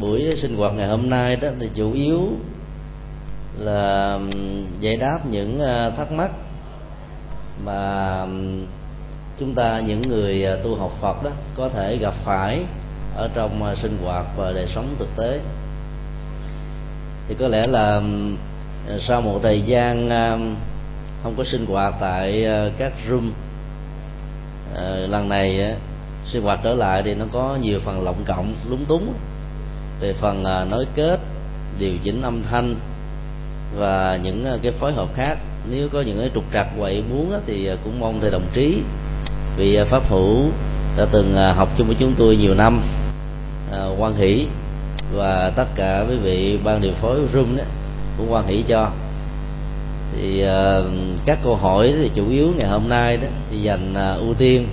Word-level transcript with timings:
buổi 0.00 0.36
sinh 0.36 0.56
hoạt 0.56 0.72
ngày 0.72 0.88
hôm 0.88 1.10
nay 1.10 1.36
đó 1.36 1.48
thì 1.60 1.70
chủ 1.74 1.92
yếu 1.92 2.28
là 3.58 4.18
giải 4.80 4.96
đáp 4.96 5.26
những 5.30 5.58
ờ, 5.58 5.90
thắc 5.90 6.12
mắc 6.12 6.30
mà 7.64 8.26
chúng 9.38 9.54
ta, 9.54 9.80
những 9.80 10.02
người 10.02 10.44
ờ, 10.44 10.56
tu 10.56 10.76
học 10.76 10.92
Phật 11.00 11.22
đó 11.24 11.30
có 11.54 11.68
thể 11.68 11.96
gặp 11.96 12.14
phải 12.24 12.64
ở 13.16 13.30
trong 13.34 13.62
ờ, 13.62 13.74
sinh 13.74 13.98
hoạt 14.04 14.26
và 14.36 14.52
đời 14.52 14.66
sống 14.74 14.94
thực 14.98 15.08
tế. 15.16 15.40
Thì 17.28 17.34
có 17.38 17.48
lẽ 17.48 17.66
là 17.66 18.02
sau 19.00 19.20
một 19.20 19.40
thời 19.42 19.62
gian 19.62 20.08
không 21.22 21.34
có 21.36 21.44
sinh 21.44 21.66
hoạt 21.66 21.94
tại 22.00 22.46
các 22.78 22.92
room 23.08 23.32
lần 25.08 25.28
này 25.28 25.74
sinh 26.26 26.42
hoạt 26.42 26.60
trở 26.64 26.74
lại 26.74 27.02
thì 27.02 27.14
nó 27.14 27.24
có 27.32 27.58
nhiều 27.62 27.80
phần 27.84 28.04
lộng 28.04 28.24
cộng 28.26 28.54
lúng 28.68 28.84
túng 28.84 29.14
về 30.00 30.12
phần 30.12 30.44
à, 30.44 30.64
nối 30.64 30.86
kết, 30.94 31.20
điều 31.78 31.92
chỉnh 32.04 32.22
âm 32.22 32.42
thanh 32.50 32.76
và 33.76 34.18
những 34.22 34.44
à, 34.44 34.56
cái 34.62 34.72
phối 34.72 34.92
hợp 34.92 35.08
khác, 35.14 35.38
nếu 35.70 35.88
có 35.88 36.00
những 36.00 36.18
cái 36.18 36.30
trục 36.34 36.44
trặc 36.52 36.66
quậy 36.78 37.02
muốn 37.10 37.40
thì 37.46 37.66
à, 37.66 37.76
cũng 37.84 38.00
mong 38.00 38.20
thầy 38.20 38.30
đồng 38.30 38.46
chí 38.54 38.82
vì 39.56 39.78
pháp 39.90 40.10
hữu 40.10 40.46
đã 40.96 41.06
từng 41.12 41.36
học 41.36 41.68
chung 41.76 41.86
với 41.86 41.96
chúng 41.98 42.14
tôi 42.18 42.36
nhiều 42.36 42.54
năm 42.54 42.82
quan 43.98 44.14
hỷ 44.16 44.46
và 45.12 45.52
tất 45.56 45.66
cả 45.74 46.04
quý 46.08 46.16
vị 46.16 46.58
ban 46.64 46.80
điều 46.80 46.92
phối 46.92 47.20
room 47.32 47.56
đó 47.56 47.64
cũng 48.18 48.32
quan 48.32 48.46
hỷ 48.46 48.64
cho. 48.68 48.90
Thì 50.16 50.44
các 51.24 51.38
câu 51.44 51.56
hỏi 51.56 51.94
thì 51.98 52.10
chủ 52.14 52.28
yếu 52.30 52.52
ngày 52.56 52.68
hôm 52.68 52.88
nay 52.88 53.16
đó 53.16 53.28
thì 53.50 53.62
dành 53.62 53.94
ưu 54.18 54.34
tiên 54.34 54.66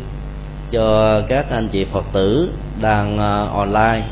cho 0.72 1.22
các 1.28 1.46
anh 1.52 1.68
chị 1.68 1.86
phật 1.86 2.06
tử 2.14 2.50
đang 2.82 3.18
online. 3.54 4.04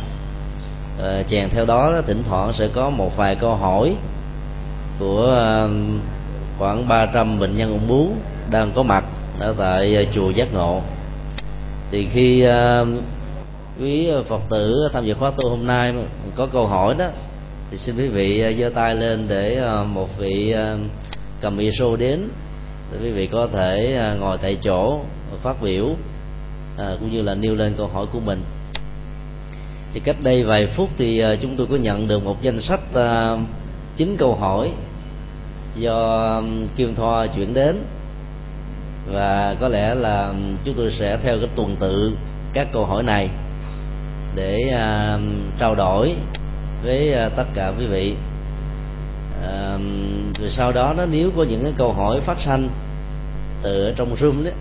Ờ, 1.01 1.23
chèn 1.29 1.49
theo 1.49 1.65
đó, 1.65 2.01
thỉnh 2.05 2.23
thoảng 2.29 2.53
sẽ 2.53 2.67
có 2.73 2.89
một 2.89 3.17
vài 3.17 3.35
câu 3.35 3.55
hỏi 3.55 3.95
của 4.99 5.23
ờ, 5.23 5.69
khoảng 6.57 6.87
300 6.87 7.39
bệnh 7.39 7.57
nhân 7.57 7.71
ung 7.71 7.87
bướu 7.87 8.07
đang 8.49 8.71
có 8.75 8.83
mặt 8.83 9.03
ở 9.39 9.55
tại 9.57 9.95
ờ, 9.95 10.03
chùa 10.15 10.29
giác 10.29 10.53
ngộ. 10.53 10.81
Thì 11.91 12.07
khi 12.13 12.45
quý 13.81 14.09
phật 14.29 14.41
tử 14.49 14.89
tham 14.93 15.05
dự 15.05 15.13
khóa 15.13 15.31
tu 15.37 15.49
hôm 15.49 15.67
nay 15.67 15.93
có 16.35 16.47
câu 16.47 16.67
hỏi 16.67 16.95
đó, 16.99 17.07
thì 17.71 17.77
xin 17.77 17.97
quý 17.97 18.07
vị 18.07 18.55
giơ 18.59 18.69
tay 18.69 18.95
lên 18.95 19.25
để 19.27 19.61
một 19.93 20.17
vị 20.17 20.55
cầm 21.41 21.57
iso 21.57 21.95
đến. 21.97 22.29
Để 22.91 22.97
quý 23.03 23.11
vị 23.11 23.27
có 23.27 23.47
thể 23.53 24.01
ngồi 24.19 24.37
tại 24.37 24.57
chỗ 24.61 24.99
phát 25.43 25.61
biểu 25.61 25.89
cũng 26.77 27.11
như 27.11 27.21
là 27.21 27.35
nêu 27.35 27.55
lên 27.55 27.73
câu 27.77 27.87
hỏi 27.87 28.05
của 28.13 28.19
mình 28.19 28.43
thì 29.93 29.99
cách 29.99 30.15
đây 30.23 30.43
vài 30.43 30.67
phút 30.67 30.89
thì 30.97 31.19
ờ, 31.19 31.35
chúng 31.35 31.55
tôi 31.57 31.67
có 31.67 31.75
nhận 31.75 32.07
được 32.07 32.25
một 32.25 32.41
danh 32.41 32.61
sách 32.61 32.79
ờ, 32.93 33.37
chín 33.97 34.15
câu 34.19 34.35
hỏi 34.35 34.71
do 35.75 36.41
Kim 36.75 36.95
Thoa 36.95 37.27
chuyển 37.27 37.53
đến. 37.53 37.83
Và 39.11 39.55
có 39.59 39.67
lẽ 39.67 39.95
là 39.95 40.33
chúng 40.63 40.75
tôi 40.77 40.91
sẽ 40.91 41.17
theo 41.23 41.37
cái 41.39 41.49
tuần 41.55 41.75
tự 41.79 42.17
các 42.53 42.67
câu 42.73 42.85
hỏi 42.85 43.03
này 43.03 43.29
để 44.35 44.69
ờ, 44.69 45.19
trao 45.59 45.75
đổi 45.75 46.15
với 46.83 47.15
tất 47.35 47.45
cả 47.53 47.71
quý 47.79 47.85
vị. 47.85 48.15
Rồi 50.39 50.49
sau 50.49 50.71
đó 50.71 50.93
nó 50.97 51.05
nếu 51.05 51.31
có 51.37 51.43
những 51.43 51.63
cái 51.63 51.73
câu 51.77 51.93
hỏi 51.93 52.21
phát 52.21 52.37
sanh 52.45 52.69
từ 53.61 53.85
ở 53.85 53.93
trong 53.95 54.15
zoom 54.15 54.45
đó, 54.45 54.51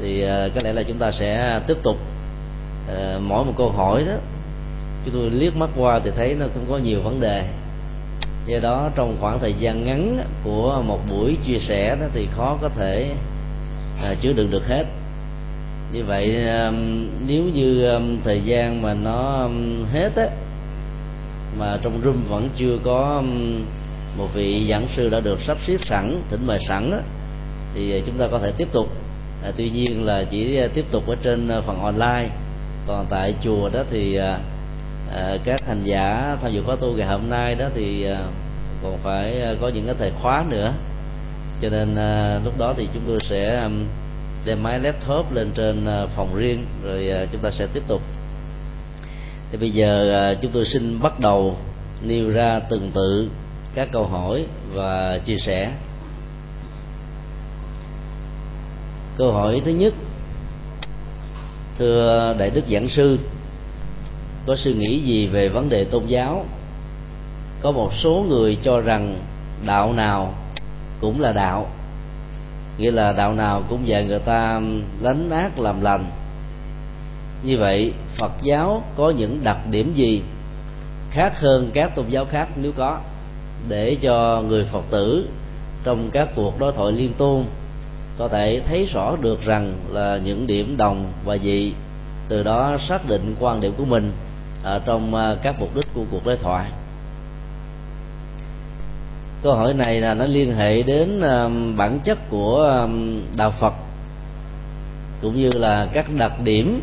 thì 0.00 0.24
có 0.54 0.60
lẽ 0.64 0.72
là 0.72 0.82
chúng 0.82 0.98
ta 0.98 1.12
sẽ 1.12 1.60
tiếp 1.66 1.76
tục 1.82 1.96
Ờ, 2.88 3.20
mỗi 3.22 3.44
một 3.44 3.52
câu 3.56 3.70
hỏi 3.70 4.04
đó 4.04 4.14
chúng 5.04 5.14
tôi 5.14 5.30
liếc 5.30 5.56
mắt 5.56 5.70
qua 5.76 6.00
thì 6.04 6.10
thấy 6.16 6.34
nó 6.34 6.46
cũng 6.54 6.64
có 6.70 6.78
nhiều 6.78 7.02
vấn 7.02 7.20
đề. 7.20 7.44
Do 8.46 8.58
đó 8.58 8.90
trong 8.94 9.16
khoảng 9.20 9.40
thời 9.40 9.54
gian 9.54 9.84
ngắn 9.84 10.24
của 10.44 10.82
một 10.86 10.98
buổi 11.10 11.36
chia 11.46 11.58
sẻ 11.58 11.96
đó 12.00 12.06
thì 12.14 12.28
khó 12.36 12.58
có 12.62 12.68
thể 12.68 13.14
à, 14.02 14.14
chứa 14.20 14.32
đựng 14.32 14.50
được 14.50 14.68
hết. 14.68 14.84
Như 15.92 16.04
vậy 16.04 16.44
nếu 17.26 17.44
như 17.44 17.98
thời 18.24 18.40
gian 18.40 18.82
mà 18.82 18.94
nó 18.94 19.48
hết 19.92 20.10
á 20.16 20.26
mà 21.58 21.78
trong 21.82 22.00
room 22.04 22.24
vẫn 22.28 22.48
chưa 22.56 22.78
có 22.84 23.22
một 24.16 24.28
vị 24.34 24.66
giảng 24.70 24.86
sư 24.96 25.08
đã 25.08 25.20
được 25.20 25.40
sắp 25.46 25.58
xếp 25.66 25.76
sẵn 25.88 26.22
thỉnh 26.30 26.46
mời 26.46 26.58
sẵn 26.68 26.90
đó 26.90 26.98
thì 27.74 27.92
à, 27.92 27.98
chúng 28.06 28.18
ta 28.18 28.28
có 28.30 28.38
thể 28.38 28.52
tiếp 28.56 28.68
tục. 28.72 28.88
À, 29.44 29.50
tuy 29.56 29.70
nhiên 29.70 30.04
là 30.04 30.24
chỉ 30.30 30.56
à, 30.56 30.66
tiếp 30.74 30.84
tục 30.90 31.08
ở 31.08 31.16
trên 31.22 31.48
à, 31.48 31.60
phần 31.60 31.80
online 31.80 32.28
còn 32.86 33.06
tại 33.10 33.34
chùa 33.42 33.68
đó 33.68 33.82
thì 33.90 34.16
à, 34.16 34.38
à 35.12 35.36
các 35.44 35.66
hành 35.66 35.84
giả 35.84 36.36
tham 36.42 36.52
dự 36.52 36.62
khóa 36.62 36.76
tu 36.76 36.92
ngày 36.92 37.06
hôm 37.06 37.30
nay 37.30 37.54
đó 37.54 37.66
thì 37.74 38.04
à, 38.04 38.18
còn 38.82 38.98
phải 39.02 39.42
à, 39.42 39.54
có 39.60 39.68
những 39.68 39.86
cái 39.86 39.94
thời 39.98 40.12
khóa 40.22 40.44
nữa. 40.48 40.72
Cho 41.62 41.68
nên 41.68 41.94
à, 41.96 42.40
lúc 42.44 42.58
đó 42.58 42.74
thì 42.76 42.88
chúng 42.94 43.02
tôi 43.06 43.18
sẽ 43.28 43.62
um, 43.62 43.84
đem 44.46 44.62
máy 44.62 44.80
laptop 44.80 45.32
lên 45.32 45.50
trên 45.54 45.86
à, 45.86 46.06
phòng 46.16 46.36
riêng 46.36 46.66
rồi 46.84 47.10
à, 47.10 47.26
chúng 47.32 47.40
ta 47.40 47.50
sẽ 47.50 47.66
tiếp 47.66 47.82
tục. 47.88 48.02
Thì 49.50 49.58
bây 49.58 49.70
giờ 49.70 50.12
à, 50.12 50.34
chúng 50.34 50.52
tôi 50.52 50.64
xin 50.64 51.00
bắt 51.02 51.20
đầu 51.20 51.56
nêu 52.02 52.30
ra 52.30 52.60
từng 52.70 52.90
tự 52.94 53.28
các 53.74 53.88
câu 53.92 54.06
hỏi 54.06 54.46
và 54.72 55.18
chia 55.24 55.38
sẻ. 55.38 55.70
Câu 59.18 59.32
hỏi 59.32 59.62
thứ 59.64 59.70
nhất 59.70 59.94
thưa 61.78 62.34
đại 62.38 62.50
đức 62.50 62.62
giảng 62.72 62.88
sư, 62.88 63.18
có 64.46 64.56
suy 64.56 64.74
nghĩ 64.74 65.00
gì 65.00 65.26
về 65.26 65.48
vấn 65.48 65.68
đề 65.68 65.84
tôn 65.84 66.06
giáo? 66.06 66.44
Có 67.60 67.72
một 67.72 67.90
số 67.94 68.24
người 68.28 68.58
cho 68.62 68.80
rằng 68.80 69.18
đạo 69.66 69.92
nào 69.92 70.34
cũng 71.00 71.20
là 71.20 71.32
đạo, 71.32 71.66
nghĩa 72.78 72.90
là 72.90 73.12
đạo 73.12 73.34
nào 73.34 73.62
cũng 73.68 73.88
dạy 73.88 74.04
người 74.04 74.18
ta 74.18 74.60
lánh 75.00 75.30
ác 75.30 75.58
làm 75.58 75.80
lành. 75.80 76.04
Như 77.42 77.58
vậy, 77.58 77.92
phật 78.18 78.32
giáo 78.42 78.82
có 78.96 79.10
những 79.10 79.44
đặc 79.44 79.58
điểm 79.70 79.94
gì 79.94 80.22
khác 81.10 81.40
hơn 81.40 81.70
các 81.74 81.94
tôn 81.94 82.08
giáo 82.08 82.24
khác 82.24 82.48
nếu 82.56 82.72
có? 82.72 83.00
Để 83.68 83.96
cho 84.02 84.42
người 84.48 84.64
phật 84.72 84.84
tử 84.90 85.28
trong 85.84 86.10
các 86.10 86.28
cuộc 86.34 86.58
đối 86.58 86.72
thoại 86.72 86.92
liên 86.92 87.12
tôn 87.12 87.44
có 88.18 88.28
thể 88.28 88.60
thấy 88.66 88.86
rõ 88.86 89.16
được 89.16 89.42
rằng 89.44 89.74
là 89.90 90.18
những 90.24 90.46
điểm 90.46 90.76
đồng 90.76 91.12
và 91.24 91.38
dị 91.38 91.72
từ 92.28 92.42
đó 92.42 92.76
xác 92.88 93.08
định 93.08 93.36
quan 93.40 93.60
điểm 93.60 93.74
của 93.78 93.84
mình 93.84 94.12
ở 94.62 94.80
trong 94.86 95.14
à, 95.14 95.34
các 95.42 95.54
mục 95.60 95.74
đích 95.74 95.86
của 95.94 96.04
cuộc 96.10 96.26
đối 96.26 96.36
thoại. 96.36 96.70
Câu 99.42 99.54
hỏi 99.54 99.74
này 99.74 100.00
là 100.00 100.14
nó 100.14 100.26
liên 100.26 100.54
hệ 100.54 100.82
đến 100.82 101.20
à, 101.20 101.48
bản 101.76 101.98
chất 102.04 102.18
của 102.30 102.64
à, 102.70 102.88
đạo 103.36 103.50
phật 103.60 103.74
cũng 105.22 105.36
như 105.36 105.52
là 105.52 105.88
các 105.92 106.06
đặc 106.18 106.40
điểm 106.40 106.80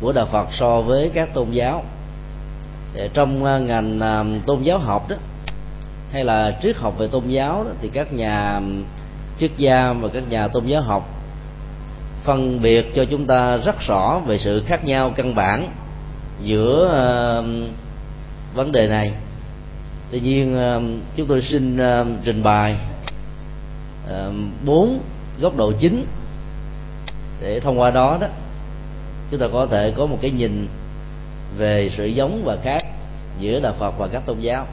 của 0.00 0.12
đạo 0.12 0.26
phật 0.32 0.48
so 0.52 0.80
với 0.80 1.10
các 1.14 1.34
tôn 1.34 1.50
giáo. 1.50 1.84
Trong 3.12 3.42
ngành 3.66 4.00
tôn 4.46 4.62
giáo 4.62 4.78
học 4.78 5.08
đó 5.08 5.16
hay 6.12 6.24
là 6.24 6.58
triết 6.62 6.76
học 6.76 6.98
về 6.98 7.08
tôn 7.08 7.28
giáo 7.28 7.64
đó, 7.64 7.70
thì 7.82 7.88
các 7.88 8.12
nhà 8.12 8.60
triết 9.40 9.50
gia 9.56 9.92
và 9.92 10.08
các 10.08 10.22
nhà 10.30 10.48
tôn 10.48 10.66
giáo 10.66 10.82
học. 10.82 11.08
Phân 12.24 12.62
biệt 12.62 12.94
cho 12.94 13.04
chúng 13.04 13.26
ta 13.26 13.56
rất 13.56 13.80
rõ 13.80 14.20
về 14.26 14.38
sự 14.38 14.62
khác 14.66 14.84
nhau 14.84 15.12
căn 15.16 15.34
bản 15.34 15.68
giữa 16.42 16.88
vấn 18.54 18.72
đề 18.72 18.88
này. 18.88 19.12
Tuy 20.10 20.20
nhiên 20.20 20.56
chúng 21.16 21.26
tôi 21.26 21.42
xin 21.42 21.78
trình 22.24 22.42
bày 22.42 22.76
bốn 24.64 25.00
góc 25.40 25.56
độ 25.56 25.72
chính 25.72 26.06
để 27.40 27.60
thông 27.60 27.80
qua 27.80 27.90
đó 27.90 28.18
đó. 28.20 28.26
Chúng 29.30 29.40
ta 29.40 29.46
có 29.52 29.66
thể 29.66 29.92
có 29.96 30.06
một 30.06 30.18
cái 30.22 30.30
nhìn 30.30 30.68
về 31.58 31.90
sự 31.96 32.06
giống 32.06 32.42
và 32.44 32.56
khác 32.64 32.84
giữa 33.38 33.60
đạo 33.60 33.74
Phật 33.78 33.98
và 33.98 34.08
các 34.08 34.26
tôn 34.26 34.40
giáo 34.40 34.66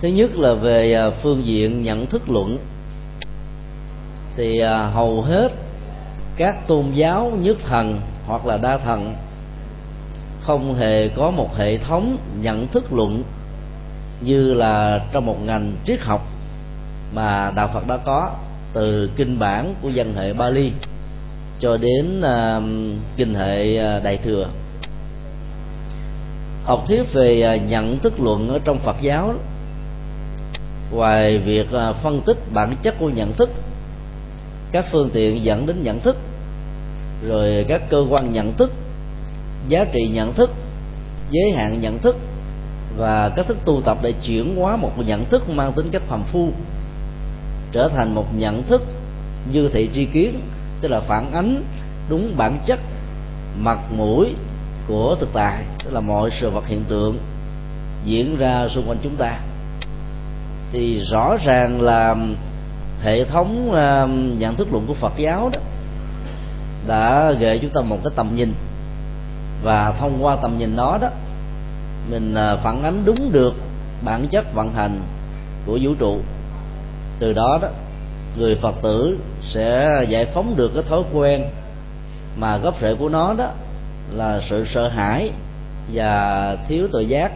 thứ 0.00 0.08
nhất 0.08 0.36
là 0.36 0.54
về 0.54 0.92
à, 0.92 1.10
phương 1.10 1.46
diện 1.46 1.82
nhận 1.82 2.06
thức 2.06 2.28
luận. 2.28 2.58
Thì 4.36 4.58
à, 4.58 4.86
hầu 4.86 5.22
hết 5.22 5.52
các 6.36 6.66
tôn 6.68 6.84
giáo 6.94 7.32
nhất 7.40 7.56
thần 7.66 8.00
hoặc 8.26 8.46
là 8.46 8.56
đa 8.56 8.78
thần 8.78 9.14
không 10.40 10.74
hề 10.74 11.08
có 11.08 11.30
một 11.30 11.56
hệ 11.56 11.78
thống 11.78 12.16
nhận 12.40 12.68
thức 12.68 12.92
luận 12.92 13.22
như 14.20 14.54
là 14.54 15.04
trong 15.12 15.26
một 15.26 15.36
ngành 15.44 15.72
triết 15.86 16.00
học 16.00 16.26
mà 17.14 17.52
đạo 17.56 17.70
Phật 17.74 17.86
đã 17.86 17.96
có 17.96 18.30
từ 18.72 19.10
kinh 19.16 19.38
bản 19.38 19.74
của 19.82 19.88
dân 19.88 20.14
hệ 20.16 20.32
Bali 20.32 20.72
cho 21.60 21.76
đến 21.76 22.20
uh, 22.20 22.62
kinh 23.16 23.34
hệ 23.34 23.78
Đại 24.00 24.16
thừa. 24.16 24.48
Học 26.64 26.84
thuyết 26.86 27.12
về 27.12 27.60
nhận 27.68 27.98
thức 27.98 28.20
luận 28.20 28.48
ở 28.48 28.58
trong 28.64 28.78
Phật 28.78 28.96
giáo 29.00 29.34
ngoài 30.90 31.38
việc 31.38 31.72
à, 31.72 31.92
phân 31.92 32.20
tích 32.20 32.38
bản 32.54 32.76
chất 32.82 32.94
của 32.98 33.08
nhận 33.08 33.32
thức, 33.32 33.50
các 34.72 34.84
phương 34.92 35.10
tiện 35.12 35.44
dẫn 35.44 35.66
đến 35.66 35.82
nhận 35.82 36.00
thức, 36.00 36.16
rồi 37.28 37.64
các 37.68 37.82
cơ 37.90 38.06
quan 38.10 38.32
nhận 38.32 38.52
thức, 38.52 38.72
giá 39.68 39.84
trị 39.92 40.08
nhận 40.08 40.34
thức, 40.34 40.50
giới 41.30 41.50
hạn 41.50 41.80
nhận 41.80 41.98
thức 41.98 42.16
và 42.96 43.28
cách 43.28 43.46
thức 43.46 43.56
tu 43.64 43.82
tập 43.84 43.98
để 44.02 44.12
chuyển 44.12 44.56
hóa 44.56 44.76
một 44.76 44.92
nhận 45.06 45.24
thức 45.24 45.48
mang 45.48 45.72
tính 45.72 45.88
cách 45.92 46.02
phàm 46.08 46.22
phu, 46.22 46.50
trở 47.72 47.88
thành 47.88 48.14
một 48.14 48.26
nhận 48.36 48.62
thức 48.62 48.82
dư 49.52 49.68
thị 49.68 49.90
tri 49.94 50.04
kiến, 50.04 50.40
tức 50.80 50.88
là 50.88 51.00
phản 51.00 51.32
ánh 51.32 51.64
đúng 52.08 52.36
bản 52.36 52.58
chất, 52.66 52.78
mặt 53.58 53.78
mũi 53.96 54.34
của 54.88 55.16
thực 55.20 55.28
tại, 55.32 55.64
tức 55.84 55.90
là 55.92 56.00
mọi 56.00 56.30
sự 56.40 56.50
vật 56.50 56.66
hiện 56.66 56.84
tượng 56.88 57.18
diễn 58.04 58.38
ra 58.38 58.68
xung 58.68 58.88
quanh 58.88 58.98
chúng 59.02 59.16
ta 59.16 59.40
thì 60.72 61.00
rõ 61.00 61.36
ràng 61.44 61.80
là 61.80 62.16
hệ 63.02 63.24
thống 63.24 63.72
ờ, 63.72 64.08
nhận 64.38 64.56
thức 64.56 64.68
luận 64.72 64.86
của 64.86 64.94
Phật 64.94 65.12
giáo 65.16 65.50
đó 65.52 65.60
đã 66.86 67.32
gợi 67.32 67.58
chúng 67.58 67.70
ta 67.70 67.80
một 67.80 67.98
cái 68.04 68.12
tầm 68.16 68.36
nhìn. 68.36 68.52
Và 69.62 69.92
thông 69.98 70.24
qua 70.24 70.36
tầm 70.36 70.58
nhìn 70.58 70.76
đó 70.76 70.98
đó, 71.00 71.08
mình 72.10 72.34
ờ, 72.34 72.58
phản 72.64 72.82
ánh 72.82 73.04
đúng 73.04 73.32
được 73.32 73.54
bản 74.04 74.26
chất 74.30 74.54
vận 74.54 74.72
hành 74.72 75.00
của 75.66 75.78
vũ 75.82 75.94
trụ. 75.98 76.18
Từ 77.18 77.32
đó 77.32 77.58
đó, 77.62 77.68
người 78.38 78.56
phật 78.56 78.74
tử 78.82 79.18
sẽ 79.42 80.00
giải 80.08 80.26
phóng 80.34 80.56
được 80.56 80.72
cái 80.74 80.82
thói 80.88 81.02
quen 81.12 81.44
mà 82.36 82.56
gốc 82.56 82.74
rễ 82.80 82.94
của 82.94 83.08
nó 83.08 83.34
đó 83.34 83.50
là 84.14 84.40
sự 84.50 84.66
sợ 84.74 84.88
hãi 84.88 85.30
và 85.92 86.56
thiếu 86.68 86.88
tự 86.92 87.00
giác 87.00 87.32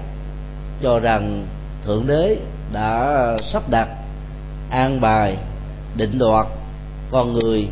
cho 0.83 0.99
rằng 0.99 1.47
thượng 1.85 2.07
đế 2.07 2.37
đã 2.73 3.37
sắp 3.53 3.69
đặt 3.71 3.89
an 4.71 5.01
bài, 5.01 5.37
định 5.97 6.19
đoạt 6.19 6.47
con 7.11 7.33
người 7.33 7.69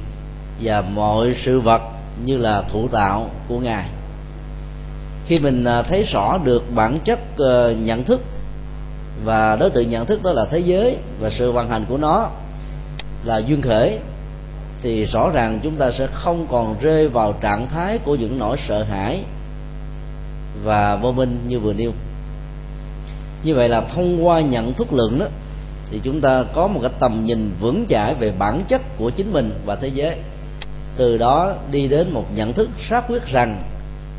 và 0.63 0.81
mọi 0.81 1.35
sự 1.45 1.61
vật 1.61 1.83
như 2.25 2.37
là 2.37 2.63
thủ 2.63 2.89
tạo 2.89 3.31
của 3.49 3.59
ngài. 3.59 3.89
Khi 5.27 5.39
mình 5.39 5.65
à, 5.65 5.83
thấy 5.83 6.03
rõ 6.03 6.39
được 6.45 6.63
bản 6.75 6.99
chất 7.05 7.19
à, 7.39 7.73
nhận 7.73 8.05
thức, 8.05 8.21
và 9.25 9.57
đối 9.57 9.71
tượng 9.71 9.91
nhận 9.91 10.07
thức 10.07 10.23
đó 10.23 10.33
là 10.33 10.45
thế 10.51 10.59
giới 10.59 10.97
và 11.21 11.31
sự 11.31 11.53
vận 11.53 11.69
hành 11.69 11.85
của 11.89 11.97
nó 11.97 12.29
là 13.25 13.39
duyên 13.39 13.63
khởi, 13.63 13.99
thì 14.83 15.05
rõ 15.05 15.31
ràng 15.31 15.61
chúng 15.63 15.77
ta 15.77 15.91
sẽ 15.99 16.07
không 16.13 16.47
còn 16.51 16.77
rơi 16.81 17.09
vào 17.09 17.33
trạng 17.33 17.69
thái 17.69 17.99
của 17.99 18.15
những 18.15 18.39
nỗi 18.39 18.57
sợ 18.69 18.83
hãi 18.83 19.25
và 20.65 20.97
vô 20.97 21.13
minh 21.13 21.45
như 21.49 21.61
vừa 21.61 21.73
nêu 21.73 21.93
như 23.49 23.55
vậy 23.55 23.69
là 23.69 23.81
thông 23.81 24.27
qua 24.27 24.41
nhận 24.41 24.75
thức 24.75 24.93
lượng 24.93 25.19
đó 25.19 25.27
thì 25.91 26.01
chúng 26.05 26.21
ta 26.21 26.45
có 26.55 26.69
một 26.69 26.81
cái 26.83 26.91
tầm 27.01 27.25
nhìn 27.27 27.51
vững 27.61 27.87
chãi 27.89 28.15
về 28.15 28.33
bản 28.39 28.63
chất 28.69 28.97
của 28.99 29.11
chính 29.11 29.33
mình 29.33 29.51
và 29.65 29.77
thế 29.77 29.89
giới. 29.89 30.17
Từ 30.97 31.19
đó 31.19 31.53
đi 31.71 31.89
đến 31.89 32.11
một 32.11 32.25
nhận 32.35 32.53
thức 32.53 32.69
xác 32.89 33.09
quyết 33.09 33.27
rằng 33.27 33.63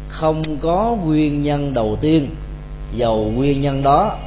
không 0.10 0.58
có 0.58 0.98
nguyên 1.06 1.44
nhân 1.44 1.74
đầu 1.74 1.98
tiên 2.02 2.30
dầu 2.96 3.31
nguyên 3.36 3.62
nhân 3.62 3.84
đó 3.84 4.18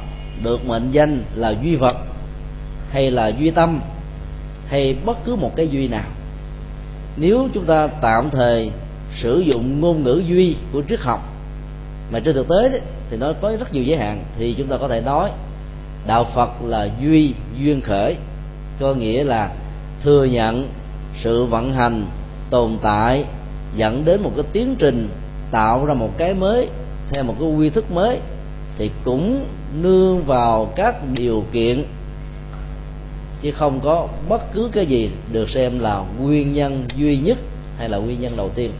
được 0.43 0.67
mệnh 0.67 0.91
danh 0.91 1.23
là 1.35 1.53
duy 1.63 1.75
vật 1.75 1.97
hay 2.89 3.11
là 3.11 3.27
duy 3.27 3.51
tâm 3.51 3.79
hay 4.67 4.95
bất 5.05 5.17
cứ 5.25 5.35
một 5.35 5.51
cái 5.55 5.67
duy 5.67 5.87
nào. 5.87 6.09
Nếu 7.17 7.47
chúng 7.53 7.65
ta 7.65 7.87
tạm 7.87 8.29
thời 8.29 8.71
sử 9.21 9.39
dụng 9.39 9.81
ngôn 9.81 10.03
ngữ 10.03 10.23
duy 10.27 10.55
của 10.73 10.81
triết 10.89 10.99
học 10.99 11.19
mà 12.11 12.19
trên 12.19 12.35
thực 12.35 12.47
tế 12.49 12.69
đấy, 12.69 12.81
thì 13.09 13.17
nó 13.17 13.33
có 13.41 13.55
rất 13.59 13.73
nhiều 13.73 13.83
giới 13.83 13.97
hạn, 13.97 14.23
thì 14.37 14.55
chúng 14.57 14.67
ta 14.67 14.77
có 14.77 14.87
thể 14.87 15.01
nói 15.01 15.29
đạo 16.07 16.25
phật 16.35 16.49
là 16.63 16.89
duy 17.01 17.33
duyên 17.59 17.81
khởi, 17.81 18.15
có 18.79 18.93
nghĩa 18.93 19.23
là 19.23 19.51
thừa 20.03 20.23
nhận 20.23 20.67
sự 21.19 21.45
vận 21.45 21.73
hành 21.73 22.05
tồn 22.49 22.77
tại 22.81 23.25
dẫn 23.75 24.05
đến 24.05 24.23
một 24.23 24.31
cái 24.35 24.45
tiến 24.51 24.75
trình 24.79 25.09
tạo 25.51 25.85
ra 25.85 25.93
một 25.93 26.17
cái 26.17 26.33
mới 26.33 26.67
theo 27.09 27.23
một 27.23 27.35
cái 27.39 27.49
quy 27.49 27.69
thức 27.69 27.91
mới, 27.91 28.19
thì 28.77 28.91
cũng 29.03 29.45
nương 29.81 30.23
vào 30.23 30.73
các 30.75 30.95
điều 31.13 31.43
kiện, 31.51 31.85
chứ 33.41 33.51
không 33.51 33.79
có 33.79 34.07
bất 34.29 34.53
cứ 34.53 34.69
cái 34.71 34.85
gì 34.85 35.09
được 35.31 35.49
xem 35.49 35.79
là 35.79 36.03
nguyên 36.19 36.53
nhân 36.53 36.85
duy 36.95 37.17
nhất 37.17 37.37
hay 37.77 37.89
là 37.89 37.97
nguyên 37.97 38.21
nhân 38.21 38.33
đầu 38.37 38.49
tiên 38.55 38.71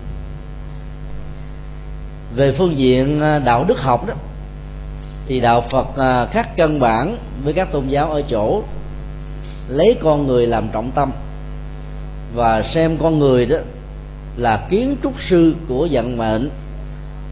về 2.36 2.52
phương 2.58 2.78
diện 2.78 3.20
à, 3.20 3.40
đạo 3.40 3.66
đức 3.68 3.80
học 3.80 4.08
đó, 4.08 4.14
thì 5.28 5.40
đạo 5.40 5.64
phật 5.72 5.98
à, 5.98 6.26
khác 6.26 6.58
cân 6.58 6.80
bản 6.80 7.18
với 7.44 7.54
các 7.54 7.72
tôn 7.72 7.88
giáo 7.88 8.12
ở 8.12 8.22
chỗ 8.22 8.64
lấy 9.68 9.98
con 10.02 10.28
người 10.28 10.48
làm 10.48 10.68
trọng 10.74 10.92
tâm 10.92 11.12
và 12.36 12.64
xem 12.64 12.98
con 12.98 13.20
người 13.20 13.46
đó 13.46 13.58
là 14.38 14.68
kiến 14.70 14.96
trúc 15.04 15.14
sư 15.30 15.56
của 15.68 15.88
vận 15.92 16.18
mệnh, 16.18 16.50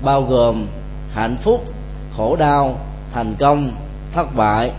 bao 0.03 0.21
gồm 0.21 0.67
hạnh 1.11 1.37
phúc, 1.43 1.63
khổ 2.17 2.35
đau, 2.35 2.79
thành 3.13 3.35
công, 3.39 3.71
thất 4.13 4.35
bại. 4.35 4.71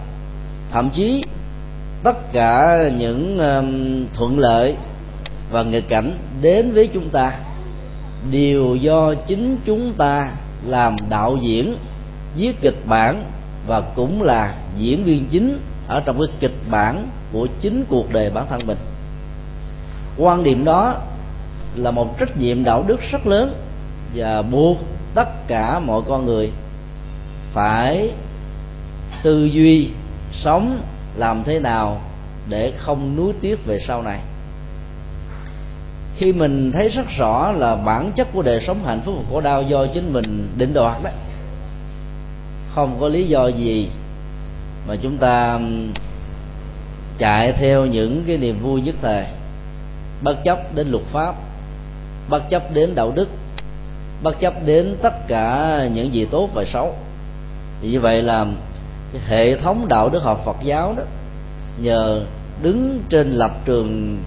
Thậm 0.72 0.90
chí 0.94 1.24
tất 2.04 2.32
cả 2.32 2.78
những 2.98 3.38
thuận 4.14 4.38
lợi 4.38 4.76
và 5.50 5.62
nghịch 5.62 5.88
cảnh 5.88 6.18
đến 6.40 6.72
với 6.74 6.88
chúng 6.94 7.08
ta 7.08 7.32
đều 8.30 8.76
do 8.76 9.14
chính 9.14 9.58
chúng 9.64 9.92
ta 9.92 10.32
làm 10.64 10.96
đạo 11.08 11.36
diễn, 11.42 11.76
viết 12.36 12.60
kịch 12.60 12.86
bản 12.86 13.24
và 13.66 13.80
cũng 13.80 14.22
là 14.22 14.54
diễn 14.76 15.04
viên 15.04 15.26
chính 15.30 15.58
ở 15.88 16.00
trong 16.00 16.18
cái 16.18 16.36
kịch 16.40 16.56
bản 16.70 17.08
của 17.32 17.48
chính 17.60 17.84
cuộc 17.88 18.10
đời 18.12 18.30
bản 18.30 18.46
thân 18.50 18.60
mình. 18.66 18.78
Quan 20.16 20.44
điểm 20.44 20.64
đó 20.64 20.94
là 21.76 21.90
một 21.90 22.18
trách 22.18 22.36
nhiệm 22.36 22.64
đạo 22.64 22.84
đức 22.86 23.00
rất 23.10 23.26
lớn 23.26 23.54
và 24.14 24.42
buộc 24.42 24.78
tất 25.14 25.48
cả 25.48 25.78
mọi 25.78 26.02
con 26.08 26.26
người 26.26 26.52
phải 27.52 28.10
tư 29.22 29.44
duy, 29.44 29.90
sống 30.32 30.78
làm 31.16 31.44
thế 31.44 31.60
nào 31.60 32.00
để 32.48 32.72
không 32.76 33.16
nuối 33.16 33.32
tiếc 33.40 33.66
về 33.66 33.78
sau 33.86 34.02
này 34.02 34.20
khi 36.16 36.32
mình 36.32 36.72
thấy 36.72 36.88
rất 36.88 37.06
rõ 37.18 37.52
là 37.52 37.76
bản 37.76 38.12
chất 38.16 38.28
của 38.32 38.42
đời 38.42 38.64
sống 38.66 38.84
hạnh 38.84 39.00
phúc 39.04 39.14
và 39.18 39.24
khổ 39.30 39.40
đau 39.40 39.62
do 39.62 39.86
chính 39.94 40.12
mình 40.12 40.48
định 40.56 40.74
đoạt 40.74 41.02
đó, 41.04 41.10
không 42.74 42.96
có 43.00 43.08
lý 43.08 43.28
do 43.28 43.46
gì 43.46 43.88
mà 44.88 44.96
chúng 45.02 45.18
ta 45.18 45.60
chạy 47.18 47.52
theo 47.52 47.86
những 47.86 48.24
cái 48.26 48.38
niềm 48.38 48.62
vui 48.62 48.82
nhất 48.82 48.94
thời, 49.02 49.24
bất 50.22 50.44
chấp 50.44 50.74
đến 50.74 50.88
luật 50.90 51.04
pháp, 51.12 51.34
bất 52.28 52.50
chấp 52.50 52.72
đến 52.74 52.94
đạo 52.94 53.12
đức, 53.14 53.28
bất 54.22 54.40
chấp 54.40 54.54
đến 54.66 54.96
tất 55.02 55.28
cả 55.28 55.78
những 55.94 56.14
gì 56.14 56.24
tốt 56.30 56.50
và 56.54 56.64
xấu. 56.64 56.94
Thì 57.82 57.90
như 57.90 58.00
vậy 58.00 58.22
là 58.22 58.46
hệ 59.28 59.56
thống 59.56 59.88
đạo 59.88 60.08
đức 60.08 60.22
học 60.22 60.42
Phật 60.44 60.56
giáo 60.62 60.94
đó, 60.96 61.02
nhờ 61.78 62.20
đứng 62.62 63.00
trên 63.08 63.30
lập 63.30 63.50
trường 63.64 64.18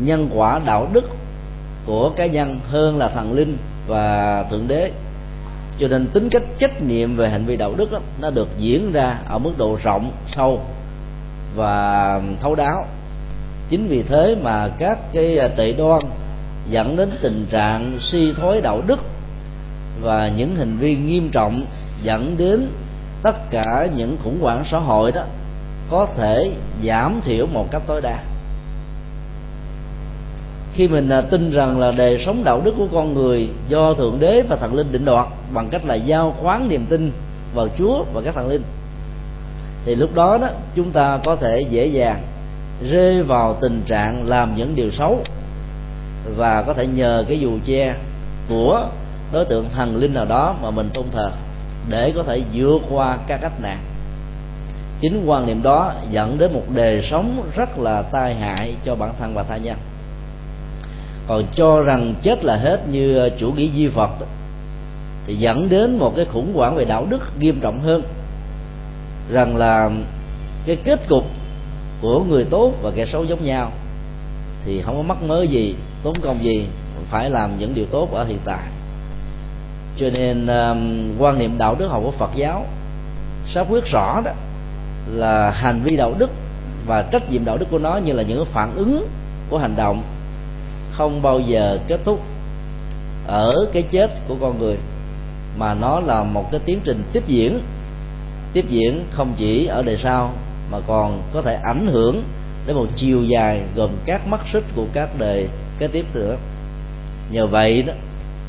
nhân 0.00 0.30
quả 0.34 0.60
đạo 0.66 0.88
đức 0.92 1.04
của 1.86 2.10
cá 2.10 2.26
nhân 2.26 2.60
hơn 2.68 2.98
là 2.98 3.08
thần 3.08 3.32
linh 3.32 3.58
và 3.86 4.44
thượng 4.50 4.68
đế. 4.68 4.92
Cho 5.78 5.88
nên 5.88 6.06
tính 6.06 6.28
cách 6.30 6.42
trách 6.58 6.82
nhiệm 6.82 7.16
về 7.16 7.28
hành 7.28 7.44
vi 7.44 7.56
đạo 7.56 7.74
đức 7.76 7.92
đó, 7.92 7.98
nó 8.20 8.30
được 8.30 8.48
diễn 8.58 8.92
ra 8.92 9.18
ở 9.28 9.38
mức 9.38 9.52
độ 9.58 9.78
rộng 9.82 10.12
sâu 10.36 10.60
và 11.56 12.20
thấu 12.40 12.54
đáo. 12.54 12.86
Chính 13.68 13.88
vì 13.88 14.02
thế 14.02 14.36
mà 14.42 14.68
các 14.78 14.98
cái 15.12 15.38
à, 15.38 15.48
tệ 15.48 15.72
đoan 15.72 16.02
dẫn 16.70 16.96
đến 16.96 17.10
tình 17.22 17.46
trạng 17.50 17.98
suy 18.00 18.32
thoái 18.32 18.60
đạo 18.60 18.82
đức 18.86 18.98
và 20.00 20.28
những 20.36 20.56
hành 20.56 20.76
vi 20.76 20.96
nghiêm 20.96 21.28
trọng 21.32 21.64
dẫn 22.02 22.36
đến 22.36 22.68
tất 23.22 23.50
cả 23.50 23.88
những 23.96 24.16
khủng 24.24 24.38
hoảng 24.42 24.64
xã 24.70 24.78
hội 24.78 25.12
đó 25.12 25.22
có 25.90 26.06
thể 26.16 26.52
giảm 26.84 27.20
thiểu 27.24 27.46
một 27.46 27.66
cách 27.70 27.82
tối 27.86 28.00
đa 28.00 28.18
khi 30.76 30.88
mình 30.88 31.08
à, 31.08 31.20
tin 31.20 31.50
rằng 31.50 31.78
là 31.78 31.92
đời 31.92 32.22
sống 32.26 32.44
đạo 32.44 32.60
đức 32.64 32.74
của 32.78 32.86
con 32.92 33.14
người 33.14 33.48
do 33.68 33.94
thượng 33.94 34.20
đế 34.20 34.42
và 34.48 34.56
thần 34.56 34.74
linh 34.74 34.92
định 34.92 35.04
đoạt 35.04 35.26
bằng 35.54 35.68
cách 35.68 35.84
là 35.84 35.94
giao 35.94 36.34
khoán 36.40 36.68
niềm 36.68 36.86
tin 36.88 37.12
vào 37.54 37.68
chúa 37.78 38.04
và 38.14 38.22
các 38.24 38.34
thần 38.34 38.48
linh, 38.48 38.62
thì 39.84 39.94
lúc 39.94 40.14
đó 40.14 40.38
đó 40.38 40.48
chúng 40.74 40.90
ta 40.90 41.18
có 41.24 41.36
thể 41.36 41.60
dễ 41.60 41.86
dàng 41.86 42.22
rơi 42.90 43.22
vào 43.22 43.56
tình 43.60 43.82
trạng 43.86 44.28
làm 44.28 44.56
những 44.56 44.74
điều 44.74 44.90
xấu 44.90 45.22
và 46.36 46.62
có 46.62 46.74
thể 46.74 46.86
nhờ 46.86 47.24
cái 47.28 47.40
dù 47.40 47.58
che 47.66 47.94
của 48.48 48.86
đối 49.32 49.44
tượng 49.44 49.68
thần 49.68 49.96
linh 49.96 50.14
nào 50.14 50.24
đó 50.24 50.54
mà 50.62 50.70
mình 50.70 50.90
tôn 50.94 51.04
thờ 51.12 51.30
để 51.88 52.12
có 52.16 52.22
thể 52.22 52.42
vượt 52.54 52.82
qua 52.90 53.18
các 53.26 53.38
cách 53.42 53.60
nạn. 53.62 53.78
Chính 55.00 55.24
quan 55.26 55.46
niệm 55.46 55.62
đó 55.62 55.92
dẫn 56.10 56.38
đến 56.38 56.52
một 56.52 56.64
đời 56.74 57.02
sống 57.10 57.50
rất 57.56 57.78
là 57.78 58.02
tai 58.02 58.34
hại 58.34 58.74
cho 58.84 58.94
bản 58.94 59.10
thân 59.18 59.34
và 59.34 59.42
tha 59.42 59.56
nhân 59.56 59.76
còn 61.28 61.44
cho 61.54 61.82
rằng 61.82 62.14
chết 62.22 62.44
là 62.44 62.56
hết 62.56 62.88
như 62.88 63.16
ờ, 63.16 63.30
chủ 63.38 63.52
nghĩa 63.52 63.66
duy 63.66 63.88
phật 63.88 64.10
thì 65.26 65.34
dẫn 65.34 65.68
đến 65.68 65.98
một 65.98 66.12
cái 66.16 66.24
khủng 66.24 66.52
hoảng 66.54 66.76
về 66.76 66.84
đạo 66.84 67.06
đức 67.10 67.20
nghiêm 67.40 67.60
trọng 67.60 67.80
hơn. 67.80 68.02
Rằng 69.30 69.56
là 69.56 69.90
cái 70.66 70.76
kết 70.76 71.08
cục 71.08 71.24
của 72.00 72.24
người 72.24 72.44
tốt 72.44 72.72
và 72.82 72.90
kẻ 72.96 73.06
xấu 73.06 73.24
giống 73.24 73.44
nhau 73.44 73.72
thì 74.64 74.82
không 74.82 74.96
có 74.96 75.02
mắc 75.02 75.22
mớ 75.22 75.42
gì 75.42 75.74
tốn 76.02 76.14
công 76.20 76.44
gì 76.44 76.66
phải 77.10 77.30
làm 77.30 77.58
những 77.58 77.74
điều 77.74 77.84
tốt 77.84 78.12
ở 78.12 78.24
hiện 78.24 78.38
tại. 78.44 78.62
Cho 79.96 80.10
nên 80.10 80.46
um, 80.46 81.10
quan 81.18 81.38
niệm 81.38 81.58
đạo 81.58 81.74
đức 81.78 81.88
học 81.88 82.02
của 82.04 82.10
Phật 82.10 82.30
giáo 82.34 82.66
xác 83.46 83.64
quyết 83.70 83.84
rõ 83.92 84.20
đó 84.24 84.30
là 85.14 85.50
hành 85.50 85.82
vi 85.82 85.96
đạo 85.96 86.14
đức 86.18 86.30
và 86.86 87.02
trách 87.02 87.30
nhiệm 87.30 87.44
đạo 87.44 87.58
đức 87.58 87.66
của 87.70 87.78
nó 87.78 87.96
như 87.96 88.12
là 88.12 88.22
những 88.22 88.44
phản 88.44 88.76
ứng 88.76 89.08
của 89.50 89.58
hành 89.58 89.76
động 89.76 90.02
không 90.96 91.22
bao 91.22 91.40
giờ 91.40 91.78
kết 91.88 92.00
thúc 92.04 92.20
ở 93.26 93.66
cái 93.72 93.82
chết 93.82 94.10
của 94.28 94.36
con 94.40 94.58
người, 94.58 94.76
mà 95.58 95.74
nó 95.74 96.00
là 96.00 96.24
một 96.24 96.48
cái 96.52 96.60
tiến 96.64 96.80
trình 96.84 97.02
tiếp 97.12 97.22
diễn. 97.26 97.60
Tiếp 98.52 98.64
diễn 98.68 99.04
không 99.10 99.34
chỉ 99.36 99.66
ở 99.66 99.82
đời 99.82 99.96
sau, 100.02 100.32
mà 100.70 100.78
còn 100.86 101.22
có 101.32 101.42
thể 101.42 101.58
ảnh 101.64 101.86
hưởng 101.86 102.22
đến 102.66 102.76
một 102.76 102.86
chiều 102.96 103.22
dài 103.22 103.62
gồm 103.74 103.90
các 104.04 104.26
mắt 104.26 104.40
xích 104.52 104.64
của 104.76 104.86
các 104.92 105.18
đời 105.18 105.48
kế 105.78 105.86
tiếp 105.86 106.06
nữa. 106.14 106.36
Nhờ 107.30 107.46
vậy 107.46 107.82
đó 107.82 107.92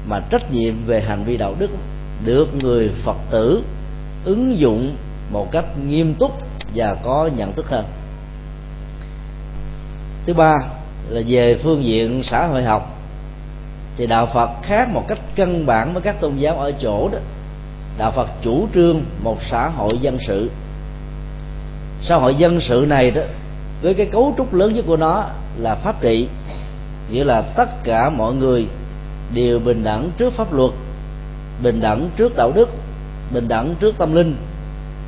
mà 0.07 0.19
trách 0.19 0.51
nhiệm 0.51 0.73
về 0.85 1.01
hành 1.01 1.23
vi 1.23 1.37
đạo 1.37 1.55
đức 1.59 1.69
được 2.25 2.55
người 2.55 2.89
phật 3.03 3.17
tử 3.31 3.63
ứng 4.25 4.59
dụng 4.59 4.95
một 5.31 5.51
cách 5.51 5.65
nghiêm 5.87 6.13
túc 6.13 6.31
và 6.75 6.95
có 7.03 7.29
nhận 7.37 7.53
thức 7.53 7.69
hơn. 7.69 7.85
Thứ 10.25 10.33
ba 10.33 10.57
là 11.09 11.21
về 11.27 11.59
phương 11.63 11.83
diện 11.83 12.23
xã 12.23 12.47
hội 12.47 12.63
học, 12.63 12.93
thì 13.97 14.07
đạo 14.07 14.27
phật 14.33 14.49
khác 14.63 14.89
một 14.89 15.03
cách 15.07 15.19
căn 15.35 15.65
bản 15.65 15.93
với 15.93 16.01
các 16.01 16.21
tôn 16.21 16.37
giáo 16.37 16.55
ở 16.55 16.71
chỗ 16.71 17.09
đó. 17.11 17.19
Đạo 17.97 18.11
phật 18.11 18.27
chủ 18.41 18.67
trương 18.73 19.01
một 19.23 19.37
xã 19.51 19.67
hội 19.69 19.97
dân 20.01 20.17
sự. 20.27 20.49
Xã 22.01 22.15
hội 22.15 22.35
dân 22.35 22.61
sự 22.61 22.85
này 22.87 23.11
đó, 23.11 23.21
với 23.81 23.93
cái 23.93 24.05
cấu 24.05 24.33
trúc 24.37 24.53
lớn 24.53 24.73
nhất 24.73 24.85
của 24.87 24.97
nó 24.97 25.23
là 25.57 25.75
pháp 25.75 26.01
trị, 26.01 26.27
nghĩa 27.11 27.23
là 27.23 27.41
tất 27.41 27.83
cả 27.83 28.09
mọi 28.09 28.33
người 28.33 28.67
đều 29.33 29.59
bình 29.59 29.83
đẳng 29.83 30.09
trước 30.17 30.33
pháp 30.33 30.53
luật, 30.53 30.71
bình 31.63 31.81
đẳng 31.81 32.09
trước 32.17 32.35
đạo 32.35 32.51
đức, 32.55 32.69
bình 33.33 33.47
đẳng 33.47 33.75
trước 33.79 33.97
tâm 33.97 34.15
linh, 34.15 34.35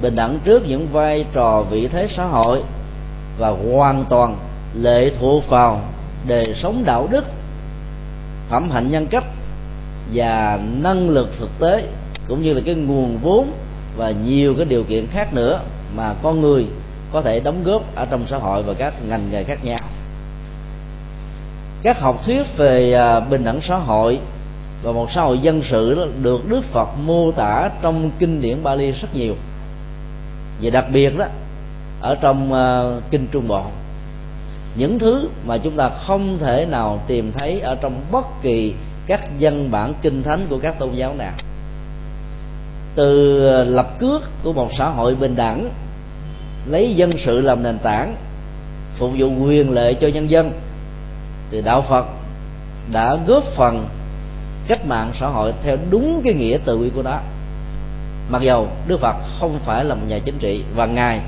bình 0.01 0.15
đẳng 0.15 0.39
trước 0.44 0.68
những 0.68 0.88
vai 0.91 1.25
trò 1.34 1.62
vị 1.62 1.88
thế 1.88 2.08
xã 2.15 2.25
hội 2.25 2.62
và 3.38 3.50
hoàn 3.50 4.06
toàn 4.10 4.38
lệ 4.74 5.12
thuộc 5.20 5.50
vào 5.50 5.82
đời 6.28 6.56
sống 6.62 6.84
đạo 6.86 7.08
đức 7.12 7.26
phẩm 8.50 8.70
hạnh 8.70 8.92
nhân 8.92 9.08
cách 9.08 9.26
và 10.14 10.60
năng 10.82 11.10
lực 11.10 11.30
thực 11.40 11.50
tế 11.60 11.88
cũng 12.28 12.42
như 12.42 12.54
là 12.54 12.62
cái 12.66 12.76
nguồn 12.76 13.18
vốn 13.18 13.52
và 13.98 14.12
nhiều 14.12 14.56
cái 14.56 14.66
điều 14.66 14.84
kiện 14.84 15.08
khác 15.08 15.34
nữa 15.34 15.62
mà 15.96 16.14
con 16.24 16.42
người 16.42 16.68
có 17.12 17.22
thể 17.22 17.40
đóng 17.40 17.64
góp 17.64 17.96
ở 17.96 18.06
trong 18.06 18.28
xã 18.28 18.38
hội 18.38 18.64
và 18.64 18.74
các 18.74 18.94
ngành 19.08 19.32
nghề 19.32 19.44
khác 19.44 19.66
nhau. 19.66 19.80
Các 21.82 22.00
học 22.00 22.26
thuyết 22.26 22.58
về 22.58 22.94
à, 22.94 23.20
bình 23.20 23.44
đẳng 23.44 23.60
xã 23.62 23.76
hội 23.76 24.20
và 24.84 24.92
một 24.92 25.12
xã 25.12 25.22
hội 25.22 25.40
dân 25.40 25.62
sự 25.70 25.96
đó 25.96 26.06
được 26.22 26.50
Đức 26.50 26.62
Phật 26.72 26.90
mô 27.06 27.32
tả 27.32 27.70
trong 27.82 28.12
kinh 28.20 28.42
điển 28.42 28.64
Bali 28.64 28.92
rất 28.92 29.16
nhiều. 29.16 29.36
Và 30.62 30.70
đặc 30.70 30.86
biệt 30.94 31.18
đó 31.18 31.26
ở 32.02 32.16
trong 32.16 32.54
uh, 32.54 33.04
kinh 33.12 33.28
Trung 33.32 33.48
Bộ 33.48 33.64
những 34.80 35.00
thứ 35.00 35.28
mà 35.46 35.58
chúng 35.58 35.76
ta 35.76 35.90
không 35.90 36.38
thể 36.40 36.66
nào 36.66 37.04
tìm 37.08 37.32
thấy 37.32 37.60
ở 37.60 37.76
trong 37.76 38.02
bất 38.12 38.26
kỳ 38.42 38.74
các 39.08 39.22
văn 39.40 39.72
bản 39.72 39.94
kinh 40.02 40.24
thánh 40.24 40.48
của 40.50 40.60
các 40.60 40.80
tôn 40.80 40.94
giáo 40.94 41.14
nào. 41.14 41.34
Từ 42.96 43.40
lập 43.64 44.00
cước 44.00 44.22
của 44.44 44.54
một 44.54 44.70
xã 44.78 44.90
hội 44.90 45.16
bình 45.16 45.36
đẳng, 45.36 45.70
lấy 46.66 46.96
dân 46.96 47.12
sự 47.26 47.42
làm 47.42 47.64
nền 47.64 47.80
tảng, 47.80 48.16
phục 48.98 49.12
vụ 49.18 49.30
quyền 49.46 49.72
lợi 49.72 49.94
cho 49.94 50.08
nhân 50.08 50.30
dân, 50.30 50.52
thì 51.52 51.62
đạo 51.62 51.82
phật 51.90 52.06
đã 52.92 53.18
góp 53.28 53.44
phần 53.44 53.88
cách 54.68 54.86
mạng 54.86 55.12
xã 55.20 55.28
hội 55.28 55.54
theo 55.64 55.78
đúng 55.90 56.22
cái 56.24 56.34
nghĩa 56.34 56.58
từ 56.66 56.78
quy 56.78 56.90
của 56.90 57.04
nó. 57.04 57.20
Mặc 58.30 58.42
dầu 58.42 58.68
đức 58.88 59.00
phật 59.00 59.16
không 59.40 59.60
phải 59.66 59.86
là 59.86 59.96
một 59.96 60.02
nhà 60.08 60.20
chính 60.20 60.38
trị 60.38 60.64
và 60.76 60.86
ngài 60.86 61.20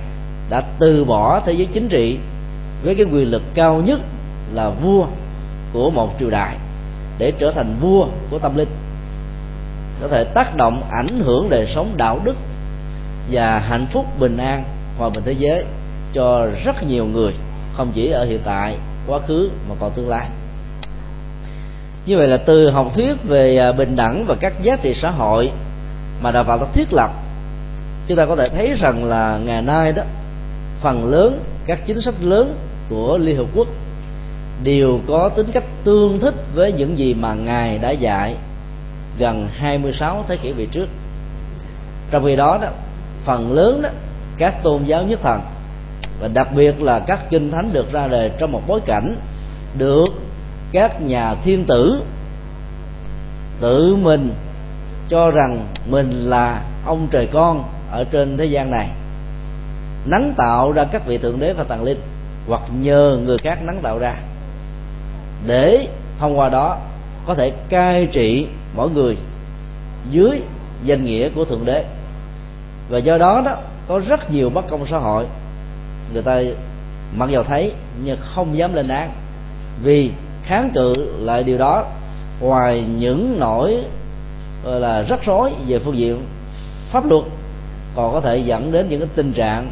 đã 0.50 0.62
từ 0.80 1.06
bỏ 1.06 1.42
thế 1.46 1.54
giới 1.54 1.68
chính 1.74 1.90
trị 1.90 2.18
với 2.84 2.96
cái 2.96 3.06
quyền 3.06 3.32
lực 3.32 3.42
cao 3.54 3.82
nhất 3.82 4.00
là 4.54 4.70
vua 4.70 5.06
của 5.74 5.90
một 5.90 6.10
triều 6.20 6.30
đại 6.30 6.58
để 7.18 7.32
trở 7.40 7.52
thành 7.52 7.76
vua 7.82 8.08
của 8.30 8.40
tâm 8.40 8.58
linh. 8.58 8.70
Có 10.02 10.08
thể 10.08 10.24
tác 10.24 10.56
động 10.56 10.84
ảnh 10.92 11.20
hưởng 11.20 11.50
đời 11.50 11.68
sống 11.76 11.94
đạo 11.98 12.20
đức 12.24 12.36
và 13.32 13.60
hạnh 13.60 13.88
phúc 13.92 14.06
bình 14.20 14.38
an 14.38 14.64
hòa 14.98 15.10
bình 15.10 15.24
thế 15.26 15.32
giới 15.32 15.64
cho 16.14 16.48
rất 16.66 16.88
nhiều 16.88 17.06
người, 17.06 17.34
không 17.74 17.92
chỉ 17.96 18.12
ở 18.12 18.26
hiện 18.26 18.42
tại, 18.46 18.78
quá 19.08 19.20
khứ 19.28 19.50
mà 19.70 19.76
còn 19.80 19.92
tương 19.92 20.10
lai. 20.10 20.28
Như 22.06 22.18
vậy 22.18 22.28
là 22.28 22.38
từ 22.38 22.70
học 22.70 22.92
thuyết 22.94 23.14
về 23.24 23.58
à, 23.58 23.72
bình 23.72 23.96
đẳng 23.96 24.26
và 24.28 24.36
các 24.36 24.54
giá 24.62 24.76
trị 24.76 24.94
xã 24.94 25.10
hội 25.10 25.52
mà 26.22 26.32
đạo 26.32 26.44
Phật 26.44 26.62
đã 26.62 26.68
thiết 26.74 26.94
lập, 26.94 27.12
chúng 28.08 28.18
ta 28.18 28.26
có 28.26 28.36
thể 28.36 28.50
thấy 28.50 28.74
rằng 28.80 29.06
là 29.06 29.40
ngày 29.46 29.62
nay 29.62 29.92
đó, 29.92 30.04
phần 30.82 31.06
lớn, 31.06 31.44
các 31.66 31.80
chính 31.88 32.02
sách 32.02 32.16
lớn 32.22 32.56
của 32.92 33.18
Liên 33.18 33.38
Hợp 33.38 33.46
Quốc 33.56 33.68
đều 34.64 35.00
có 35.08 35.30
tính 35.30 35.52
cách 35.54 35.64
tương 35.84 36.20
thích 36.20 36.34
với 36.56 36.72
những 36.72 36.98
gì 36.98 37.14
mà 37.14 37.34
Ngài 37.34 37.78
đã 37.78 37.92
dạy 37.92 38.36
gần 39.18 39.48
26 39.52 40.26
thế 40.28 40.38
kỷ 40.38 40.52
về 40.52 40.66
trước. 40.72 40.90
Trong 42.12 42.26
khi 42.26 42.36
đó 42.36 42.60
đó, 42.62 42.68
phần 43.24 43.52
lớn 43.52 43.82
đó, 43.82 43.90
các 44.38 44.64
tôn 44.64 44.84
giáo 44.86 45.04
nhất 45.04 45.20
thần, 45.24 45.42
và 46.22 46.28
đặc 46.28 46.48
biệt 46.56 46.82
là 46.82 47.00
các 47.00 47.30
kinh 47.30 47.52
thánh 47.52 47.74
được 47.74 47.92
ra 47.92 48.08
đời 48.08 48.32
trong 48.40 48.52
một 48.52 48.62
bối 48.68 48.80
cảnh 48.86 49.16
được 49.78 50.08
các 50.72 51.02
nhà 51.02 51.36
thiên 51.44 51.66
tử 51.66 52.02
tự 53.62 53.96
mình 53.96 54.34
cho 55.10 55.32
rằng 55.32 55.68
mình 55.86 56.12
là 56.12 56.64
ông 56.86 57.08
trời 57.12 57.28
con 57.28 57.64
ở 57.92 58.04
trên 58.04 58.38
thế 58.38 58.46
gian 58.46 58.72
này, 58.72 58.90
nắng 60.06 60.34
tạo 60.38 60.72
ra 60.72 60.86
các 60.86 61.08
vị 61.08 61.18
thượng 61.18 61.40
đế 61.40 61.54
và 61.54 61.64
tàng 61.64 61.84
linh 61.84 62.00
hoặc 62.48 62.62
nhờ 62.80 63.20
người 63.26 63.38
khác 63.38 63.64
nắng 63.64 63.80
tạo 63.84 64.00
ra. 64.00 64.16
Để 65.48 65.88
thông 66.20 66.40
qua 66.40 66.50
đó, 66.50 66.78
có 67.28 67.34
thể 67.34 67.50
cai 67.70 68.06
trị 68.06 68.48
mỗi 68.76 68.90
người 68.90 69.18
dưới 70.12 70.42
danh 70.84 71.04
nghĩa 71.06 71.30
của 71.30 71.46
thượng 71.46 71.66
đế. 71.66 71.86
Và 72.90 72.98
do 72.98 73.18
đó 73.18 73.42
đó, 73.46 73.56
có 73.88 74.02
rất 74.08 74.32
nhiều 74.32 74.50
bất 74.50 74.68
công 74.68 74.86
xã 74.88 74.98
hội. 74.98 75.26
Người 76.14 76.22
ta 76.22 76.42
mặc 77.16 77.30
dầu 77.30 77.44
thấy, 77.44 77.74
nhưng 78.04 78.18
không 78.22 78.58
dám 78.58 78.74
lên 78.74 78.88
án. 78.88 79.12
Vì 79.84 80.12
kháng 80.44 80.72
cự 80.74 80.96
lại 81.20 81.44
điều 81.44 81.58
đó, 81.58 81.86
ngoài 82.40 82.84
những 82.98 83.40
nỗi 83.40 83.78
là 84.64 85.04
rắc 85.04 85.26
rối 85.26 85.52
về 85.68 85.80
phương 85.80 85.98
diện 85.98 86.26
pháp 86.90 87.06
luật, 87.06 87.24
còn 87.96 88.14
có 88.14 88.22
thể 88.22 88.38
dẫn 88.38 88.72
đến 88.72 88.90
những 88.90 89.00
cái 89.00 89.10
tình 89.16 89.34
trạng 89.34 89.72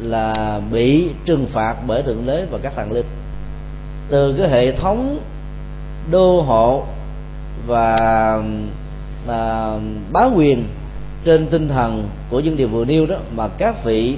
là 0.00 0.60
bị 0.72 1.08
trừng 1.24 1.46
phạt 1.52 1.76
bởi 1.86 2.02
thượng 2.02 2.26
đế 2.26 2.46
và 2.50 2.58
các 2.62 2.72
thần 2.76 2.92
linh. 2.92 3.06
Từ 4.08 4.34
cái 4.38 4.48
hệ 4.48 4.72
thống 4.72 5.20
đô 6.10 6.40
hộ 6.40 6.82
và 7.66 7.96
à, 9.28 9.72
bá 10.12 10.24
quyền 10.24 10.64
trên 11.24 11.46
tinh 11.46 11.68
thần 11.68 12.08
của 12.30 12.40
những 12.40 12.56
điều 12.56 12.68
vừa 12.68 12.84
nêu 12.84 13.06
đó 13.06 13.16
mà 13.36 13.48
các 13.48 13.84
vị 13.84 14.16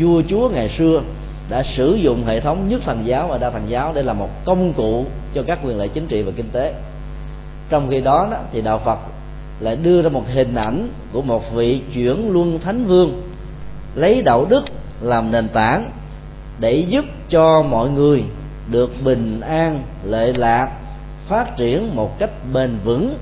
vua 0.00 0.22
chúa 0.28 0.48
ngày 0.48 0.68
xưa 0.78 1.02
đã 1.50 1.62
sử 1.76 1.94
dụng 1.94 2.24
hệ 2.26 2.40
thống 2.40 2.68
nhất 2.68 2.80
thần 2.84 3.02
giáo 3.04 3.28
và 3.28 3.38
đa 3.38 3.50
thần 3.50 3.62
giáo 3.68 3.92
để 3.94 4.02
làm 4.02 4.18
một 4.18 4.30
công 4.44 4.72
cụ 4.72 5.06
cho 5.34 5.42
các 5.42 5.58
quyền 5.64 5.78
lợi 5.78 5.88
chính 5.88 6.06
trị 6.06 6.22
và 6.22 6.32
kinh 6.36 6.48
tế. 6.52 6.74
Trong 7.70 7.88
khi 7.90 8.00
đó, 8.00 8.28
đó 8.30 8.36
thì 8.52 8.62
đạo 8.62 8.80
phật 8.84 8.98
lại 9.60 9.76
đưa 9.76 10.02
ra 10.02 10.08
một 10.08 10.24
hình 10.28 10.54
ảnh 10.54 10.88
của 11.12 11.22
một 11.22 11.54
vị 11.54 11.80
chuyển 11.94 12.32
luân 12.32 12.58
thánh 12.58 12.84
vương 12.84 13.22
lấy 13.94 14.22
đạo 14.22 14.46
đức 14.48 14.64
làm 15.00 15.32
nền 15.32 15.48
tảng 15.48 15.90
để 16.58 16.74
giúp 16.88 17.04
cho 17.28 17.62
mọi 17.62 17.90
người 17.90 18.24
được 18.70 18.90
bình 19.04 19.40
an 19.40 19.82
lệ 20.04 20.32
lạc 20.32 20.70
phát 21.28 21.56
triển 21.56 21.96
một 21.96 22.18
cách 22.18 22.30
bền 22.52 22.78
vững 22.84 23.18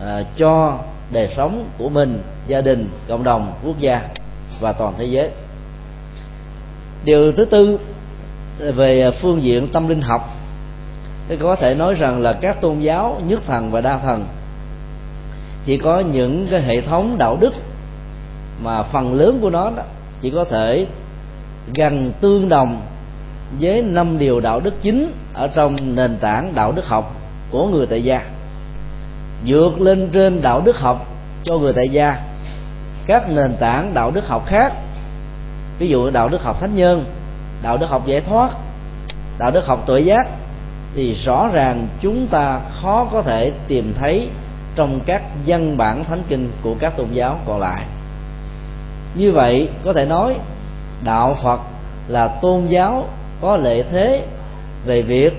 à, 0.00 0.22
cho 0.36 0.78
đời 1.10 1.28
sống 1.36 1.68
của 1.78 1.88
mình 1.88 2.22
gia 2.46 2.60
đình 2.60 2.88
cộng 3.08 3.24
đồng 3.24 3.52
quốc 3.64 3.78
gia 3.78 4.00
và 4.60 4.72
toàn 4.72 4.94
thế 4.98 5.04
giới. 5.04 5.30
Điều 7.04 7.32
thứ 7.32 7.44
tư 7.44 7.78
về 8.58 9.10
phương 9.10 9.42
diện 9.42 9.68
tâm 9.72 9.88
linh 9.88 10.00
học 10.00 10.36
thì 11.28 11.36
có 11.36 11.56
thể 11.56 11.74
nói 11.74 11.94
rằng 11.94 12.20
là 12.20 12.32
các 12.32 12.60
tôn 12.60 12.80
giáo 12.80 13.20
nhất 13.26 13.40
thần 13.46 13.70
và 13.70 13.80
đa 13.80 13.98
thần 13.98 14.26
chỉ 15.64 15.76
có 15.76 16.00
những 16.00 16.48
cái 16.50 16.62
hệ 16.62 16.80
thống 16.80 17.18
đạo 17.18 17.36
đức 17.40 17.52
mà 18.62 18.82
phần 18.82 19.14
lớn 19.14 19.38
của 19.42 19.50
nó 19.50 19.70
đó 19.76 19.82
chỉ 20.20 20.30
có 20.30 20.44
thể 20.44 20.86
gần 21.74 22.12
tương 22.20 22.48
đồng 22.48 22.80
với 23.60 23.82
năm 23.82 24.18
điều 24.18 24.40
đạo 24.40 24.60
đức 24.60 24.74
chính 24.82 25.12
ở 25.34 25.48
trong 25.48 25.94
nền 25.94 26.18
tảng 26.20 26.54
đạo 26.54 26.72
đức 26.72 26.86
học 26.86 27.16
của 27.50 27.66
người 27.66 27.86
tại 27.86 28.04
gia. 28.04 28.22
Vượt 29.46 29.80
lên 29.80 30.08
trên 30.12 30.42
đạo 30.42 30.60
đức 30.60 30.78
học 30.78 31.06
cho 31.44 31.58
người 31.58 31.72
tại 31.72 31.88
gia. 31.88 32.18
Các 33.06 33.30
nền 33.30 33.56
tảng 33.56 33.94
đạo 33.94 34.10
đức 34.10 34.28
học 34.28 34.46
khác, 34.46 34.72
ví 35.78 35.88
dụ 35.88 36.10
đạo 36.10 36.28
đức 36.28 36.42
học 36.42 36.60
thánh 36.60 36.76
nhân, 36.76 37.04
đạo 37.62 37.76
đức 37.76 37.86
học 37.86 38.06
giải 38.06 38.20
thoát, 38.20 38.50
đạo 39.38 39.50
đức 39.50 39.66
học 39.66 39.84
tuệ 39.86 40.00
giác, 40.00 40.26
thì 40.94 41.12
rõ 41.12 41.48
ràng 41.52 41.86
chúng 42.00 42.26
ta 42.26 42.60
khó 42.82 43.08
có 43.12 43.22
thể 43.22 43.52
tìm 43.68 43.94
thấy 43.98 44.28
trong 44.76 45.00
các 45.06 45.22
văn 45.46 45.76
bản 45.76 46.04
thánh 46.04 46.22
kinh 46.28 46.50
của 46.62 46.74
các 46.80 46.96
tôn 46.96 47.06
giáo 47.12 47.38
còn 47.46 47.60
lại. 47.60 47.84
Như 49.14 49.32
vậy, 49.32 49.68
có 49.84 49.92
thể 49.92 50.06
nói 50.06 50.34
đạo 51.04 51.38
phật 51.42 51.60
là 52.08 52.28
tôn 52.28 52.66
giáo 52.66 53.08
có 53.40 53.56
lợi 53.56 53.84
thế 53.90 54.26
về 54.86 55.02
việc 55.02 55.32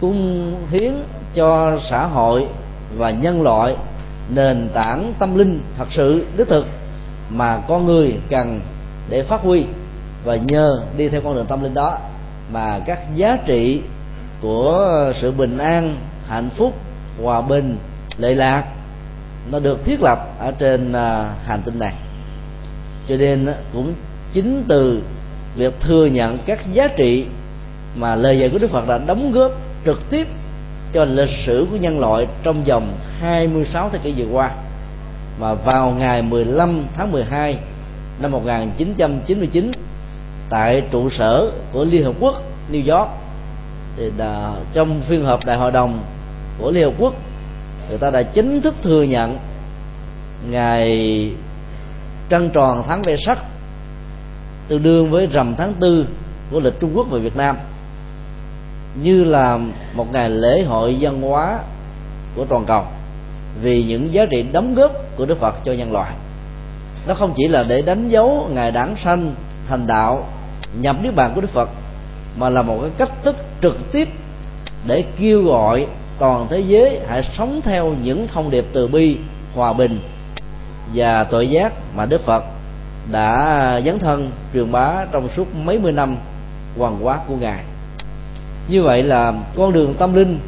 cung 0.00 0.54
hiến 0.70 0.92
cho 1.34 1.78
xã 1.90 2.06
hội 2.06 2.46
và 2.96 3.10
nhân 3.10 3.42
loại, 3.42 3.76
nền 4.28 4.68
tảng 4.74 5.12
tâm 5.18 5.38
linh 5.38 5.60
thật 5.76 5.88
sự 5.90 6.26
đích 6.36 6.48
thực 6.48 6.66
mà 7.30 7.58
con 7.68 7.86
người 7.86 8.16
cần 8.30 8.60
để 9.08 9.22
phát 9.22 9.40
huy 9.40 9.64
và 10.24 10.36
nhờ 10.36 10.80
đi 10.96 11.08
theo 11.08 11.20
con 11.20 11.34
đường 11.34 11.46
tâm 11.46 11.62
linh 11.62 11.74
đó 11.74 11.98
mà 12.52 12.78
các 12.86 12.98
giá 13.14 13.38
trị 13.46 13.82
của 14.40 15.12
sự 15.20 15.32
bình 15.32 15.58
an, 15.58 15.96
hạnh 16.26 16.50
phúc, 16.56 16.74
hòa 17.22 17.40
bình, 17.40 17.78
lệ 18.18 18.34
lạc 18.34 18.64
nó 19.50 19.58
được 19.58 19.84
thiết 19.84 20.02
lập 20.02 20.18
ở 20.38 20.52
trên 20.58 20.92
à, 20.92 21.34
hành 21.44 21.62
tinh 21.64 21.78
này. 21.78 21.94
Cho 23.08 23.16
nên 23.16 23.48
cũng 23.72 23.94
chính 24.32 24.64
từ 24.68 25.02
việc 25.56 25.80
thừa 25.80 26.06
nhận 26.06 26.38
các 26.46 26.72
giá 26.72 26.88
trị 26.88 27.26
mà 27.96 28.14
lời 28.14 28.38
dạy 28.38 28.48
của 28.48 28.58
Đức 28.58 28.70
Phật 28.70 28.88
đã 28.88 28.98
đóng 28.98 29.32
góp 29.32 29.52
trực 29.84 30.10
tiếp 30.10 30.26
cho 30.92 31.04
lịch 31.04 31.30
sử 31.46 31.66
của 31.70 31.76
nhân 31.76 32.00
loại 32.00 32.26
trong 32.42 32.64
vòng 32.64 32.98
26 33.20 33.90
thế 33.92 33.98
kỷ 34.02 34.14
vừa 34.16 34.32
qua. 34.32 34.50
Và 35.38 35.54
vào 35.54 35.90
ngày 35.90 36.22
15 36.22 36.84
tháng 36.96 37.12
12 37.12 37.58
năm 38.20 38.30
1999 38.30 39.72
tại 40.50 40.82
trụ 40.90 41.10
sở 41.10 41.50
của 41.72 41.84
Liên 41.84 42.04
Hợp 42.04 42.14
Quốc 42.20 42.42
New 42.72 42.98
York 42.98 43.08
thì 43.96 44.10
đã, 44.18 44.52
trong 44.74 45.00
phiên 45.08 45.24
họp 45.24 45.46
đại 45.46 45.56
hội 45.56 45.70
đồng 45.70 46.02
của 46.58 46.70
Liên 46.70 46.84
Hợp 46.84 46.94
Quốc 46.98 47.14
người 47.88 47.98
ta 47.98 48.10
đã 48.10 48.22
chính 48.22 48.60
thức 48.60 48.74
thừa 48.82 49.02
nhận 49.02 49.38
ngày 50.50 51.30
trăng 52.28 52.50
tròn 52.52 52.82
tháng 52.88 53.02
về 53.02 53.16
sắc 53.26 53.38
tương 54.68 54.82
đương 54.82 55.10
với 55.10 55.26
rằm 55.26 55.54
tháng 55.58 55.74
tư 55.80 56.06
của 56.50 56.60
lịch 56.60 56.80
Trung 56.80 56.90
Quốc 56.94 57.06
và 57.10 57.18
Việt 57.18 57.36
Nam. 57.36 57.56
Như 59.02 59.24
là 59.24 59.58
một 59.94 60.12
ngày 60.12 60.30
lễ 60.30 60.62
hội 60.62 60.96
văn 61.00 61.22
hóa 61.22 61.58
của 62.36 62.44
toàn 62.44 62.64
cầu, 62.64 62.82
vì 63.62 63.82
những 63.82 64.12
giá 64.12 64.26
trị 64.26 64.42
đóng 64.52 64.74
góp 64.74 64.92
của 65.16 65.26
Đức 65.26 65.40
Phật 65.40 65.54
cho 65.64 65.72
nhân 65.72 65.92
loại. 65.92 66.12
Nó 67.08 67.14
không 67.14 67.32
chỉ 67.36 67.48
là 67.48 67.62
để 67.62 67.82
đánh 67.82 68.08
dấu 68.08 68.48
ngày 68.52 68.70
đản 68.70 68.94
sanh, 69.04 69.34
thành 69.68 69.86
đạo, 69.86 70.26
nhập 70.80 70.96
niết 71.02 71.14
bàn 71.14 71.32
của 71.34 71.40
Đức 71.40 71.50
Phật, 71.50 71.68
mà 72.36 72.48
là 72.48 72.62
một 72.62 72.78
cái 72.80 72.90
cách 72.98 73.22
thức 73.22 73.36
trực 73.62 73.92
tiếp 73.92 74.08
để 74.86 75.04
kêu 75.18 75.42
gọi 75.42 75.86
toàn 76.18 76.46
thế 76.50 76.60
giới 76.60 77.00
hãy 77.08 77.28
sống 77.38 77.60
theo 77.64 77.94
những 78.02 78.28
thông 78.28 78.50
điệp 78.50 78.64
từ 78.72 78.88
bi, 78.88 79.18
hòa 79.54 79.72
bình 79.72 80.00
và 80.94 81.24
tội 81.24 81.48
giác 81.48 81.72
mà 81.96 82.06
Đức 82.06 82.24
Phật 82.24 82.44
đã 83.10 83.80
dấn 83.84 83.98
thân 83.98 84.30
truyền 84.54 84.72
bá 84.72 85.04
trong 85.12 85.28
suốt 85.36 85.54
mấy 85.54 85.78
mươi 85.78 85.92
năm 85.92 86.16
hoàng 86.78 86.98
hóa 87.02 87.18
của 87.28 87.36
ngài. 87.36 87.64
Như 88.68 88.82
vậy 88.82 89.02
là 89.02 89.32
con 89.56 89.72
đường 89.72 89.94
tâm 89.94 90.14
linh 90.14 90.40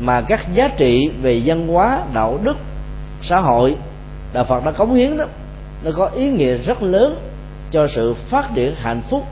mà 0.00 0.20
các 0.20 0.54
giá 0.54 0.68
trị 0.68 1.10
về 1.22 1.42
văn 1.46 1.68
hóa 1.68 2.02
đạo 2.14 2.38
đức 2.42 2.56
xã 3.22 3.40
hội 3.40 3.76
đạo 4.32 4.44
phật 4.44 4.64
đã 4.64 4.70
cống 4.70 4.94
hiến 4.94 5.16
đó 5.16 5.24
nó 5.84 5.90
có 5.96 6.06
ý 6.06 6.30
nghĩa 6.30 6.54
rất 6.54 6.82
lớn 6.82 7.16
cho 7.70 7.88
sự 7.94 8.14
phát 8.14 8.54
triển 8.54 8.74
hạnh 8.74 9.02
phúc 9.10 9.24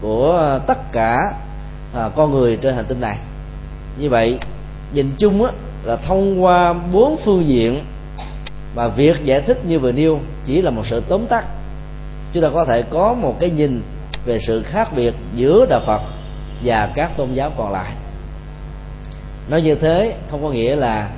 của 0.00 0.60
tất 0.66 0.92
cả 0.92 1.32
à, 1.94 2.08
con 2.16 2.30
người 2.30 2.56
trên 2.56 2.74
hành 2.74 2.84
tinh 2.84 3.00
này. 3.00 3.18
Như 3.98 4.08
vậy 4.08 4.38
nhìn 4.92 5.10
chung 5.18 5.44
á, 5.44 5.52
là 5.84 5.96
thông 5.96 6.44
qua 6.44 6.72
bốn 6.72 7.16
phương 7.24 7.46
diện 7.46 7.84
và 8.74 8.88
việc 8.88 9.24
giải 9.24 9.40
thích 9.40 9.64
như 9.64 9.78
vừa 9.78 9.92
nêu 9.92 10.18
chỉ 10.44 10.62
là 10.62 10.70
một 10.70 10.82
sự 10.90 11.02
tóm 11.08 11.26
tắt 11.26 11.44
chúng 12.34 12.42
ta 12.42 12.48
có 12.54 12.64
thể 12.64 12.82
có 12.82 13.14
một 13.14 13.36
cái 13.40 13.50
nhìn 13.50 13.82
về 14.24 14.38
sự 14.46 14.62
khác 14.62 14.88
biệt 14.96 15.14
giữa 15.34 15.66
đạo 15.70 15.80
phật 15.86 16.00
và 16.64 16.92
các 16.94 17.16
tôn 17.16 17.34
giáo 17.34 17.52
còn 17.58 17.72
lại. 17.72 17.92
Nói 19.48 19.62
như 19.62 19.74
thế 19.74 20.14
không 20.30 20.42
có 20.42 20.50
nghĩa 20.50 20.76
là 20.76 21.10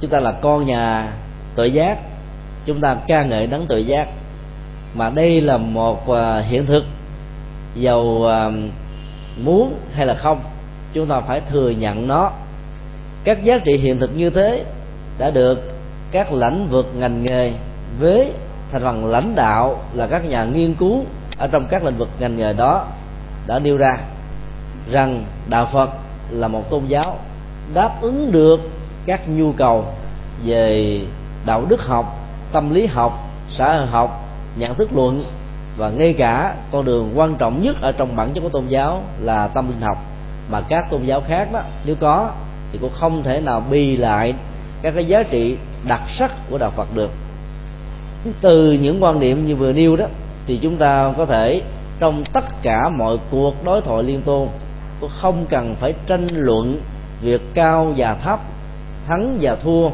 chúng 0.00 0.10
ta 0.10 0.20
là 0.20 0.32
con 0.32 0.66
nhà 0.66 1.12
tội 1.54 1.70
giác, 1.70 1.98
chúng 2.66 2.80
ta 2.80 2.96
ca 3.06 3.22
ngợi 3.22 3.46
đấng 3.46 3.66
tội 3.66 3.86
giác, 3.86 4.08
mà 4.94 5.10
đây 5.10 5.40
là 5.40 5.56
một 5.56 6.10
à, 6.10 6.38
hiện 6.38 6.66
thực, 6.66 6.84
giàu 7.74 8.28
à, 8.28 8.50
muốn 9.36 9.74
hay 9.92 10.06
là 10.06 10.14
không, 10.14 10.40
chúng 10.92 11.08
ta 11.08 11.20
phải 11.20 11.40
thừa 11.40 11.70
nhận 11.70 12.08
nó. 12.08 12.30
Các 13.24 13.44
giá 13.44 13.58
trị 13.58 13.76
hiện 13.76 14.00
thực 14.00 14.16
như 14.16 14.30
thế 14.30 14.64
đã 15.18 15.30
được 15.30 15.72
các 16.10 16.32
lãnh 16.32 16.68
vực 16.68 16.86
ngành 16.94 17.22
nghề 17.22 17.52
với 18.00 18.32
thành 18.72 18.82
phần 18.82 19.06
lãnh 19.06 19.34
đạo 19.34 19.82
là 19.92 20.06
các 20.06 20.24
nhà 20.24 20.44
nghiên 20.44 20.74
cứu 20.74 21.04
ở 21.38 21.46
trong 21.46 21.66
các 21.66 21.84
lĩnh 21.84 21.98
vực 21.98 22.08
ngành 22.18 22.36
nghề 22.36 22.52
đó 22.52 22.86
đã 23.46 23.58
nêu 23.58 23.76
ra 23.76 23.98
rằng 24.90 25.24
đạo 25.46 25.68
phật 25.72 25.90
là 26.30 26.48
một 26.48 26.70
tôn 26.70 26.86
giáo 26.86 27.16
đáp 27.74 27.98
ứng 28.00 28.32
được 28.32 28.60
các 29.06 29.28
nhu 29.28 29.52
cầu 29.52 29.84
về 30.44 31.00
đạo 31.46 31.64
đức 31.68 31.82
học, 31.86 32.18
tâm 32.52 32.70
lý 32.70 32.86
học, 32.86 33.12
xã 33.50 33.76
hội 33.76 33.86
học, 33.86 34.24
nhận 34.56 34.74
thức 34.74 34.88
luận 34.92 35.24
và 35.76 35.90
ngay 35.90 36.12
cả 36.12 36.54
con 36.72 36.84
đường 36.84 37.12
quan 37.14 37.36
trọng 37.36 37.62
nhất 37.62 37.76
ở 37.80 37.92
trong 37.92 38.16
bản 38.16 38.30
chất 38.34 38.40
của 38.40 38.48
tôn 38.48 38.66
giáo 38.68 39.02
là 39.20 39.48
tâm 39.48 39.68
linh 39.68 39.80
học. 39.80 39.98
Mà 40.50 40.60
các 40.60 40.90
tôn 40.90 41.04
giáo 41.04 41.22
khác 41.28 41.52
đó, 41.52 41.60
nếu 41.84 41.96
có 42.00 42.30
thì 42.72 42.78
cũng 42.78 42.92
không 42.94 43.22
thể 43.22 43.40
nào 43.40 43.62
bì 43.70 43.96
lại 43.96 44.34
các 44.82 44.94
cái 44.94 45.04
giá 45.04 45.22
trị 45.22 45.56
đặc 45.88 46.00
sắc 46.18 46.30
của 46.50 46.58
đạo 46.58 46.70
Phật 46.76 46.94
được 46.94 47.10
từ 48.40 48.72
những 48.72 49.02
quan 49.02 49.20
điểm 49.20 49.46
như 49.46 49.56
vừa 49.56 49.72
nêu 49.72 49.96
đó, 49.96 50.06
thì 50.46 50.58
chúng 50.62 50.76
ta 50.76 51.12
có 51.16 51.26
thể 51.26 51.62
trong 51.98 52.24
tất 52.32 52.44
cả 52.62 52.88
mọi 52.88 53.16
cuộc 53.30 53.64
đối 53.64 53.80
thoại 53.80 54.02
liên 54.02 54.22
tôn 54.22 54.48
cũng 55.00 55.10
không 55.20 55.46
cần 55.48 55.74
phải 55.80 55.94
tranh 56.06 56.26
luận 56.32 56.80
việc 57.22 57.40
cao 57.54 57.94
và 57.96 58.14
thấp, 58.14 58.40
thắng 59.06 59.38
và 59.40 59.56
thua, 59.56 59.88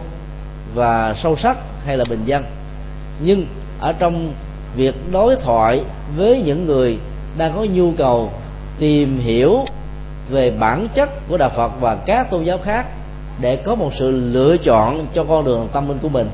và 0.75 1.15
sâu 1.23 1.37
sắc 1.37 1.59
hay 1.85 1.97
là 1.97 2.05
bình 2.11 2.25
dân. 2.25 2.45
Nhưng 3.23 3.47
ở 3.81 3.93
trong 3.93 4.33
việc 4.77 4.95
đối 5.13 5.37
thoại 5.37 5.81
với 6.17 6.43
những 6.43 6.67
người 6.67 6.99
đang 7.39 7.53
có 7.55 7.65
nhu 7.65 7.93
cầu 7.93 8.31
tìm 8.79 9.19
hiểu 9.19 9.59
về 10.31 10.51
bản 10.51 10.89
chất 10.95 11.29
của 11.29 11.37
đạo 11.37 11.51
Phật 11.57 11.73
và 11.81 11.97
các 12.07 12.31
tôn 12.31 12.45
giáo 12.45 12.59
khác 12.65 12.87
để 13.41 13.57
có 13.57 13.75
một 13.75 13.91
sự 13.99 14.11
lựa 14.11 14.57
chọn 14.57 15.07
cho 15.15 15.25
con 15.25 15.45
đường 15.45 15.69
tâm 15.73 15.89
linh 15.89 15.99
của 15.99 16.09
mình 16.09 16.29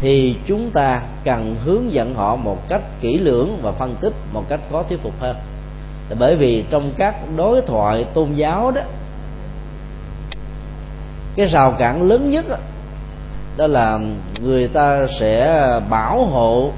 thì 0.00 0.36
chúng 0.46 0.70
ta 0.70 1.02
cần 1.24 1.56
hướng 1.64 1.92
dẫn 1.92 2.14
họ 2.14 2.36
một 2.36 2.68
cách 2.68 2.82
kỹ 3.00 3.18
lưỡng 3.18 3.58
và 3.62 3.72
phân 3.72 3.94
tích 4.00 4.12
một 4.32 4.44
cách 4.48 4.60
có 4.70 4.82
thuyết 4.82 5.02
phục 5.02 5.20
hơn. 5.20 5.36
Bởi 6.18 6.36
vì 6.36 6.64
trong 6.70 6.92
các 6.96 7.16
đối 7.36 7.60
thoại 7.62 8.04
tôn 8.14 8.34
giáo 8.34 8.70
đó 8.70 8.80
cái 11.36 11.46
rào 11.46 11.72
cản 11.72 12.02
lớn 12.02 12.30
nhất 12.30 12.48
đó, 12.48 12.56
đó 13.56 13.66
là 13.66 13.98
người 14.40 14.68
ta 14.68 15.06
sẽ 15.20 15.62
bảo 15.90 16.24
hộ 16.24 16.70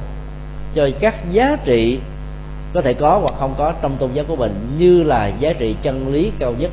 cho 0.74 0.88
các 1.00 1.14
giá 1.30 1.56
trị 1.64 2.00
có 2.74 2.82
thể 2.82 2.94
có 2.94 3.18
hoặc 3.22 3.34
không 3.40 3.54
có 3.58 3.72
trong 3.82 3.96
tôn 3.96 4.12
giáo 4.12 4.24
của 4.28 4.36
mình 4.36 4.76
như 4.78 5.02
là 5.02 5.26
giá 5.26 5.52
trị 5.52 5.76
chân 5.82 6.12
lý 6.12 6.32
cao 6.38 6.52
nhất. 6.58 6.70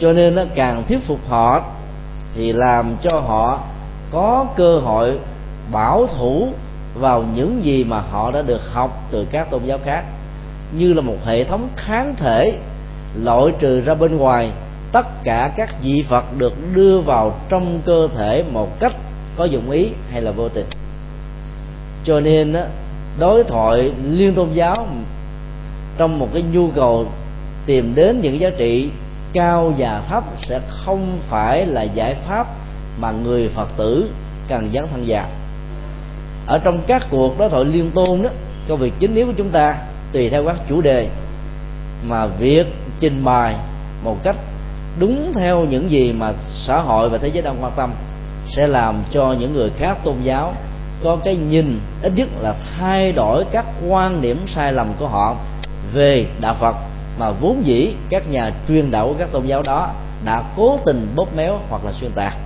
Cho 0.00 0.12
nên 0.12 0.34
nó 0.34 0.42
càng 0.54 0.82
thuyết 0.88 1.06
phục 1.06 1.28
họ 1.28 1.62
thì 2.34 2.52
làm 2.52 2.96
cho 3.02 3.20
họ 3.20 3.60
có 4.10 4.46
cơ 4.56 4.78
hội 4.78 5.18
bảo 5.72 6.06
thủ 6.06 6.48
vào 6.94 7.24
những 7.34 7.64
gì 7.64 7.84
mà 7.84 8.00
họ 8.00 8.30
đã 8.30 8.42
được 8.42 8.60
học 8.72 9.02
từ 9.10 9.26
các 9.30 9.50
tôn 9.50 9.64
giáo 9.64 9.78
khác. 9.84 10.04
Như 10.72 10.92
là 10.92 11.00
một 11.00 11.16
hệ 11.24 11.44
thống 11.44 11.68
kháng 11.76 12.14
thể 12.16 12.58
loại 13.22 13.52
trừ 13.58 13.80
ra 13.80 13.94
bên 13.94 14.16
ngoài, 14.16 14.50
tất 14.92 15.06
cả 15.24 15.50
các 15.56 15.82
vị 15.82 16.04
phật 16.08 16.24
được 16.38 16.52
đưa 16.74 17.00
vào 17.00 17.34
trong 17.48 17.80
cơ 17.84 18.08
thể 18.16 18.44
một 18.52 18.80
cách 18.80 18.92
có 19.36 19.44
dụng 19.44 19.70
ý 19.70 19.88
hay 20.10 20.22
là 20.22 20.30
vô 20.30 20.48
tình. 20.48 20.66
Cho 22.04 22.20
nên 22.20 22.54
đối 23.18 23.44
thoại 23.44 23.92
liên 24.02 24.34
tôn 24.34 24.52
giáo 24.52 24.86
trong 25.98 26.18
một 26.18 26.28
cái 26.32 26.42
nhu 26.42 26.70
cầu 26.70 27.06
tìm 27.66 27.94
đến 27.94 28.20
những 28.20 28.40
giá 28.40 28.50
trị 28.58 28.90
cao 29.32 29.74
và 29.78 30.02
thấp 30.08 30.24
sẽ 30.48 30.60
không 30.68 31.18
phải 31.28 31.66
là 31.66 31.82
giải 31.82 32.16
pháp 32.28 32.46
mà 33.00 33.10
người 33.10 33.48
phật 33.48 33.68
tử 33.76 34.10
cần 34.48 34.70
dấn 34.74 34.86
thân 34.92 35.04
vào 35.06 35.26
ở 36.46 36.58
trong 36.58 36.80
các 36.86 37.06
cuộc 37.10 37.38
đối 37.38 37.48
thoại 37.48 37.64
liên 37.64 37.90
tôn 37.90 38.22
đó 38.22 38.30
công 38.68 38.78
việc 38.78 38.92
chính 38.98 39.14
yếu 39.14 39.26
của 39.26 39.32
chúng 39.36 39.50
ta 39.50 39.76
tùy 40.12 40.30
theo 40.30 40.44
các 40.46 40.56
chủ 40.68 40.80
đề 40.80 41.08
mà 42.08 42.26
việc 42.26 42.66
trình 43.00 43.24
bày 43.24 43.54
một 44.04 44.16
cách 44.22 44.36
đúng 44.98 45.32
theo 45.34 45.64
những 45.64 45.90
gì 45.90 46.12
mà 46.12 46.32
xã 46.54 46.80
hội 46.80 47.08
và 47.08 47.18
thế 47.18 47.28
giới 47.28 47.42
đang 47.42 47.62
quan 47.62 47.72
tâm 47.76 47.90
sẽ 48.46 48.66
làm 48.66 49.02
cho 49.12 49.34
những 49.40 49.52
người 49.54 49.70
khác 49.78 49.98
tôn 50.04 50.14
giáo 50.22 50.54
có 51.04 51.16
cái 51.24 51.36
nhìn 51.36 51.80
ít 52.02 52.12
nhất 52.16 52.28
là 52.40 52.54
thay 52.78 53.12
đổi 53.12 53.44
các 53.52 53.64
quan 53.88 54.22
điểm 54.22 54.38
sai 54.46 54.72
lầm 54.72 54.92
của 54.98 55.08
họ 55.08 55.36
về 55.92 56.26
đạo 56.40 56.56
Phật 56.60 56.76
mà 57.18 57.30
vốn 57.30 57.66
dĩ 57.66 57.94
các 58.10 58.30
nhà 58.30 58.52
truyền 58.68 58.90
đạo 58.90 59.08
của 59.08 59.14
các 59.18 59.32
tôn 59.32 59.46
giáo 59.46 59.62
đó 59.62 59.90
đã 60.24 60.42
cố 60.56 60.78
tình 60.86 61.12
bóp 61.16 61.36
méo 61.36 61.58
hoặc 61.68 61.84
là 61.84 61.92
xuyên 61.92 62.12
tạc 62.12 62.36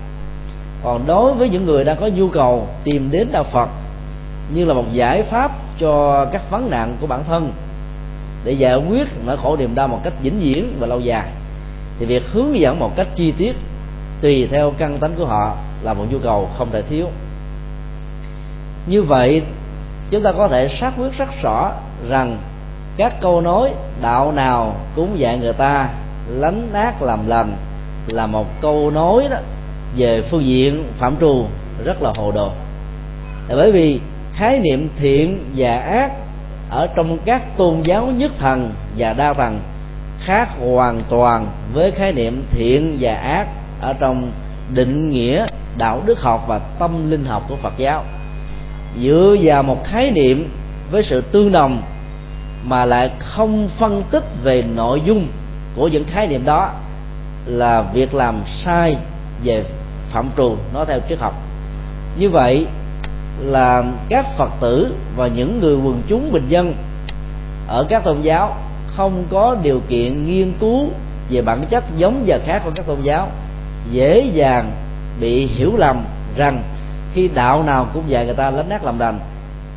còn 0.84 1.06
đối 1.06 1.34
với 1.34 1.48
những 1.48 1.66
người 1.66 1.84
đang 1.84 1.96
có 2.00 2.06
nhu 2.06 2.28
cầu 2.28 2.66
tìm 2.84 3.10
đến 3.10 3.28
đạo 3.32 3.44
phật, 3.44 3.68
như 4.54 4.64
là 4.64 4.74
một 4.74 4.84
giải 4.92 5.22
pháp 5.22 5.50
cho 5.78 6.24
các 6.32 6.50
vấn 6.50 6.70
nạn 6.70 6.96
của 7.00 7.06
bản 7.06 7.20
thân, 7.28 7.52
để 8.44 8.52
giải 8.52 8.76
quyết 8.76 9.08
nỗi 9.26 9.36
khổ 9.36 9.56
niềm 9.56 9.74
đau 9.74 9.88
một 9.88 10.00
cách 10.04 10.12
vĩnh 10.22 10.40
viễn 10.40 10.76
và 10.80 10.86
lâu 10.86 11.00
dài, 11.00 11.28
thì 11.98 12.06
việc 12.06 12.22
hướng 12.32 12.60
dẫn 12.60 12.78
một 12.78 12.96
cách 12.96 13.08
chi 13.14 13.32
tiết 13.32 13.56
tùy 14.20 14.48
theo 14.50 14.72
căn 14.78 14.98
tánh 14.98 15.14
của 15.18 15.26
họ 15.26 15.56
là 15.82 15.94
một 15.94 16.04
nhu 16.10 16.18
cầu 16.18 16.48
không 16.58 16.70
thể 16.72 16.82
thiếu. 16.82 17.06
Như 18.86 19.02
vậy, 19.02 19.42
chúng 20.10 20.22
ta 20.22 20.32
có 20.32 20.48
thể 20.48 20.68
xác 20.80 20.92
quyết 20.98 21.18
rất 21.18 21.28
rõ 21.42 21.72
rằng 22.08 22.38
các 22.96 23.20
câu 23.20 23.40
nói, 23.40 23.70
đạo 24.02 24.32
nào 24.32 24.74
cũng 24.96 25.18
dạy 25.18 25.38
người 25.38 25.52
ta, 25.52 25.88
lánh 26.28 26.68
nát 26.72 27.02
làm 27.02 27.28
lành 27.28 27.52
là 28.08 28.26
một 28.26 28.46
câu 28.60 28.90
nói 28.90 29.28
đó 29.30 29.36
về 29.96 30.22
phương 30.30 30.44
diện 30.44 30.84
phạm 30.98 31.16
trù 31.20 31.46
rất 31.84 32.02
là 32.02 32.12
hồ 32.16 32.32
đồ. 32.32 32.52
Là 33.48 33.56
bởi 33.56 33.72
vì 33.72 34.00
khái 34.32 34.58
niệm 34.58 34.88
thiện 34.96 35.44
và 35.56 35.76
ác 35.76 36.12
ở 36.70 36.86
trong 36.96 37.18
các 37.24 37.56
tôn 37.56 37.82
giáo 37.82 38.06
nhất 38.06 38.32
thần 38.38 38.72
và 38.96 39.12
đa 39.12 39.34
thần 39.34 39.60
khác 40.20 40.48
hoàn 40.58 41.02
toàn 41.08 41.46
với 41.72 41.90
khái 41.90 42.12
niệm 42.12 42.44
thiện 42.50 42.96
và 43.00 43.14
ác 43.14 43.46
ở 43.80 43.92
trong 43.92 44.32
định 44.74 45.10
nghĩa 45.10 45.46
đạo 45.78 46.02
đức 46.06 46.20
học 46.20 46.44
và 46.48 46.58
tâm 46.58 47.10
linh 47.10 47.24
học 47.24 47.42
của 47.48 47.56
Phật 47.56 47.72
giáo. 47.78 48.04
Dựa 49.00 49.36
vào 49.42 49.62
một 49.62 49.84
khái 49.84 50.10
niệm 50.10 50.52
với 50.90 51.02
sự 51.02 51.20
tương 51.20 51.52
đồng 51.52 51.82
mà 52.64 52.84
lại 52.84 53.10
không 53.18 53.68
phân 53.78 54.02
tích 54.10 54.24
về 54.42 54.62
nội 54.62 55.02
dung 55.06 55.28
của 55.76 55.88
những 55.88 56.04
khái 56.04 56.28
niệm 56.28 56.44
đó 56.44 56.72
là 57.46 57.82
việc 57.82 58.14
làm 58.14 58.42
sai 58.64 58.96
về 59.44 59.64
phạm 60.10 60.30
trù 60.36 60.56
nói 60.74 60.84
theo 60.88 61.00
triết 61.08 61.18
học. 61.18 61.34
Như 62.18 62.30
vậy 62.30 62.66
là 63.40 63.84
các 64.08 64.26
phật 64.38 64.50
tử 64.60 64.94
và 65.16 65.26
những 65.26 65.60
người 65.60 65.76
quần 65.76 66.02
chúng 66.08 66.32
bình 66.32 66.46
dân 66.48 66.74
ở 67.68 67.86
các 67.88 68.04
tôn 68.04 68.20
giáo 68.20 68.56
không 68.86 69.24
có 69.30 69.56
điều 69.62 69.80
kiện 69.88 70.26
nghiên 70.26 70.52
cứu 70.60 70.88
về 71.30 71.42
bản 71.42 71.64
chất 71.70 71.84
giống 71.96 72.24
và 72.26 72.38
khác 72.46 72.62
của 72.64 72.70
các 72.74 72.86
tôn 72.86 73.00
giáo, 73.00 73.28
dễ 73.90 74.30
dàng 74.34 74.70
bị 75.20 75.46
hiểu 75.46 75.72
lầm 75.76 76.04
rằng 76.36 76.62
khi 77.14 77.28
đạo 77.28 77.62
nào 77.62 77.86
cũng 77.94 78.04
dạy 78.06 78.24
người 78.24 78.34
ta 78.34 78.50
lánh 78.50 78.68
nát 78.68 78.84
làm 78.84 78.98
đành. 78.98 79.18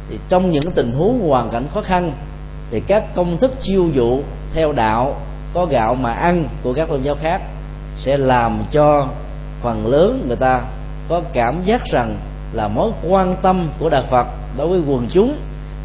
Thì 0.10 0.19
trong 0.30 0.52
những 0.52 0.72
tình 0.72 0.91
huống 0.91 1.30
hoàn 1.30 1.50
cảnh 1.50 1.65
khó 1.74 1.82
khăn 1.82 2.12
thì 2.72 2.80
các 2.80 3.15
công 3.15 3.38
thức 3.38 3.52
chiêu 3.62 3.89
dụ 3.93 4.22
theo 4.54 4.72
đạo, 4.72 5.15
có 5.54 5.65
gạo 5.65 5.96
mà 5.96 6.13
ăn 6.13 6.46
của 6.63 6.74
các 6.74 6.89
tôn 6.89 7.02
giáo 7.02 7.15
khác 7.22 7.41
sẽ 7.98 8.17
làm 8.17 8.63
cho 8.72 9.08
phần 9.63 9.88
lớn 9.88 10.26
người 10.28 10.36
ta 10.36 10.62
có 11.10 11.21
cảm 11.34 11.63
giác 11.65 11.82
rằng 11.91 12.17
là 12.54 12.67
mối 12.67 12.91
quan 13.08 13.36
tâm 13.41 13.67
của 13.80 13.89
đạo 13.89 14.04
Phật 14.10 14.28
đối 14.58 14.67
với 14.67 14.80
quần 14.88 15.08
chúng 15.12 15.36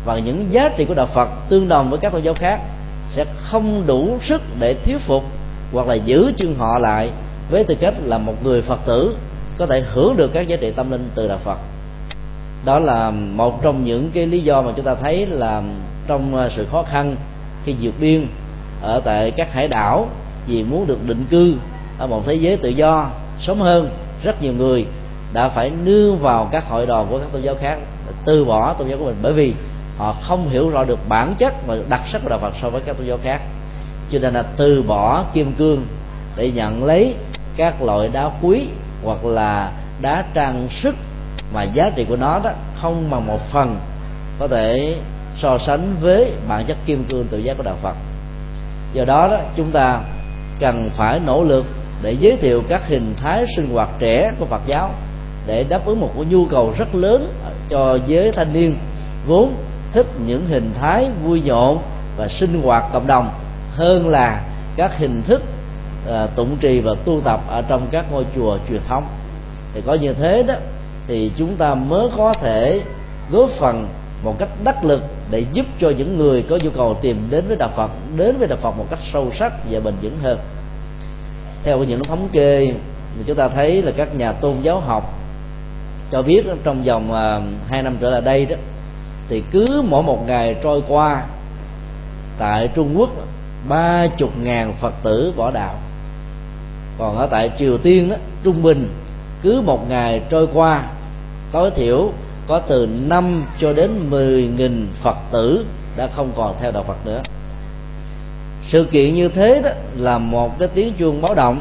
và 0.05 0.19
những 0.19 0.47
giá 0.51 0.69
trị 0.77 0.85
của 0.85 0.95
đạo 0.95 1.07
Phật 1.15 1.29
tương 1.49 1.69
đồng 1.69 1.91
với 1.91 1.99
các 1.99 2.13
tôn 2.13 2.23
giáo 2.23 2.35
khác 2.35 2.61
sẽ 3.11 3.25
không 3.39 3.87
đủ 3.87 4.19
sức 4.23 4.43
để 4.59 4.75
thuyết 4.75 4.99
phục 4.99 5.25
hoặc 5.73 5.87
là 5.87 5.95
giữ 5.95 6.33
chân 6.37 6.55
họ 6.59 6.79
lại 6.79 7.11
với 7.51 7.65
tư 7.65 7.75
cách 7.81 7.95
là 8.03 8.19
một 8.19 8.35
người 8.45 8.63
Phật 8.63 8.79
tử 8.87 9.17
có 9.59 9.67
thể 9.67 9.83
hưởng 9.93 10.17
được 10.17 10.31
các 10.35 10.49
giá 10.49 10.57
trị 10.57 10.71
tâm 10.71 10.91
linh 10.91 11.11
từ 11.15 11.29
đạo 11.29 11.39
Phật. 11.45 11.59
Đó 12.65 12.79
là 12.79 13.11
một 13.11 13.63
trong 13.63 13.85
những 13.85 14.11
cái 14.15 14.27
lý 14.27 14.41
do 14.41 14.63
mà 14.63 14.73
chúng 14.77 14.85
ta 14.85 14.95
thấy 14.95 15.27
là 15.27 15.63
trong 16.07 16.37
à, 16.37 16.49
sự 16.57 16.67
khó 16.73 16.83
khăn 16.83 17.17
khi 17.65 17.75
vượt 17.81 17.95
biên 18.01 18.27
ở 18.83 19.01
tại 19.01 19.31
các 19.31 19.53
hải 19.53 19.69
đảo 19.69 20.09
vì 20.47 20.63
muốn 20.63 20.87
được 20.87 21.07
định 21.07 21.25
cư 21.31 21.55
ở 21.99 22.07
một 22.07 22.23
thế 22.27 22.35
giới 22.35 22.57
tự 22.57 22.69
do 22.69 23.11
sớm 23.41 23.61
hơn 23.61 23.91
rất 24.23 24.43
nhiều 24.43 24.53
người 24.53 24.87
đã 25.33 25.49
phải 25.49 25.71
nương 25.71 26.19
vào 26.19 26.49
các 26.53 26.69
hội 26.69 26.87
đoàn 26.87 27.07
của 27.11 27.19
các 27.19 27.29
tôn 27.33 27.43
giáo 27.43 27.55
khác 27.61 27.79
từ 28.25 28.45
bỏ 28.45 28.75
tôn 28.75 28.89
giáo 28.89 28.99
của 28.99 29.05
mình. 29.05 29.19
Bởi 29.23 29.33
vì 29.33 29.55
họ 29.99 30.17
không 30.23 30.49
hiểu 30.49 30.71
rõ 30.71 30.85
được 30.85 30.99
bản 31.09 31.35
chất 31.39 31.67
và 31.67 31.77
đặc 31.89 32.01
sắc 32.13 32.23
của 32.23 32.29
đạo 32.29 32.39
Phật 32.39 32.53
so 32.63 32.71
với 32.71 32.81
các 32.87 32.97
tôn 32.97 33.07
giáo 33.07 33.19
khác. 33.25 33.41
Cho 34.13 34.19
nên 34.19 34.35
là 34.35 34.43
từ 34.43 34.83
bỏ 34.83 35.25
kim 35.35 35.53
cương 35.53 35.87
để 36.37 36.51
nhận 36.51 36.85
lấy 36.85 37.15
các 37.57 37.83
loại 37.83 38.09
đá 38.09 38.31
quý 38.43 38.67
hoặc 39.05 39.25
là 39.25 39.73
đá 40.01 40.25
trang 40.35 40.69
sức 40.83 40.95
mà 41.55 41.63
giá 41.63 41.91
trị 41.91 42.05
của 42.09 42.17
nó 42.17 42.41
đó 42.45 42.51
không 42.81 43.11
bằng 43.11 43.27
một 43.27 43.41
phần 43.53 43.79
có 44.39 44.49
thể 44.49 44.97
so 45.37 45.59
sánh 45.59 45.97
với 46.01 46.33
bản 46.49 46.65
chất 46.65 46.77
kim 46.87 47.05
cương 47.05 47.27
tự 47.27 47.39
giác 47.39 47.57
của 47.57 47.63
đạo 47.63 47.77
Phật. 47.83 47.95
Do 48.93 49.05
đó, 49.05 49.29
đó 49.29 49.39
chúng 49.57 49.71
ta 49.71 50.01
cần 50.61 50.91
phải 50.97 51.21
nỗ 51.27 51.45
lực 51.45 51.65
để 52.03 52.13
giới 52.13 52.37
thiệu 52.37 52.63
các 52.69 52.89
hình 52.89 53.15
thái 53.23 53.45
sinh 53.57 53.71
hoạt 53.73 53.89
trẻ 53.99 54.33
của 54.39 54.47
Phật 54.47 54.61
giáo 54.67 54.91
để 55.47 55.65
đáp 55.69 55.87
ứng 55.87 56.01
một 56.01 56.11
cái 56.15 56.25
nhu 56.25 56.47
cầu 56.47 56.75
rất 56.79 56.95
lớn 56.95 57.33
cho 57.69 57.99
giới 58.07 58.33
thanh 58.33 58.53
niên 58.53 58.75
vốn 59.27 59.55
thích 59.93 60.07
những 60.27 60.47
hình 60.49 60.71
thái 60.81 61.11
vui 61.25 61.43
nhộn 61.45 61.79
và 62.17 62.29
sinh 62.29 62.63
hoạt 62.63 62.85
cộng 62.93 63.07
đồng 63.07 63.31
hơn 63.71 64.09
là 64.09 64.45
các 64.77 64.99
hình 64.99 65.23
thức 65.27 65.43
uh, 66.09 66.37
tụng 66.37 66.57
trì 66.61 66.81
và 66.81 66.95
tu 67.05 67.21
tập 67.21 67.41
ở 67.49 67.63
trong 67.63 67.87
các 67.91 68.05
ngôi 68.13 68.25
chùa 68.37 68.59
truyền 68.69 68.81
thống. 68.89 69.07
Thì 69.75 69.81
có 69.87 69.95
như 69.95 70.13
thế 70.13 70.43
đó 70.43 70.55
thì 71.07 71.33
chúng 71.37 71.57
ta 71.57 71.75
mới 71.75 72.09
có 72.17 72.35
thể 72.41 72.81
góp 73.31 73.51
phần 73.51 73.89
một 74.25 74.39
cách 74.39 74.49
đắc 74.65 74.85
lực 74.85 75.03
để 75.31 75.45
giúp 75.53 75.67
cho 75.81 75.91
những 75.91 76.19
người 76.19 76.43
có 76.43 76.59
nhu 76.63 76.71
cầu 76.71 76.99
tìm 77.03 77.29
đến 77.31 77.45
với 77.49 77.57
đạo 77.57 77.71
Phật 77.77 77.91
đến 78.17 78.39
với 78.39 78.49
đạo 78.49 78.59
Phật 78.63 78.71
một 78.71 78.87
cách 78.91 78.99
sâu 79.13 79.31
sắc 79.39 79.53
và 79.71 79.81
bền 79.81 79.95
vững 80.03 80.19
hơn 80.23 80.39
theo 81.69 81.85
những 81.85 82.05
thống 82.05 82.29
kê 82.33 82.73
mà 83.17 83.23
chúng 83.27 83.37
ta 83.37 83.49
thấy 83.49 83.83
là 83.83 83.93
các 83.97 84.15
nhà 84.15 84.33
tôn 84.33 84.57
giáo 84.63 84.81
học 84.81 85.15
cho 86.11 86.23
biết 86.23 86.45
trong 86.65 86.83
vòng 86.85 87.13
à, 87.13 87.41
hai 87.69 87.83
năm 87.83 87.97
trở 88.01 88.11
lại 88.11 88.21
đây 88.21 88.47
đó 88.47 88.57
thì 89.29 89.43
cứ 89.51 89.83
mỗi 89.89 90.03
một 90.03 90.27
ngày 90.27 90.57
trôi 90.63 90.83
qua 90.89 91.23
tại 92.39 92.69
Trung 92.75 92.95
Quốc 92.99 93.11
ba 93.69 94.07
chục 94.07 94.31
ngàn 94.43 94.75
Phật 94.81 94.95
tử 95.03 95.33
bỏ 95.37 95.51
đạo. 95.51 95.75
Còn 96.99 97.17
ở 97.17 97.27
tại 97.27 97.51
Triều 97.59 97.79
Tiên 97.79 98.09
đó, 98.09 98.17
trung 98.45 98.63
bình 98.63 98.89
cứ 99.43 99.61
một 99.61 99.89
ngày 99.89 100.23
trôi 100.31 100.49
qua 100.55 100.85
tối 101.53 101.71
thiểu 101.71 102.13
có 102.47 102.59
từ 102.59 102.89
5 103.09 103.45
cho 103.59 103.73
đến 103.73 104.11
10 104.11 104.51
nghìn 104.57 104.89
Phật 105.03 105.17
tử 105.33 105.67
đã 105.97 106.09
không 106.17 106.33
còn 106.37 106.55
theo 106.61 106.73
đạo 106.73 106.85
Phật 106.87 107.07
nữa 107.07 107.23
sự 108.69 108.85
kiện 108.85 109.15
như 109.15 109.29
thế 109.29 109.61
đó 109.65 109.71
là 109.97 110.19
một 110.19 110.59
cái 110.59 110.69
tiếng 110.75 110.95
chuông 110.99 111.23
báo 111.23 111.35
động. 111.35 111.61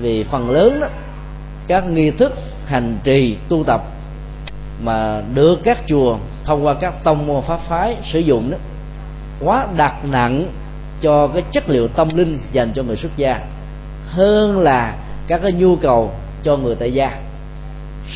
Vì 0.00 0.24
phần 0.24 0.50
lớn 0.50 0.80
đó, 0.80 0.86
các 1.66 1.90
nghi 1.90 2.10
thức 2.10 2.32
hành 2.66 2.98
trì, 3.04 3.36
tu 3.48 3.64
tập 3.64 3.82
mà 4.82 5.22
được 5.34 5.60
các 5.64 5.78
chùa 5.86 6.16
thông 6.44 6.66
qua 6.66 6.74
các 6.74 7.04
tông 7.04 7.26
môn 7.26 7.42
pháp 7.42 7.60
phái 7.68 7.96
sử 8.12 8.18
dụng 8.18 8.50
đó, 8.50 8.56
quá 9.40 9.66
đặt 9.76 10.04
nặng 10.04 10.46
cho 11.02 11.28
cái 11.28 11.42
chất 11.52 11.68
liệu 11.68 11.88
tâm 11.88 12.08
linh 12.14 12.38
dành 12.52 12.72
cho 12.74 12.82
người 12.82 12.96
xuất 12.96 13.16
gia, 13.16 13.40
hơn 14.08 14.58
là 14.58 14.94
các 15.26 15.40
cái 15.42 15.52
nhu 15.52 15.76
cầu 15.76 16.10
cho 16.42 16.56
người 16.56 16.74
tại 16.74 16.92
gia. 16.92 17.12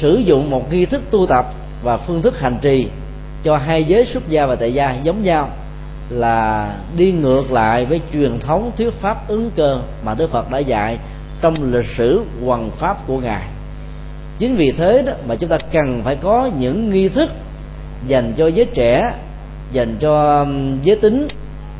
Sử 0.00 0.16
dụng 0.16 0.50
một 0.50 0.72
nghi 0.72 0.86
thức 0.86 1.02
tu 1.10 1.26
tập 1.26 1.46
và 1.82 1.96
phương 1.96 2.22
thức 2.22 2.40
hành 2.40 2.58
trì 2.62 2.88
cho 3.42 3.56
hai 3.56 3.84
giới 3.84 4.06
xuất 4.06 4.28
gia 4.28 4.46
và 4.46 4.54
tại 4.54 4.74
gia 4.74 4.94
giống 5.02 5.22
nhau 5.22 5.48
là 6.12 6.74
đi 6.96 7.12
ngược 7.12 7.52
lại 7.52 7.86
với 7.86 8.00
truyền 8.12 8.40
thống 8.40 8.72
thuyết 8.76 8.90
pháp 9.00 9.28
ứng 9.28 9.50
cơ 9.56 9.80
mà 10.04 10.14
Đức 10.14 10.30
Phật 10.30 10.50
đã 10.50 10.58
dạy 10.58 10.98
trong 11.40 11.72
lịch 11.72 11.86
sử 11.96 12.22
hoằng 12.44 12.70
pháp 12.70 13.06
của 13.06 13.18
ngài. 13.18 13.48
Chính 14.38 14.56
vì 14.56 14.72
thế 14.72 15.02
đó 15.06 15.12
mà 15.28 15.34
chúng 15.34 15.50
ta 15.50 15.58
cần 15.72 16.02
phải 16.04 16.16
có 16.16 16.50
những 16.58 16.90
nghi 16.90 17.08
thức 17.08 17.30
dành 18.06 18.32
cho 18.36 18.46
giới 18.46 18.66
trẻ, 18.74 19.02
dành 19.72 19.96
cho 20.00 20.46
giới 20.82 20.96
tính, 20.96 21.28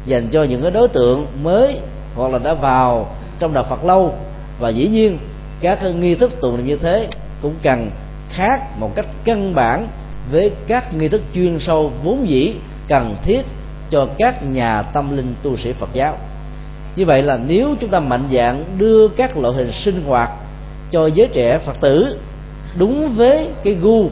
dành 0.06 0.28
cho 0.32 0.44
những 0.44 0.62
cái 0.62 0.70
đối 0.70 0.88
tượng 0.88 1.26
mới 1.42 1.78
hoặc 2.14 2.32
là 2.32 2.38
đã 2.38 2.54
vào 2.54 3.16
trong 3.38 3.54
đạo 3.54 3.64
Phật 3.70 3.84
lâu. 3.84 4.14
Và 4.60 4.68
dĩ 4.68 4.88
nhiên, 4.88 5.18
các 5.60 5.78
nghi 5.94 6.14
thức 6.14 6.40
tụng 6.40 6.56
niệm 6.56 6.66
như 6.66 6.76
thế 6.76 7.08
cũng 7.42 7.54
cần 7.62 7.90
khác 8.30 8.60
một 8.78 8.90
cách 8.96 9.06
căn 9.24 9.54
bản 9.54 9.88
với 10.30 10.52
các 10.66 10.94
nghi 10.94 11.08
thức 11.08 11.22
chuyên 11.34 11.58
sâu 11.60 11.92
vốn 12.04 12.28
dĩ 12.28 12.54
cần 12.88 13.16
thiết 13.22 13.42
cho 13.92 14.06
các 14.18 14.42
nhà 14.42 14.82
tâm 14.82 15.16
linh 15.16 15.34
tu 15.42 15.56
sĩ 15.56 15.72
Phật 15.72 15.88
giáo. 15.92 16.16
Như 16.96 17.04
vậy 17.06 17.22
là 17.22 17.38
nếu 17.46 17.74
chúng 17.80 17.90
ta 17.90 18.00
mạnh 18.00 18.28
dạng 18.32 18.64
đưa 18.78 19.08
các 19.08 19.36
loại 19.36 19.54
hình 19.54 19.72
sinh 19.72 20.04
hoạt 20.06 20.30
cho 20.90 21.06
giới 21.06 21.28
trẻ 21.32 21.58
Phật 21.58 21.80
tử 21.80 22.20
đúng 22.74 23.14
với 23.16 23.48
cái 23.64 23.74
gu 23.74 24.10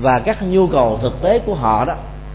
và 0.00 0.18
các 0.18 0.42
nhu 0.42 0.66
cầu 0.66 0.98
thực 1.02 1.22
tế 1.22 1.38
của 1.38 1.54
họ 1.54 1.84
đó, 1.84 1.94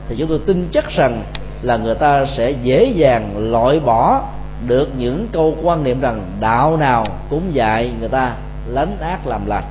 thì 0.10 0.16
chúng 0.20 0.30
tôi 0.30 0.40
tin 0.46 0.68
chắc 0.72 0.90
rằng 0.90 1.24
là 1.62 1.78
người 1.78 1.96
ta 1.96 2.26
sẽ 2.26 2.52
dễ 2.52 2.94
dàng 2.96 3.52
loại 3.52 3.80
bỏ 3.80 4.22
được 4.68 4.90
những 4.98 5.28
câu 5.32 5.58
quan 5.64 5.84
niệm 5.84 6.02
rằng 6.02 6.22
đạo 6.40 6.78
nào 6.78 7.06
cũng 7.30 7.56
dạy 7.56 7.92
người 8.00 8.10
ta 8.10 8.36
lánh 8.68 8.98
ác 9.02 9.28
làm 9.28 9.46
lành. 9.46 9.64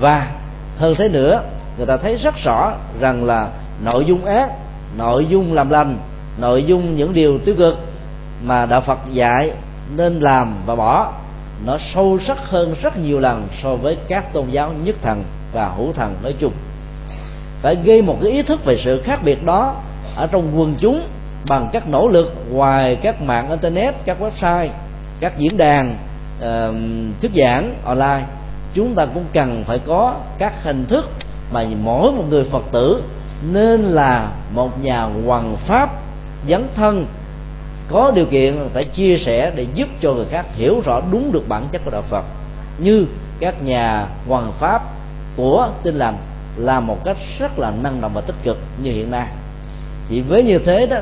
Và 0.00 0.30
hơn 0.76 0.94
thế 0.98 1.08
nữa, 1.08 1.42
người 1.76 1.86
ta 1.86 1.96
thấy 1.96 2.16
rất 2.16 2.34
rõ 2.44 2.72
rằng 3.00 3.24
là 3.24 3.48
nội 3.84 4.04
dung 4.04 4.24
ác 4.24 4.50
nội 4.98 5.26
dung 5.30 5.52
làm 5.52 5.70
lành 5.70 5.98
nội 6.38 6.64
dung 6.64 6.94
những 6.94 7.14
điều 7.14 7.38
tiêu 7.38 7.54
cực 7.58 7.78
mà 8.44 8.66
đạo 8.66 8.80
phật 8.80 8.98
dạy 9.10 9.50
nên 9.96 10.20
làm 10.20 10.54
và 10.66 10.76
bỏ 10.76 11.12
nó 11.66 11.78
sâu 11.94 12.18
sắc 12.26 12.38
hơn 12.38 12.74
rất 12.82 12.98
nhiều 12.98 13.20
lần 13.20 13.48
so 13.62 13.76
với 13.76 13.96
các 14.08 14.32
tôn 14.32 14.50
giáo 14.50 14.72
nhất 14.84 14.96
thần 15.02 15.24
và 15.52 15.68
hữu 15.68 15.92
thần 15.92 16.16
nói 16.22 16.34
chung. 16.38 16.52
Phải 17.62 17.76
gây 17.84 18.02
một 18.02 18.18
cái 18.22 18.32
ý 18.32 18.42
thức 18.42 18.64
về 18.64 18.76
sự 18.84 19.02
khác 19.02 19.20
biệt 19.24 19.44
đó 19.44 19.74
ở 20.16 20.26
trong 20.26 20.58
quần 20.58 20.74
chúng 20.78 21.00
bằng 21.48 21.68
các 21.72 21.88
nỗ 21.88 22.08
lực 22.08 22.34
ngoài 22.50 22.96
các 22.96 23.22
mạng 23.22 23.50
internet 23.50 23.94
các 24.04 24.16
website 24.20 24.68
các 25.20 25.38
diễn 25.38 25.56
đàn 25.56 25.98
uh, 26.38 26.74
thuyết 27.20 27.32
giảng 27.34 27.74
online. 27.84 28.26
Chúng 28.74 28.94
ta 28.94 29.06
cũng 29.06 29.24
cần 29.32 29.64
phải 29.66 29.78
có 29.78 30.14
các 30.38 30.52
hình 30.62 30.86
thức 30.86 31.10
mà 31.52 31.64
mỗi 31.82 32.12
một 32.12 32.24
người 32.28 32.44
phật 32.44 32.62
tử 32.72 33.02
nên 33.52 33.82
là 33.82 34.32
một 34.54 34.84
nhà 34.84 35.02
hoàng 35.26 35.56
pháp 35.66 35.90
dấn 36.48 36.66
thân, 36.74 37.06
có 37.88 38.12
điều 38.14 38.26
kiện 38.26 38.68
phải 38.72 38.84
chia 38.84 39.16
sẻ 39.16 39.52
để 39.56 39.66
giúp 39.74 39.88
cho 40.00 40.12
người 40.12 40.26
khác 40.30 40.46
hiểu 40.54 40.80
rõ 40.84 41.00
đúng 41.12 41.32
được 41.32 41.48
bản 41.48 41.64
chất 41.70 41.82
của 41.84 41.90
đạo 41.90 42.02
phật. 42.10 42.24
Như 42.78 43.06
các 43.40 43.62
nhà 43.62 44.06
hoàng 44.28 44.52
pháp 44.60 44.82
của 45.36 45.68
tin 45.82 45.94
lành 45.94 46.16
là 46.56 46.80
một 46.80 47.04
cách 47.04 47.16
rất 47.38 47.58
là 47.58 47.72
năng 47.82 48.00
động 48.00 48.12
và 48.14 48.20
tích 48.20 48.36
cực 48.44 48.58
như 48.82 48.90
hiện 48.90 49.10
nay. 49.10 49.26
Chỉ 50.08 50.20
với 50.20 50.42
như 50.42 50.58
thế 50.58 50.86
đó, 50.86 50.96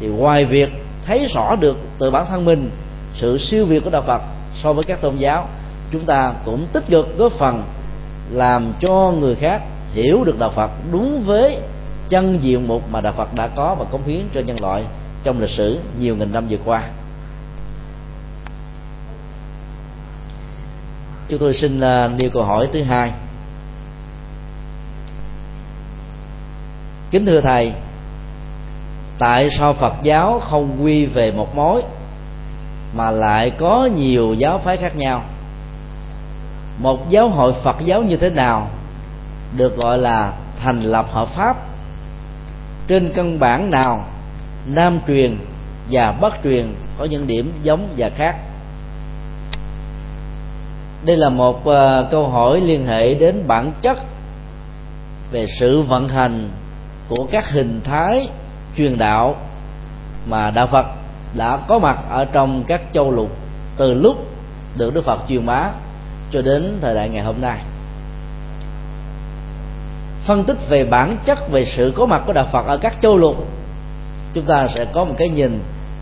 thì 0.00 0.06
ngoài 0.06 0.44
việc 0.44 0.70
thấy 1.06 1.26
rõ 1.34 1.56
được 1.56 1.76
từ 1.98 2.10
bản 2.10 2.26
thân 2.28 2.44
mình 2.44 2.70
sự 3.14 3.38
siêu 3.38 3.66
việt 3.66 3.84
của 3.84 3.90
đạo 3.90 4.02
phật 4.06 4.22
so 4.62 4.72
với 4.72 4.84
các 4.84 5.00
tôn 5.00 5.16
giáo, 5.16 5.48
chúng 5.92 6.04
ta 6.04 6.32
cũng 6.44 6.66
tích 6.72 6.84
cực 6.88 7.18
góp 7.18 7.32
phần 7.32 7.62
làm 8.30 8.72
cho 8.80 9.12
người 9.20 9.34
khác 9.34 9.62
hiểu 9.94 10.24
được 10.24 10.38
đạo 10.38 10.50
phật 10.50 10.70
đúng 10.92 11.22
với 11.26 11.58
chân 12.12 12.38
diện 12.42 12.68
mục 12.68 12.82
mà 12.90 13.00
đạo 13.00 13.12
phật 13.16 13.34
đã 13.34 13.48
có 13.48 13.74
và 13.78 13.84
cống 13.84 14.04
hiến 14.06 14.28
cho 14.34 14.40
nhân 14.40 14.60
loại 14.60 14.84
trong 15.24 15.40
lịch 15.40 15.50
sử 15.50 15.80
nhiều 15.98 16.16
nghìn 16.16 16.32
năm 16.32 16.46
vừa 16.48 16.56
qua. 16.64 16.82
Chúng 21.28 21.38
tôi 21.38 21.54
xin 21.54 21.80
à, 21.80 22.08
nêu 22.08 22.30
câu 22.30 22.42
hỏi 22.42 22.68
thứ 22.72 22.82
hai. 22.82 23.12
Kính 27.10 27.26
thưa 27.26 27.40
thầy, 27.40 27.72
tại 29.18 29.50
sao 29.58 29.74
phật 29.74 29.94
giáo 30.02 30.40
không 30.40 30.84
quy 30.84 31.06
về 31.06 31.32
một 31.32 31.54
mối 31.54 31.82
mà 32.94 33.10
lại 33.10 33.50
có 33.50 33.88
nhiều 33.96 34.34
giáo 34.34 34.58
phái 34.58 34.76
khác 34.76 34.96
nhau? 34.96 35.22
Một 36.78 37.10
giáo 37.10 37.28
hội 37.28 37.52
phật 37.64 37.76
giáo 37.84 38.02
như 38.02 38.16
thế 38.16 38.30
nào 38.30 38.70
được 39.56 39.76
gọi 39.76 39.98
là 39.98 40.32
thành 40.58 40.80
lập 40.80 41.06
hợp 41.12 41.28
pháp 41.28 41.71
trên 42.88 43.12
căn 43.14 43.38
bản 43.38 43.70
nào 43.70 44.04
nam 44.66 45.00
truyền 45.06 45.36
và 45.90 46.12
bắc 46.12 46.32
truyền 46.44 46.74
có 46.98 47.04
những 47.04 47.26
điểm 47.26 47.52
giống 47.62 47.88
và 47.96 48.10
khác. 48.16 48.36
Đây 51.04 51.16
là 51.16 51.28
một 51.28 51.56
uh, 51.56 52.10
câu 52.10 52.28
hỏi 52.28 52.60
liên 52.60 52.86
hệ 52.86 53.14
đến 53.14 53.44
bản 53.46 53.72
chất 53.82 53.98
về 55.32 55.46
sự 55.60 55.82
vận 55.82 56.08
hành 56.08 56.48
của 57.08 57.26
các 57.30 57.50
hình 57.50 57.80
thái 57.84 58.28
truyền 58.76 58.98
đạo 58.98 59.36
mà 60.26 60.50
đạo 60.50 60.66
Phật 60.66 60.86
đã 61.34 61.56
có 61.68 61.78
mặt 61.78 61.98
ở 62.10 62.24
trong 62.24 62.64
các 62.66 62.82
châu 62.92 63.10
lục 63.10 63.36
từ 63.76 63.94
lúc 63.94 64.16
được 64.78 64.94
Đức 64.94 65.04
Phật 65.04 65.20
truyền 65.28 65.46
bá 65.46 65.70
cho 66.32 66.42
đến 66.42 66.78
thời 66.80 66.94
đại 66.94 67.08
ngày 67.08 67.24
hôm 67.24 67.40
nay 67.40 67.58
phân 70.24 70.44
tích 70.44 70.56
về 70.68 70.84
bản 70.84 71.16
chất 71.24 71.50
về 71.50 71.64
sự 71.64 71.92
có 71.96 72.06
mặt 72.06 72.22
của 72.26 72.32
đạo 72.32 72.46
Phật 72.52 72.66
ở 72.66 72.76
các 72.76 72.94
châu 73.00 73.16
lục. 73.16 73.46
Chúng 74.34 74.44
ta 74.44 74.68
sẽ 74.74 74.84
có 74.84 75.04
một 75.04 75.14
cái 75.18 75.28
nhìn 75.28 75.60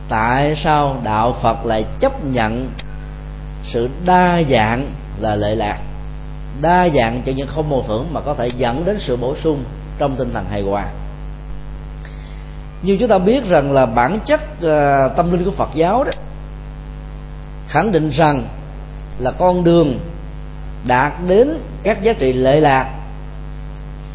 tại 0.09 0.57
sao 0.57 0.97
đạo 1.05 1.37
Phật 1.43 1.67
lại 1.67 1.85
chấp 2.01 2.25
nhận 2.25 2.71
sự 3.63 3.89
đa 4.05 4.43
dạng 4.51 4.87
là 5.21 5.37
lệ 5.37 5.55
lạc. 5.55 5.79
Đa 6.63 6.89
dạng 6.89 7.23
cho 7.27 7.33
những 7.37 7.49
không 7.49 7.71
mâu 7.71 7.83
thuẫn 7.83 8.01
mà 8.13 8.21
có 8.21 8.35
thể 8.35 8.51
dẫn 8.57 8.85
đến 8.85 8.99
sự 9.01 9.17
bổ 9.17 9.35
sung 9.45 9.65
trong 9.99 10.17
tinh 10.17 10.31
thần 10.35 10.45
hài 10.51 10.63
hòa. 10.63 10.85
Như 12.83 12.97
chúng 13.01 13.09
ta 13.09 13.19
biết 13.19 13.49
rằng 13.49 13.73
là 13.73 13.87
bản 13.87 14.19
chất 14.27 14.41
uh, 14.43 15.17
tâm 15.17 15.33
linh 15.33 15.45
của 15.45 15.51
Phật 15.51 15.69
giáo 15.75 16.05
đó 16.05 16.11
khẳng 17.69 17.93
định 17.93 18.11
rằng 18.11 18.45
là 19.19 19.31
con 19.31 19.65
đường 19.65 19.99
đạt 20.87 21.13
đến 21.29 21.59
các 21.83 22.03
giá 22.03 22.13
trị 22.13 22.33
lệ 22.33 22.61
lạc 22.61 23.00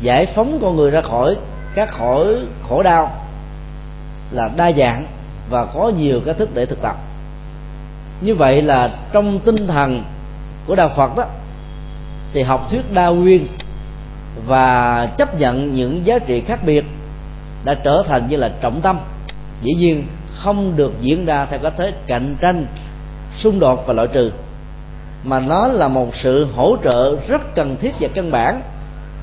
giải 0.02 0.26
phóng 0.26 0.60
con 0.62 0.76
người 0.76 0.92
ra 0.92 1.02
khỏi 1.02 1.38
các 1.76 1.90
khỏi 1.90 2.28
khổ 2.70 2.84
đau 2.84 3.28
là 4.32 4.50
đa 4.58 4.72
dạng 4.72 5.06
và 5.50 5.66
có 5.66 5.92
nhiều 5.98 6.22
cách 6.26 6.38
thức 6.38 6.50
để 6.54 6.66
thực 6.66 6.82
tập. 6.82 6.96
Như 8.22 8.36
vậy 8.36 8.62
là 8.62 8.90
trong 9.12 9.40
tinh 9.40 9.68
thần 9.68 10.04
của 10.68 10.76
đạo 10.76 10.90
phật 10.96 11.18
đó, 11.18 11.24
thì 12.34 12.44
học 12.44 12.68
thuyết 12.70 12.94
đa 12.94 13.08
nguyên 13.08 13.48
và 14.48 15.06
chấp 15.18 15.40
nhận 15.40 15.74
những 15.74 16.06
giá 16.06 16.20
trị 16.20 16.42
khác 16.42 16.60
biệt 16.66 16.86
đã 17.66 17.74
trở 17.74 18.04
thành 18.08 18.28
như 18.28 18.38
là 18.38 18.52
trọng 18.62 18.82
tâm. 18.82 19.00
Dĩ 19.62 19.74
nhiên, 19.74 20.08
không 20.36 20.76
được 20.76 20.94
diễn 21.02 21.26
ra 21.26 21.46
theo 21.46 21.60
cách 21.64 21.74
thế 21.78 21.94
cạnh 22.08 22.36
tranh, 22.42 22.66
xung 23.38 23.60
đột 23.60 23.88
và 23.88 23.94
loại 23.94 24.08
trừ, 24.08 24.32
mà 25.24 25.40
nó 25.40 25.68
là 25.68 25.88
một 25.88 26.16
sự 26.16 26.48
hỗ 26.56 26.76
trợ 26.84 27.16
rất 27.28 27.56
cần 27.56 27.76
thiết 27.82 27.92
và 28.00 28.08
căn 28.14 28.32
bản 28.32 28.62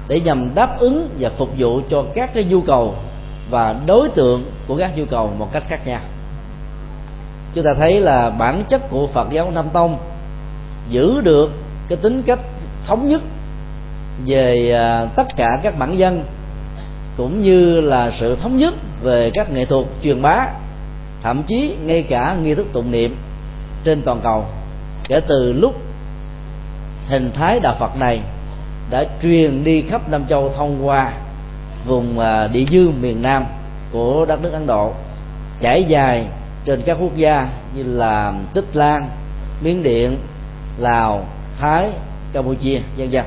để 0.09 0.21
nhằm 0.21 0.55
đáp 0.55 0.79
ứng 0.79 1.09
và 1.19 1.31
phục 1.39 1.49
vụ 1.59 1.81
cho 1.91 2.05
các 2.15 2.35
cái 2.35 2.45
nhu 2.45 2.61
cầu 2.61 2.95
và 3.51 3.75
đối 3.87 4.09
tượng 4.09 4.45
của 4.67 4.77
các 4.77 4.99
nhu 4.99 5.05
cầu 5.05 5.31
một 5.39 5.49
cách 5.53 5.63
khác 5.69 5.87
nhau. 5.87 6.01
Chúng 7.55 7.65
ta 7.65 7.75
thấy 7.75 8.01
là 8.01 8.31
bản 8.31 8.65
chất 8.69 8.91
của 8.91 9.07
Phật 9.07 9.31
giáo 9.31 9.51
Nam 9.51 9.69
Tông 9.73 9.99
giữ 10.89 11.21
được 11.21 11.51
cái 11.89 11.99
tính 12.03 12.23
cách 12.23 12.41
thống 12.87 13.09
nhất 13.09 13.21
về 14.27 14.73
à, 14.73 15.07
tất 15.17 15.37
cả 15.37 15.61
các 15.63 15.79
bản 15.79 15.99
dân, 15.99 16.25
cũng 17.17 17.43
như 17.43 17.81
là 17.81 18.11
sự 18.21 18.37
thống 18.37 18.59
nhất 18.59 18.75
về 19.03 19.31
các 19.35 19.51
nghệ 19.51 19.65
thuật 19.65 19.87
truyền 20.03 20.23
bá, 20.23 20.47
thậm 21.23 21.43
chí 21.43 21.77
ngay 21.83 22.03
cả 22.03 22.37
nghi 22.43 22.55
thức 22.55 22.67
tụng 22.73 22.91
niệm 22.91 23.17
trên 23.85 24.03
toàn 24.03 24.21
cầu, 24.23 24.45
kể 25.09 25.21
từ 25.21 25.53
lúc 25.53 25.75
hình 27.09 27.31
thái 27.35 27.61
đạo 27.61 27.77
Phật 27.79 27.97
này 27.97 28.21
đã 28.93 29.05
truyền 29.23 29.65
đi 29.65 29.83
khắp 29.83 30.09
Nam 30.09 30.25
Châu 30.29 30.53
thông 30.57 30.87
qua 30.87 31.13
vùng 31.87 32.19
à, 32.19 32.47
địa 32.47 32.65
dư 32.73 32.91
miền 33.01 33.23
Nam 33.23 33.45
của 33.93 34.25
đất 34.29 34.43
nước 34.43 34.53
Ấn 34.53 34.67
Độ 34.67 34.93
trải 35.61 35.85
dài 35.85 36.27
trên 36.65 36.83
các 36.83 36.97
quốc 37.01 37.17
gia 37.17 37.49
như 37.75 37.83
là 37.83 38.35
Tích 38.55 38.77
Lan, 38.77 39.09
Miến 39.63 39.83
Điện, 39.83 40.17
Lào, 40.79 41.25
Thái, 41.61 41.91
Campuchia, 42.33 42.81
vân 42.97 43.09
vân. 43.11 43.25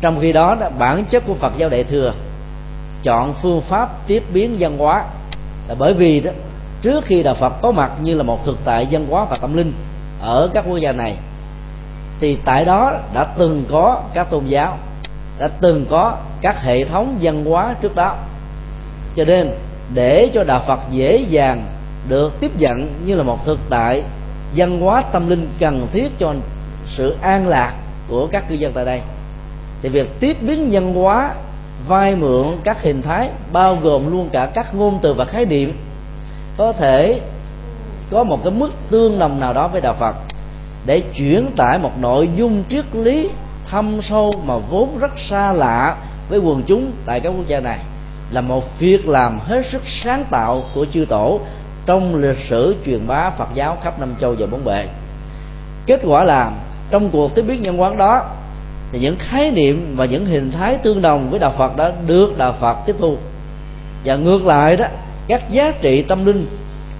Trong 0.00 0.20
khi 0.20 0.32
đó, 0.32 0.56
bản 0.78 1.04
chất 1.10 1.22
của 1.26 1.34
Phật 1.34 1.52
giáo 1.58 1.68
Đại 1.68 1.84
thừa 1.84 2.14
chọn 3.02 3.34
phương 3.42 3.60
pháp 3.60 4.06
tiếp 4.06 4.22
biến 4.32 4.56
văn 4.58 4.78
hóa 4.78 5.04
là 5.68 5.74
bởi 5.78 5.94
vì 5.94 6.20
đó 6.20 6.30
trước 6.82 7.04
khi 7.04 7.22
đạo 7.22 7.34
Phật 7.34 7.52
có 7.62 7.72
mặt 7.72 7.92
như 8.02 8.14
là 8.14 8.22
một 8.22 8.44
thực 8.44 8.58
tại 8.64 8.86
văn 8.90 9.06
hóa 9.10 9.24
và 9.24 9.36
tâm 9.36 9.56
linh 9.56 9.72
ở 10.20 10.50
các 10.54 10.64
quốc 10.68 10.76
gia 10.76 10.92
này 10.92 11.16
thì 12.20 12.38
tại 12.44 12.64
đó 12.64 12.92
đã 13.14 13.24
từng 13.24 13.64
có 13.70 14.02
các 14.14 14.30
tôn 14.30 14.46
giáo, 14.46 14.78
đã 15.38 15.48
từng 15.48 15.86
có 15.90 16.16
các 16.42 16.62
hệ 16.62 16.84
thống 16.84 17.18
văn 17.20 17.44
hóa 17.44 17.74
trước 17.82 17.94
đó. 17.94 18.16
Cho 19.16 19.24
nên, 19.24 19.50
để 19.94 20.30
cho 20.34 20.44
đạo 20.44 20.62
phật 20.66 20.80
dễ 20.90 21.16
dàng 21.16 21.66
được 22.08 22.40
tiếp 22.40 22.50
nhận 22.58 22.88
như 23.04 23.14
là 23.14 23.22
một 23.22 23.44
thực 23.44 23.58
tại, 23.70 24.02
văn 24.56 24.80
hóa 24.80 25.02
tâm 25.02 25.28
linh 25.28 25.48
cần 25.60 25.86
thiết 25.92 26.18
cho 26.18 26.34
sự 26.86 27.16
an 27.22 27.48
lạc 27.48 27.72
của 28.08 28.26
các 28.26 28.48
cư 28.48 28.54
dân 28.54 28.72
tại 28.72 28.84
đây. 28.84 29.00
Thì 29.82 29.88
việc 29.88 30.20
tiếp 30.20 30.36
biến 30.40 30.68
văn 30.72 30.94
hóa 30.94 31.34
vay 31.88 32.16
mượn 32.16 32.46
các 32.64 32.82
hình 32.82 33.02
thái, 33.02 33.30
bao 33.52 33.76
gồm 33.76 34.10
luôn 34.10 34.28
cả 34.32 34.46
các 34.46 34.74
ngôn 34.74 34.98
từ 35.02 35.14
và 35.14 35.24
khái 35.24 35.44
niệm, 35.44 35.72
có 36.56 36.72
thể 36.72 37.20
có 38.10 38.24
một 38.24 38.38
cái 38.44 38.52
mức 38.52 38.70
tương 38.90 39.18
đồng 39.18 39.40
nào 39.40 39.52
đó 39.52 39.68
với 39.68 39.80
đạo 39.80 39.94
phật 39.98 40.16
để 40.86 41.00
chuyển 41.00 41.46
tải 41.56 41.78
một 41.78 41.92
nội 42.00 42.28
dung 42.36 42.64
triết 42.68 42.84
lý 42.92 43.28
thâm 43.70 44.02
sâu 44.02 44.32
mà 44.44 44.56
vốn 44.56 44.98
rất 44.98 45.12
xa 45.30 45.52
lạ 45.52 45.96
với 46.28 46.38
quần 46.38 46.62
chúng 46.66 46.92
tại 47.06 47.20
các 47.20 47.28
quốc 47.28 47.48
gia 47.48 47.60
này, 47.60 47.78
là 48.30 48.40
một 48.40 48.78
việc 48.78 49.08
làm 49.08 49.38
hết 49.38 49.62
sức 49.72 49.82
sáng 49.86 50.24
tạo 50.30 50.64
của 50.74 50.86
chư 50.92 51.04
tổ 51.08 51.40
trong 51.86 52.14
lịch 52.14 52.38
sử 52.48 52.76
truyền 52.86 53.06
bá 53.06 53.30
Phật 53.30 53.48
giáo 53.54 53.76
khắp 53.84 54.00
năm 54.00 54.14
châu 54.20 54.34
và 54.38 54.46
bốn 54.46 54.64
bể. 54.64 54.86
Kết 55.86 56.00
quả 56.04 56.24
là, 56.24 56.50
trong 56.90 57.10
cuộc 57.10 57.34
tiếp 57.34 57.42
biến 57.42 57.62
nhân 57.62 57.80
quán 57.80 57.96
đó 57.96 58.22
thì 58.92 58.98
những 58.98 59.16
khái 59.18 59.50
niệm 59.50 59.94
và 59.96 60.04
những 60.04 60.26
hình 60.26 60.52
thái 60.52 60.74
tương 60.74 61.02
đồng 61.02 61.30
với 61.30 61.38
đạo 61.38 61.54
Phật 61.58 61.76
đã 61.76 61.92
được 62.06 62.38
đạo 62.38 62.54
Phật 62.60 62.76
tiếp 62.86 62.96
thu. 62.98 63.16
Và 64.04 64.16
ngược 64.16 64.46
lại 64.46 64.76
đó, 64.76 64.86
các 65.28 65.50
giá 65.50 65.72
trị 65.82 66.02
tâm 66.02 66.24
linh 66.24 66.46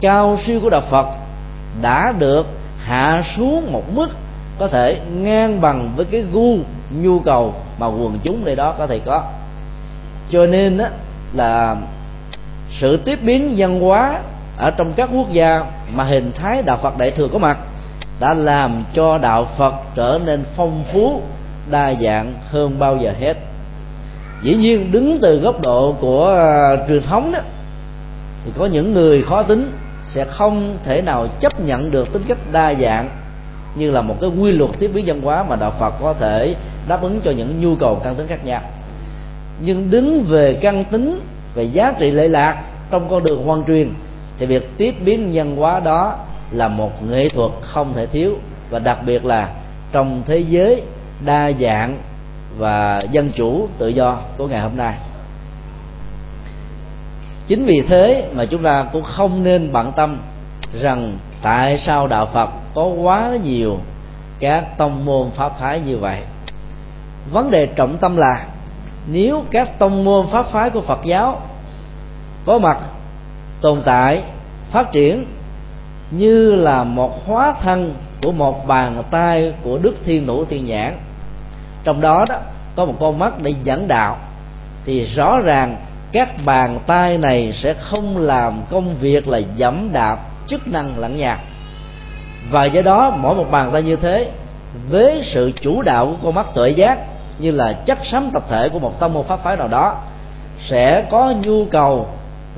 cao 0.00 0.38
siêu 0.46 0.60
của 0.60 0.70
đạo 0.70 0.82
Phật 0.90 1.06
đã 1.82 2.12
được 2.18 2.46
hạ 2.86 3.22
xuống 3.36 3.72
một 3.72 3.82
mức 3.94 4.08
có 4.58 4.68
thể 4.68 5.00
ngang 5.12 5.60
bằng 5.60 5.92
với 5.96 6.04
cái 6.04 6.24
gu 6.32 6.58
nhu 7.02 7.18
cầu 7.18 7.54
mà 7.78 7.86
quần 7.86 8.18
chúng 8.24 8.44
nơi 8.44 8.56
đó 8.56 8.74
có 8.78 8.86
thể 8.86 8.98
có. 8.98 9.22
Cho 10.30 10.46
nên 10.46 10.78
đó 10.78 10.86
là 11.32 11.76
sự 12.80 12.96
tiếp 12.96 13.18
biến 13.22 13.54
văn 13.56 13.80
hóa 13.80 14.20
ở 14.58 14.70
trong 14.70 14.92
các 14.92 15.10
quốc 15.14 15.32
gia 15.32 15.64
mà 15.94 16.04
hình 16.04 16.32
thái 16.32 16.62
đạo 16.62 16.78
Phật 16.82 16.98
đại 16.98 17.10
thừa 17.10 17.28
có 17.32 17.38
mặt 17.38 17.58
đã 18.20 18.34
làm 18.34 18.84
cho 18.94 19.18
đạo 19.18 19.48
phật 19.56 19.74
trở 19.94 20.18
nên 20.24 20.44
phong 20.56 20.84
phú 20.92 21.22
đa 21.70 21.94
dạng 21.94 22.34
hơn 22.50 22.78
bao 22.78 22.96
giờ 22.96 23.12
hết. 23.20 23.36
Dĩ 24.42 24.56
nhiên 24.56 24.92
đứng 24.92 25.18
từ 25.22 25.40
góc 25.40 25.62
độ 25.62 25.94
của 26.00 26.48
uh, 26.74 26.88
truyền 26.88 27.02
thống 27.02 27.32
đó 27.32 27.38
thì 28.44 28.52
có 28.58 28.66
những 28.66 28.94
người 28.94 29.22
khó 29.22 29.42
tính 29.42 29.72
sẽ 30.06 30.24
không 30.24 30.78
thể 30.84 31.02
nào 31.02 31.26
chấp 31.40 31.60
nhận 31.60 31.90
được 31.90 32.12
tính 32.12 32.22
cách 32.28 32.38
đa 32.52 32.74
dạng 32.74 33.08
như 33.76 33.90
là 33.90 34.02
một 34.02 34.14
cái 34.20 34.30
quy 34.30 34.52
luật 34.52 34.70
tiếp 34.78 34.90
biến 34.94 35.04
văn 35.06 35.22
hóa 35.22 35.44
mà 35.48 35.56
đạo 35.56 35.72
Phật 35.78 35.94
có 36.02 36.12
thể 36.12 36.54
đáp 36.88 37.02
ứng 37.02 37.20
cho 37.24 37.30
những 37.30 37.60
nhu 37.60 37.76
cầu 37.76 38.00
căn 38.04 38.14
tính 38.14 38.26
khác 38.26 38.44
nhau. 38.44 38.60
Nhưng 39.60 39.90
đứng 39.90 40.24
về 40.24 40.58
căn 40.60 40.84
tính, 40.84 41.20
về 41.54 41.62
giá 41.62 41.92
trị 41.98 42.10
lệ 42.10 42.28
lạc 42.28 42.62
trong 42.90 43.08
con 43.10 43.24
đường 43.24 43.46
hoan 43.46 43.64
truyền, 43.64 43.92
thì 44.38 44.46
việc 44.46 44.70
tiếp 44.76 44.94
biến 45.04 45.30
nhân 45.30 45.56
hóa 45.56 45.80
đó 45.80 46.16
là 46.50 46.68
một 46.68 47.02
nghệ 47.10 47.28
thuật 47.28 47.50
không 47.60 47.92
thể 47.94 48.06
thiếu 48.06 48.36
và 48.70 48.78
đặc 48.78 48.98
biệt 49.06 49.24
là 49.24 49.50
trong 49.92 50.22
thế 50.26 50.38
giới 50.38 50.82
đa 51.24 51.52
dạng 51.60 51.98
và 52.58 53.02
dân 53.10 53.30
chủ 53.36 53.68
tự 53.78 53.88
do 53.88 54.18
của 54.38 54.46
ngày 54.46 54.60
hôm 54.60 54.76
nay 54.76 54.94
chính 57.46 57.64
vì 57.64 57.82
thế 57.88 58.28
mà 58.34 58.44
chúng 58.44 58.62
ta 58.62 58.86
cũng 58.92 59.02
không 59.02 59.44
nên 59.44 59.72
bận 59.72 59.92
tâm 59.96 60.18
rằng 60.80 61.18
tại 61.42 61.78
sao 61.78 62.06
đạo 62.06 62.28
phật 62.32 62.50
có 62.74 62.84
quá 62.84 63.30
nhiều 63.44 63.78
các 64.40 64.78
tông 64.78 65.04
môn 65.04 65.30
pháp 65.30 65.58
phái 65.60 65.80
như 65.80 65.98
vậy. 65.98 66.20
Vấn 67.32 67.50
đề 67.50 67.66
trọng 67.66 67.96
tâm 67.98 68.16
là 68.16 68.46
nếu 69.06 69.44
các 69.50 69.78
tông 69.78 70.04
môn 70.04 70.26
pháp 70.26 70.46
phái 70.46 70.70
của 70.70 70.80
phật 70.80 71.00
giáo 71.04 71.40
có 72.46 72.58
mặt, 72.58 72.78
tồn 73.60 73.82
tại, 73.84 74.22
phát 74.70 74.92
triển 74.92 75.26
như 76.10 76.54
là 76.54 76.84
một 76.84 77.26
hóa 77.26 77.54
thân 77.62 77.94
của 78.22 78.32
một 78.32 78.66
bàn 78.66 79.02
tay 79.10 79.52
của 79.62 79.78
đức 79.78 79.94
thiên 80.04 80.26
thủ 80.26 80.44
thiên 80.44 80.66
nhãn, 80.66 80.98
trong 81.84 82.00
đó 82.00 82.24
đó 82.28 82.36
có 82.76 82.84
một 82.84 82.94
con 83.00 83.18
mắt 83.18 83.38
để 83.42 83.54
dẫn 83.64 83.88
đạo, 83.88 84.18
thì 84.84 85.04
rõ 85.04 85.40
ràng 85.40 85.76
các 86.12 86.28
bàn 86.44 86.78
tay 86.86 87.18
này 87.18 87.52
sẽ 87.52 87.74
không 87.74 88.18
làm 88.18 88.62
công 88.70 88.94
việc 88.94 89.28
là 89.28 89.38
dẫm 89.56 89.92
đạp 89.92 90.18
chức 90.46 90.68
năng 90.68 90.98
lẫn 90.98 91.16
nhau 91.16 91.36
và 92.50 92.64
do 92.64 92.82
đó, 92.82 93.16
mỗi 93.18 93.34
một 93.34 93.50
bàn 93.50 93.70
tay 93.72 93.82
như 93.82 93.96
thế, 93.96 94.30
với 94.90 95.22
sự 95.32 95.52
chủ 95.60 95.82
đạo 95.82 96.06
của 96.06 96.16
con 96.24 96.34
mắt 96.34 96.46
tuệ 96.54 96.70
giác, 96.70 96.98
như 97.38 97.50
là 97.50 97.72
chất 97.72 97.98
sấm 98.04 98.30
tập 98.30 98.42
thể 98.48 98.68
của 98.68 98.78
một 98.78 99.00
tông 99.00 99.14
môn 99.14 99.24
pháp 99.24 99.42
phái 99.42 99.56
nào 99.56 99.68
đó, 99.68 99.96
sẽ 100.68 101.06
có 101.10 101.34
nhu 101.42 101.64
cầu 101.64 102.06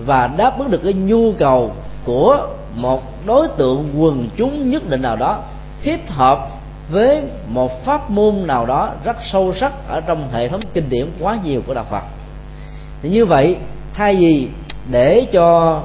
và 0.06 0.26
đáp 0.26 0.58
ứng 0.58 0.70
được 0.70 0.80
cái 0.84 0.92
nhu 0.92 1.32
cầu 1.38 1.72
của 2.04 2.48
một 2.74 3.02
đối 3.26 3.48
tượng 3.48 3.88
quần 3.98 4.28
chúng 4.36 4.70
nhất 4.70 4.90
định 4.90 5.02
nào 5.02 5.16
đó 5.16 5.38
thiết 5.82 6.10
hợp 6.10 6.48
với 6.90 7.22
một 7.46 7.84
pháp 7.84 8.10
môn 8.10 8.46
nào 8.46 8.66
đó 8.66 8.90
rất 9.04 9.16
sâu 9.32 9.54
sắc 9.54 9.72
ở 9.88 10.00
trong 10.00 10.28
hệ 10.32 10.48
thống 10.48 10.60
kinh 10.74 10.88
điển 10.88 11.06
quá 11.20 11.38
nhiều 11.44 11.62
của 11.66 11.74
đạo 11.74 11.86
Phật 11.90 12.02
thì 13.02 13.08
như 13.08 13.24
vậy, 13.24 13.56
thay 13.94 14.16
vì 14.16 14.48
để 14.90 15.26
cho 15.32 15.80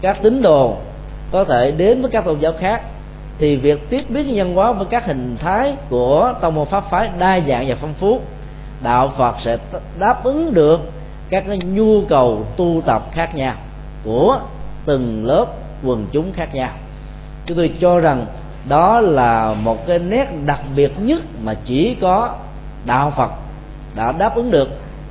các 0.00 0.22
tín 0.22 0.42
đồ 0.42 0.76
có 1.32 1.44
thể 1.44 1.70
đến 1.70 2.02
với 2.02 2.10
các 2.10 2.24
tôn 2.24 2.38
giáo 2.38 2.52
khác, 2.60 2.82
thì 3.38 3.56
việc 3.56 3.90
tiếp 3.90 4.04
biến 4.08 4.34
nhân 4.34 4.54
hóa 4.54 4.72
với 4.72 4.86
các 4.90 5.06
hình 5.06 5.36
thái 5.38 5.74
của 5.88 6.34
tông 6.40 6.54
môn 6.54 6.66
pháp 6.66 6.84
phái 6.90 7.10
đa 7.18 7.40
dạng 7.48 7.64
và 7.68 7.74
phong 7.80 7.94
phú, 7.94 8.20
đạo 8.82 9.12
Phật 9.16 9.34
sẽ 9.40 9.56
đáp 9.98 10.24
ứng 10.24 10.54
được 10.54 10.80
các 11.28 11.44
cái 11.46 11.58
nhu 11.58 12.02
cầu 12.08 12.46
tu 12.56 12.82
tập 12.86 13.02
khác 13.12 13.34
nhau 13.34 13.54
của 14.04 14.38
từng 14.84 15.26
lớp 15.26 15.46
quần 15.84 16.06
chúng 16.12 16.32
khác 16.32 16.54
nhau. 16.54 16.70
Chúng 17.46 17.56
tôi 17.56 17.72
cho 17.80 18.00
rằng 18.00 18.26
đó 18.68 19.00
là 19.00 19.54
một 19.54 19.86
cái 19.86 19.98
nét 19.98 20.26
đặc 20.46 20.60
biệt 20.76 20.92
nhất 20.98 21.22
mà 21.42 21.54
chỉ 21.64 21.96
có 22.00 22.34
đạo 22.84 23.12
phật 23.16 23.30
đã 23.96 24.12
đáp 24.12 24.34
ứng 24.34 24.50
được 24.50 24.68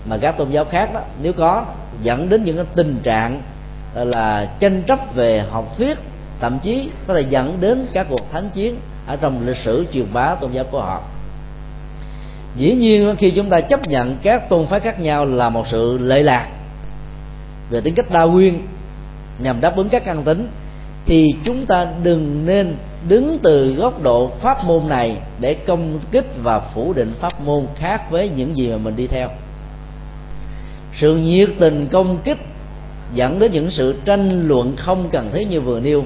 mà 0.10 0.18
các 0.18 0.38
tôn 0.38 0.50
giáo 0.52 0.66
khác 0.66 0.94
đó, 0.94 1.02
nếu 1.22 1.34
có, 1.34 1.66
dẫn 2.04 2.30
đến 2.30 2.44
những 2.44 2.56
cái 2.56 2.66
tình 2.76 3.00
trạng 3.04 3.42
là, 3.94 4.50
tranh 4.60 4.84
chấp 4.88 5.00
về 5.16 5.44
học 5.50 5.78
thuyết, 5.78 5.98
thậm 6.40 6.60
chí 6.60 6.90
có 7.08 7.14
thể 7.14 7.26
dẫn 7.30 7.58
đến 7.62 7.88
các 7.94 8.08
cuộc 8.10 8.32
thánh 8.32 8.50
chiến 8.50 8.80
ở 9.08 9.16
trong 9.16 9.48
lịch 9.48 9.58
sử 9.58 9.86
truyền 9.94 10.14
bá 10.14 10.36
tôn 10.36 10.52
giáo 10.52 10.66
của 10.72 10.80
họ. 10.80 11.02
Dĩ 12.58 12.76
nhiên, 12.76 13.16
khi 13.18 13.32
chúng 13.32 13.50
ta 13.50 13.62
chấp 13.62 13.88
nhận 13.88 14.18
các 14.24 14.50
tôn 14.50 14.68
phái 14.68 14.80
khác 14.80 15.00
nhau 15.00 15.26
là 15.26 15.50
một 15.50 15.68
sự 15.68 15.98
lệ 15.98 16.24
lạc 16.24 16.48
về 17.70 17.82
tính 17.82 17.96
cách 17.96 18.12
đa 18.12 18.24
nguyên 18.24 18.68
nhằm 19.40 19.62
đáp 19.62 19.76
ứng 19.76 19.90
các 19.90 20.06
căn 20.06 20.24
tính, 20.24 20.48
thì 21.06 21.28
chúng 21.46 21.66
ta 21.66 21.88
đừng 22.04 22.46
nên 22.46 22.76
đứng 23.08 23.40
từ 23.44 23.76
góc 23.76 24.04
độ 24.04 24.28
pháp 24.28 24.64
môn 24.66 24.88
này 24.88 25.18
để 25.40 25.54
công 25.54 26.00
kích 26.12 26.26
và 26.44 26.60
phủ 26.60 26.94
định 26.94 27.14
pháp 27.20 27.42
môn 27.42 27.68
khác 27.76 28.12
với 28.12 28.30
những 28.30 28.58
gì 28.58 28.70
mà 28.70 28.78
mình 28.78 28.96
đi 28.96 29.08
theo 29.08 29.30
sự 30.98 31.18
nhiệt 31.18 31.50
tình 31.60 31.88
công 31.92 32.18
kích 32.24 32.38
dẫn 33.14 33.40
đến 33.40 33.52
những 33.52 33.72
sự 33.72 33.96
tranh 34.06 34.48
luận 34.48 34.76
không 34.76 35.10
cần 35.10 35.30
thiết 35.34 35.48
như 35.50 35.62
vừa 35.62 35.80
nêu 35.80 36.04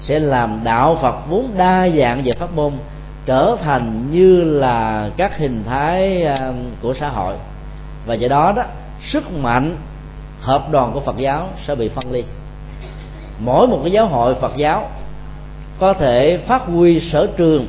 sẽ 0.00 0.18
làm 0.18 0.60
đạo 0.64 0.98
phật 1.02 1.16
vốn 1.28 1.50
đa 1.56 1.88
dạng 1.88 2.22
về 2.24 2.32
pháp 2.32 2.52
môn 2.52 2.72
trở 3.26 3.56
thành 3.62 4.10
như 4.10 4.40
là 4.44 5.08
các 5.16 5.38
hình 5.38 5.64
thái 5.66 6.24
à, 6.24 6.52
của 6.82 6.94
xã 6.94 7.08
hội. 7.08 7.34
Và 8.06 8.14
do 8.14 8.28
đó 8.28 8.52
đó, 8.56 8.62
sức 9.08 9.32
mạnh 9.32 9.76
hợp 10.40 10.70
đoàn 10.70 10.92
của 10.92 11.00
phật 11.00 11.18
giáo 11.18 11.48
sẽ 11.66 11.74
bị 11.74 11.88
phân 11.88 12.12
ly. 12.12 12.24
Mỗi 13.38 13.68
một 13.68 13.80
cái 13.82 13.92
giáo 13.92 14.06
hội 14.06 14.34
phật 14.34 14.52
giáo 14.56 14.90
có 15.80 15.92
thể 15.92 16.38
phát 16.46 16.62
huy 16.66 17.00
sở 17.00 17.26
trường, 17.36 17.66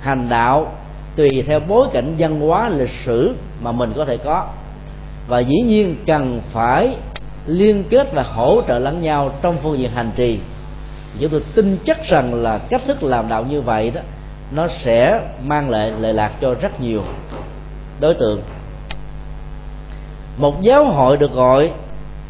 hành 0.00 0.28
đạo 0.28 0.72
tùy 1.16 1.44
theo 1.46 1.60
bối 1.60 1.88
cảnh 1.92 2.14
văn 2.18 2.40
hóa, 2.40 2.68
lịch 2.68 2.90
sử 3.06 3.34
mà 3.60 3.72
mình 3.72 3.92
có 3.96 4.04
thể 4.04 4.16
có 4.16 4.46
và 5.30 5.38
dĩ 5.38 5.60
nhiên 5.60 5.96
cần 6.06 6.40
phải 6.52 6.96
liên 7.46 7.84
kết 7.90 8.12
và 8.12 8.22
hỗ 8.22 8.62
trợ 8.68 8.78
lẫn 8.78 9.02
nhau 9.02 9.32
trong 9.42 9.56
phương 9.62 9.78
diện 9.78 9.90
hành 9.90 10.10
trì. 10.16 10.38
Chúng 11.20 11.30
tôi 11.30 11.42
tin 11.54 11.78
chắc 11.84 12.04
rằng 12.04 12.34
là 12.34 12.58
cách 12.58 12.82
thức 12.86 13.02
làm 13.02 13.28
đạo 13.28 13.44
như 13.44 13.60
vậy 13.60 13.90
đó, 13.90 14.00
nó 14.50 14.66
sẽ 14.84 15.20
mang 15.42 15.70
lại 15.70 15.92
lệ 16.00 16.12
lạc 16.12 16.32
cho 16.40 16.54
rất 16.54 16.80
nhiều 16.80 17.02
đối 18.00 18.14
tượng. 18.14 18.42
Một 20.36 20.62
giáo 20.62 20.84
hội 20.84 21.16
được 21.16 21.32
gọi 21.32 21.70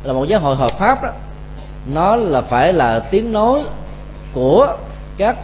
là 0.03 0.13
một 0.13 0.25
giáo 0.25 0.41
hội 0.41 0.57
hợp 0.57 0.73
pháp 0.79 1.03
đó, 1.03 1.11
nó 1.95 2.17
là 2.17 2.41
phải 2.41 2.73
là 2.73 2.99
tiếng 2.99 3.33
nói 3.33 3.63
của 4.33 4.77
các 5.17 5.37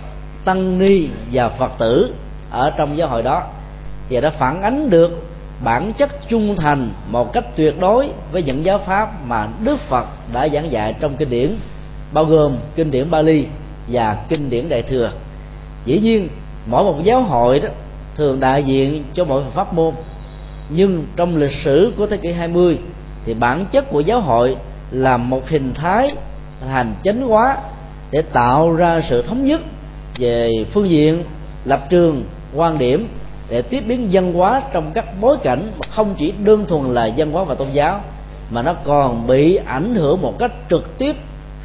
tăng 0.44 0.78
ni 0.78 1.08
và 1.32 1.48
phật 1.48 1.70
tử 1.78 2.14
ở 2.50 2.70
trong 2.78 2.98
giáo 2.98 3.08
hội 3.08 3.22
đó. 3.22 3.42
Và 4.10 4.20
đã 4.20 4.30
phản 4.30 4.62
ánh 4.62 4.90
được 4.90 5.22
bản 5.64 5.92
chất 5.98 6.28
trung 6.28 6.56
thành 6.56 6.90
một 7.10 7.32
cách 7.32 7.44
tuyệt 7.56 7.80
đối 7.80 8.08
với 8.32 8.42
những 8.42 8.64
giáo 8.64 8.78
pháp 8.78 9.26
mà 9.26 9.48
đức 9.64 9.80
phật 9.80 10.06
đã 10.32 10.48
giảng 10.48 10.72
dạy 10.72 10.94
trong 11.00 11.16
kinh 11.16 11.30
điển, 11.30 11.56
bao 12.12 12.24
gồm 12.24 12.56
kinh 12.74 12.90
điển 12.90 13.10
bali 13.10 13.46
và 13.88 14.16
kinh 14.28 14.50
điển 14.50 14.68
đại 14.68 14.82
thừa. 14.82 15.12
Dĩ 15.84 16.00
nhiên, 16.00 16.28
mỗi 16.66 16.84
một 16.84 17.04
giáo 17.04 17.22
hội 17.22 17.60
đó 17.60 17.68
thường 18.16 18.40
đại 18.40 18.62
diện 18.62 19.04
cho 19.14 19.24
mỗi 19.24 19.42
pháp 19.54 19.74
môn. 19.74 19.94
Nhưng 20.68 21.06
trong 21.16 21.36
lịch 21.36 21.52
sử 21.64 21.92
của 21.96 22.06
thế 22.06 22.16
kỷ 22.16 22.32
20 22.32 22.78
thì 23.24 23.34
bản 23.34 23.66
chất 23.72 23.90
của 23.90 24.00
giáo 24.00 24.20
hội 24.20 24.56
là 24.90 25.16
một 25.16 25.48
hình 25.48 25.74
thái 25.74 26.10
hành 26.68 26.94
chánh 27.04 27.20
hóa 27.22 27.56
để 28.10 28.22
tạo 28.22 28.72
ra 28.72 29.00
sự 29.08 29.22
thống 29.22 29.46
nhất 29.46 29.60
về 30.18 30.50
phương 30.72 30.90
diện, 30.90 31.22
lập 31.64 31.86
trường, 31.90 32.24
quan 32.54 32.78
điểm 32.78 33.08
để 33.48 33.62
tiếp 33.62 33.80
biến 33.80 34.12
dân 34.12 34.32
hóa 34.32 34.62
trong 34.72 34.92
các 34.94 35.04
bối 35.20 35.36
cảnh 35.42 35.70
không 35.90 36.14
chỉ 36.18 36.32
đơn 36.44 36.66
thuần 36.68 36.94
là 36.94 37.06
dân 37.06 37.32
hóa 37.32 37.44
và 37.44 37.54
tôn 37.54 37.68
giáo 37.72 38.00
mà 38.50 38.62
nó 38.62 38.74
còn 38.84 39.26
bị 39.26 39.56
ảnh 39.56 39.94
hưởng 39.94 40.22
một 40.22 40.38
cách 40.38 40.52
trực 40.70 40.98
tiếp 40.98 41.16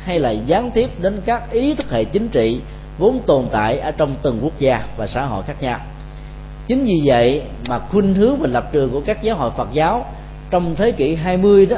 hay 0.04 0.20
là 0.20 0.30
gián 0.32 0.72
tiếp 0.72 0.90
đến 1.02 1.22
các 1.26 1.52
ý 1.52 1.76
thức 1.76 1.92
hệ 1.92 2.04
chính 2.04 2.30
trị 2.30 2.62
vốn 2.98 3.20
tồn 3.26 3.46
tại 3.52 3.80
ở 3.80 3.92
trong 3.92 4.16
từng 4.22 4.40
quốc 4.42 4.60
gia 4.60 4.86
và 4.98 5.08
xã 5.08 5.26
hội 5.26 5.44
khác 5.44 5.62
nhau. 5.62 5.80
Chính 6.68 6.86
vì 6.86 7.02
vậy 7.06 7.42
mà 7.70 7.80
khuynh 7.80 8.14
hướng 8.14 8.38
và 8.40 8.48
lập 8.48 8.70
trường 8.72 8.92
của 8.92 9.02
các 9.06 9.24
giáo 9.24 9.36
hội 9.36 9.52
Phật 9.58 9.68
giáo 9.74 10.06
trong 10.50 10.76
thế 10.76 10.92
kỷ 10.92 11.16
20 11.16 11.66
đó 11.66 11.78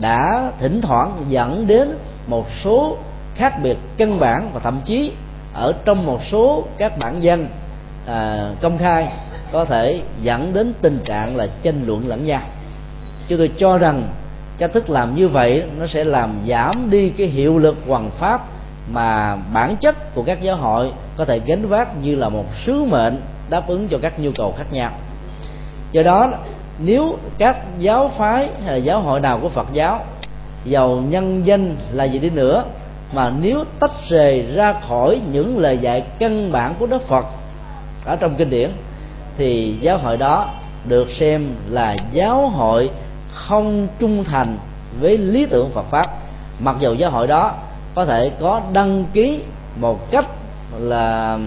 đã 0.00 0.52
thỉnh 0.58 0.80
thoảng 0.80 1.24
dẫn 1.28 1.66
đến 1.66 1.98
một 2.26 2.46
số 2.64 2.96
khác 3.34 3.62
biệt 3.62 3.76
căn 3.96 4.20
bản 4.20 4.50
và 4.54 4.60
thậm 4.60 4.80
chí 4.84 5.12
ở 5.54 5.72
trong 5.84 6.06
một 6.06 6.20
số 6.30 6.64
các 6.78 6.98
bản 6.98 7.22
dân 7.22 7.48
à, 8.06 8.48
công 8.60 8.78
khai 8.78 9.08
có 9.52 9.64
thể 9.64 10.00
dẫn 10.22 10.54
đến 10.54 10.72
tình 10.80 10.98
trạng 11.04 11.36
là 11.36 11.46
tranh 11.62 11.86
luận 11.86 12.08
lẫn 12.08 12.26
nhau. 12.26 12.40
Chúng 13.28 13.38
tôi 13.38 13.50
cho 13.58 13.78
rằng, 13.78 14.02
cách 14.58 14.72
thức 14.72 14.90
làm 14.90 15.14
như 15.14 15.28
vậy 15.28 15.64
nó 15.80 15.86
sẽ 15.86 16.04
làm 16.04 16.38
giảm 16.48 16.90
đi 16.90 17.10
cái 17.10 17.26
hiệu 17.26 17.58
lực 17.58 17.76
hoàn 17.86 18.10
pháp 18.10 18.46
mà 18.92 19.36
bản 19.36 19.76
chất 19.80 20.14
của 20.14 20.22
các 20.22 20.42
giáo 20.42 20.56
hội 20.56 20.92
có 21.16 21.24
thể 21.24 21.40
gánh 21.46 21.68
vác 21.68 22.02
như 22.02 22.14
là 22.14 22.28
một 22.28 22.44
sứ 22.66 22.84
mệnh 22.84 23.20
đáp 23.50 23.68
ứng 23.68 23.88
cho 23.88 23.98
các 24.02 24.20
nhu 24.20 24.30
cầu 24.36 24.54
khác 24.58 24.64
nhau. 24.72 24.90
Do 25.92 26.02
đó, 26.02 26.32
nếu 26.78 27.18
các 27.38 27.56
giáo 27.78 28.10
phái 28.18 28.48
hay 28.64 28.72
là 28.72 28.76
giáo 28.76 29.00
hội 29.00 29.20
nào 29.20 29.38
của 29.42 29.48
phật 29.48 29.66
giáo, 29.72 30.00
giàu 30.64 31.02
nhân 31.08 31.46
danh 31.46 31.76
là 31.92 32.04
gì 32.04 32.18
đi 32.18 32.30
nữa, 32.30 32.64
mà 33.14 33.32
nếu 33.40 33.64
tách 33.80 34.08
rời 34.08 34.46
ra 34.54 34.74
khỏi 34.88 35.20
những 35.32 35.58
lời 35.58 35.78
dạy 35.78 36.04
căn 36.18 36.52
bản 36.52 36.74
của 36.78 36.86
đức 36.86 37.08
phật 37.08 37.24
ở 38.04 38.16
trong 38.16 38.34
kinh 38.36 38.50
điển 38.50 38.70
thì 39.38 39.76
giáo 39.80 39.98
hội 39.98 40.16
đó 40.16 40.54
được 40.88 41.10
xem 41.10 41.54
là 41.68 41.96
giáo 42.12 42.48
hội 42.48 42.90
không 43.32 43.88
trung 43.98 44.24
thành 44.24 44.58
với 45.00 45.18
lý 45.18 45.46
tưởng 45.46 45.70
Phật 45.70 45.84
pháp. 45.90 46.06
Mặc 46.58 46.76
dù 46.80 46.94
giáo 46.94 47.10
hội 47.10 47.26
đó 47.26 47.54
có 47.94 48.04
thể 48.04 48.30
có 48.40 48.62
đăng 48.72 49.04
ký 49.12 49.40
một 49.76 50.10
cách 50.10 50.26
là 50.78 51.38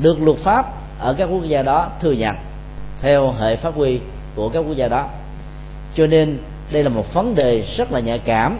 được 0.00 0.22
luật 0.22 0.38
pháp 0.38 0.66
ở 0.98 1.14
các 1.14 1.24
quốc 1.24 1.44
gia 1.44 1.62
đó 1.62 1.88
thừa 2.00 2.12
nhận 2.12 2.36
theo 3.02 3.32
hệ 3.40 3.56
pháp 3.56 3.78
quy 3.78 4.00
của 4.34 4.48
các 4.48 4.58
quốc 4.58 4.76
gia 4.76 4.88
đó. 4.88 5.06
Cho 5.94 6.06
nên 6.06 6.38
đây 6.72 6.84
là 6.84 6.88
một 6.88 7.14
vấn 7.14 7.34
đề 7.34 7.60
rất 7.76 7.92
là 7.92 8.00
nhạy 8.00 8.18
cảm 8.18 8.58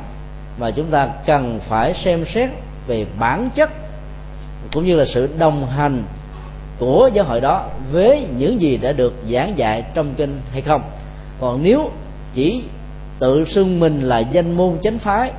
mà 0.59 0.70
chúng 0.70 0.87
ta 0.87 1.09
cần 1.26 1.61
phải 1.68 1.95
xem 2.05 2.24
xét 2.35 2.51
về 2.87 3.07
bản 3.18 3.51
chất 3.55 3.70
cũng 4.72 4.87
như 4.87 4.97
là 4.97 5.05
sự 5.14 5.29
đồng 5.39 5.66
hành 5.66 6.03
của 6.79 7.11
giáo 7.14 7.24
hội 7.24 7.41
đó 7.41 7.66
với 7.93 8.26
những 8.37 8.61
gì 8.61 8.76
đã 8.76 8.93
được 8.93 9.14
giảng 9.33 9.59
dạy 9.59 9.85
trong 9.95 10.14
kinh 10.16 10.41
hay 10.53 10.61
không. 10.61 10.83
Còn 11.41 11.62
nếu 11.62 11.91
chỉ 12.35 12.62
tự 13.18 13.45
xưng 13.45 13.81
mình 13.81 14.03
là 14.03 14.18
danh 14.18 14.53
môn 14.53 14.79
chánh 14.83 14.99
phái, 14.99 15.33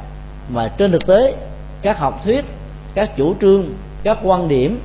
mà 0.50 0.68
trên 0.78 0.92
thực 0.92 1.08
tế, 1.08 1.36
các 1.82 1.98
học 1.98 2.22
thuyết, 2.24 2.46
các 2.94 3.18
chủ 3.18 3.36
trương, 3.42 3.66
các 4.04 4.18
quan 4.24 4.48
điểm 4.48 4.80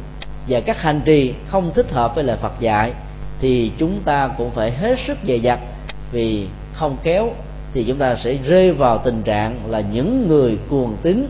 và 0.48 0.60
các 0.60 0.82
hành 0.82 1.00
trì 1.04 1.34
không 1.46 1.70
thích 1.74 1.92
hợp 1.92 2.14
với 2.14 2.24
lời 2.24 2.36
Phật 2.36 2.52
dạy, 2.60 2.92
thì 3.40 3.70
chúng 3.78 4.00
ta 4.04 4.28
cũng 4.38 4.50
phải 4.50 4.70
hết 4.70 4.98
sức 5.06 5.18
dè 5.26 5.36
dặt. 5.36 5.58
Vì 6.12 6.46
không 6.72 6.96
kéo 7.02 7.30
thì 7.74 7.84
chúng 7.84 7.98
ta 7.98 8.16
sẽ 8.16 8.36
rơi 8.44 8.72
vào 8.72 8.98
tình 8.98 9.22
trạng 9.22 9.58
là 9.66 9.80
những 9.80 10.28
người 10.28 10.58
cuồng 10.68 10.96
tín, 11.02 11.28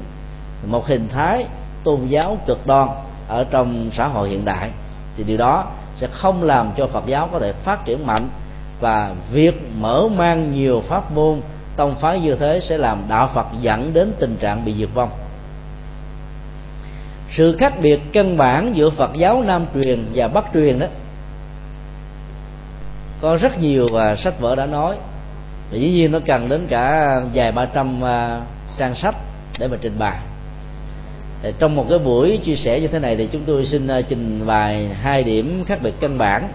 một 0.67 0.87
hình 0.87 1.09
thái 1.09 1.45
tôn 1.85 2.07
giáo 2.07 2.39
cực 2.47 2.67
đoan 2.67 2.89
ở 3.29 3.45
trong 3.51 3.91
xã 3.97 4.07
hội 4.07 4.29
hiện 4.29 4.45
đại 4.45 4.71
thì 5.17 5.25
điều 5.25 5.37
đó 5.37 5.65
sẽ 5.97 6.07
không 6.13 6.43
làm 6.43 6.71
cho 6.77 6.87
Phật 6.87 7.07
giáo 7.07 7.29
có 7.33 7.39
thể 7.39 7.53
phát 7.53 7.85
triển 7.85 8.07
mạnh. 8.07 8.29
Và 8.81 9.13
việc 9.33 9.63
mở 9.81 10.09
mang 10.17 10.55
nhiều 10.55 10.83
pháp 10.89 11.13
môn, 11.13 11.41
tông 11.77 11.95
phái 12.01 12.21
như 12.21 12.35
thế 12.35 12.61
sẽ 12.63 12.79
làm 12.79 13.03
đạo 13.09 13.31
Phật 13.35 13.47
dẫn 13.61 13.93
đến 13.93 14.13
tình 14.19 14.37
trạng 14.37 14.65
bị 14.65 14.75
diệt 14.79 14.89
vong. 14.95 15.11
Sự 17.31 17.57
khác 17.59 17.73
biệt 17.81 18.01
căn 18.13 18.37
bản 18.37 18.73
giữa 18.77 18.91
Phật 18.91 19.11
giáo 19.15 19.43
Nam 19.43 19.67
truyền 19.75 20.07
và 20.15 20.29
Bắc 20.29 20.45
truyền 20.55 20.79
đó, 20.79 20.87
có 23.21 23.37
rất 23.37 23.59
nhiều 23.59 23.89
và 23.93 24.17
sách 24.17 24.41
vở 24.41 24.55
đã 24.55 24.67
nói. 24.67 24.97
Và 25.71 25.79
dĩ 25.79 25.91
nhiên 25.91 26.13
nó 26.13 26.19
cần 26.27 26.49
đến 26.49 26.67
cả 26.71 27.21
vài 27.35 27.53
ba 27.53 27.65
trăm 27.65 28.05
à, 28.05 28.41
trang 28.79 28.95
sách 28.95 29.15
để 29.59 29.69
mà 29.69 29.77
trình 29.81 29.99
bày. 29.99 30.19
Ờ, 31.45 31.53
trong 31.59 31.77
một 31.77 31.87
cái 31.91 31.99
buổi 31.99 32.39
chia 32.45 32.57
sẻ 32.57 32.81
như 32.81 32.89
thế 32.89 32.99
này 32.99 33.17
thì 33.17 33.29
chúng 33.33 33.43
tôi 33.47 33.67
xin 33.67 33.87
ờ, 33.87 34.03
trình 34.03 34.47
bày 34.47 34.89
hai 34.89 35.23
điểm 35.25 35.65
khác 35.67 35.79
biệt 35.83 35.95
căn 36.01 36.19
bản. 36.19 36.49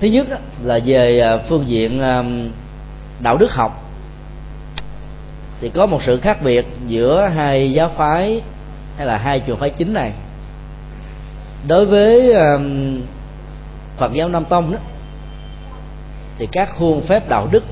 Thứ 0.00 0.06
nhất 0.06 0.26
là 0.62 0.80
về 0.84 1.18
ờ, 1.18 1.42
phương 1.48 1.64
diện 1.68 2.00
đạo 3.20 3.36
đức 3.36 3.52
học. 3.52 3.84
Thì 5.60 5.68
có 5.68 5.86
một 5.86 6.02
sự 6.02 6.20
khác 6.20 6.42
biệt 6.42 6.66
giữa 6.86 7.30
hai 7.34 7.72
giáo 7.72 7.90
phái 7.96 8.42
hay 8.96 9.06
là 9.06 9.18
hai 9.18 9.40
trường 9.40 9.58
phái 9.58 9.70
chính 9.70 9.92
này. 9.92 10.12
Đối 11.68 11.86
với 11.86 12.34
Phật 13.96 14.12
giáo 14.12 14.28
Nam 14.28 14.44
Tông 14.44 14.72
đó, 14.72 14.78
thì 16.38 16.48
các 16.52 16.70
khuôn 16.78 17.02
phép 17.02 17.28
đạo 17.28 17.48
đức 17.50 17.64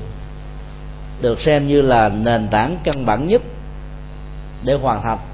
được 1.21 1.41
xem 1.41 1.67
như 1.67 1.81
là 1.81 2.09
nền 2.09 2.47
tảng 2.47 2.77
căn 2.83 3.05
bản 3.05 3.27
nhất 3.27 3.41
để 4.63 4.73
hoàn 4.73 5.01
thành 5.01 5.28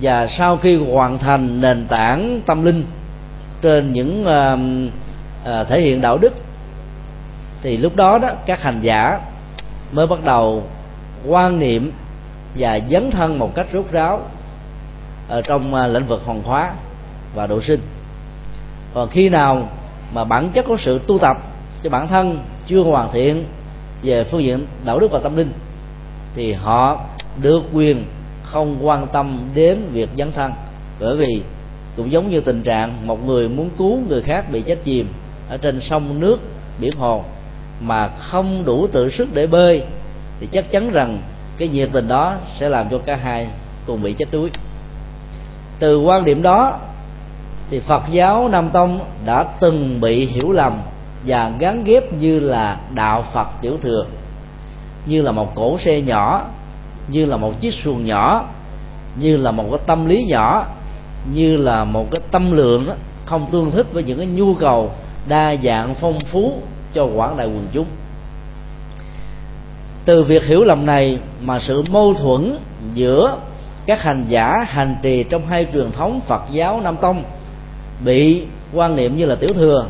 và 0.00 0.26
sau 0.26 0.56
khi 0.56 0.76
hoàn 0.76 1.18
thành 1.18 1.60
nền 1.60 1.86
tảng 1.88 2.40
tâm 2.46 2.64
linh 2.64 2.84
trên 3.62 3.92
những 3.92 4.22
uh, 4.22 4.58
uh, 5.60 5.68
thể 5.68 5.80
hiện 5.80 6.00
đạo 6.00 6.18
đức 6.18 6.32
thì 7.62 7.76
lúc 7.76 7.96
đó 7.96 8.18
đó 8.18 8.28
các 8.46 8.62
hành 8.62 8.80
giả 8.80 9.20
mới 9.92 10.06
bắt 10.06 10.24
đầu 10.24 10.62
quan 11.26 11.58
niệm 11.58 11.92
và 12.54 12.80
dấn 12.90 13.10
thân 13.10 13.38
một 13.38 13.54
cách 13.54 13.66
rốt 13.72 13.84
ráo 13.90 14.20
ở 15.28 15.42
trong 15.42 15.74
uh, 15.74 15.90
lĩnh 15.90 16.06
vực 16.06 16.22
hoàn 16.24 16.42
hóa 16.42 16.72
và 17.34 17.46
độ 17.46 17.60
sinh. 17.60 17.80
Còn 18.94 19.08
khi 19.08 19.28
nào 19.28 19.68
mà 20.14 20.24
bản 20.24 20.50
chất 20.54 20.64
của 20.68 20.76
sự 20.76 21.00
tu 21.06 21.18
tập 21.18 21.36
cho 21.82 21.90
bản 21.90 22.08
thân 22.08 22.38
chưa 22.66 22.82
hoàn 22.82 23.12
thiện 23.12 23.44
về 24.02 24.24
phương 24.24 24.42
diện 24.42 24.66
đạo 24.84 24.98
đức 24.98 25.10
và 25.10 25.18
tâm 25.18 25.36
linh 25.36 25.52
thì 26.34 26.52
họ 26.52 27.00
được 27.42 27.62
quyền 27.72 28.04
không 28.52 28.86
quan 28.86 29.06
tâm 29.12 29.40
đến 29.54 29.82
việc 29.92 30.08
dấn 30.18 30.32
thân. 30.32 30.52
Bởi 31.00 31.16
vì 31.16 31.42
cũng 31.96 32.12
giống 32.12 32.30
như 32.30 32.40
tình 32.40 32.62
trạng 32.62 33.06
một 33.06 33.26
người 33.26 33.48
muốn 33.48 33.70
cứu 33.78 33.98
người 34.08 34.22
khác 34.22 34.50
bị 34.52 34.62
chết 34.62 34.78
chìm 34.84 35.06
ở 35.48 35.56
trên 35.56 35.80
sông 35.80 36.20
nước, 36.20 36.36
biển 36.78 36.92
hồ 36.98 37.24
mà 37.80 38.08
không 38.08 38.64
đủ 38.64 38.86
tự 38.86 39.10
sức 39.10 39.28
để 39.34 39.46
bơi, 39.46 39.82
thì 40.40 40.46
chắc 40.52 40.70
chắn 40.70 40.90
rằng 40.90 41.22
cái 41.56 41.68
nhiệt 41.68 41.88
tình 41.92 42.08
đó 42.08 42.34
sẽ 42.58 42.68
làm 42.68 42.88
cho 42.90 42.98
cả 42.98 43.16
hai 43.16 43.46
cùng 43.86 44.02
bị 44.02 44.12
chết 44.12 44.28
đuối. 44.30 44.50
Từ 45.78 46.00
quan 46.00 46.24
điểm 46.24 46.42
đó, 46.42 46.78
thì 47.70 47.80
Phật 47.80 48.02
giáo 48.10 48.48
Nam 48.48 48.70
Tông 48.70 49.00
đã 49.26 49.44
từng 49.60 50.00
bị 50.00 50.26
hiểu 50.26 50.52
lầm 50.52 50.80
và 51.26 51.52
gắn 51.58 51.84
ghép 51.84 52.12
như 52.12 52.38
là 52.38 52.80
đạo 52.94 53.24
Phật 53.32 53.48
tiểu 53.62 53.78
thừa, 53.82 54.04
như 55.06 55.22
là 55.22 55.32
một 55.32 55.54
cổ 55.54 55.78
xe 55.78 56.00
nhỏ 56.00 56.46
như 57.08 57.24
là 57.24 57.36
một 57.36 57.60
chiếc 57.60 57.74
xuồng 57.74 58.04
nhỏ, 58.04 58.48
như 59.20 59.36
là 59.36 59.50
một 59.50 59.66
cái 59.70 59.80
tâm 59.86 60.06
lý 60.06 60.24
nhỏ, 60.28 60.66
như 61.32 61.56
là 61.56 61.84
một 61.84 62.06
cái 62.10 62.20
tâm 62.30 62.52
lượng 62.52 62.88
không 63.24 63.46
tương 63.52 63.70
thích 63.70 63.86
với 63.92 64.02
những 64.02 64.18
cái 64.18 64.26
nhu 64.26 64.54
cầu 64.54 64.90
đa 65.28 65.56
dạng 65.64 65.94
phong 65.94 66.20
phú 66.20 66.52
cho 66.94 67.04
quảng 67.04 67.36
đại 67.36 67.46
quần 67.46 67.66
chúng. 67.72 67.86
Từ 70.04 70.24
việc 70.24 70.44
hiểu 70.44 70.64
lầm 70.64 70.86
này 70.86 71.18
mà 71.40 71.60
sự 71.60 71.82
mâu 71.90 72.14
thuẫn 72.14 72.58
giữa 72.94 73.36
các 73.86 74.02
hành 74.02 74.24
giả 74.28 74.54
hành 74.66 74.96
trì 75.02 75.22
trong 75.22 75.46
hai 75.46 75.66
truyền 75.72 75.92
thống 75.92 76.20
Phật 76.26 76.42
giáo 76.50 76.80
Nam 76.80 76.96
Tông 76.96 77.22
bị 78.04 78.42
quan 78.72 78.96
niệm 78.96 79.16
như 79.16 79.26
là 79.26 79.34
tiểu 79.34 79.50
thừa 79.54 79.86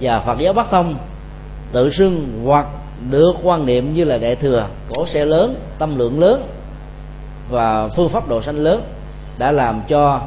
và 0.00 0.20
Phật 0.20 0.38
giáo 0.38 0.52
Bắc 0.52 0.70
Tông 0.70 0.94
tự 1.72 1.90
xưng 1.90 2.42
hoặc 2.44 2.66
được 3.10 3.32
quan 3.42 3.66
niệm 3.66 3.94
như 3.94 4.04
là 4.04 4.18
đại 4.18 4.36
thừa, 4.36 4.66
cổ 4.94 5.06
xe 5.06 5.24
lớn, 5.24 5.54
tâm 5.78 5.98
lượng 5.98 6.20
lớn 6.20 6.42
và 7.50 7.88
phương 7.88 8.08
pháp 8.08 8.28
độ 8.28 8.42
sanh 8.42 8.56
lớn 8.56 8.82
đã 9.38 9.52
làm 9.52 9.80
cho 9.88 10.20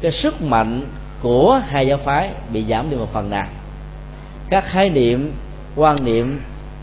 cái 0.00 0.12
sức 0.12 0.42
mạnh 0.42 0.80
của 1.22 1.60
hai 1.68 1.86
giáo 1.86 1.98
phái 2.04 2.30
bị 2.52 2.64
giảm 2.68 2.90
đi 2.90 2.96
một 2.96 3.12
phần 3.12 3.30
nào. 3.30 3.46
Các 4.48 4.64
khái 4.64 4.90
niệm, 4.90 5.32
quan 5.76 6.04
niệm 6.04 6.40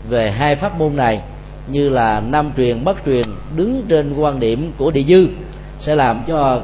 về 0.08 0.30
hai 0.30 0.56
pháp 0.56 0.78
môn 0.78 0.96
này 0.96 1.20
như 1.66 1.88
là 1.88 2.20
nam 2.20 2.50
truyền, 2.56 2.84
bắc 2.84 2.96
truyền 3.06 3.26
đứng 3.56 3.82
trên 3.88 4.14
quan 4.16 4.40
điểm 4.40 4.72
của 4.78 4.90
địa 4.90 5.02
dư 5.02 5.26
sẽ 5.80 5.94
làm 5.94 6.22
cho 6.26 6.60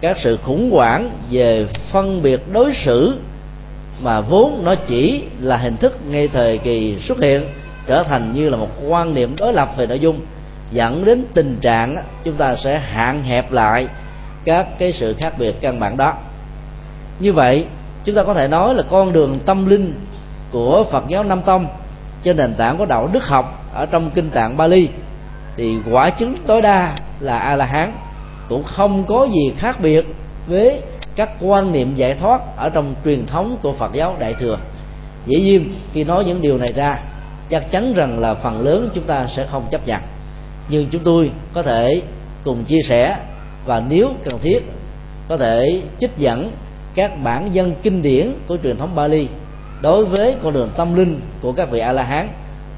các 0.00 0.18
sự 0.18 0.38
khủng 0.42 0.70
hoảng 0.70 1.10
về 1.30 1.66
phân 1.90 2.22
biệt 2.22 2.52
đối 2.52 2.74
xử 2.74 3.18
mà 4.02 4.20
vốn 4.20 4.62
nó 4.64 4.74
chỉ 4.74 5.24
là 5.40 5.56
hình 5.56 5.76
thức 5.76 5.98
ngay 6.08 6.28
thời 6.28 6.58
kỳ 6.58 6.98
xuất 6.98 7.20
hiện 7.20 7.42
trở 7.86 8.02
thành 8.02 8.32
như 8.32 8.48
là 8.48 8.56
một 8.56 8.68
quan 8.88 9.14
niệm 9.14 9.36
đối 9.38 9.52
lập 9.52 9.68
về 9.76 9.86
nội 9.86 9.98
dung 9.98 10.20
dẫn 10.72 11.04
đến 11.04 11.24
tình 11.34 11.58
trạng 11.60 11.96
chúng 12.24 12.36
ta 12.36 12.56
sẽ 12.56 12.78
hạn 12.78 13.22
hẹp 13.22 13.52
lại 13.52 13.88
các 14.44 14.66
cái 14.78 14.92
sự 14.92 15.14
khác 15.18 15.32
biệt 15.38 15.60
căn 15.60 15.80
bản 15.80 15.96
đó. 15.96 16.12
Như 17.18 17.32
vậy, 17.32 17.66
chúng 18.04 18.14
ta 18.14 18.22
có 18.24 18.34
thể 18.34 18.48
nói 18.48 18.74
là 18.74 18.82
con 18.90 19.12
đường 19.12 19.38
tâm 19.46 19.66
linh 19.66 19.94
của 20.50 20.84
Phật 20.90 21.04
giáo 21.08 21.24
Nam 21.24 21.42
Tông 21.42 21.66
trên 22.22 22.36
nền 22.36 22.54
tảng 22.54 22.78
của 22.78 22.86
đạo 22.86 23.08
đức 23.12 23.24
học 23.24 23.64
ở 23.74 23.86
trong 23.86 24.10
kinh 24.10 24.30
tạng 24.30 24.56
Bali 24.56 24.88
thì 25.56 25.78
quả 25.90 26.10
chứng 26.10 26.36
tối 26.46 26.62
đa 26.62 26.94
là 27.20 27.38
a 27.38 27.56
la 27.56 27.64
hán 27.64 27.92
cũng 28.48 28.64
không 28.64 29.04
có 29.04 29.28
gì 29.34 29.54
khác 29.58 29.80
biệt 29.80 30.06
với 30.46 30.82
các 31.16 31.30
quan 31.40 31.72
niệm 31.72 31.94
giải 31.96 32.14
thoát 32.14 32.40
ở 32.56 32.68
trong 32.68 32.94
truyền 33.04 33.26
thống 33.26 33.56
của 33.62 33.72
Phật 33.72 33.92
giáo 33.92 34.16
Đại 34.18 34.34
thừa. 34.34 34.58
Dĩ 35.26 35.40
nhiên, 35.40 35.74
khi 35.92 36.04
nói 36.04 36.24
những 36.24 36.42
điều 36.42 36.58
này 36.58 36.72
ra, 36.72 36.98
chắc 37.50 37.70
chắn 37.70 37.94
rằng 37.94 38.18
là 38.18 38.34
phần 38.34 38.60
lớn 38.60 38.90
chúng 38.94 39.04
ta 39.04 39.26
sẽ 39.26 39.46
không 39.50 39.66
chấp 39.70 39.86
nhận 39.86 40.00
nhưng 40.68 40.86
chúng 40.90 41.02
tôi 41.04 41.30
có 41.54 41.62
thể 41.62 42.02
cùng 42.44 42.64
chia 42.64 42.80
sẻ 42.84 43.16
và 43.64 43.82
nếu 43.88 44.10
cần 44.24 44.38
thiết, 44.42 44.60
có 45.28 45.36
thể 45.36 45.82
trích 46.00 46.16
dẫn 46.18 46.50
các 46.94 47.22
bản 47.22 47.54
dân 47.54 47.74
kinh 47.82 48.02
điển 48.02 48.32
của 48.46 48.56
truyền 48.62 48.76
thống 48.76 48.94
Bali 48.94 49.28
đối 49.80 50.04
với 50.04 50.34
con 50.42 50.52
đường 50.54 50.70
tâm 50.76 50.94
linh 50.94 51.20
của 51.40 51.52
các 51.52 51.70
vị 51.70 51.80
A 51.80 51.92
La 51.92 52.02
Hán 52.02 52.28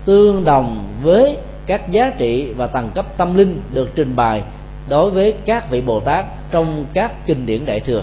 tương 0.04 0.44
đồng 0.44 0.84
với 1.02 1.36
các 1.66 1.90
giá 1.90 2.12
trị 2.18 2.52
và 2.56 2.66
tầng 2.66 2.90
cấp 2.94 3.06
tâm 3.16 3.36
linh 3.36 3.60
được 3.72 3.90
trình 3.94 4.16
bày 4.16 4.42
đối 4.88 5.10
với 5.10 5.34
các 5.44 5.70
vị 5.70 5.80
Bồ 5.80 6.00
Tát 6.00 6.24
trong 6.50 6.84
các 6.92 7.26
kinh 7.26 7.46
điển 7.46 7.66
đại 7.66 7.80
thừa. 7.80 8.02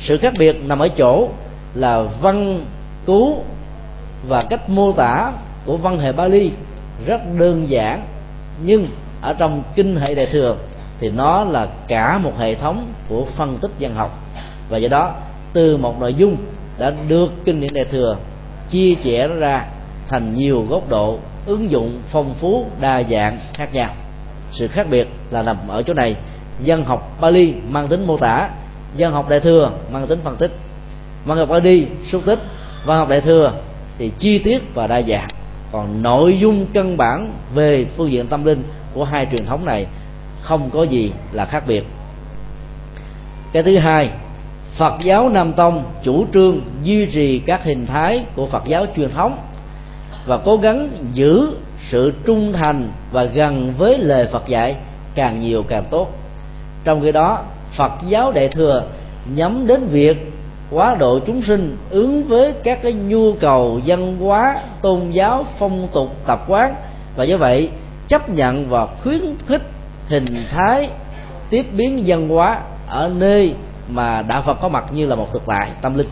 Sự 0.00 0.18
khác 0.18 0.32
biệt 0.38 0.56
nằm 0.64 0.78
ở 0.78 0.88
chỗ 0.88 1.28
là 1.74 2.02
văn 2.02 2.64
cứu 3.06 3.34
và 4.28 4.42
cách 4.42 4.68
mô 4.68 4.92
tả 4.92 5.32
của 5.66 5.76
văn 5.76 5.98
hệ 5.98 6.12
Bali 6.12 6.50
rất 7.06 7.20
đơn 7.38 7.70
giản 7.70 8.02
nhưng 8.62 8.86
ở 9.20 9.32
trong 9.32 9.62
kinh 9.74 9.96
hệ 9.96 10.14
đại 10.14 10.26
thừa 10.26 10.56
thì 11.00 11.10
nó 11.10 11.44
là 11.44 11.66
cả 11.88 12.18
một 12.18 12.32
hệ 12.38 12.54
thống 12.54 12.92
của 13.08 13.26
phân 13.36 13.58
tích 13.58 13.70
văn 13.80 13.94
học. 13.94 14.18
Và 14.68 14.78
do 14.78 14.88
đó, 14.88 15.14
từ 15.52 15.76
một 15.76 16.00
nội 16.00 16.14
dung 16.14 16.36
đã 16.78 16.92
được 17.08 17.32
kinh 17.44 17.60
điển 17.60 17.74
đại 17.74 17.84
thừa 17.84 18.16
chia 18.70 18.94
sẻ 19.02 19.28
ra 19.28 19.64
thành 20.08 20.34
nhiều 20.34 20.66
góc 20.68 20.88
độ 20.88 21.18
ứng 21.46 21.70
dụng 21.70 22.02
phong 22.10 22.34
phú, 22.34 22.66
đa 22.80 23.02
dạng, 23.10 23.38
khác 23.54 23.74
nhau. 23.74 23.90
Sự 24.50 24.68
khác 24.68 24.86
biệt 24.90 25.08
là 25.30 25.42
nằm 25.42 25.56
ở 25.68 25.82
chỗ 25.82 25.94
này. 25.94 26.16
Dân 26.62 26.84
học 26.84 27.16
Bali 27.20 27.54
mang 27.68 27.88
tính 27.88 28.06
mô 28.06 28.16
tả 28.16 28.50
dân 28.96 29.12
học 29.12 29.28
đại 29.28 29.40
thừa 29.40 29.70
mang 29.90 30.06
tính 30.06 30.18
phân 30.24 30.36
tích. 30.36 30.52
Văn 31.24 31.38
học 31.38 31.48
Bali 31.48 31.86
xúc 32.12 32.22
tích, 32.26 32.38
văn 32.84 32.98
học 32.98 33.08
đại 33.08 33.20
thừa 33.20 33.52
thì 33.98 34.10
chi 34.18 34.38
tiết 34.38 34.74
và 34.74 34.86
đa 34.86 35.02
dạng 35.02 35.28
còn 35.76 36.02
nội 36.02 36.38
dung 36.38 36.66
căn 36.72 36.96
bản 36.96 37.32
về 37.54 37.86
phương 37.96 38.10
diện 38.10 38.26
tâm 38.26 38.44
linh 38.44 38.62
của 38.94 39.04
hai 39.04 39.26
truyền 39.32 39.46
thống 39.46 39.64
này 39.64 39.86
không 40.42 40.70
có 40.70 40.82
gì 40.82 41.12
là 41.32 41.44
khác 41.44 41.64
biệt. 41.66 41.84
Cái 43.52 43.62
thứ 43.62 43.78
hai, 43.78 44.10
Phật 44.76 44.94
giáo 45.02 45.28
Nam 45.28 45.52
Tông 45.52 45.82
chủ 46.02 46.26
trương 46.34 46.60
duy 46.82 47.06
trì 47.06 47.38
các 47.38 47.64
hình 47.64 47.86
thái 47.86 48.24
của 48.36 48.46
Phật 48.46 48.62
giáo 48.66 48.86
truyền 48.96 49.10
thống 49.10 49.38
và 50.26 50.38
cố 50.38 50.56
gắng 50.56 50.88
giữ 51.12 51.48
sự 51.90 52.12
trung 52.26 52.52
thành 52.52 52.90
và 53.12 53.24
gần 53.24 53.74
với 53.78 53.98
lời 53.98 54.26
Phật 54.32 54.46
dạy 54.48 54.76
càng 55.14 55.40
nhiều 55.40 55.62
càng 55.62 55.84
tốt. 55.90 56.08
Trong 56.84 57.02
khi 57.02 57.12
đó, 57.12 57.42
Phật 57.76 57.92
giáo 58.08 58.32
Đại 58.32 58.48
thừa 58.48 58.82
nhắm 59.34 59.66
đến 59.66 59.86
việc 59.86 60.32
quá 60.70 60.96
độ 60.98 61.18
chúng 61.18 61.42
sinh 61.42 61.76
ứng 61.90 62.24
với 62.24 62.52
các 62.64 62.82
cái 62.82 62.92
nhu 62.92 63.32
cầu 63.40 63.80
văn 63.86 64.16
hóa, 64.18 64.56
tôn 64.82 65.10
giáo, 65.10 65.46
phong 65.58 65.88
tục, 65.92 66.08
tập 66.26 66.44
quán. 66.48 66.74
Và 67.16 67.24
do 67.24 67.36
vậy, 67.36 67.70
chấp 68.08 68.28
nhận 68.28 68.68
và 68.68 68.86
khuyến 68.86 69.22
khích 69.46 69.62
hình 70.08 70.26
thái 70.50 70.90
tiếp 71.50 71.66
biến 71.72 72.02
văn 72.06 72.28
hóa 72.28 72.58
ở 72.86 73.10
nơi 73.16 73.54
mà 73.88 74.22
đạo 74.22 74.42
Phật 74.46 74.54
có 74.54 74.68
mặt 74.68 74.84
như 74.92 75.06
là 75.06 75.14
một 75.14 75.32
thực 75.32 75.42
tại, 75.46 75.70
tâm 75.82 75.98
linh. 75.98 76.08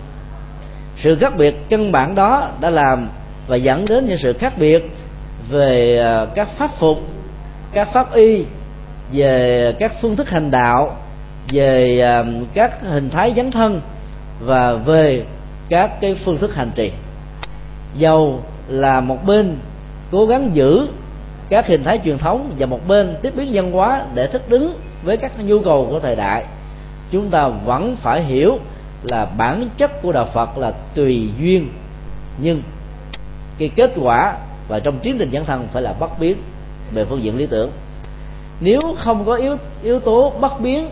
Sự 1.03 1.17
khác 1.17 1.37
biệt 1.37 1.55
căn 1.69 1.93
bản 1.93 2.15
đó 2.15 2.53
đã 2.61 2.71
làm 2.71 3.09
và 3.47 3.57
dẫn 3.57 3.87
đến 3.87 4.07
những 4.07 4.19
sự 4.19 4.33
khác 4.33 4.59
biệt 4.59 4.91
về 5.51 5.99
ờ, 5.99 6.27
các 6.35 6.49
pháp 6.59 6.71
phục, 6.79 6.99
các 7.73 7.89
pháp 7.93 8.15
y, 8.15 8.45
về 9.13 9.75
các 9.79 9.93
phương 10.03 10.17
thức 10.17 10.31
hành 10.31 10.51
đạo, 10.51 10.97
về 11.53 11.99
ờ, 12.01 12.27
các 12.55 12.83
hình 12.83 13.11
thái 13.11 13.33
dấn 13.37 13.51
thân 13.51 13.81
và 14.41 14.75
về 14.75 15.25
các 15.69 16.01
cái 16.01 16.15
phương 16.15 16.39
thức 16.39 16.55
hành 16.55 16.71
trì. 16.75 16.93
Dầu 17.97 18.43
là 18.69 19.01
một 19.01 19.27
bên 19.27 19.57
cố 20.11 20.27
gắng 20.27 20.51
giữ 20.55 20.87
các 21.49 21.67
hình 21.67 21.85
thái 21.85 22.01
truyền 22.05 22.19
thống 22.19 22.51
và 22.59 22.67
một 22.67 22.89
bên 22.89 23.17
tiếp 23.23 23.33
biến 23.37 23.51
văn 23.53 23.73
hóa 23.73 24.07
để 24.15 24.27
thích 24.27 24.43
ứng 24.51 24.75
với 25.05 25.17
các 25.17 25.33
nhu 25.45 25.63
cầu 25.65 25.87
của 25.91 26.01
thời 26.01 26.17
đại, 26.17 26.45
chúng 27.11 27.31
ta 27.31 27.49
vẫn 27.49 27.97
phải 27.97 28.23
hiểu 28.23 28.59
là 29.03 29.25
bản 29.25 29.69
chất 29.77 30.03
của 30.03 30.13
đạo 30.13 30.29
Phật 30.35 30.59
là 30.59 30.73
tùy 30.95 31.29
duyên. 31.41 31.69
Nhưng 32.39 32.63
cái 33.59 33.69
kết 33.69 33.93
quả 34.01 34.37
và 34.69 34.81
trong 34.81 34.99
tiến 34.99 35.17
trình 35.19 35.31
dẫn 35.31 35.45
thân 35.45 35.69
phải 35.73 35.83
là 35.83 35.93
bất 35.93 36.19
biến 36.19 36.37
về 36.93 37.05
phương 37.05 37.23
diện 37.23 37.37
lý 37.37 37.47
tưởng. 37.47 37.71
Nếu 38.61 38.81
không 38.99 39.25
có 39.25 39.35
yếu 39.35 39.57
yếu 39.83 40.01
tố 40.01 40.33
bất 40.41 40.61
biến 40.61 40.91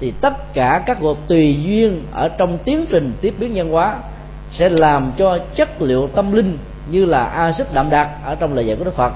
thì 0.00 0.12
tất 0.20 0.52
cả 0.54 0.82
các 0.86 0.98
cuộc 1.00 1.28
tùy 1.28 1.62
duyên 1.62 2.04
ở 2.12 2.28
trong 2.28 2.58
tiến 2.58 2.86
trình 2.90 3.12
tiếp 3.20 3.34
biến 3.38 3.54
nhân 3.54 3.70
hóa 3.70 3.96
sẽ 4.52 4.68
làm 4.68 5.12
cho 5.18 5.38
chất 5.54 5.82
liệu 5.82 6.06
tâm 6.06 6.32
linh 6.32 6.58
như 6.90 7.04
là 7.04 7.24
axit 7.24 7.66
đậm 7.74 7.90
đặc 7.90 8.08
ở 8.24 8.34
trong 8.34 8.54
lời 8.54 8.66
dạy 8.66 8.76
của 8.76 8.84
Đức 8.84 8.96
Phật 8.96 9.12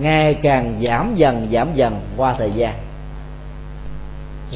ngày 0.00 0.34
càng 0.34 0.80
giảm 0.82 1.14
dần 1.16 1.48
giảm 1.52 1.68
dần 1.74 2.00
qua 2.16 2.34
thời 2.38 2.50
gian. 2.50 2.74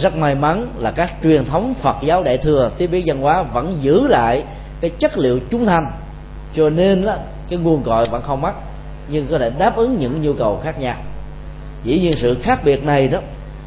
Rất 0.02 0.16
may 0.16 0.34
mắn 0.34 0.66
là 0.78 0.90
các 0.90 1.12
truyền 1.22 1.44
thống 1.44 1.74
Phật 1.82 1.96
giáo 2.02 2.22
đại 2.22 2.38
thừa 2.38 2.70
tiếp 2.78 2.86
biến 2.86 3.04
văn 3.06 3.20
hóa 3.20 3.42
vẫn 3.42 3.78
giữ 3.80 4.06
lại 4.06 4.44
cái 4.80 4.90
chất 4.90 5.18
liệu 5.18 5.38
trung 5.50 5.66
thành, 5.66 5.86
cho 6.56 6.70
nên 6.70 7.02
là 7.02 7.18
cái 7.48 7.58
nguồn 7.58 7.82
cội 7.82 8.08
vẫn 8.08 8.22
không 8.22 8.40
mất 8.40 8.52
nhưng 9.08 9.26
có 9.30 9.38
thể 9.38 9.50
đáp 9.58 9.76
ứng 9.76 9.98
những 9.98 10.22
nhu 10.22 10.32
cầu 10.32 10.60
khác 10.64 10.80
nhau. 10.80 10.96
Dĩ 11.84 12.00
nhiên 12.00 12.14
sự 12.16 12.36
khác 12.42 12.64
biệt 12.64 12.84
này 12.84 13.08
đó 13.08 13.18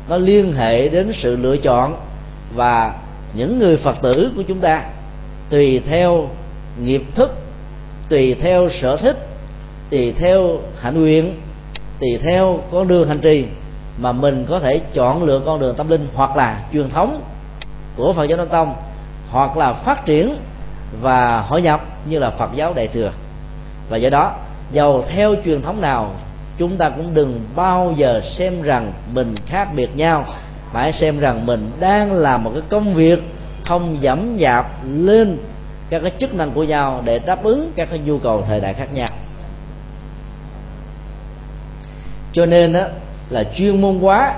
nó 0.10 0.18
liên 0.18 0.54
hệ 0.54 0.90
đến 0.90 1.12
sự 1.22 1.36
lựa 1.36 1.58
chọn 1.58 1.96
và 2.56 2.94
những 3.34 3.60
người 3.60 3.78
phật 3.78 3.96
tử 4.02 4.32
của 4.36 4.42
chúng 4.42 4.60
ta, 4.60 4.84
tùy 5.50 5.82
theo 5.90 6.30
nghiệp 6.84 7.04
thức, 7.16 7.32
tùy 8.10 8.36
theo 8.42 8.70
sở 8.82 8.98
thích, 8.98 9.28
tùy 9.90 10.14
theo 10.18 10.60
hạnh 10.80 11.02
nguyện, 11.02 11.42
tùy 12.00 12.20
theo 12.24 12.60
con 12.72 12.88
đường 12.88 13.08
hành 13.08 13.20
trì 13.20 13.46
mà 13.98 14.12
mình 14.12 14.46
có 14.50 14.60
thể 14.60 14.82
chọn 14.94 15.24
lựa 15.24 15.42
con 15.46 15.60
đường 15.60 15.76
tâm 15.76 15.90
linh 15.90 16.08
hoặc 16.14 16.36
là 16.36 16.64
truyền 16.74 16.90
thống 16.90 17.22
của 17.96 18.14
Phật 18.14 18.24
giáo 18.24 18.38
Nam 18.38 18.48
Tông, 18.48 18.76
hoặc 19.30 19.58
là 19.58 19.74
phát 19.74 20.06
triển 20.06 20.36
và 21.02 21.42
hội 21.42 21.62
nhập 21.62 21.82
như 22.06 22.20
là 22.20 22.30
Phật 22.30 22.50
giáo 22.54 22.74
Đại 22.74 22.88
thừa. 22.88 23.12
Và 23.90 23.98
do 23.98 24.10
đó, 24.10 24.36
dầu 24.72 25.06
theo 25.10 25.36
truyền 25.46 25.62
thống 25.62 25.82
nào 25.82 26.16
chúng 26.60 26.78
ta 26.78 26.90
cũng 26.90 27.14
đừng 27.14 27.46
bao 27.56 27.94
giờ 27.98 28.22
xem 28.38 28.62
rằng 28.62 28.94
mình 29.14 29.36
khác 29.46 29.68
biệt 29.76 29.96
nhau. 29.96 30.26
Phải 30.74 30.94
xem 30.94 31.20
rằng 31.20 31.46
mình 31.46 31.72
đang 31.80 32.14
làm 32.14 32.44
một 32.44 32.52
cái 32.54 32.64
công 32.70 32.94
việc 32.94 33.20
không 33.66 33.98
dẫm 34.02 34.38
dạp 34.40 34.66
lên 34.86 35.38
các 35.90 36.00
cái 36.00 36.12
chức 36.20 36.34
năng 36.34 36.52
của 36.52 36.64
nhau 36.64 37.02
để 37.06 37.20
đáp 37.20 37.44
ứng 37.44 37.72
các 37.76 37.88
cái 37.90 38.00
nhu 38.00 38.20
cầu 38.20 38.44
thời 38.48 38.60
đại 38.60 38.74
khác 38.74 38.94
nhau. 38.94 39.10
Cho 42.34 42.46
nên 42.46 42.74
đó 42.74 42.82
là 43.30 43.44
chuyên 43.44 43.82
môn 43.82 44.00
hóa 44.00 44.34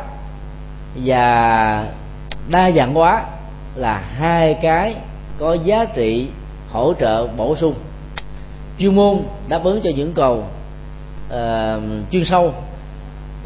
và 0.96 1.86
đa 2.48 2.72
dạng 2.72 2.94
hóa 2.94 3.24
là 3.76 3.98
hai 3.98 4.54
cái 4.54 4.96
có 5.40 5.54
giá 5.54 5.86
trị 5.86 6.30
hỗ 6.72 6.94
trợ 7.00 7.28
bổ 7.28 7.56
sung. 7.56 7.76
Chuyên 8.80 8.96
môn 8.96 9.20
đáp 9.48 9.64
ứng 9.64 9.82
cho 9.84 9.90
những 9.96 10.14
cầu 10.14 10.44
uh, 11.32 11.84
chuyên 12.12 12.26
sâu. 12.26 12.54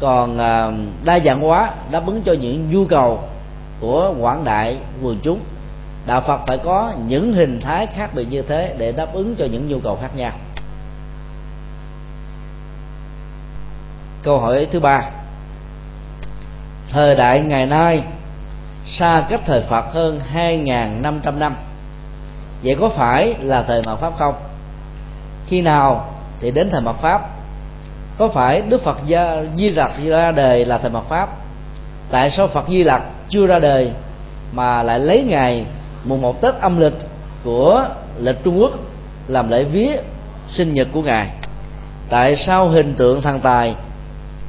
Còn 0.00 0.34
uh, 0.34 1.04
đa 1.04 1.20
dạng 1.20 1.40
hóa 1.40 1.70
đáp 1.90 2.06
ứng 2.06 2.22
cho 2.22 2.32
những 2.32 2.70
nhu 2.70 2.84
cầu 2.86 3.20
của 3.80 4.14
quảng 4.20 4.44
đại 4.44 4.78
quần 5.02 5.18
chúng. 5.22 5.40
Đạo 6.06 6.20
phật 6.20 6.40
phải 6.46 6.58
có 6.58 6.92
những 7.06 7.32
hình 7.32 7.60
thái 7.60 7.86
khác 7.86 8.10
biệt 8.14 8.26
như 8.30 8.42
thế 8.42 8.74
để 8.78 8.92
đáp 8.92 9.12
ứng 9.12 9.36
cho 9.38 9.44
những 9.44 9.68
nhu 9.68 9.80
cầu 9.80 9.98
khác 10.02 10.10
nhau. 10.16 10.32
Câu 14.22 14.38
hỏi 14.38 14.66
thứ 14.70 14.80
ba. 14.80 15.02
Thời 16.90 17.14
đại 17.14 17.40
ngày 17.40 17.66
nay 17.66 18.02
xa 18.86 19.26
cách 19.30 19.40
thời 19.46 19.62
Phật 19.62 19.84
hơn 19.92 20.20
2.500 20.34 21.38
năm. 21.38 21.56
Vậy 22.62 22.76
có 22.80 22.88
phải 22.88 23.34
là 23.40 23.62
thời 23.62 23.82
mạt 23.82 23.98
Pháp 23.98 24.12
không? 24.18 24.34
Khi 25.46 25.62
nào 25.62 26.14
thì 26.40 26.50
đến 26.50 26.68
thời 26.70 26.80
mạt 26.80 26.96
Pháp? 26.96 27.35
Có 28.18 28.28
phải 28.28 28.62
Đức 28.62 28.82
Phật 28.82 28.96
Gia, 29.06 29.42
Di 29.56 29.70
Lặc 29.70 29.90
ra 30.04 30.32
đời 30.32 30.64
là 30.64 30.78
thời 30.78 30.90
mật 30.90 31.04
Pháp? 31.08 31.28
Tại 32.10 32.30
sao 32.30 32.48
Phật 32.48 32.68
Di 32.68 32.82
Lặc 32.82 33.02
chưa 33.28 33.46
ra 33.46 33.58
đời 33.58 33.90
mà 34.52 34.82
lại 34.82 34.98
lấy 34.98 35.22
ngày 35.22 35.64
mùng 36.04 36.22
một 36.22 36.40
Tết 36.40 36.54
âm 36.54 36.78
lịch 36.78 36.96
của 37.44 37.88
lịch 38.18 38.44
Trung 38.44 38.60
Quốc 38.60 38.72
làm 39.28 39.50
lễ 39.50 39.64
vía 39.64 39.96
sinh 40.50 40.72
nhật 40.72 40.88
của 40.92 41.02
ngài? 41.02 41.30
Tại 42.10 42.36
sao 42.36 42.68
hình 42.68 42.94
tượng 42.94 43.22
thần 43.22 43.40
tài 43.40 43.74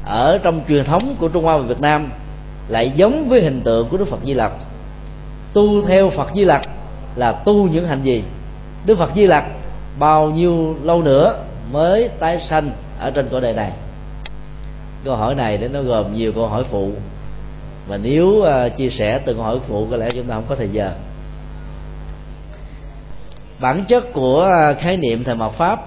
ở 0.05 0.39
trong 0.43 0.61
truyền 0.67 0.85
thống 0.85 1.15
của 1.19 1.27
Trung 1.27 1.43
Hoa 1.43 1.57
và 1.57 1.63
Việt 1.63 1.81
Nam 1.81 2.11
lại 2.67 2.91
giống 2.95 3.29
với 3.29 3.41
hình 3.41 3.61
tượng 3.61 3.89
của 3.89 3.97
Đức 3.97 4.07
Phật 4.07 4.19
Di 4.23 4.33
Lặc? 4.33 4.51
Tu 5.53 5.81
theo 5.81 6.09
Phật 6.09 6.27
Di 6.35 6.45
Lặc 6.45 6.61
là 7.15 7.31
tu 7.31 7.67
những 7.67 7.85
hành 7.85 8.01
gì? 8.03 8.23
Đức 8.85 8.97
Phật 8.97 9.09
Di 9.15 9.25
Lặc 9.25 9.45
bao 9.99 10.29
nhiêu 10.29 10.75
lâu 10.83 11.01
nữa 11.01 11.35
mới 11.71 12.09
tái 12.19 12.39
sanh? 12.49 12.71
Ở 12.99 13.11
trên 13.11 13.29
cõi 13.31 13.41
đời 13.41 13.53
này. 13.53 13.71
Câu 15.03 15.15
hỏi 15.15 15.35
này 15.35 15.57
để 15.57 15.67
nó 15.67 15.81
gồm 15.81 16.13
nhiều 16.13 16.33
câu 16.33 16.47
hỏi 16.47 16.63
phụ. 16.71 16.91
Và 17.87 17.97
nếu 17.97 18.27
uh, 18.27 18.75
chia 18.77 18.89
sẻ 18.89 19.19
từng 19.25 19.37
câu 19.37 19.45
hỏi 19.45 19.59
phụ 19.67 19.87
có 19.91 19.97
lẽ 19.97 20.09
chúng 20.11 20.25
ta 20.27 20.35
không 20.35 20.45
có 20.49 20.55
thời 20.55 20.69
giờ. 20.69 20.91
Bản 23.59 23.85
chất 23.87 24.13
của 24.13 24.51
uh, 24.71 24.79
khái 24.79 24.97
niệm 24.97 25.23
thời 25.23 25.35
mạt 25.35 25.51
pháp 25.51 25.79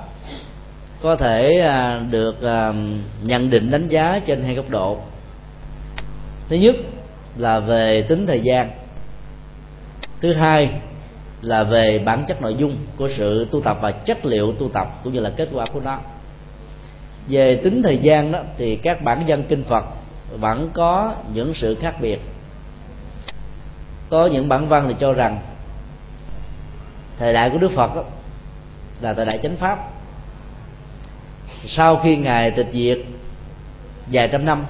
có 1.02 1.16
thể 1.16 1.66
uh, 1.66 2.10
được 2.10 2.36
uh, 2.38 2.74
nhận 3.22 3.50
định 3.50 3.70
đánh 3.70 3.88
giá 3.88 4.20
trên 4.26 4.42
hai 4.42 4.54
góc 4.54 4.70
độ. 4.70 4.98
Thứ 6.48 6.56
nhất 6.56 6.76
là 7.36 7.60
về 7.60 8.02
tính 8.02 8.26
thời 8.26 8.40
gian. 8.40 8.70
Thứ 10.20 10.32
hai 10.32 10.70
là 11.42 11.64
về 11.64 11.98
bản 11.98 12.24
chất 12.28 12.42
nội 12.42 12.54
dung 12.54 12.76
của 12.96 13.08
sự 13.16 13.46
tu 13.50 13.60
tập 13.60 13.78
và 13.80 13.90
chất 13.90 14.24
liệu 14.24 14.52
tu 14.52 14.68
tập 14.68 15.00
cũng 15.04 15.12
như 15.12 15.20
là 15.20 15.30
kết 15.36 15.48
quả 15.52 15.64
của 15.72 15.80
nó 15.80 15.98
về 17.28 17.56
tính 17.56 17.82
thời 17.82 17.98
gian 17.98 18.32
đó 18.32 18.38
thì 18.56 18.76
các 18.76 19.02
bản 19.02 19.22
dân 19.26 19.42
kinh 19.48 19.64
phật 19.64 19.84
vẫn 20.30 20.70
có 20.74 21.14
những 21.34 21.52
sự 21.54 21.74
khác 21.74 21.94
biệt. 22.00 22.20
Có 24.10 24.26
những 24.26 24.48
bản 24.48 24.68
văn 24.68 24.84
thì 24.88 24.94
cho 25.00 25.12
rằng 25.12 25.40
thời 27.18 27.32
đại 27.32 27.50
của 27.50 27.58
đức 27.58 27.72
phật 27.72 27.94
đó, 27.94 28.02
là 29.00 29.14
thời 29.14 29.26
đại 29.26 29.38
chánh 29.42 29.56
pháp. 29.56 29.78
Sau 31.66 31.96
khi 31.96 32.16
ngài 32.16 32.50
tịch 32.50 32.68
diệt 32.72 32.98
vài 34.12 34.28
trăm 34.28 34.44
năm 34.44 34.64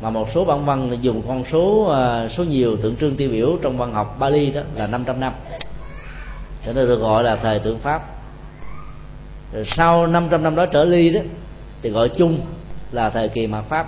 mà 0.00 0.10
một 0.10 0.28
số 0.34 0.44
bản 0.44 0.64
văn 0.64 0.98
dùng 1.00 1.22
con 1.28 1.44
số 1.52 1.84
ờ, 1.84 2.28
số 2.28 2.44
nhiều 2.44 2.76
tượng 2.76 2.96
trưng 2.96 3.16
tiêu 3.16 3.30
biểu 3.30 3.58
trong 3.62 3.78
văn 3.78 3.92
học 3.92 4.16
Bali 4.18 4.50
đó 4.50 4.60
là 4.74 4.86
500 4.86 5.20
năm. 5.20 5.32
Cho 6.66 6.72
nên 6.72 6.86
được 6.86 7.00
gọi 7.00 7.24
là 7.24 7.36
thời 7.36 7.58
tượng 7.58 7.78
pháp. 7.78 8.02
Rồi 9.52 9.64
sau 9.66 10.06
500 10.06 10.42
năm 10.42 10.54
đó 10.54 10.66
trở 10.66 10.84
ly 10.84 11.10
đó 11.10 11.20
thì 11.82 11.90
gọi 11.90 12.08
chung 12.08 12.40
là 12.92 13.10
thời 13.10 13.28
kỳ 13.28 13.46
mạt 13.46 13.64
pháp. 13.68 13.86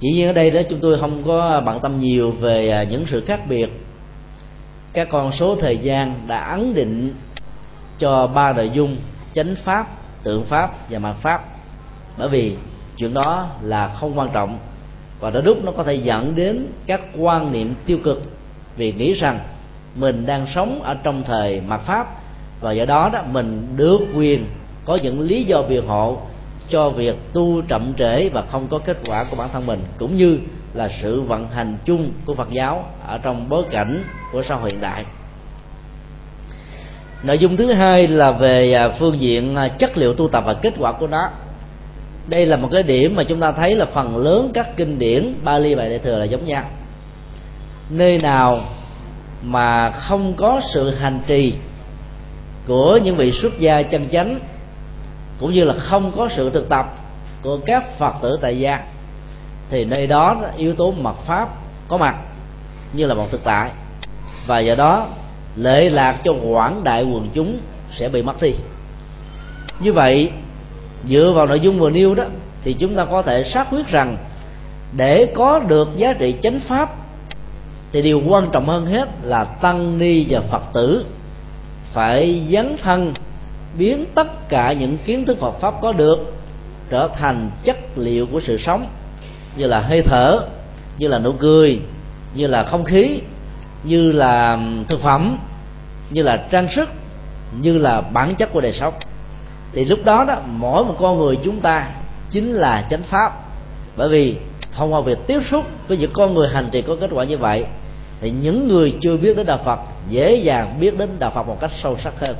Dĩ 0.00 0.10
nhiên 0.12 0.26
ở 0.26 0.32
đây 0.32 0.50
đó 0.50 0.60
chúng 0.70 0.80
tôi 0.80 0.98
không 0.98 1.22
có 1.26 1.62
bận 1.66 1.78
tâm 1.82 1.98
nhiều 1.98 2.30
về 2.30 2.70
à, 2.70 2.82
những 2.82 3.04
sự 3.10 3.24
khác 3.26 3.40
biệt. 3.48 3.68
Các 4.92 5.08
con 5.10 5.32
số 5.32 5.56
thời 5.56 5.78
gian 5.78 6.14
đã 6.26 6.40
ấn 6.40 6.74
định 6.74 7.14
cho 7.98 8.26
ba 8.26 8.52
nội 8.52 8.70
dung 8.74 8.96
chánh 9.34 9.54
pháp, 9.64 9.86
tượng 10.22 10.44
pháp 10.44 10.90
và 10.90 10.98
mạt 10.98 11.16
pháp. 11.16 11.44
Bởi 12.18 12.28
vì 12.28 12.56
chuyện 12.96 13.14
đó 13.14 13.50
là 13.62 13.94
không 14.00 14.18
quan 14.18 14.28
trọng 14.32 14.58
và 15.20 15.30
đôi 15.30 15.42
lúc 15.42 15.64
nó 15.64 15.72
có 15.72 15.82
thể 15.82 15.94
dẫn 15.94 16.34
đến 16.34 16.66
các 16.86 17.00
quan 17.18 17.52
niệm 17.52 17.74
tiêu 17.86 17.98
cực 18.04 18.22
vì 18.76 18.92
nghĩ 18.92 19.12
rằng 19.12 19.40
mình 19.94 20.26
đang 20.26 20.46
sống 20.54 20.82
ở 20.82 20.94
trong 21.02 21.22
thời 21.26 21.60
mạt 21.60 21.80
pháp 21.80 22.06
và 22.60 22.72
do 22.72 22.84
đó 22.84 23.10
đó 23.12 23.22
mình 23.32 23.66
được 23.76 24.00
quyền 24.14 24.46
có 24.84 24.98
những 25.02 25.20
lý 25.20 25.44
do 25.44 25.62
biện 25.62 25.86
hộ 25.86 26.18
cho 26.68 26.90
việc 26.90 27.16
tu 27.32 27.62
chậm 27.68 27.92
trễ 27.98 28.28
và 28.28 28.42
không 28.50 28.66
có 28.70 28.78
kết 28.78 28.96
quả 29.06 29.24
của 29.24 29.36
bản 29.36 29.48
thân 29.52 29.66
mình, 29.66 29.80
cũng 29.98 30.16
như 30.16 30.38
là 30.74 30.88
sự 31.02 31.20
vận 31.20 31.48
hành 31.48 31.76
chung 31.84 32.10
của 32.24 32.34
Phật 32.34 32.50
giáo 32.50 32.84
ở 33.06 33.18
trong 33.18 33.48
bối 33.48 33.64
cảnh 33.70 34.02
của 34.32 34.42
xã 34.42 34.54
hội 34.54 34.70
hiện 34.70 34.80
đại. 34.80 35.04
Nội 37.22 37.38
dung 37.38 37.56
thứ 37.56 37.72
hai 37.72 38.06
là 38.06 38.30
về 38.30 38.72
à, 38.72 38.88
phương 38.88 39.20
diện 39.20 39.56
à, 39.56 39.68
chất 39.68 39.96
liệu 39.96 40.14
tu 40.14 40.28
tập 40.28 40.44
và 40.46 40.54
kết 40.54 40.74
quả 40.78 40.92
của 40.92 41.06
nó. 41.06 41.28
Đây 42.28 42.46
là 42.46 42.56
một 42.56 42.68
cái 42.72 42.82
điểm 42.82 43.16
mà 43.16 43.24
chúng 43.24 43.40
ta 43.40 43.52
thấy 43.52 43.76
là 43.76 43.86
phần 43.86 44.16
lớn 44.16 44.50
các 44.54 44.76
kinh 44.76 44.98
điển 44.98 45.34
Bali 45.44 45.74
và 45.74 45.88
Đại 45.88 45.98
thừa 45.98 46.18
là 46.18 46.24
giống 46.24 46.46
nhau. 46.46 46.64
Nơi 47.90 48.18
nào 48.18 48.60
mà 49.42 49.90
không 49.90 50.34
có 50.34 50.60
sự 50.74 50.94
hành 50.94 51.20
trì 51.26 51.54
của 52.66 52.98
những 53.04 53.16
vị 53.16 53.32
xuất 53.32 53.58
gia 53.58 53.82
chân 53.82 54.08
chánh 54.12 54.40
cũng 55.40 55.52
như 55.52 55.64
là 55.64 55.74
không 55.74 56.12
có 56.16 56.28
sự 56.36 56.50
thực 56.50 56.68
tập 56.68 56.94
của 57.42 57.58
các 57.66 57.98
phật 57.98 58.14
tử 58.22 58.38
tại 58.42 58.58
gia, 58.58 58.80
thì 59.70 59.84
nơi 59.84 60.06
đó 60.06 60.36
yếu 60.56 60.74
tố 60.74 60.92
mật 60.92 61.16
pháp 61.26 61.48
có 61.88 61.98
mặt 61.98 62.16
như 62.92 63.06
là 63.06 63.14
một 63.14 63.26
thực 63.30 63.44
tại. 63.44 63.70
Và 64.46 64.58
do 64.58 64.74
đó 64.74 65.06
lệ 65.56 65.90
lạc 65.90 66.16
cho 66.24 66.32
quảng 66.32 66.84
đại 66.84 67.04
quần 67.04 67.28
chúng 67.34 67.58
sẽ 67.96 68.08
bị 68.08 68.22
mất 68.22 68.42
đi. 68.42 68.54
Như 69.80 69.92
vậy, 69.92 70.30
dựa 71.08 71.32
vào 71.34 71.46
nội 71.46 71.60
dung 71.60 71.78
vừa 71.78 71.90
nêu 71.90 72.14
đó, 72.14 72.24
thì 72.62 72.72
chúng 72.72 72.96
ta 72.96 73.04
có 73.04 73.22
thể 73.22 73.44
xác 73.44 73.66
quyết 73.70 73.88
rằng 73.88 74.16
để 74.96 75.32
có 75.34 75.58
được 75.58 75.88
giá 75.96 76.12
trị 76.12 76.34
chánh 76.42 76.60
pháp, 76.60 76.94
thì 77.92 78.02
điều 78.02 78.22
quan 78.26 78.48
trọng 78.52 78.66
hơn 78.66 78.86
hết 78.86 79.08
là 79.22 79.44
tăng 79.44 79.98
ni 79.98 80.26
và 80.28 80.40
phật 80.40 80.62
tử 80.72 81.04
phải 81.92 82.42
dấn 82.50 82.76
thân 82.82 83.14
biến 83.78 84.04
tất 84.14 84.48
cả 84.48 84.72
những 84.72 84.98
kiến 85.04 85.26
thức 85.26 85.38
Phật 85.40 85.60
pháp 85.60 85.74
có 85.80 85.92
được 85.92 86.32
trở 86.90 87.08
thành 87.14 87.50
chất 87.64 87.76
liệu 87.96 88.26
của 88.26 88.40
sự 88.40 88.58
sống, 88.58 88.86
như 89.56 89.66
là 89.66 89.80
hơi 89.80 90.02
thở, 90.02 90.40
như 90.98 91.08
là 91.08 91.18
nụ 91.18 91.32
cười, 91.32 91.80
như 92.34 92.46
là 92.46 92.64
không 92.64 92.84
khí, 92.84 93.20
như 93.84 94.12
là 94.12 94.58
thực 94.88 95.00
phẩm, 95.00 95.38
như 96.10 96.22
là 96.22 96.36
trang 96.50 96.68
sức, 96.70 96.88
như 97.60 97.78
là 97.78 98.00
bản 98.00 98.34
chất 98.34 98.52
của 98.52 98.60
đời 98.60 98.72
sống. 98.72 98.94
Thì 99.72 99.84
lúc 99.84 100.04
đó 100.04 100.24
đó, 100.24 100.36
mỗi 100.46 100.84
một 100.84 100.94
con 100.98 101.18
người 101.18 101.38
chúng 101.44 101.60
ta 101.60 101.90
chính 102.30 102.52
là 102.52 102.86
chánh 102.90 103.02
pháp. 103.02 103.32
Bởi 103.96 104.08
vì 104.08 104.36
thông 104.72 104.92
qua 104.92 105.00
việc 105.00 105.18
tiếp 105.26 105.40
xúc 105.50 105.64
với 105.88 105.98
những 105.98 106.10
con 106.12 106.34
người 106.34 106.48
hành 106.48 106.68
trì 106.72 106.82
có 106.82 106.96
kết 107.00 107.10
quả 107.12 107.24
như 107.24 107.38
vậy, 107.38 107.64
thì 108.20 108.30
những 108.30 108.68
người 108.68 108.94
chưa 109.00 109.16
biết 109.16 109.36
đến 109.36 109.46
đạo 109.46 109.58
Phật 109.64 109.80
dễ 110.08 110.34
dàng 110.34 110.80
biết 110.80 110.98
đến 110.98 111.08
đạo 111.18 111.32
Phật 111.34 111.42
một 111.42 111.60
cách 111.60 111.70
sâu 111.82 111.96
sắc 112.04 112.12
hơn 112.20 112.36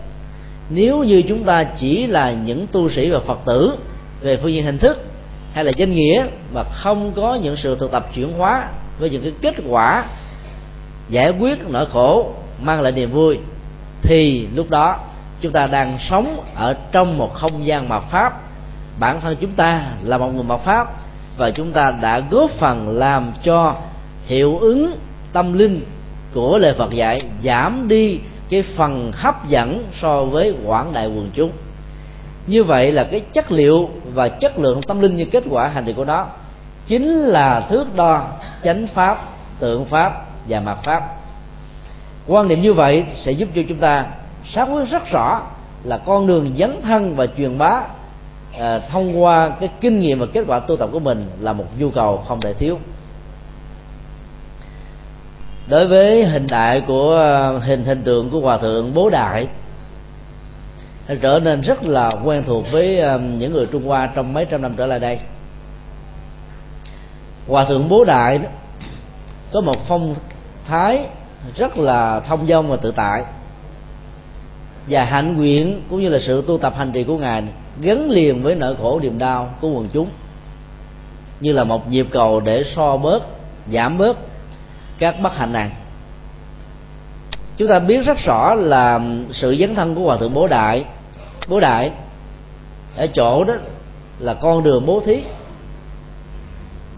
nếu 0.70 1.04
như 1.04 1.22
chúng 1.28 1.44
ta 1.44 1.64
chỉ 1.64 2.06
là 2.06 2.32
những 2.32 2.66
tu 2.72 2.90
sĩ 2.90 3.10
và 3.10 3.20
phật 3.20 3.38
tử 3.46 3.72
về 4.20 4.36
phương 4.36 4.52
diện 4.52 4.64
hình 4.64 4.78
thức 4.78 5.04
hay 5.52 5.64
là 5.64 5.72
danh 5.76 5.92
nghĩa 5.92 6.26
mà 6.54 6.62
không 6.62 7.12
có 7.12 7.34
những 7.34 7.56
sự 7.56 7.76
thực 7.80 7.90
tập 7.90 8.06
chuyển 8.14 8.32
hóa 8.32 8.68
với 8.98 9.10
những 9.10 9.22
cái 9.22 9.32
kết 9.42 9.54
quả 9.68 10.04
giải 11.08 11.30
quyết 11.30 11.58
nỗi 11.68 11.86
khổ 11.86 12.32
mang 12.62 12.80
lại 12.80 12.92
niềm 12.92 13.10
vui, 13.10 13.38
thì 14.02 14.46
lúc 14.54 14.70
đó 14.70 14.98
chúng 15.40 15.52
ta 15.52 15.66
đang 15.66 15.98
sống 16.10 16.44
ở 16.54 16.76
trong 16.92 17.18
một 17.18 17.34
không 17.34 17.66
gian 17.66 17.88
mạt 17.88 18.02
pháp. 18.10 18.40
Bản 18.98 19.20
thân 19.20 19.36
chúng 19.40 19.52
ta 19.52 19.86
là 20.02 20.18
một 20.18 20.34
người 20.34 20.44
mạt 20.44 20.60
pháp 20.60 20.88
và 21.36 21.50
chúng 21.50 21.72
ta 21.72 21.90
đã 22.00 22.20
góp 22.30 22.50
phần 22.50 22.98
làm 22.98 23.32
cho 23.44 23.76
hiệu 24.26 24.58
ứng 24.58 24.92
tâm 25.32 25.52
linh 25.52 25.84
của 26.34 26.58
lời 26.58 26.74
Phật 26.78 26.92
dạy 26.92 27.22
giảm 27.44 27.88
đi 27.88 28.18
cái 28.50 28.62
phần 28.76 29.12
hấp 29.14 29.48
dẫn 29.48 29.84
so 30.00 30.24
với 30.24 30.54
quảng 30.64 30.92
đại 30.92 31.06
quần 31.06 31.30
chúng. 31.34 31.50
Như 32.46 32.64
vậy 32.64 32.92
là 32.92 33.04
cái 33.04 33.20
chất 33.20 33.52
liệu 33.52 33.88
và 34.14 34.28
chất 34.28 34.58
lượng 34.58 34.82
tâm 34.82 35.00
linh 35.00 35.16
như 35.16 35.24
kết 35.24 35.44
quả 35.50 35.68
hành 35.68 35.84
trì 35.86 35.92
của 35.92 36.04
nó 36.04 36.26
chính 36.86 37.08
là 37.08 37.60
thước 37.60 37.96
đo 37.96 38.26
chánh 38.64 38.86
pháp 38.86 39.18
tượng 39.58 39.84
pháp 39.84 40.26
và 40.48 40.60
mặt 40.60 40.78
pháp. 40.84 41.16
Quan 42.26 42.48
niệm 42.48 42.62
như 42.62 42.72
vậy 42.72 43.04
sẽ 43.14 43.32
giúp 43.32 43.48
cho 43.54 43.62
chúng 43.68 43.78
ta 43.78 44.06
xác 44.44 44.64
quyết 44.64 44.84
rất 44.90 45.10
rõ 45.10 45.42
là 45.84 45.98
con 45.98 46.26
đường 46.26 46.54
dấn 46.58 46.82
thân 46.82 47.16
và 47.16 47.26
truyền 47.26 47.58
bá 47.58 47.82
à, 48.58 48.78
thông 48.78 49.22
qua 49.22 49.48
cái 49.48 49.68
kinh 49.80 50.00
nghiệm 50.00 50.18
và 50.18 50.26
kết 50.26 50.44
quả 50.46 50.58
tu 50.58 50.76
tập 50.76 50.88
của 50.92 50.98
mình 50.98 51.26
là 51.40 51.52
một 51.52 51.66
nhu 51.78 51.90
cầu 51.90 52.24
không 52.28 52.40
thể 52.40 52.52
thiếu 52.52 52.78
đối 55.70 55.86
với 55.86 56.24
hình 56.24 56.46
đại 56.46 56.80
của 56.80 57.10
ờ, 57.14 57.58
hình 57.58 57.84
hình 57.84 58.02
tượng 58.02 58.30
của 58.30 58.40
hòa 58.40 58.58
thượng 58.58 58.94
bố 58.94 59.10
đại 59.10 59.46
trở 61.20 61.40
nên 61.42 61.60
rất 61.60 61.82
là 61.82 62.10
quen 62.24 62.42
thuộc 62.46 62.64
với 62.72 62.98
ờ, 63.00 63.18
những 63.18 63.52
người 63.52 63.66
trung 63.66 63.86
hoa 63.86 64.06
trong 64.14 64.32
mấy 64.32 64.44
trăm 64.44 64.62
năm 64.62 64.74
trở 64.76 64.86
lại 64.86 64.98
đây. 64.98 65.18
Hòa 67.48 67.64
thượng 67.64 67.88
bố 67.88 68.04
đại 68.04 68.38
đó, 68.38 68.48
có 69.52 69.60
một 69.60 69.88
phong 69.88 70.14
thái 70.66 71.06
rất 71.56 71.78
là 71.78 72.20
thông 72.20 72.46
dong 72.46 72.70
và 72.70 72.76
tự 72.76 72.92
tại 72.96 73.22
và 74.88 75.04
hạnh 75.04 75.36
nguyện 75.36 75.82
cũng 75.90 76.02
như 76.02 76.08
là 76.08 76.18
sự 76.18 76.44
tu 76.46 76.58
tập 76.58 76.74
hành 76.76 76.92
trì 76.92 77.04
của 77.04 77.18
ngài 77.18 77.42
gắn 77.80 78.10
liền 78.10 78.42
với 78.42 78.54
nỗi 78.54 78.76
khổ 78.76 79.00
niềm 79.02 79.18
đau 79.18 79.54
của 79.60 79.68
quần 79.68 79.88
chúng 79.92 80.08
như 81.40 81.52
là 81.52 81.64
một 81.64 81.88
nhịp 81.90 82.06
cầu 82.10 82.40
để 82.40 82.64
so 82.76 82.96
bớt 82.96 83.22
giảm 83.72 83.98
bớt 83.98 84.16
các 85.00 85.20
bất 85.20 85.36
hạnh 85.36 85.52
này. 85.52 85.70
Chúng 87.56 87.68
ta 87.68 87.78
biết 87.78 88.04
rất 88.04 88.18
rõ 88.18 88.54
là 88.54 89.00
sự 89.32 89.56
dấn 89.60 89.74
thân 89.74 89.94
của 89.94 90.04
hòa 90.04 90.16
thượng 90.16 90.34
bố 90.34 90.48
đại. 90.48 90.84
Bố 91.48 91.60
đại 91.60 91.90
ở 92.96 93.06
chỗ 93.06 93.44
đó 93.44 93.54
là 94.18 94.34
con 94.34 94.62
đường 94.62 94.86
bố 94.86 95.02
thí. 95.06 95.22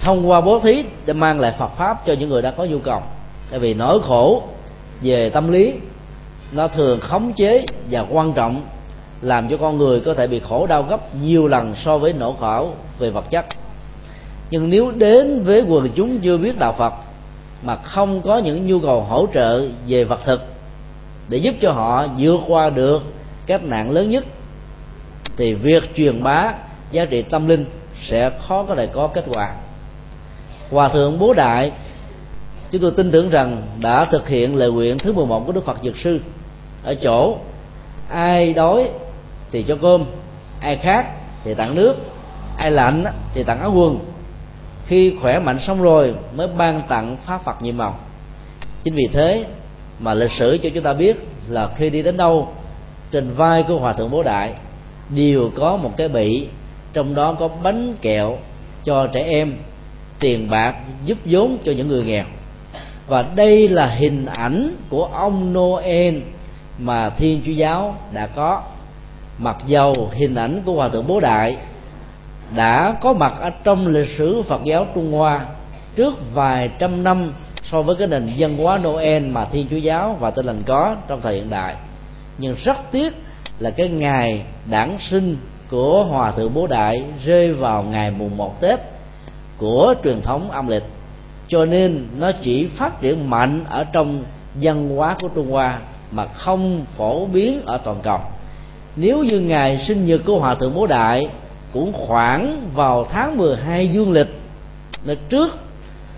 Thông 0.01 0.31
qua 0.31 0.41
bố 0.41 0.61
thí 0.61 0.85
để 1.07 1.13
mang 1.13 1.41
lại 1.41 1.55
Phật 1.59 1.69
pháp 1.77 2.07
cho 2.07 2.13
những 2.13 2.29
người 2.29 2.43
đã 2.43 2.51
có 2.51 2.65
nhu 2.65 2.79
cầu. 2.79 3.03
Tại 3.51 3.61
vì 3.61 3.75
nỗi 3.75 3.99
khổ 4.03 4.43
về 5.03 5.31
tâm 5.31 5.53
lý, 5.53 5.73
nó 6.53 6.69
thường 6.69 7.01
khống 7.01 7.33
chế 7.33 7.67
và 7.91 8.05
quan 8.11 8.33
trọng, 8.33 8.63
làm 9.21 9.49
cho 9.49 9.57
con 9.57 9.79
người 9.79 10.01
có 10.01 10.15
thể 10.15 10.27
bị 10.27 10.41
khổ 10.41 10.67
đau 10.67 10.83
gấp 10.83 11.15
nhiều 11.15 11.49
lần 11.49 11.75
so 11.85 11.99
với 11.99 12.13
nỗi 12.13 12.33
khổ 12.41 12.71
về 12.99 13.11
vật 13.11 13.31
chất. 13.31 13.47
Nhưng 14.51 14.71
nếu 14.71 14.91
đến 14.91 15.43
với 15.45 15.63
quần 15.63 15.89
chúng 15.95 16.19
chưa 16.21 16.37
biết 16.37 16.59
đạo 16.59 16.75
Phật 16.79 16.93
mà 17.63 17.77
không 17.77 18.23
có 18.23 18.39
những 18.39 18.67
nhu 18.67 18.81
cầu 18.81 19.01
hỗ 19.01 19.27
trợ 19.35 19.69
về 19.87 20.05
vật 20.05 20.21
thực 20.25 20.43
để 21.29 21.39
giúp 21.39 21.55
cho 21.61 21.73
họ 21.73 22.07
vượt 22.19 22.41
qua 22.49 22.71
được 22.71 23.03
các 23.47 23.65
nạn 23.65 23.91
lớn 23.91 24.11
nhất, 24.11 24.25
thì 25.37 25.55
việc 25.55 25.97
truyền 25.97 26.23
bá 26.23 26.55
giá 26.91 27.05
trị 27.05 27.23
tâm 27.23 27.49
linh 27.49 27.65
sẽ 28.03 28.31
khó 28.49 28.63
có 28.63 28.75
thể 28.75 28.87
có 28.87 29.09
kết 29.09 29.25
quả. 29.29 29.55
Hòa 30.71 30.89
thượng 30.89 31.19
bố 31.19 31.33
đại, 31.33 31.73
chúng 32.71 32.83
tôi 32.83 32.91
tin 32.91 33.11
tưởng 33.11 33.31
rằng 33.31 33.63
đã 33.79 34.05
thực 34.05 34.29
hiện 34.29 34.57
lời 34.57 34.71
nguyện 34.71 34.99
thứ 34.99 35.13
11 35.13 35.47
của 35.47 35.53
đức 35.53 35.65
phật 35.65 35.79
dược 35.83 35.97
sư. 35.97 36.21
Ở 36.85 36.95
chỗ, 36.95 37.37
ai 38.09 38.55
đói 38.55 38.91
thì 39.51 39.63
cho 39.63 39.77
cơm, 39.83 40.05
ai 40.61 40.77
khác 40.77 41.07
thì 41.45 41.55
tặng 41.55 41.75
nước, 41.75 41.97
ai 42.57 42.71
lạnh 42.71 43.05
thì 43.35 43.43
tặng 43.43 43.61
áo 43.61 43.73
quần 43.75 43.99
khi 44.87 45.15
khỏe 45.21 45.39
mạnh 45.39 45.59
xong 45.61 45.83
rồi 45.83 46.15
mới 46.37 46.49
ban 46.49 46.83
tặng 46.89 47.17
pháp 47.27 47.45
phật 47.45 47.63
nhiệm 47.63 47.77
màu. 47.77 47.99
Chính 48.85 48.95
vì 48.95 49.09
thế 49.13 49.45
mà 49.99 50.15
lịch 50.15 50.31
sử 50.31 50.59
cho 50.63 50.69
chúng 50.75 50.85
ta 50.85 50.93
biết 50.93 51.17
là 51.49 51.69
khi 51.77 51.91
đi 51.91 52.03
đến 52.03 52.17
đâu, 52.17 52.49
trên 53.11 53.35
vai 53.35 53.63
của 53.63 53.79
hòa 53.79 53.93
thượng 53.93 54.11
bố 54.11 54.23
đại 54.23 54.53
đều 55.09 55.51
có 55.57 55.77
một 55.77 55.97
cái 55.97 56.09
bị 56.09 56.47
trong 56.93 57.15
đó 57.15 57.33
có 57.33 57.49
bánh 57.49 57.95
kẹo 58.03 58.39
cho 58.85 59.07
trẻ 59.07 59.23
em, 59.23 59.57
tiền 60.19 60.51
bạc 60.51 60.75
giúp 61.05 61.19
vốn 61.25 61.59
cho 61.65 61.73
những 61.73 61.89
người 61.89 62.05
nghèo. 62.05 62.25
Và 63.07 63.23
đây 63.23 63.69
là 63.69 63.87
hình 63.87 64.27
ảnh 64.27 64.77
của 64.89 65.05
ông 65.05 65.53
Noel 65.53 66.19
mà 66.79 67.11
Thiên 67.11 67.43
Chúa 67.47 67.53
giáo 67.53 67.97
đã 68.13 68.27
có. 68.27 68.63
Mặc 69.39 69.57
dầu 69.67 70.11
hình 70.13 70.35
ảnh 70.35 70.63
của 70.65 70.73
hòa 70.73 70.89
thượng 70.89 71.07
bố 71.07 71.21
đại 71.21 71.57
đã 72.55 72.97
có 73.01 73.13
mặt 73.13 73.33
ở 73.41 73.51
trong 73.65 73.87
lịch 73.87 74.09
sử 74.19 74.43
Phật 74.43 74.61
giáo 74.65 74.87
Trung 74.95 75.13
Hoa 75.13 75.47
trước 75.97 76.15
vài 76.35 76.71
trăm 76.79 77.05
năm 77.05 77.33
so 77.71 77.83
với 77.83 77.97
cái 77.97 78.09
nền 78.09 78.33
văn 78.39 78.57
hóa 78.57 78.79
Noel 78.79 79.27
mà 79.27 79.45
Thiên 79.45 79.67
Chúa 79.71 79.77
giáo 79.77 80.17
và 80.21 80.31
Tin 80.31 80.47
lành 80.47 80.63
có 80.67 80.97
trong 81.09 81.21
thời 81.21 81.35
hiện 81.35 81.51
đại. 81.51 81.75
Nhưng 82.39 82.55
rất 82.65 82.77
tiếc 82.91 83.15
là 83.59 83.71
cái 83.71 83.89
ngày 83.89 84.43
đản 84.71 84.97
sinh 85.11 85.37
của 85.69 86.05
hòa 86.05 86.31
thượng 86.31 86.55
bố 86.55 86.67
đại 86.67 87.03
rơi 87.25 87.53
vào 87.53 87.83
ngày 87.83 88.11
mùng 88.11 88.37
một 88.37 88.61
tết 88.61 88.81
của 89.59 89.95
truyền 90.05 90.23
thống 90.23 90.51
âm 90.51 90.69
lịch. 90.69 90.85
Cho 91.49 91.65
nên 91.65 92.09
nó 92.19 92.33
chỉ 92.43 92.67
phát 92.67 93.01
triển 93.01 93.31
mạnh 93.31 93.65
ở 93.69 93.85
trong 93.85 94.25
văn 94.55 94.97
hóa 94.97 95.17
của 95.21 95.29
trung 95.29 95.51
hoa 95.51 95.79
mà 96.11 96.27
không 96.27 96.85
phổ 96.97 97.27
biến 97.27 97.63
ở 97.67 97.79
toàn 97.79 97.97
cầu. 98.03 98.19
Nếu 98.97 99.25
như 99.25 99.41
ngày 99.41 99.85
sinh 99.89 100.05
nhật 100.05 100.21
của 100.27 100.39
hòa 100.39 100.55
thượng 100.55 100.75
bố 100.75 100.87
đại 100.87 101.27
cũng 101.73 101.93
khoảng 101.93 102.71
vào 102.75 103.07
tháng 103.11 103.39
12 103.39 103.89
dương 103.89 104.13
lịch 104.13 104.29
là 105.05 105.15
trước 105.29 105.55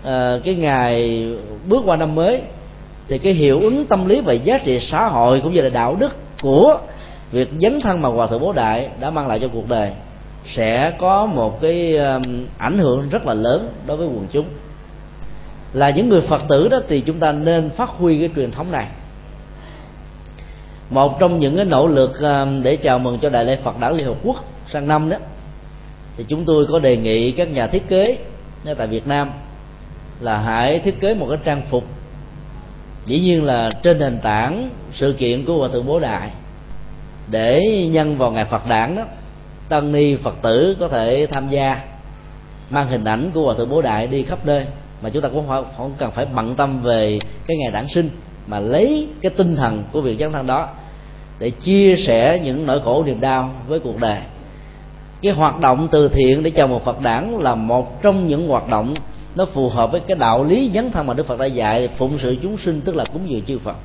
uh, 0.01 0.43
cái 0.43 0.55
ngày 0.55 1.25
bước 1.67 1.83
qua 1.85 1.97
năm 1.97 2.15
mới 2.15 2.41
thì 3.07 3.17
cái 3.17 3.33
hiệu 3.33 3.59
ứng 3.59 3.85
tâm 3.85 4.05
lý 4.05 4.21
và 4.21 4.33
giá 4.33 4.57
trị 4.57 4.79
xã 4.79 5.07
hội 5.07 5.41
cũng 5.41 5.53
như 5.53 5.61
là 5.61 5.69
đạo 5.69 5.95
đức 5.99 6.15
của 6.41 6.77
việc 7.31 7.49
dấn 7.61 7.81
thân 7.81 8.01
mà 8.01 8.09
hòa 8.09 8.27
thượng 8.27 8.41
bố 8.41 8.53
đại 8.53 8.89
đã 8.99 9.09
mang 9.09 9.27
lại 9.27 9.39
cho 9.39 9.47
cuộc 9.47 9.69
đời 9.69 9.91
sẽ 10.53 10.93
có 10.97 11.25
một 11.25 11.61
cái 11.61 11.97
ảnh 12.57 12.77
hưởng 12.77 13.09
rất 13.09 13.25
là 13.25 13.33
lớn 13.33 13.73
đối 13.85 13.97
với 13.97 14.07
quần 14.07 14.27
chúng. 14.31 14.45
Là 15.73 15.89
những 15.89 16.09
người 16.09 16.21
phật 16.21 16.41
tử 16.49 16.67
đó 16.67 16.79
thì 16.87 17.01
chúng 17.01 17.19
ta 17.19 17.31
nên 17.31 17.69
phát 17.69 17.89
huy 17.89 18.19
cái 18.19 18.29
truyền 18.35 18.51
thống 18.51 18.71
này. 18.71 18.87
Một 20.89 21.19
trong 21.19 21.39
những 21.39 21.55
cái 21.55 21.65
nỗ 21.65 21.87
lực 21.87 22.11
để 22.63 22.75
chào 22.75 22.99
mừng 22.99 23.19
cho 23.19 23.29
đại 23.29 23.45
lễ 23.45 23.57
phật 23.63 23.79
đản 23.79 23.95
liên 23.95 24.07
hợp 24.07 24.15
quốc 24.23 24.43
sang 24.67 24.87
năm 24.87 25.09
đó 25.09 25.17
thì 26.17 26.25
chúng 26.27 26.45
tôi 26.45 26.65
có 26.65 26.79
đề 26.79 26.97
nghị 26.97 27.31
các 27.31 27.51
nhà 27.51 27.67
thiết 27.67 27.87
kế 27.89 28.17
tại 28.77 28.87
việt 28.87 29.07
nam 29.07 29.29
là 30.19 30.37
hãy 30.37 30.79
thiết 30.79 30.99
kế 30.99 31.13
một 31.13 31.27
cái 31.29 31.37
trang 31.43 31.61
phục. 31.69 31.83
Dĩ 33.05 33.19
nhiên 33.19 33.43
là 33.43 33.71
trên 33.83 33.99
nền 33.99 34.19
tảng 34.19 34.69
sự 34.93 35.15
kiện 35.17 35.45
của 35.45 35.57
hòa 35.57 35.67
thượng 35.73 35.85
bố 35.85 35.99
đại 35.99 36.29
để 37.31 37.61
nhân 37.91 38.17
vào 38.17 38.31
ngày 38.31 38.45
phật 38.45 38.67
đản 38.67 38.95
đó 38.95 39.03
tân 39.69 39.91
ni 39.91 40.15
phật 40.15 40.35
tử 40.41 40.77
có 40.79 40.87
thể 40.87 41.27
tham 41.31 41.49
gia. 41.49 41.81
Mang 42.69 42.87
hình 42.87 43.03
ảnh 43.03 43.31
của 43.33 43.43
hòa 43.45 43.53
thượng 43.53 43.69
bố 43.69 43.81
đại 43.81 44.07
đi 44.07 44.23
khắp 44.23 44.45
nơi. 44.45 44.65
Mà 45.01 45.09
chúng 45.09 45.21
ta 45.21 45.29
cũng 45.29 45.47
không, 45.47 45.65
không 45.77 45.93
cần 45.97 46.11
phải 46.11 46.25
bận 46.25 46.55
tâm 46.55 46.81
về 46.81 47.19
cái 47.47 47.57
ngày 47.57 47.71
đản 47.71 47.87
sinh 47.87 48.09
mà 48.47 48.59
lấy 48.59 49.07
cái 49.21 49.29
tinh 49.37 49.55
thần 49.55 49.83
của 49.91 50.01
việc 50.01 50.19
dấn 50.19 50.31
thân 50.31 50.47
đó 50.47 50.69
để 51.39 51.49
chia 51.49 51.95
sẻ 51.95 52.39
những 52.43 52.65
nỗi 52.65 52.81
khổ 52.83 53.03
niềm 53.03 53.21
đau 53.21 53.51
với 53.67 53.79
cuộc 53.79 53.99
đời 53.99 54.17
cái 55.25 55.33
hoạt 55.33 55.59
động 55.59 55.87
từ 55.91 56.09
thiện 56.09 56.43
để 56.43 56.49
chào 56.49 56.67
một 56.67 56.85
phật 56.85 57.01
đản 57.01 57.31
là 57.39 57.55
một 57.55 58.01
trong 58.01 58.27
những 58.27 58.47
hoạt 58.47 58.67
động 58.67 58.93
nó 59.35 59.45
phù 59.45 59.69
hợp 59.69 59.91
với 59.91 59.99
cái 59.99 60.17
đạo 60.17 60.43
lý 60.43 60.71
dấn 60.73 60.91
thân 60.91 61.07
mà 61.07 61.13
đức 61.13 61.27
phật 61.27 61.39
đã 61.39 61.45
dạy 61.45 61.89
phụng 61.97 62.17
sự 62.21 62.35
chúng 62.41 62.57
sinh 62.57 62.81
tức 62.81 62.95
là 62.95 63.05
cúng 63.13 63.29
dường 63.29 63.41
chư 63.41 63.59
phật. 63.59 63.75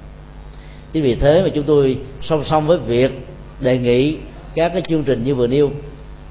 Chính 0.93 1.03
vì 1.03 1.15
thế 1.15 1.43
mà 1.43 1.49
chúng 1.55 1.65
tôi 1.65 1.99
song 2.23 2.45
song 2.45 2.67
với 2.67 2.79
việc 2.79 3.27
đề 3.61 3.79
nghị 3.79 4.17
các 4.55 4.73
cái 4.73 4.83
chương 4.89 5.05
trình 5.05 5.25
như 5.25 5.35
vừa 5.35 5.47
nêu. 5.47 5.71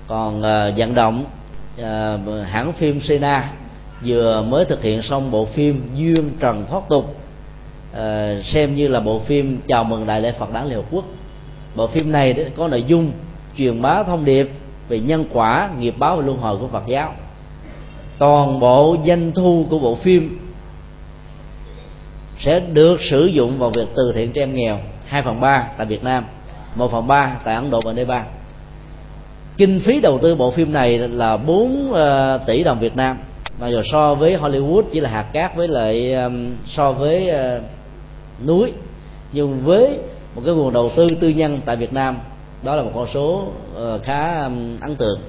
Còn 0.07 0.39
uh, 0.39 0.77
vận 0.77 0.95
động 0.95 1.25
uh, 1.81 1.85
hãng 2.47 2.73
phim 2.73 3.01
Sena 3.01 3.51
vừa 4.05 4.41
mới 4.41 4.65
thực 4.65 4.83
hiện 4.83 5.01
xong 5.01 5.31
bộ 5.31 5.45
phim 5.45 5.81
duyên 5.95 6.31
trần 6.39 6.65
thoát 6.69 6.89
tục 6.89 7.15
uh, 7.91 7.97
xem 8.45 8.75
như 8.75 8.87
là 8.87 8.99
bộ 8.99 9.19
phim 9.19 9.59
chào 9.67 9.83
mừng 9.83 10.05
đại 10.05 10.21
lễ 10.21 10.33
Phật 10.39 10.53
đản 10.53 10.65
Liên 10.65 10.75
Hợp 10.75 10.85
Quốc. 10.91 11.05
Bộ 11.75 11.87
phim 11.87 12.11
này 12.11 12.45
có 12.57 12.67
nội 12.67 12.83
dung 12.87 13.11
truyền 13.57 13.81
bá 13.81 14.03
thông 14.03 14.25
điệp 14.25 14.49
về 14.89 14.99
nhân 14.99 15.25
quả, 15.33 15.69
nghiệp 15.79 15.95
báo 15.97 16.15
và 16.15 16.25
luân 16.25 16.37
hồi 16.37 16.57
của 16.57 16.67
Phật 16.67 16.83
giáo. 16.87 17.13
Toàn 18.17 18.59
bộ 18.59 18.97
doanh 19.07 19.31
thu 19.31 19.65
của 19.69 19.79
bộ 19.79 19.95
phim 19.95 20.39
sẽ 22.39 22.59
được 22.59 23.01
sử 23.01 23.25
dụng 23.25 23.59
vào 23.59 23.69
việc 23.69 23.87
từ 23.95 24.11
thiện 24.15 24.31
trẻ 24.31 24.41
em 24.41 24.55
nghèo 24.55 24.79
2 25.05 25.21
phần 25.21 25.41
ba 25.41 25.67
tại 25.77 25.85
Việt 25.85 26.03
Nam 26.03 26.23
1 26.75 26.91
phần 26.91 27.07
ba 27.07 27.37
tại 27.43 27.55
Ấn 27.55 27.69
Độ 27.69 27.81
và 27.85 27.93
Nepal. 27.93 28.21
Kinh 29.57 29.79
phí 29.79 29.99
đầu 29.99 30.19
tư 30.21 30.35
bộ 30.35 30.51
phim 30.51 30.73
này 30.73 30.97
là 30.97 31.37
4 31.37 31.93
ờ, 31.93 32.37
tỷ 32.37 32.63
đồng 32.63 32.79
Việt 32.79 32.95
Nam. 32.95 33.17
Mà 33.59 33.67
giờ 33.67 33.81
so 33.91 34.15
với 34.15 34.37
Hollywood, 34.37 34.83
chỉ 34.91 34.99
là 34.99 35.09
hạt 35.09 35.25
cát 35.33 35.55
với 35.55 35.67
lại 35.67 36.15
so 36.65 36.91
với 36.91 37.29
ờ, 37.29 37.61
núi. 38.47 38.73
Nhưng 39.31 39.61
với 39.63 39.99
một 40.35 40.41
cái 40.45 40.53
nguồn 40.53 40.73
đầu 40.73 40.91
tư 40.95 41.07
tư 41.19 41.29
nhân 41.29 41.59
tại 41.65 41.75
Việt 41.75 41.93
Nam 41.93 42.17
đó 42.63 42.75
là 42.75 42.83
một 42.83 42.91
con 42.95 43.07
số 43.13 43.47
ờ, 43.75 43.99
khá 44.03 44.41
ấn 44.81 44.95
tượng. 44.97 45.19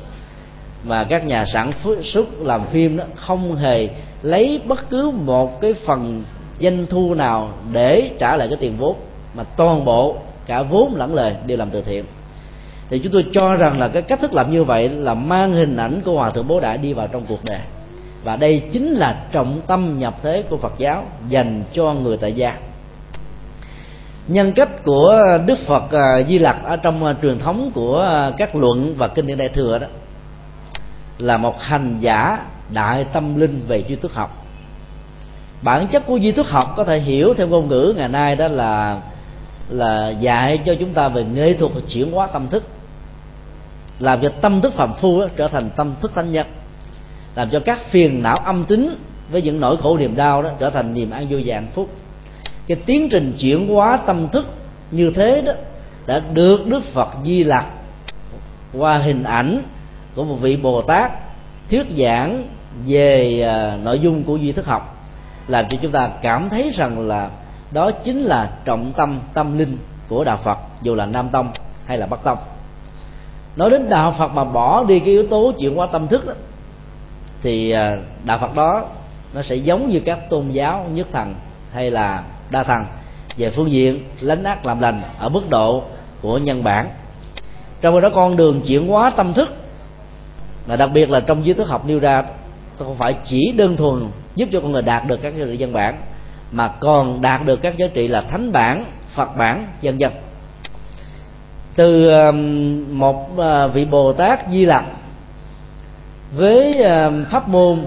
Và 0.84 1.04
các 1.04 1.26
nhà 1.26 1.44
sản 1.52 1.72
xuất 2.02 2.26
làm 2.40 2.66
phim 2.66 2.96
đó 2.96 3.04
không 3.14 3.56
hề 3.56 3.88
lấy 4.22 4.60
bất 4.66 4.90
cứ 4.90 5.10
một 5.10 5.60
cái 5.60 5.74
phần 5.74 6.24
doanh 6.60 6.86
thu 6.86 7.14
nào 7.14 7.52
để 7.72 8.10
trả 8.18 8.36
lại 8.36 8.48
cái 8.48 8.56
tiền 8.60 8.76
vốn, 8.78 8.96
mà 9.34 9.44
toàn 9.44 9.84
bộ, 9.84 10.16
cả 10.46 10.62
vốn 10.62 10.94
lẫn 10.96 11.14
lời 11.14 11.34
đều 11.46 11.58
làm 11.58 11.70
từ 11.70 11.82
thiện. 11.82 12.04
Thì 12.90 12.98
chúng 12.98 13.12
tôi 13.12 13.24
cho 13.32 13.54
rằng 13.54 13.78
là 13.78 13.88
cái 13.88 14.02
cách 14.02 14.20
thức 14.20 14.34
làm 14.34 14.52
như 14.52 14.64
vậy 14.64 14.88
là 14.88 15.14
mang 15.14 15.52
hình 15.52 15.76
ảnh 15.76 16.00
của 16.04 16.12
hòa 16.12 16.30
thượng 16.30 16.48
bố 16.48 16.60
đại 16.60 16.78
đi 16.78 16.92
vào 16.92 17.08
trong 17.08 17.22
cuộc 17.28 17.44
đời. 17.44 17.60
Và 18.24 18.36
đây 18.36 18.62
chính 18.72 18.94
là 18.94 19.24
trọng 19.32 19.60
tâm 19.66 19.98
nhập 19.98 20.14
thế 20.22 20.42
của 20.42 20.56
phật 20.56 20.72
giáo 20.78 21.04
dành 21.28 21.62
cho 21.72 21.92
người 21.92 22.16
tại 22.16 22.32
gia 22.32 22.56
nhân 24.28 24.52
cách 24.52 24.84
của 24.84 25.38
đức 25.46 25.58
phật 25.66 25.92
à, 25.92 26.22
di 26.28 26.38
lặc 26.38 26.56
ở 26.64 26.76
trong 26.76 27.04
à, 27.04 27.14
truyền 27.22 27.38
thống 27.38 27.70
của 27.74 28.00
à, 28.00 28.30
các 28.36 28.56
luận 28.56 28.94
và 28.96 29.08
kinh 29.08 29.26
điển 29.26 29.38
đại 29.38 29.48
thừa 29.48 29.78
đó 29.78 29.86
là 31.18 31.36
một 31.36 31.60
hành 31.60 31.96
giả 32.00 32.38
đại 32.70 33.04
tâm 33.04 33.40
linh 33.40 33.60
về 33.68 33.84
duy 33.88 33.96
thức 33.96 34.14
học. 34.14 34.46
Bản 35.62 35.86
chất 35.86 36.06
của 36.06 36.16
duy 36.16 36.32
thức 36.32 36.48
học 36.48 36.74
có 36.76 36.84
thể 36.84 36.98
hiểu 37.00 37.34
theo 37.34 37.46
ngôn 37.46 37.68
ngữ 37.68 37.94
ngày 37.96 38.08
nay 38.08 38.36
đó 38.36 38.48
là 38.48 39.00
là 39.68 40.10
dạy 40.10 40.58
cho 40.58 40.74
chúng 40.80 40.94
ta 40.94 41.08
về 41.08 41.24
nghệ 41.24 41.54
thuật 41.54 41.72
chuyển 41.88 42.12
hóa 42.12 42.26
tâm 42.26 42.48
thức 42.48 42.62
làm 43.98 44.20
cho 44.22 44.28
tâm 44.28 44.60
thức 44.60 44.74
phạm 44.74 44.94
phu 44.94 45.20
đó, 45.20 45.26
trở 45.36 45.48
thành 45.48 45.70
tâm 45.76 45.94
thức 46.00 46.12
thánh 46.14 46.32
nhân 46.32 46.46
làm 47.34 47.50
cho 47.50 47.60
các 47.60 47.78
phiền 47.90 48.22
não 48.22 48.36
âm 48.36 48.64
tính 48.64 48.96
với 49.30 49.42
những 49.42 49.60
nỗi 49.60 49.76
khổ 49.76 49.96
niềm 49.96 50.16
đau 50.16 50.42
đó 50.42 50.50
trở 50.58 50.70
thành 50.70 50.94
niềm 50.94 51.10
an 51.10 51.26
vui 51.30 51.42
và 51.46 51.54
hạnh 51.54 51.68
phúc 51.74 51.90
cái 52.70 52.78
tiến 52.86 53.08
trình 53.08 53.32
chuyển 53.38 53.68
hóa 53.68 53.96
tâm 53.96 54.28
thức 54.28 54.46
như 54.90 55.12
thế 55.16 55.42
đó 55.46 55.52
đã 56.06 56.20
được 56.32 56.66
đức 56.66 56.84
phật 56.84 57.08
di 57.24 57.44
lặc 57.44 57.66
qua 58.72 58.98
hình 58.98 59.22
ảnh 59.22 59.62
của 60.14 60.24
một 60.24 60.36
vị 60.40 60.56
bồ 60.56 60.82
tát 60.82 61.12
thuyết 61.70 61.86
giảng 61.98 62.44
về 62.86 63.42
à, 63.42 63.76
nội 63.82 63.98
dung 63.98 64.22
của 64.22 64.36
duy 64.36 64.52
thức 64.52 64.66
học 64.66 65.06
làm 65.48 65.64
cho 65.70 65.78
chúng 65.82 65.92
ta 65.92 66.10
cảm 66.22 66.48
thấy 66.48 66.70
rằng 66.74 67.08
là 67.08 67.30
đó 67.70 67.90
chính 67.90 68.22
là 68.22 68.50
trọng 68.64 68.92
tâm 68.96 69.20
tâm 69.34 69.58
linh 69.58 69.78
của 70.08 70.24
đạo 70.24 70.38
phật 70.44 70.58
dù 70.82 70.94
là 70.94 71.06
nam 71.06 71.28
tông 71.28 71.52
hay 71.86 71.98
là 71.98 72.06
bắc 72.06 72.22
tông. 72.24 72.38
Nói 73.56 73.70
đến 73.70 73.88
đạo 73.88 74.14
phật 74.18 74.28
mà 74.28 74.44
bỏ 74.44 74.84
đi 74.84 74.98
cái 74.98 75.08
yếu 75.08 75.26
tố 75.26 75.52
chuyển 75.58 75.76
hóa 75.76 75.86
tâm 75.92 76.08
thức 76.08 76.26
đó, 76.26 76.32
thì 77.42 77.70
à, 77.70 77.96
đạo 78.24 78.38
phật 78.38 78.54
đó 78.54 78.84
nó 79.34 79.42
sẽ 79.42 79.54
giống 79.54 79.90
như 79.90 80.00
các 80.00 80.30
tôn 80.30 80.48
giáo 80.48 80.86
nhất 80.92 81.06
thần 81.12 81.34
hay 81.72 81.90
là 81.90 82.22
đa 82.50 82.62
thần. 82.62 82.84
Về 83.36 83.50
phương 83.50 83.70
diện 83.70 84.04
lánh 84.20 84.44
ác 84.44 84.66
làm 84.66 84.80
lành 84.80 85.02
ở 85.18 85.28
mức 85.28 85.50
độ 85.50 85.82
của 86.20 86.38
nhân 86.38 86.64
bản. 86.64 86.88
Trong 87.80 88.00
đó 88.00 88.10
con 88.14 88.36
đường 88.36 88.60
chuyển 88.66 88.88
hóa 88.88 89.10
tâm 89.10 89.34
thức, 89.34 89.48
và 90.66 90.76
đặc 90.76 90.90
biệt 90.92 91.10
là 91.10 91.20
trong 91.20 91.46
giới 91.46 91.54
thức 91.54 91.68
học 91.68 91.86
nêu 91.86 91.98
ra 91.98 92.22
không 92.78 92.96
phải 92.98 93.14
chỉ 93.24 93.52
đơn 93.56 93.76
thuần 93.76 94.06
giúp 94.34 94.48
cho 94.52 94.60
con 94.60 94.72
người 94.72 94.82
đạt 94.82 95.06
được 95.06 95.20
các 95.22 95.36
giá 95.36 95.44
trị 95.44 95.56
dân 95.56 95.72
bản, 95.72 95.94
mà 96.52 96.68
còn 96.68 97.22
đạt 97.22 97.44
được 97.46 97.62
các 97.62 97.76
giá 97.76 97.86
trị 97.86 98.08
là 98.08 98.20
thánh 98.20 98.52
bản, 98.52 98.84
phật 99.14 99.36
bản 99.36 99.66
dân 99.80 100.00
dân 100.00 100.12
từ 101.80 102.10
um, 102.10 102.98
một 102.98 103.38
à, 103.38 103.66
vị 103.66 103.84
bồ 103.84 104.12
tát 104.12 104.40
di 104.52 104.64
lặc 104.64 104.84
với 106.32 106.82
à, 106.82 107.10
pháp 107.30 107.48
môn 107.48 107.78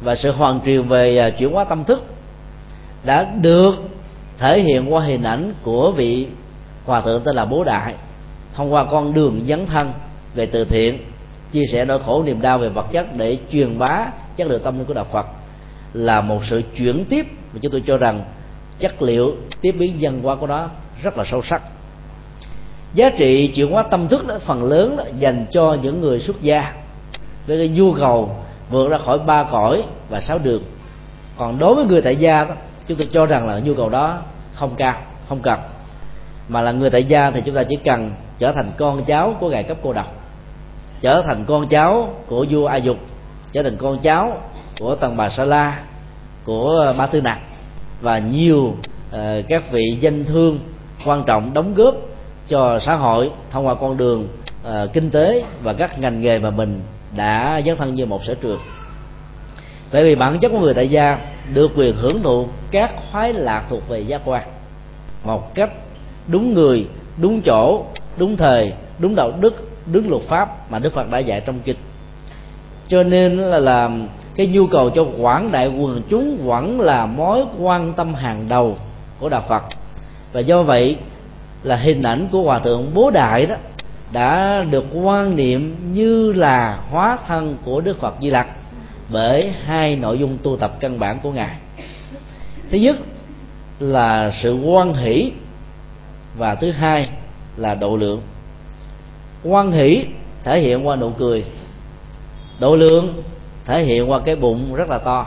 và 0.00 0.14
sự 0.14 0.32
hoàn 0.32 0.60
truyền 0.60 0.88
về 0.88 1.18
à, 1.18 1.30
chuyển 1.30 1.52
hóa 1.52 1.64
tâm 1.64 1.84
thức 1.84 2.04
đã 3.04 3.24
được 3.40 3.74
thể 4.44 4.60
hiện 4.60 4.94
qua 4.94 5.02
hình 5.02 5.22
ảnh 5.22 5.54
của 5.62 5.92
vị 5.92 6.26
hòa 6.84 7.00
thượng 7.00 7.22
tên 7.24 7.36
là 7.36 7.44
bố 7.44 7.64
đại 7.64 7.94
thông 8.54 8.72
qua 8.72 8.84
con 8.84 9.14
đường 9.14 9.44
dấn 9.48 9.66
thân 9.66 9.92
về 10.34 10.46
từ 10.46 10.64
thiện 10.64 10.98
chia 11.52 11.64
sẻ 11.72 11.84
nỗi 11.84 11.98
khổ 12.06 12.22
niềm 12.22 12.40
đau 12.40 12.58
về 12.58 12.68
vật 12.68 12.86
chất 12.92 13.16
để 13.16 13.38
truyền 13.52 13.78
bá 13.78 14.06
chất 14.36 14.46
lượng 14.46 14.62
tâm 14.64 14.78
linh 14.78 14.86
của 14.86 14.94
đạo 14.94 15.06
phật 15.12 15.26
là 15.92 16.20
một 16.20 16.40
sự 16.50 16.62
chuyển 16.76 17.04
tiếp 17.04 17.26
mà 17.52 17.58
chúng 17.62 17.72
tôi 17.72 17.82
cho 17.86 17.96
rằng 17.96 18.24
chất 18.78 19.02
liệu 19.02 19.34
tiếp 19.60 19.72
biến 19.78 20.00
dân 20.00 20.22
hóa 20.22 20.36
của 20.36 20.46
nó 20.46 20.68
rất 21.02 21.18
là 21.18 21.24
sâu 21.24 21.42
sắc. 21.42 21.62
Giá 22.94 23.10
trị 23.10 23.46
chuyển 23.46 23.70
hóa 23.70 23.82
tâm 23.82 24.08
thức 24.08 24.26
đó 24.26 24.38
phần 24.46 24.62
lớn 24.62 24.96
đó, 24.96 25.04
dành 25.18 25.46
cho 25.52 25.76
những 25.82 26.00
người 26.00 26.20
xuất 26.20 26.42
gia 26.42 26.72
với 27.46 27.58
cái 27.58 27.68
nhu 27.68 27.92
cầu 27.92 28.36
vượt 28.70 28.88
ra 28.88 28.98
khỏi 28.98 29.18
ba 29.18 29.44
cõi 29.44 29.82
và 30.08 30.20
sáu 30.20 30.38
đường. 30.38 30.62
Còn 31.36 31.58
đối 31.58 31.74
với 31.74 31.84
người 31.84 32.02
tại 32.02 32.16
gia 32.16 32.44
đó, 32.44 32.54
chúng 32.86 32.98
tôi 32.98 33.08
cho 33.12 33.26
rằng 33.26 33.48
là 33.48 33.58
nhu 33.58 33.74
cầu 33.74 33.88
đó 33.88 34.20
không 34.54 34.74
cao 34.76 34.94
không 35.28 35.40
cần. 35.40 35.60
Mà 36.48 36.60
là 36.60 36.72
người 36.72 36.90
tại 36.90 37.04
gia 37.04 37.30
thì 37.30 37.42
chúng 37.46 37.54
ta 37.54 37.62
chỉ 37.62 37.76
cần 37.76 38.10
trở 38.38 38.52
thành 38.52 38.72
con 38.78 39.04
cháu 39.04 39.36
của 39.40 39.48
ngài 39.48 39.62
cấp 39.62 39.76
cô 39.82 39.92
độc. 39.92 40.14
Trở 41.00 41.22
thành 41.22 41.44
con 41.44 41.68
cháu 41.68 42.14
của 42.26 42.46
vua 42.50 42.66
a 42.66 42.76
dục. 42.76 42.96
Trở 43.52 43.62
thành 43.62 43.76
con 43.76 43.98
cháu 43.98 44.40
của 44.80 44.94
tần 44.94 45.16
bà 45.16 45.30
sa 45.30 45.44
la 45.44 45.82
của 46.44 46.94
ba 46.98 47.06
tư 47.06 47.20
nặc. 47.20 47.38
Và 48.00 48.18
nhiều 48.18 48.74
uh, 49.14 49.18
các 49.48 49.70
vị 49.70 49.96
danh 50.00 50.24
thương 50.24 50.58
quan 51.04 51.24
trọng 51.26 51.54
đóng 51.54 51.74
góp 51.74 51.94
cho 52.48 52.78
xã 52.78 52.94
hội 52.94 53.30
thông 53.50 53.66
qua 53.66 53.74
con 53.74 53.96
đường 53.96 54.28
uh, 54.62 54.92
kinh 54.92 55.10
tế 55.10 55.44
và 55.62 55.72
các 55.72 55.98
ngành 55.98 56.20
nghề 56.20 56.38
mà 56.38 56.50
mình 56.50 56.82
đã 57.16 57.60
dấn 57.66 57.76
thân 57.76 57.94
như 57.94 58.06
một 58.06 58.24
sở 58.24 58.34
trường 58.34 58.58
bởi 59.94 60.04
vì 60.04 60.14
bản 60.14 60.38
chất 60.38 60.48
của 60.48 60.58
người 60.58 60.74
tại 60.74 60.88
gia 60.88 61.18
được 61.54 61.70
quyền 61.76 61.96
hưởng 61.96 62.22
thụ 62.22 62.46
các 62.70 62.92
khoái 63.10 63.32
lạc 63.32 63.62
thuộc 63.70 63.88
về 63.88 64.00
giác 64.00 64.20
quan. 64.24 64.42
Một 65.24 65.54
cách 65.54 65.70
đúng 66.26 66.54
người, 66.54 66.86
đúng 67.16 67.42
chỗ, 67.42 67.84
đúng 68.16 68.36
thời, 68.36 68.72
đúng 68.98 69.14
đạo 69.14 69.32
đức, 69.40 69.68
đúng 69.92 70.10
luật 70.10 70.22
pháp 70.22 70.70
mà 70.70 70.78
đức 70.78 70.92
phật 70.92 71.10
đã 71.10 71.18
dạy 71.18 71.42
trong 71.46 71.58
kinh. 71.58 71.76
Cho 72.88 73.02
nên 73.02 73.38
là 73.38 73.58
làm 73.58 74.08
cái 74.34 74.46
nhu 74.46 74.66
cầu 74.66 74.90
cho 74.90 75.06
quảng 75.18 75.52
đại 75.52 75.68
quần 75.68 76.02
chúng 76.10 76.36
vẫn 76.46 76.80
là 76.80 77.06
mối 77.06 77.44
quan 77.58 77.92
tâm 77.92 78.14
hàng 78.14 78.48
đầu 78.48 78.76
của 79.18 79.28
đạo 79.28 79.44
phật. 79.48 79.62
Và 80.32 80.40
do 80.40 80.62
vậy 80.62 80.96
là 81.62 81.76
hình 81.76 82.02
ảnh 82.02 82.28
của 82.32 82.42
hòa 82.42 82.58
thượng 82.58 82.94
bố 82.94 83.10
đại 83.10 83.46
đó 83.46 83.54
đã 84.12 84.62
được 84.70 84.84
quan 84.94 85.36
niệm 85.36 85.76
như 85.92 86.32
là 86.32 86.78
hóa 86.90 87.18
thân 87.26 87.56
của 87.64 87.80
đức 87.80 88.00
phật 88.00 88.14
di 88.20 88.30
lặc 88.30 88.46
bởi 89.08 89.52
hai 89.64 89.96
nội 89.96 90.18
dung 90.18 90.38
tu 90.42 90.56
tập 90.56 90.72
căn 90.80 90.98
bản 90.98 91.18
của 91.22 91.32
ngài. 91.32 91.56
Thứ 92.70 92.78
nhất 92.78 92.96
là 93.78 94.32
sự 94.42 94.54
quan 94.54 94.94
hỷ 94.94 95.32
và 96.36 96.54
thứ 96.54 96.70
hai 96.70 97.08
là 97.56 97.74
độ 97.74 97.96
lượng. 97.96 98.22
Quan 99.44 99.72
hỷ 99.72 100.04
thể 100.44 100.60
hiện 100.60 100.86
qua 100.86 100.96
nụ 100.96 101.10
cười, 101.10 101.44
độ 102.60 102.76
lượng 102.76 103.22
thể 103.64 103.84
hiện 103.84 104.10
qua 104.10 104.20
cái 104.20 104.36
bụng 104.36 104.74
rất 104.74 104.88
là 104.88 104.98
to. 104.98 105.26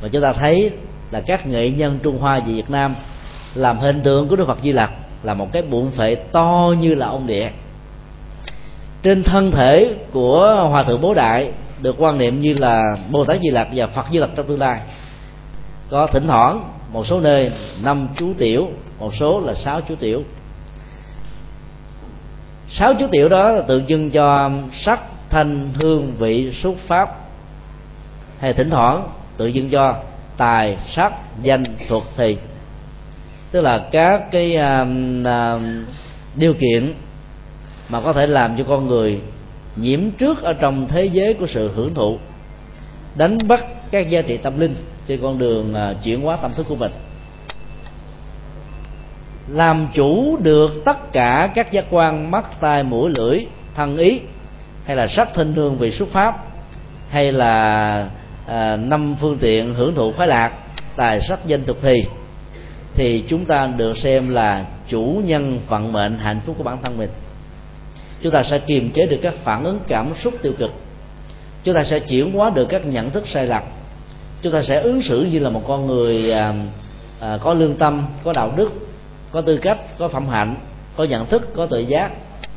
Và 0.00 0.08
chúng 0.08 0.22
ta 0.22 0.32
thấy 0.32 0.70
là 1.10 1.20
các 1.20 1.46
nghệ 1.46 1.70
nhân 1.70 1.98
trung 2.02 2.18
hoa 2.18 2.38
về 2.38 2.52
việt 2.52 2.70
nam 2.70 2.94
làm 3.54 3.78
hình 3.78 4.00
tượng 4.02 4.28
của 4.28 4.36
đức 4.36 4.46
phật 4.46 4.58
di 4.62 4.72
lặc 4.72 4.92
là 5.22 5.34
một 5.34 5.52
cái 5.52 5.62
bụng 5.62 5.90
phệ 5.90 6.14
to 6.14 6.74
như 6.80 6.94
là 6.94 7.06
ông 7.06 7.26
địa. 7.26 7.50
Trên 9.02 9.22
thân 9.22 9.50
thể 9.50 9.94
của 10.12 10.66
hòa 10.70 10.82
thượng 10.82 11.00
bố 11.00 11.14
đại 11.14 11.52
được 11.82 11.96
quan 11.98 12.18
niệm 12.18 12.40
như 12.40 12.54
là 12.54 12.96
bồ 13.10 13.24
tát 13.24 13.40
di 13.42 13.50
lặc 13.50 13.68
và 13.74 13.86
phật 13.86 14.06
di 14.12 14.18
lặc 14.18 14.30
trong 14.36 14.48
tương 14.48 14.58
lai. 14.58 14.80
Có 15.90 16.06
thỉnh 16.06 16.26
thoảng 16.26 16.72
một 16.92 17.06
số 17.06 17.20
nơi 17.20 17.52
năm 17.82 18.08
chú 18.16 18.32
tiểu 18.38 18.68
một 18.98 19.14
số 19.14 19.40
là 19.40 19.54
sáu 19.54 19.80
chú 19.88 19.94
tiểu. 19.94 20.22
Sáu 22.68 22.94
chú 22.94 23.06
tiểu 23.12 23.28
đó 23.28 23.50
là 23.50 23.62
tượng 23.62 23.86
trưng 23.86 24.10
cho 24.10 24.50
sắc 24.72 25.00
thanh 25.30 25.70
hương 25.74 26.14
vị 26.18 26.52
xúc 26.62 26.76
pháp. 26.86 27.16
Hay 28.40 28.52
thỉnh 28.52 28.70
thoảng 28.70 29.08
tự 29.36 29.52
trưng 29.52 29.70
cho 29.70 29.96
tài 30.36 30.76
sắc 30.90 31.12
danh 31.42 31.64
thuộc 31.88 32.04
thì. 32.16 32.36
Tức 33.50 33.60
là 33.60 33.78
các 33.92 34.30
cái 34.30 34.56
uh, 34.56 34.88
uh, 35.20 35.62
điều 36.34 36.54
kiện 36.54 36.94
mà 37.88 38.00
có 38.00 38.12
thể 38.12 38.26
làm 38.26 38.56
cho 38.56 38.64
con 38.68 38.88
người 38.88 39.20
nhiễm 39.80 40.10
trước 40.10 40.42
ở 40.42 40.52
trong 40.52 40.88
thế 40.88 41.04
giới 41.04 41.34
của 41.34 41.46
sự 41.46 41.70
hưởng 41.74 41.94
thụ 41.94 42.18
đánh 43.14 43.38
bắt 43.48 43.64
các 43.90 44.10
giá 44.10 44.22
trị 44.22 44.36
tâm 44.36 44.60
linh 44.60 44.74
trên 45.06 45.20
con 45.22 45.38
đường 45.38 45.74
à, 45.74 45.94
chuyển 46.04 46.20
hóa 46.20 46.36
tâm 46.36 46.52
thức 46.52 46.66
của 46.68 46.76
mình. 46.76 46.92
Làm 49.48 49.88
chủ 49.94 50.36
được 50.42 50.84
tất 50.84 51.12
cả 51.12 51.52
các 51.54 51.72
giác 51.72 51.84
quan 51.90 52.30
mắt 52.30 52.60
tai 52.60 52.82
mũi 52.82 53.10
lưỡi 53.16 53.46
thân 53.74 53.96
ý 53.96 54.20
hay 54.84 54.96
là 54.96 55.06
sắc 55.06 55.28
thân 55.34 55.54
hương 55.54 55.78
vị 55.78 55.90
xuất 55.90 56.08
pháp 56.08 56.44
hay 57.08 57.32
là 57.32 58.08
à, 58.46 58.76
năm 58.76 59.16
phương 59.20 59.38
tiện 59.40 59.74
hưởng 59.74 59.94
thụ 59.94 60.12
khoái 60.12 60.28
lạc 60.28 60.52
tài 60.96 61.20
sắc 61.28 61.46
danh 61.46 61.62
tục 61.62 61.78
thì 61.82 62.04
thì 62.94 63.24
chúng 63.28 63.44
ta 63.44 63.66
được 63.66 63.98
xem 63.98 64.28
là 64.28 64.66
chủ 64.88 65.22
nhân 65.24 65.60
vận 65.68 65.92
mệnh 65.92 66.18
hạnh 66.18 66.40
phúc 66.46 66.54
của 66.58 66.64
bản 66.64 66.78
thân 66.82 66.98
mình 66.98 67.10
chúng 68.22 68.32
ta 68.32 68.42
sẽ 68.42 68.58
kiềm 68.58 68.90
chế 68.90 69.06
được 69.06 69.18
các 69.22 69.34
phản 69.44 69.64
ứng 69.64 69.78
cảm 69.88 70.12
xúc 70.22 70.34
tiêu 70.42 70.52
cực. 70.58 70.70
Chúng 71.64 71.74
ta 71.74 71.84
sẽ 71.84 71.98
chuyển 71.98 72.32
hóa 72.32 72.50
được 72.50 72.68
các 72.68 72.86
nhận 72.86 73.10
thức 73.10 73.28
sai 73.28 73.46
lầm. 73.46 73.62
Chúng 74.42 74.52
ta 74.52 74.62
sẽ 74.62 74.80
ứng 74.80 75.02
xử 75.02 75.24
như 75.24 75.38
là 75.38 75.50
một 75.50 75.62
con 75.68 75.86
người 75.86 76.32
à, 76.32 76.54
à, 77.20 77.38
có 77.42 77.54
lương 77.54 77.76
tâm 77.76 78.06
có 78.24 78.32
đạo 78.32 78.52
đức 78.56 78.70
có 79.32 79.40
tư 79.40 79.56
cách 79.56 79.78
có 79.98 80.08
phẩm 80.08 80.28
hạnh 80.28 80.54
có 80.96 81.04
nhận 81.04 81.26
thức 81.26 81.54
có 81.54 81.66
tự 81.66 81.78
giác. 81.78 82.10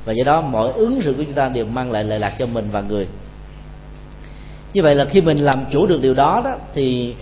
Và 0.05 0.13
do 0.13 0.23
đó 0.23 0.41
mọi 0.41 0.71
ứng 0.71 1.01
xử 1.01 1.13
của 1.13 1.23
chúng 1.23 1.33
ta 1.33 1.49
đều 1.49 1.65
mang 1.65 1.91
lại 1.91 2.03
lợi 2.03 2.19
lạc 2.19 2.35
cho 2.39 2.45
mình 2.45 2.67
và 2.71 2.81
người. 2.81 3.07
Như 4.73 4.81
vậy 4.81 4.95
là 4.95 5.05
khi 5.05 5.21
mình 5.21 5.37
làm 5.37 5.65
chủ 5.71 5.85
được 5.87 6.01
điều 6.01 6.13
đó 6.13 6.41
đó 6.45 6.51
thì 6.73 7.15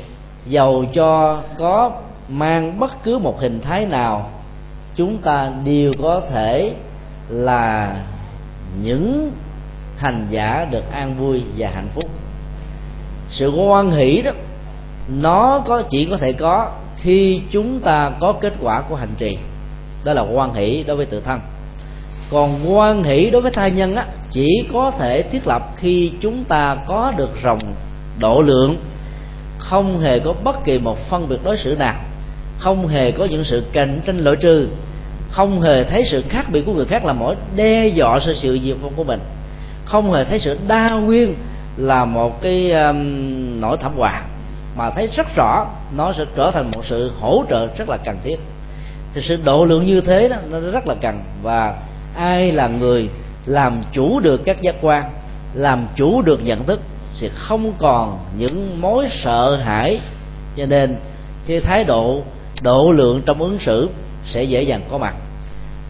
giàu 0.48 0.86
cho 0.94 1.42
có 1.58 1.92
mang 2.28 2.80
bất 2.80 3.04
cứ 3.04 3.18
một 3.18 3.40
hình 3.40 3.60
thái 3.62 3.86
nào 3.86 4.30
chúng 4.96 5.18
ta 5.18 5.52
đều 5.66 5.94
có 6.02 6.22
thể 6.32 6.74
là 7.30 7.96
những 8.82 9.32
hành 9.98 10.28
giả 10.30 10.68
được 10.72 10.92
an 10.92 11.16
vui 11.20 11.44
và 11.58 11.70
hạnh 11.70 11.88
phúc. 11.96 12.10
Sự 13.30 13.52
quan 13.52 13.92
hỷ 13.92 14.22
đó, 14.22 14.32
nó 15.22 15.64
có 15.66 15.84
chỉ 15.90 16.06
có 16.06 16.18
thể 16.18 16.34
có 16.34 16.72
khi 16.98 17.42
chúng 17.52 17.80
ta 17.80 18.12
có 18.20 18.34
kết 18.34 18.54
quả 18.62 18.82
của 18.82 18.96
hành 18.96 19.14
trì. 19.18 19.38
Đó 20.04 20.14
là 20.14 20.22
quan 20.22 20.54
hỷ 20.54 20.84
đối 20.88 20.98
với 20.98 21.06
tự 21.06 21.22
thân. 21.22 21.40
Còn 22.32 22.76
quan 22.76 23.04
hỷ 23.04 23.30
đối 23.30 23.42
với 23.42 23.52
thai 23.52 23.72
nhân 23.72 23.96
á, 23.96 24.06
chỉ 24.32 24.68
có 24.74 24.92
thể 24.92 25.22
thiết 25.22 25.48
lập 25.48 25.70
khi 25.76 26.12
chúng 26.22 26.44
ta 26.44 26.78
có 26.88 27.14
được 27.18 27.30
rồng 27.44 27.60
độ 28.18 28.42
lượng, 28.42 28.78
không 29.58 30.00
hề 30.00 30.20
có 30.20 30.34
bất 30.44 30.64
kỳ 30.64 30.80
một 30.80 31.10
phân 31.10 31.30
biệt 31.30 31.44
đối 31.44 31.58
xử 31.58 31.76
nào, 31.76 31.96
không 32.60 32.88
hề 32.88 33.12
có 33.12 33.26
những 33.26 33.44
sự 33.44 33.66
cạnh 33.74 34.02
tranh 34.06 34.20
loại 34.20 34.36
trừ 34.36 34.68
không 35.32 35.62
hề 35.62 35.84
thấy 35.84 36.04
sự 36.12 36.24
khác 36.30 36.46
biệt 36.52 36.66
của 36.66 36.74
người 36.74 36.86
khác 36.86 37.06
là 37.06 37.14
mỗi 37.14 37.36
đe 37.56 37.88
dọa 37.88 38.20
sự 38.20 38.34
sự 38.34 38.60
diệt 38.64 38.78
vong 38.82 38.94
của 38.96 39.04
mình. 39.04 39.20
Không 39.86 40.14
hề 40.14 40.24
thấy 40.24 40.40
sự 40.40 40.58
đa 40.68 40.90
nguyên 40.90 41.36
là 41.78 42.06
một 42.06 42.42
cái 42.42 42.72
um, 42.72 42.98
nỗi 43.62 43.78
thảm 43.78 43.92
họa. 43.98 44.22
Mà 44.76 44.90
thấy 44.90 45.08
rất 45.08 45.36
rõ 45.36 45.68
nó 45.96 46.14
sẽ 46.14 46.26
trở 46.36 46.52
thành 46.52 46.72
một 46.72 46.86
sự 46.86 47.12
hỗ 47.20 47.44
trợ 47.50 47.68
rất 47.78 47.90
là 47.90 47.98
cần 47.98 48.18
thiết. 48.24 48.40
Thì 49.14 49.22
sự 49.22 49.38
độ 49.44 49.66
lượng 49.66 49.86
như 49.86 50.02
thế 50.02 50.30
đó 50.30 50.36
nó 50.52 50.60
rất 50.60 50.88
là 50.88 50.96
cần. 51.02 51.22
Và 51.44 51.76
ai 52.16 52.52
là 52.52 52.68
người 52.68 53.10
làm 53.46 53.82
chủ 53.92 54.20
được 54.20 54.42
các 54.46 54.62
giác 54.62 54.76
quan 54.82 55.04
làm 55.54 55.88
chủ 55.96 56.22
được 56.22 56.44
nhận 56.44 56.64
thức 56.64 56.80
sẽ 57.14 57.30
không 57.30 57.74
còn 57.78 58.20
những 58.38 58.82
mối 58.82 59.08
sợ 59.24 59.56
hãi. 59.56 60.00
Cho 60.58 60.66
nên 60.66 60.96
cái 61.48 61.60
thái 61.60 61.84
độ 61.84 62.22
độ 62.62 62.92
lượng 62.92 63.22
trong 63.26 63.42
ứng 63.42 63.60
xử 63.60 63.90
sẽ 64.30 64.44
dễ 64.44 64.62
dàng 64.62 64.82
có 64.90 64.98
mặt. 64.98 65.16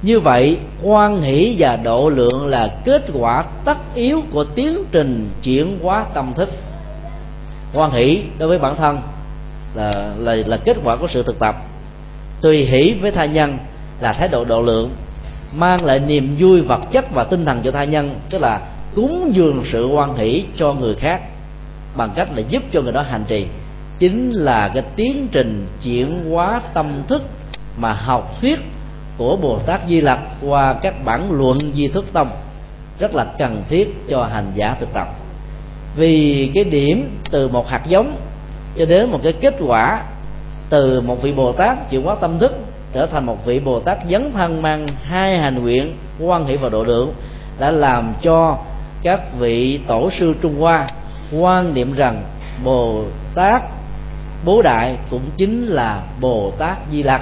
Như 0.01 0.19
vậy 0.19 0.57
quan 0.83 1.21
hỷ 1.21 1.55
và 1.59 1.75
độ 1.75 2.09
lượng 2.09 2.47
là 2.47 2.75
kết 2.85 3.01
quả 3.13 3.43
tất 3.65 3.77
yếu 3.95 4.21
của 4.31 4.43
tiến 4.43 4.83
trình 4.91 5.29
chuyển 5.43 5.79
hóa 5.83 6.05
tâm 6.13 6.33
thức. 6.35 6.49
Quan 7.73 7.91
hỷ 7.91 8.21
đối 8.37 8.49
với 8.49 8.59
bản 8.59 8.75
thân 8.75 8.99
là 9.75 10.13
là 10.17 10.35
là 10.35 10.57
kết 10.57 10.77
quả 10.83 10.95
của 10.95 11.07
sự 11.07 11.23
thực 11.23 11.39
tập. 11.39 11.55
Tùy 12.41 12.65
hỷ 12.65 12.93
với 13.01 13.11
tha 13.11 13.25
nhân 13.25 13.57
là 14.01 14.13
thái 14.13 14.27
độ 14.27 14.45
độ 14.45 14.61
lượng, 14.61 14.91
mang 15.53 15.85
lại 15.85 15.99
niềm 15.99 16.35
vui 16.39 16.61
vật 16.61 16.81
chất 16.91 17.05
và 17.13 17.23
tinh 17.23 17.45
thần 17.45 17.61
cho 17.63 17.71
tha 17.71 17.83
nhân, 17.83 18.15
tức 18.29 18.41
là 18.41 18.61
cúng 18.95 19.31
dường 19.33 19.63
sự 19.71 19.87
quan 19.87 20.15
hỷ 20.15 20.43
cho 20.57 20.73
người 20.73 20.95
khác 20.95 21.21
bằng 21.95 22.09
cách 22.15 22.29
là 22.35 22.41
giúp 22.49 22.63
cho 22.73 22.81
người 22.81 22.91
đó 22.91 23.01
hành 23.01 23.23
trì. 23.27 23.45
Chính 23.99 24.31
là 24.31 24.71
cái 24.73 24.83
tiến 24.95 25.27
trình 25.31 25.67
chuyển 25.81 26.29
hóa 26.29 26.61
tâm 26.73 27.03
thức 27.07 27.21
mà 27.79 27.93
học 27.93 28.35
thuyết 28.41 28.59
của 29.17 29.35
bồ 29.35 29.59
tát 29.59 29.81
di 29.87 30.01
lặc 30.01 30.19
qua 30.41 30.73
các 30.73 31.05
bản 31.05 31.31
luận 31.31 31.71
di 31.75 31.87
thức 31.87 32.05
tông 32.13 32.29
rất 32.99 33.15
là 33.15 33.25
cần 33.37 33.63
thiết 33.69 33.95
cho 34.09 34.23
hành 34.23 34.51
giả 34.55 34.75
thực 34.79 34.93
tập. 34.93 35.07
Vì 35.95 36.51
cái 36.53 36.63
điểm 36.63 37.19
từ 37.31 37.47
một 37.47 37.67
hạt 37.67 37.81
giống 37.87 38.15
cho 38.77 38.85
đến 38.85 39.11
một 39.11 39.19
cái 39.23 39.33
kết 39.33 39.55
quả 39.59 40.03
từ 40.69 41.01
một 41.01 41.21
vị 41.21 41.33
bồ 41.33 41.51
tát 41.51 41.89
chuyển 41.89 42.03
hóa 42.03 42.15
tâm 42.21 42.39
thức 42.39 42.51
trở 42.93 43.05
thành 43.05 43.25
một 43.25 43.45
vị 43.45 43.59
bồ 43.59 43.79
tát 43.79 43.97
dấn 44.09 44.31
thân 44.33 44.61
mang 44.61 44.87
hai 45.03 45.37
hành 45.37 45.61
nguyện 45.61 45.97
quan 46.19 46.45
hệ 46.45 46.57
và 46.57 46.69
độ 46.69 46.83
lượng 46.83 47.13
đã 47.59 47.71
làm 47.71 48.13
cho 48.21 48.57
các 49.01 49.19
vị 49.39 49.79
tổ 49.87 50.09
sư 50.19 50.35
trung 50.41 50.59
hoa 50.59 50.87
quan 51.37 51.73
niệm 51.73 51.93
rằng 51.93 52.23
bồ 52.63 53.03
tát 53.35 53.63
bố 54.45 54.61
đại 54.61 54.97
cũng 55.09 55.29
chính 55.37 55.65
là 55.65 56.03
bồ 56.21 56.51
tát 56.57 56.77
di 56.91 57.03
lặc 57.03 57.21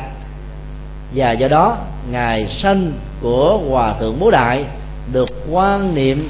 và 1.15 1.31
do 1.31 1.47
đó 1.47 1.77
ngày 2.11 2.47
sanh 2.47 2.91
của 3.21 3.59
hòa 3.69 3.93
thượng 3.93 4.19
bố 4.19 4.31
đại 4.31 4.65
được 5.13 5.29
quan 5.51 5.95
niệm 5.95 6.29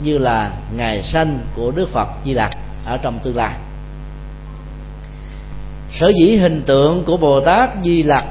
như 0.00 0.18
là 0.18 0.52
ngày 0.76 1.02
sanh 1.02 1.38
của 1.56 1.70
đức 1.70 1.88
phật 1.92 2.08
di 2.24 2.34
lặc 2.34 2.50
ở 2.86 2.96
trong 2.96 3.18
tương 3.22 3.36
lai. 3.36 3.54
Sở 6.00 6.08
dĩ 6.08 6.36
hình 6.36 6.62
tượng 6.66 7.04
của 7.04 7.16
bồ 7.16 7.40
tát 7.40 7.70
di 7.84 8.02
lặc 8.02 8.24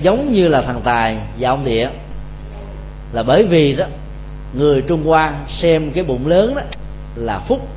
giống 0.00 0.32
như 0.32 0.48
là 0.48 0.62
thần 0.62 0.80
tài 0.84 1.18
và 1.38 1.48
ông 1.48 1.64
địa 1.64 1.88
là 3.12 3.22
bởi 3.22 3.46
vì 3.46 3.76
đó, 3.76 3.84
người 4.52 4.82
trung 4.82 5.06
hoa 5.06 5.34
xem 5.48 5.92
cái 5.92 6.04
bụng 6.04 6.26
lớn 6.26 6.54
đó 6.54 6.62
là 7.14 7.38
phúc, 7.38 7.68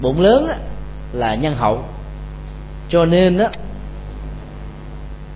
bụng 0.00 0.20
lớn 0.20 0.46
đó 0.48 0.54
là 1.12 1.34
nhân 1.34 1.54
hậu. 1.54 1.84
Cho 2.88 3.04
nên 3.04 3.38
đó 3.38 3.46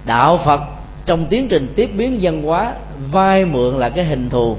đạo 0.07 0.41
phật 0.45 0.61
trong 1.07 1.27
tiến 1.27 1.49
trình 1.49 1.73
tiếp 1.77 1.91
biến 1.97 2.19
văn 2.23 2.43
hóa, 2.43 2.73
vai 3.11 3.45
mượn 3.45 3.75
là 3.75 3.89
cái 3.89 4.05
hình 4.05 4.31
thù, 4.31 4.57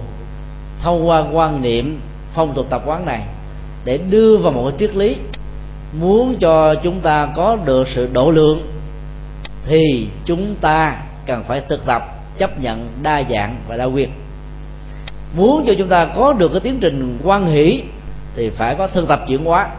thông 0.82 1.08
qua 1.08 1.24
quan 1.32 1.62
niệm 1.62 2.00
phong 2.34 2.54
tục 2.54 2.68
tập 2.70 2.82
quán 2.86 3.06
này 3.06 3.22
để 3.86 3.98
đưa 3.98 4.38
vào 4.38 4.52
một 4.52 4.70
cái 4.70 4.80
triết 4.80 4.96
lý. 4.96 5.16
Muốn 6.00 6.36
cho 6.40 6.76
chúng 6.76 7.00
ta 7.00 7.28
có 7.36 7.58
được 7.66 7.88
sự 7.88 8.10
độ 8.14 8.32
lượng 8.32 8.62
thì 9.66 10.08
chúng 10.26 10.56
ta 10.62 11.04
cần 11.26 11.44
phải 11.48 11.62
thực 11.70 11.86
tập, 11.86 12.02
chấp 12.38 12.62
nhận 12.62 12.88
đa 13.04 13.24
dạng 13.30 13.56
và 13.68 13.78
đa 13.78 13.86
quyền 13.86 14.10
muốn 15.36 15.64
cho 15.68 15.74
chúng 15.78 15.90
ta 15.90 16.06
có 16.06 16.34
được 16.34 16.52
cái 16.52 16.60
tiến 16.60 16.78
trình 16.82 17.20
quan 17.24 17.48
hỷ 17.48 17.84
thì 18.36 18.50
phải 18.50 18.76
có 18.76 18.88
thực 18.88 19.08
tập 19.08 19.24
chuyển 19.28 19.46
hóa. 19.46 19.70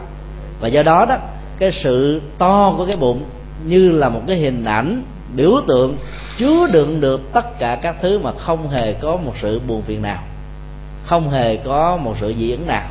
Và 0.59 0.67
do 0.67 0.83
đó 0.83 1.05
đó, 1.09 1.17
cái 1.57 1.71
sự 1.71 2.21
to 2.37 2.73
của 2.77 2.85
cái 2.85 2.95
bụng 2.95 3.23
như 3.65 3.89
là 3.91 4.09
một 4.09 4.21
cái 4.27 4.37
hình 4.37 4.63
ảnh 4.63 5.03
biểu 5.35 5.61
tượng 5.67 5.97
chứa 6.37 6.67
đựng 6.71 7.01
được 7.01 7.21
tất 7.33 7.59
cả 7.59 7.79
các 7.81 7.95
thứ 8.01 8.19
mà 8.19 8.31
không 8.31 8.69
hề 8.69 8.93
có 8.93 9.17
một 9.17 9.33
sự 9.41 9.61
buồn 9.67 9.81
phiền 9.81 10.01
nào, 10.01 10.23
không 11.05 11.29
hề 11.29 11.57
có 11.57 11.97
một 11.97 12.15
sự 12.19 12.33
dị 12.39 12.51
ứng 12.51 12.67
nào. 12.67 12.87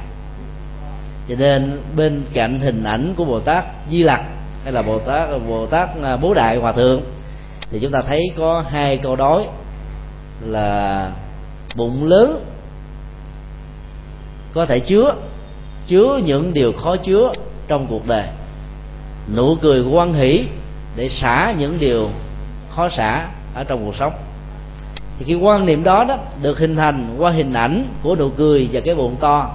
Cho 1.29 1.35
nên 1.39 1.81
bên 1.97 2.23
cạnh 2.33 2.61
hình 2.61 2.85
ảnh 2.85 3.15
của 3.17 3.25
bồ 3.25 3.41
tát 3.41 3.65
di 3.91 4.03
lặc 4.03 4.23
hay 4.65 4.73
là 4.73 4.83
bồ 4.83 4.99
tát 4.99 5.29
bồ 5.49 5.67
tát 5.67 5.89
à, 6.03 6.17
bố 6.17 6.35
đại 6.35 6.57
hòa 6.57 6.73
thượng 6.73 7.01
thì 7.71 7.79
chúng 7.81 7.93
ta 7.93 8.03
thấy 8.03 8.23
có 8.37 8.65
hai 8.69 8.97
câu 8.97 9.17
đối 9.17 9.45
là 10.41 11.11
bụng 11.77 12.05
lớn 12.05 12.45
có 14.53 14.67
thể 14.67 14.81
chứa 14.81 15.15
chứa 15.87 16.21
những 16.25 16.55
điều 16.55 16.73
khó 16.73 16.97
chứa 16.97 17.33
trong 17.69 17.87
cuộc 17.87 18.07
đời. 18.07 18.27
Nụ 19.37 19.55
cười 19.63 19.83
quan 19.83 20.15
hỷ 20.15 20.45
để 20.97 21.09
xả 21.09 21.55
những 21.59 21.79
điều 21.81 22.09
khó 22.77 22.89
xả 22.89 23.29
ở 23.55 23.65
trong 23.65 23.85
cuộc 23.85 23.97
sống. 23.97 24.13
Thì 25.19 25.25
cái 25.29 25.37
quan 25.37 25.67
niệm 25.67 25.85
đó 25.85 26.05
đó 26.09 26.19
được 26.43 26.59
hình 26.59 26.77
thành 26.77 27.17
qua 27.19 27.31
hình 27.31 27.53
ảnh 27.53 27.85
của 28.03 28.17
nụ 28.17 28.29
cười 28.29 28.69
và 28.73 28.81
cái 28.85 28.95
bụng 28.95 29.17
to 29.21 29.51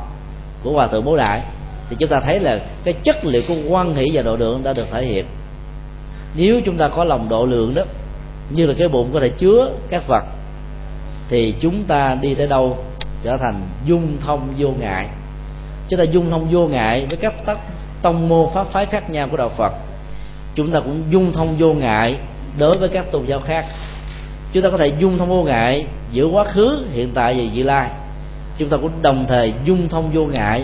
của 0.63 0.74
hòa 0.74 0.88
thượng 0.88 1.05
bố 1.05 1.17
đại. 1.17 1.41
Thì 1.89 1.95
chúng 1.99 2.09
ta 2.09 2.19
thấy 2.19 2.39
là 2.39 2.59
cái 2.84 2.93
chất 2.93 3.26
liệu 3.26 3.41
của 3.47 3.55
quan 3.69 3.95
hỷ 3.95 4.05
và 4.13 4.22
độ 4.22 4.36
lượng 4.36 4.63
đã 4.63 4.74
được 4.74 4.86
thể 4.91 5.05
hiện. 5.05 5.26
Nếu 6.36 6.61
chúng 6.65 6.78
ta 6.78 6.88
có 6.88 7.03
lòng 7.03 7.30
độ 7.30 7.45
lượng 7.45 7.74
đó, 7.76 7.82
như 8.49 8.65
là 8.65 8.74
cái 8.78 8.88
bụng 8.88 9.09
có 9.13 9.19
thể 9.19 9.30
chứa 9.30 9.72
các 9.89 10.07
vật, 10.07 10.24
thì 11.30 11.55
chúng 11.61 11.84
ta 11.84 12.15
đi 12.22 12.36
tới 12.36 12.47
đâu 12.47 12.78
trở 13.24 13.38
thành 13.38 13.61
dung 13.86 14.17
thông 14.26 14.53
vô 14.57 14.69
ngại. 14.80 15.07
Chúng 15.89 15.99
ta 15.99 16.03
dung 16.03 16.32
thông 16.32 16.47
vô 16.51 16.67
ngại 16.67 17.05
với 17.09 17.17
các 17.17 17.34
tông 18.01 18.30
môn 18.30 18.47
pháp 18.53 18.67
phái 18.67 18.86
khác 18.86 19.09
nhau 19.09 19.28
của 19.32 19.38
đạo 19.38 19.49
phật. 19.49 19.74
Chúng 20.55 20.72
ta 20.72 20.80
cũng 20.80 21.03
dung 21.09 21.34
thông 21.34 21.55
vô 21.59 21.74
ngại 21.74 22.17
đối 22.58 22.78
với 22.78 22.89
các 22.89 23.12
tôn 23.12 23.26
giáo 23.26 23.39
khác. 23.39 23.66
Chúng 24.54 24.64
ta 24.64 24.70
có 24.70 24.78
thể 24.78 24.88
dung 24.99 25.18
thông 25.18 25.30
vô 25.30 25.43
ngại 25.43 25.86
giữa 26.12 26.26
quá 26.26 26.43
khứ, 26.43 26.86
hiện 26.91 27.12
tại 27.14 27.34
và 27.34 27.43
vị 27.54 27.64
lai. 27.64 27.89
Chúng 28.58 28.70
ta 28.70 28.78
cũng 28.78 28.91
đồng 29.02 29.26
thời 29.28 29.54
dung 29.66 29.89
thông 29.89 30.12
vô 30.14 30.26
ngại 30.26 30.64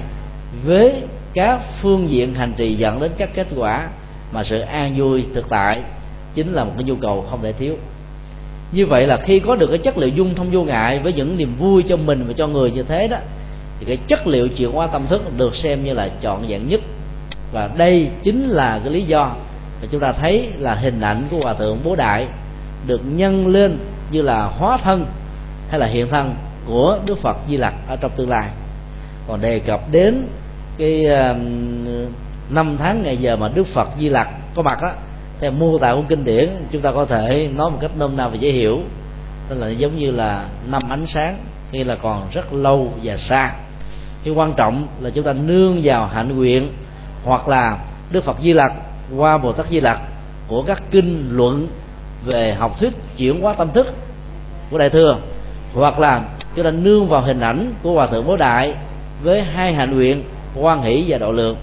với 0.66 0.94
các 1.34 1.60
phương 1.82 2.10
diện 2.10 2.34
hành 2.34 2.54
trì 2.58 2.76
dẫn 2.76 3.00
đến 3.00 3.12
các 3.18 3.30
kết 3.34 3.48
quả 3.56 3.88
mà 4.32 4.44
sự 4.44 4.60
an 4.60 4.94
vui 4.98 5.26
thực 5.36 5.50
tại 5.50 5.82
chính 6.36 6.54
là 6.54 6.64
một 6.64 6.72
cái 6.76 6.84
nhu 6.84 6.96
cầu 6.96 7.26
không 7.30 7.44
thể 7.44 7.52
thiếu. 7.52 7.76
Như 8.72 8.86
vậy 8.86 9.08
là 9.08 9.18
khi 9.18 9.40
có 9.40 9.56
được 9.56 9.68
cái 9.68 9.78
chất 9.78 9.98
liệu 9.98 10.10
dung 10.10 10.36
thông 10.36 10.52
vô 10.52 10.64
ngại 10.64 11.00
với 11.00 11.14
những 11.14 11.38
niềm 11.38 11.56
vui 11.56 11.84
cho 11.90 11.98
mình 11.98 12.26
và 12.28 12.34
cho 12.34 12.48
người 12.48 12.72
như 12.72 12.84
thế 12.84 13.08
đó, 13.08 13.18
thì 13.80 13.86
cái 13.86 13.98
chất 14.08 14.28
liệu 14.28 14.48
chuyển 14.48 14.72
hóa 14.72 14.88
tâm 14.88 15.08
thức 15.08 15.38
được 15.38 15.56
xem 15.56 15.84
như 15.84 15.94
là 15.94 16.10
trọn 16.24 16.40
vẹn 16.48 16.68
nhất. 16.68 16.82
Và 17.54 17.70
đây 17.78 18.10
chính 18.24 18.50
là 18.50 18.80
cái 18.84 18.94
lý 18.94 19.02
do 19.02 19.36
và 19.82 19.88
chúng 19.92 20.02
ta 20.02 20.12
thấy 20.12 20.52
là 20.58 20.76
hình 20.76 21.02
ảnh 21.02 21.28
của 21.32 21.40
hòa 21.42 21.54
thượng 21.54 21.80
bố 21.84 21.96
đại 21.96 22.28
được 22.86 23.02
nhân 23.06 23.48
lên 23.48 23.78
như 24.12 24.22
là 24.22 24.44
hóa 24.44 24.78
thân 24.84 25.06
hay 25.70 25.80
là 25.80 25.86
hiện 25.86 26.08
thân 26.10 26.36
của 26.66 27.00
đức 27.06 27.18
phật 27.22 27.38
di 27.50 27.58
lặc 27.58 27.74
ở 27.88 27.96
trong 27.96 28.12
tương 28.16 28.30
lai. 28.30 28.50
Còn 29.28 29.42
đề 29.42 29.60
cập 29.60 29.92
đến 29.92 30.28
cái 30.78 31.06
năm 32.50 32.76
tháng 32.80 33.04
ngày 33.04 33.18
giờ 33.18 33.36
mà 33.36 33.50
đức 33.54 33.68
phật 33.68 33.88
di 34.00 34.10
lặc 34.10 34.30
có 34.56 34.62
mặt 34.62 34.82
đó 34.82 34.92
theo 35.40 35.52
mô 35.52 35.78
tả 35.78 35.94
của 35.96 36.04
kinh 36.10 36.24
điển, 36.24 36.50
chúng 36.72 36.82
ta 36.82 36.92
có 36.92 37.06
thể 37.06 37.50
nói 37.56 37.72
một 37.72 37.78
cách 37.82 37.92
nôm 37.98 38.18
na 38.18 38.28
và 38.28 38.36
dễ 38.36 38.52
hiểu 38.52 38.82
tức 39.50 39.56
là 39.60 39.70
giống 39.70 39.98
như 39.98 40.12
là 40.12 40.46
năm 40.68 40.82
ánh 40.90 41.06
sáng 41.08 41.38
khi 41.72 41.84
là 41.84 41.96
còn 41.96 42.28
rất 42.32 42.54
lâu 42.54 42.94
và 43.04 43.18
xa. 43.18 43.54
Cái 44.24 44.34
quan 44.34 44.54
trọng 44.54 44.88
là 45.00 45.10
chúng 45.10 45.26
ta 45.26 45.34
nương 45.34 45.80
vào 45.84 46.06
hạnh 46.06 46.38
nguyện 46.38 46.70
hoặc 47.24 47.48
là 47.48 47.78
đức 48.12 48.24
phật 48.24 48.38
di 48.42 48.54
lặc 48.54 48.72
qua 49.16 49.38
bồ 49.38 49.52
tát 49.52 49.68
di 49.68 49.80
lặc 49.80 50.00
của 50.48 50.64
các 50.68 50.84
kinh 50.92 51.30
luận 51.32 51.68
về 52.26 52.54
học 52.54 52.80
thuyết 52.80 52.94
chuyển 53.18 53.42
hóa 53.42 53.54
tâm 53.54 53.72
thức 53.74 53.88
của 54.72 54.78
đại 54.78 54.90
thừa 54.90 55.18
hoặc 55.74 56.00
là 56.00 56.22
chúng 56.56 56.66
ta 56.66 56.72
nương 56.72 57.08
vào 57.08 57.22
hình 57.22 57.40
ảnh 57.40 57.74
của 57.84 57.94
hòa 57.94 58.08
thượng 58.08 58.28
bố 58.28 58.38
đại 58.38 58.76
với 59.24 59.44
hai 59.44 59.74
hạnh 59.74 59.96
nguyện 59.96 60.24
quan 60.56 60.82
hỷ 60.82 61.06
và 61.08 61.18
độ 61.18 61.32
lượng 61.32 61.58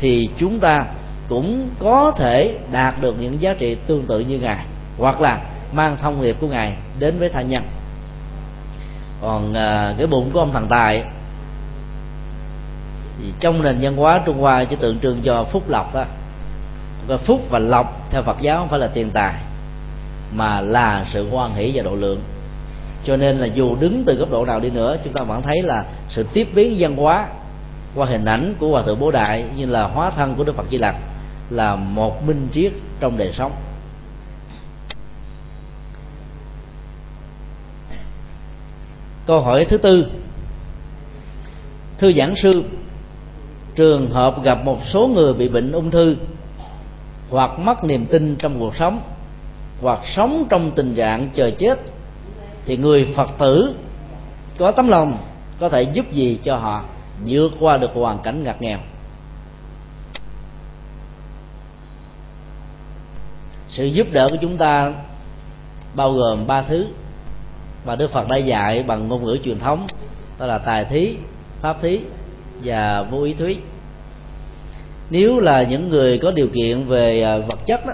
thì 0.00 0.28
chúng 0.38 0.60
ta 0.60 0.84
cũng 1.28 1.68
có 1.78 2.12
thể 2.16 2.58
đạt 2.72 2.94
được 3.00 3.16
những 3.20 3.42
giá 3.42 3.54
trị 3.58 3.76
tương 3.86 4.06
tự 4.06 4.20
như 4.20 4.38
ngài 4.38 4.64
hoặc 4.98 5.20
là 5.20 5.40
mang 5.72 5.96
thông 6.02 6.22
nghiệp 6.22 6.36
của 6.40 6.46
ngài 6.46 6.76
đến 6.98 7.18
với 7.18 7.28
tha 7.28 7.42
nhân. 7.42 7.62
Còn 9.22 9.54
à, 9.54 9.94
cái 9.98 10.06
bụng 10.06 10.30
của 10.32 10.38
ông 10.38 10.52
thần 10.52 10.66
tài 10.68 11.04
thì 13.18 13.32
trong 13.40 13.62
nền 13.62 13.78
văn 13.80 13.96
hóa 13.96 14.20
trung 14.26 14.40
hoa 14.40 14.64
chỉ 14.64 14.76
tượng 14.76 14.98
trưng 14.98 15.22
cho 15.22 15.44
phúc 15.44 15.68
lộc 15.68 15.94
đó 15.94 16.04
Ờ, 17.10 17.18
phúc 17.18 17.40
và 17.50 17.58
lộc 17.58 18.10
theo 18.10 18.22
phật 18.22 18.36
giáo 18.40 18.58
không 18.58 18.68
phải 18.68 18.78
là 18.78 18.86
tiền 18.86 19.10
tài, 19.10 19.34
mà 20.34 20.60
là 20.60 21.06
sự 21.12 21.30
hoan 21.30 21.54
hỷ 21.54 21.72
và 21.74 21.82
độ 21.82 21.94
lượng. 21.94 22.20
Cho 23.04 23.16
nên 23.16 23.38
là 23.38 23.46
dù 23.46 23.76
đứng 23.76 24.02
từ 24.06 24.14
góc 24.14 24.30
độ 24.30 24.44
nào 24.44 24.60
đi 24.60 24.70
nữa, 24.70 24.96
chúng 25.04 25.12
ta 25.12 25.22
vẫn 25.22 25.42
thấy 25.42 25.62
là 25.62 25.84
sự 26.08 26.26
tiếp 26.32 26.48
biến 26.54 26.76
văn 26.78 26.96
hóa 26.96 27.28
qua 27.94 28.06
hình 28.06 28.24
ảnh 28.24 28.54
của 28.58 28.68
hòa 28.70 28.82
thượng 28.82 29.00
bố 29.00 29.10
đại 29.10 29.44
như 29.56 29.66
là 29.66 29.84
hóa 29.84 30.10
thân 30.10 30.34
của 30.34 30.44
đức 30.44 30.56
phật 30.56 30.66
di 30.70 30.78
lặc 30.78 30.96
là 31.50 31.76
một 31.76 32.26
minh 32.26 32.48
triết 32.52 32.72
trong 33.00 33.18
đời 33.18 33.32
sống. 33.32 33.52
Câu 39.26 39.40
hỏi 39.40 39.66
thứ 39.68 39.78
tư. 39.78 40.06
Thư 41.98 42.12
giảng 42.12 42.34
sư, 42.42 42.64
trường 43.74 44.10
hợp 44.10 44.42
gặp 44.42 44.64
một 44.64 44.78
số 44.86 45.06
người 45.06 45.34
bị 45.34 45.48
bệnh 45.48 45.72
ung 45.72 45.90
thư 45.90 46.16
hoặc 47.30 47.58
mất 47.58 47.84
niềm 47.84 48.06
tin 48.06 48.36
trong 48.36 48.58
cuộc 48.58 48.76
sống, 48.76 49.00
hoặc 49.80 49.98
sống 50.16 50.46
trong 50.50 50.70
tình 50.70 50.94
trạng 50.94 51.28
chờ 51.34 51.50
chết, 51.50 51.78
thì 52.66 52.76
người 52.76 53.12
phật 53.16 53.30
tử 53.38 53.74
có 54.58 54.70
tấm 54.70 54.88
lòng 54.88 55.18
có 55.60 55.68
thể 55.68 55.82
giúp 55.82 56.12
gì 56.12 56.38
cho 56.42 56.56
họ 56.56 56.84
vượt 57.26 57.52
qua 57.60 57.76
được 57.76 57.90
hoàn 57.94 58.18
cảnh 58.18 58.44
ngặt 58.44 58.62
nghèo. 58.62 58.78
Sự 63.68 63.84
giúp 63.84 64.06
đỡ 64.12 64.28
của 64.30 64.36
chúng 64.40 64.56
ta 64.56 64.92
bao 65.94 66.12
gồm 66.12 66.46
ba 66.46 66.62
thứ 66.62 66.86
và 67.84 67.96
đức 67.96 68.12
phật 68.12 68.28
đã 68.28 68.36
dạy 68.36 68.82
bằng 68.82 69.08
ngôn 69.08 69.24
ngữ 69.24 69.38
truyền 69.44 69.58
thống, 69.58 69.86
đó 70.38 70.46
là 70.46 70.58
tài 70.58 70.84
thí, 70.84 71.16
pháp 71.60 71.76
thí 71.82 72.00
và 72.64 73.02
vô 73.02 73.22
ý 73.22 73.34
thúy 73.34 73.58
nếu 75.10 75.40
là 75.40 75.62
những 75.62 75.88
người 75.88 76.18
có 76.18 76.30
điều 76.30 76.48
kiện 76.48 76.84
về 76.84 77.22
à, 77.22 77.38
vật 77.38 77.58
chất 77.66 77.86
đó 77.86 77.92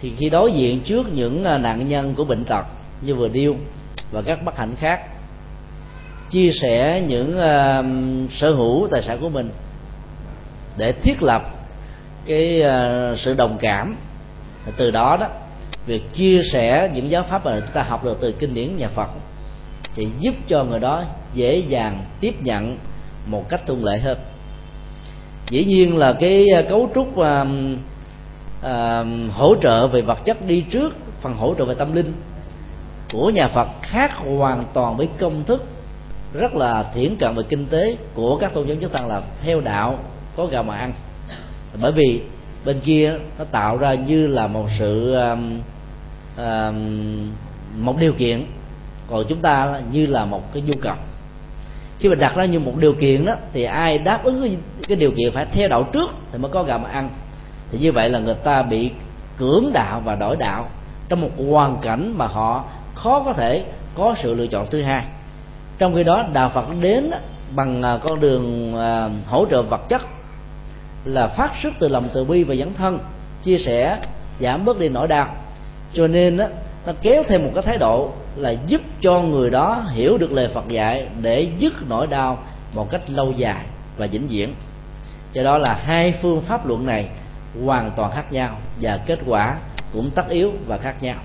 thì 0.00 0.12
khi 0.18 0.30
đối 0.30 0.52
diện 0.52 0.80
trước 0.80 1.06
những 1.14 1.44
à, 1.44 1.58
nạn 1.58 1.88
nhân 1.88 2.14
của 2.14 2.24
bệnh 2.24 2.44
tật 2.44 2.66
như 3.02 3.14
vừa 3.14 3.28
điêu 3.28 3.56
và 4.12 4.22
các 4.22 4.44
bất 4.44 4.56
hạnh 4.56 4.74
khác 4.76 5.00
chia 6.30 6.52
sẻ 6.52 7.02
những 7.06 7.30
uh, 7.30 8.32
sở 8.32 8.50
hữu 8.50 8.88
tài 8.90 9.02
sản 9.02 9.18
của 9.20 9.28
mình 9.28 9.50
để 10.76 10.92
thiết 10.92 11.22
lập 11.22 11.42
cái 12.26 12.62
uh, 12.62 13.18
sự 13.18 13.34
đồng 13.34 13.58
cảm 13.60 13.96
từ 14.76 14.90
đó 14.90 15.16
đó 15.20 15.26
việc 15.86 16.02
chia 16.12 16.42
sẻ 16.52 16.90
những 16.94 17.10
giáo 17.10 17.22
pháp 17.22 17.44
mà 17.44 17.60
chúng 17.60 17.74
ta 17.74 17.82
học 17.82 18.04
được 18.04 18.18
từ 18.20 18.32
kinh 18.32 18.54
điển 18.54 18.76
nhà 18.76 18.88
Phật 18.88 19.08
sẽ 19.96 20.02
giúp 20.20 20.34
cho 20.48 20.64
người 20.64 20.80
đó 20.80 21.04
dễ 21.34 21.58
dàng 21.58 22.04
tiếp 22.20 22.34
nhận 22.42 22.78
một 23.26 23.48
cách 23.48 23.66
thuận 23.66 23.84
lợi 23.84 23.98
hơn 23.98 24.18
dĩ 25.50 25.64
nhiên 25.64 25.96
là 25.96 26.12
cái 26.12 26.48
ờ, 26.48 26.62
cấu 26.62 26.90
trúc 26.94 27.08
uh, 27.08 27.26
uh, 28.60 29.32
hỗ 29.32 29.54
trợ 29.62 29.86
về 29.86 30.02
vật 30.02 30.24
chất 30.24 30.46
đi 30.46 30.60
trước 30.60 30.96
phần 31.20 31.34
hỗ 31.34 31.54
trợ 31.58 31.64
về 31.64 31.74
tâm 31.74 31.94
linh 31.94 32.12
của 33.12 33.30
nhà 33.30 33.48
Phật 33.48 33.68
khác 33.82 34.10
hoàn 34.14 34.64
toàn 34.72 34.96
với 34.96 35.08
công 35.18 35.44
thức 35.44 35.64
rất 36.34 36.54
là 36.54 36.90
thiển 36.94 37.16
cận 37.16 37.34
về 37.34 37.42
kinh 37.48 37.66
tế 37.66 37.96
của 38.14 38.36
các 38.36 38.54
tôn 38.54 38.66
giáo 38.66 38.76
chúng 38.80 38.90
tăng 38.90 39.08
là 39.08 39.22
theo 39.42 39.60
đạo 39.60 39.98
có 40.36 40.46
gạo 40.46 40.62
mà 40.62 40.76
ăn. 40.76 40.92
Bởi 41.80 41.92
vì 41.92 42.20
bên 42.64 42.80
kia 42.80 43.14
nó 43.38 43.44
tạo 43.44 43.76
ra 43.76 43.94
như 43.94 44.26
là 44.26 44.46
một 44.46 44.66
sự 44.78 45.14
um, 45.14 45.60
um, 46.36 47.30
một 47.78 47.96
điều 47.98 48.12
kiện 48.12 48.46
còn 49.10 49.24
chúng 49.28 49.38
ta 49.38 49.80
như 49.92 50.06
là 50.06 50.24
một 50.24 50.54
cái 50.54 50.62
nhu 50.62 50.74
cầu 50.82 50.94
khi 52.00 52.08
mình 52.08 52.18
đặt 52.18 52.36
ra 52.36 52.44
như 52.44 52.60
một 52.60 52.72
điều 52.78 52.92
kiện 52.92 53.24
đó 53.26 53.34
thì 53.52 53.64
ai 53.64 53.98
đáp 53.98 54.24
ứng 54.24 54.56
cái, 54.88 54.96
điều 54.96 55.10
kiện 55.10 55.32
phải 55.32 55.46
theo 55.52 55.68
đạo 55.68 55.88
trước 55.92 56.10
thì 56.32 56.38
mới 56.38 56.50
có 56.50 56.62
gạo 56.62 56.78
mà 56.78 56.88
ăn. 56.88 57.10
Thì 57.70 57.78
như 57.78 57.92
vậy 57.92 58.10
là 58.10 58.18
người 58.18 58.34
ta 58.34 58.62
bị 58.62 58.90
cưỡng 59.38 59.70
đạo 59.72 60.02
và 60.04 60.14
đổi 60.14 60.36
đạo 60.36 60.68
trong 61.08 61.20
một 61.20 61.30
hoàn 61.50 61.76
cảnh 61.82 62.14
mà 62.16 62.26
họ 62.26 62.64
khó 62.94 63.22
có 63.24 63.32
thể 63.32 63.64
có 63.94 64.14
sự 64.22 64.34
lựa 64.34 64.46
chọn 64.46 64.66
thứ 64.70 64.82
hai. 64.82 65.04
Trong 65.78 65.94
khi 65.94 66.04
đó 66.04 66.24
đạo 66.32 66.50
phật 66.54 66.64
đến 66.80 67.10
bằng 67.54 67.82
à, 67.82 67.98
con 68.02 68.20
đường 68.20 68.76
à, 68.78 69.08
hỗ 69.26 69.46
trợ 69.50 69.62
vật 69.62 69.88
chất 69.88 70.02
là 71.04 71.26
phát 71.26 71.50
xuất 71.62 71.74
từ 71.78 71.88
lòng 71.88 72.08
từ 72.14 72.24
bi 72.24 72.42
và 72.42 72.54
dẫn 72.54 72.74
thân 72.74 72.98
chia 73.42 73.58
sẻ 73.58 73.98
giảm 74.40 74.64
bớt 74.64 74.78
đi 74.78 74.88
nỗi 74.88 75.08
đau. 75.08 75.26
Cho 75.94 76.06
nên 76.06 76.36
đó, 76.36 76.44
nó 76.86 76.92
kéo 77.02 77.22
thêm 77.28 77.44
một 77.44 77.50
cái 77.54 77.62
thái 77.62 77.78
độ 77.78 78.10
là 78.40 78.54
giúp 78.66 78.80
cho 79.00 79.20
người 79.20 79.50
đó 79.50 79.84
hiểu 79.90 80.18
được 80.18 80.32
lời 80.32 80.48
Phật 80.54 80.68
dạy 80.68 81.06
để 81.20 81.48
dứt 81.58 81.72
nỗi 81.88 82.06
đau 82.06 82.38
một 82.74 82.90
cách 82.90 83.10
lâu 83.10 83.32
dài 83.32 83.64
và 83.96 84.06
vĩnh 84.06 84.26
viễn. 84.26 84.54
Do 85.32 85.42
đó 85.42 85.58
là 85.58 85.74
hai 85.74 86.14
phương 86.22 86.40
pháp 86.40 86.66
luận 86.66 86.86
này 86.86 87.08
hoàn 87.64 87.90
toàn 87.96 88.12
khác 88.12 88.32
nhau 88.32 88.56
và 88.80 88.96
kết 89.06 89.18
quả 89.26 89.56
cũng 89.92 90.10
tất 90.10 90.28
yếu 90.28 90.52
và 90.66 90.78
khác 90.78 91.02
nhau. 91.02 91.16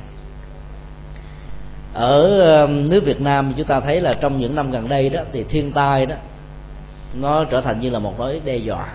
Ở 1.93 2.41
um, 2.61 2.89
nước 2.89 3.03
Việt 3.05 3.21
Nam 3.21 3.53
chúng 3.57 3.67
ta 3.67 3.79
thấy 3.79 4.01
là 4.01 4.13
trong 4.13 4.39
những 4.39 4.55
năm 4.55 4.71
gần 4.71 4.89
đây 4.89 5.09
đó 5.09 5.21
thì 5.33 5.43
thiên 5.43 5.71
tai 5.71 6.05
đó, 6.05 6.15
nó 7.13 7.43
trở 7.43 7.61
thành 7.61 7.79
như 7.79 7.89
là 7.89 7.99
một 7.99 8.17
mối 8.17 8.41
đe 8.45 8.57
dọa. 8.57 8.87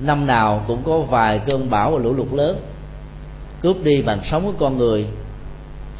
Năm 0.00 0.26
nào 0.26 0.64
cũng 0.66 0.82
có 0.82 0.98
vài 0.98 1.38
cơn 1.46 1.70
bão 1.70 1.90
và 1.90 1.98
lũ 1.98 2.12
lụt 2.12 2.32
lớn, 2.32 2.60
cướp 3.60 3.76
đi 3.84 4.02
bằng 4.02 4.20
sống 4.30 4.44
của 4.44 4.52
con 4.58 4.78
người 4.78 5.06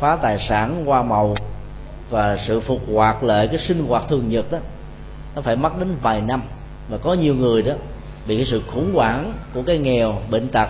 phá 0.01 0.17
tài 0.17 0.39
sản 0.49 0.85
hoa 0.85 1.03
màu 1.03 1.35
và 2.11 2.39
sự 2.47 2.61
phục 2.61 2.81
hoạt 2.95 3.23
lại 3.23 3.49
cái 3.49 3.59
sinh 3.59 3.87
hoạt 3.87 4.09
thường 4.09 4.29
nhật 4.29 4.51
đó, 4.51 4.59
nó 5.37 5.43
phải 5.43 5.57
mất 5.57 5.79
đến 5.79 5.89
vài 6.03 6.21
năm. 6.21 6.43
Và 6.89 6.99
có 6.99 7.15
nhiều 7.15 7.35
người 7.35 7.63
đó 7.63 7.73
bị 8.27 8.37
cái 8.37 8.47
sự 8.47 8.63
khủng 8.67 8.95
hoảng 8.95 9.33
của 9.55 9.63
cái 9.63 9.79
nghèo, 9.79 10.15
bệnh 10.31 10.49
tật 10.49 10.69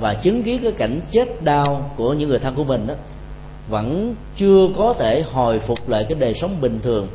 và 0.00 0.14
chứng 0.14 0.42
kiến 0.42 0.60
cái 0.62 0.72
cảnh 0.72 1.00
chết 1.10 1.42
đau 1.42 1.90
của 1.96 2.12
những 2.12 2.28
người 2.28 2.38
thân 2.38 2.54
của 2.54 2.64
mình 2.64 2.86
đó, 2.86 2.94
vẫn 3.68 4.14
chưa 4.36 4.68
có 4.76 4.94
thể 4.98 5.22
hồi 5.32 5.58
phục 5.58 5.88
lại 5.88 6.06
cái 6.08 6.18
đời 6.18 6.34
sống 6.40 6.60
bình 6.60 6.80
thường. 6.82 7.08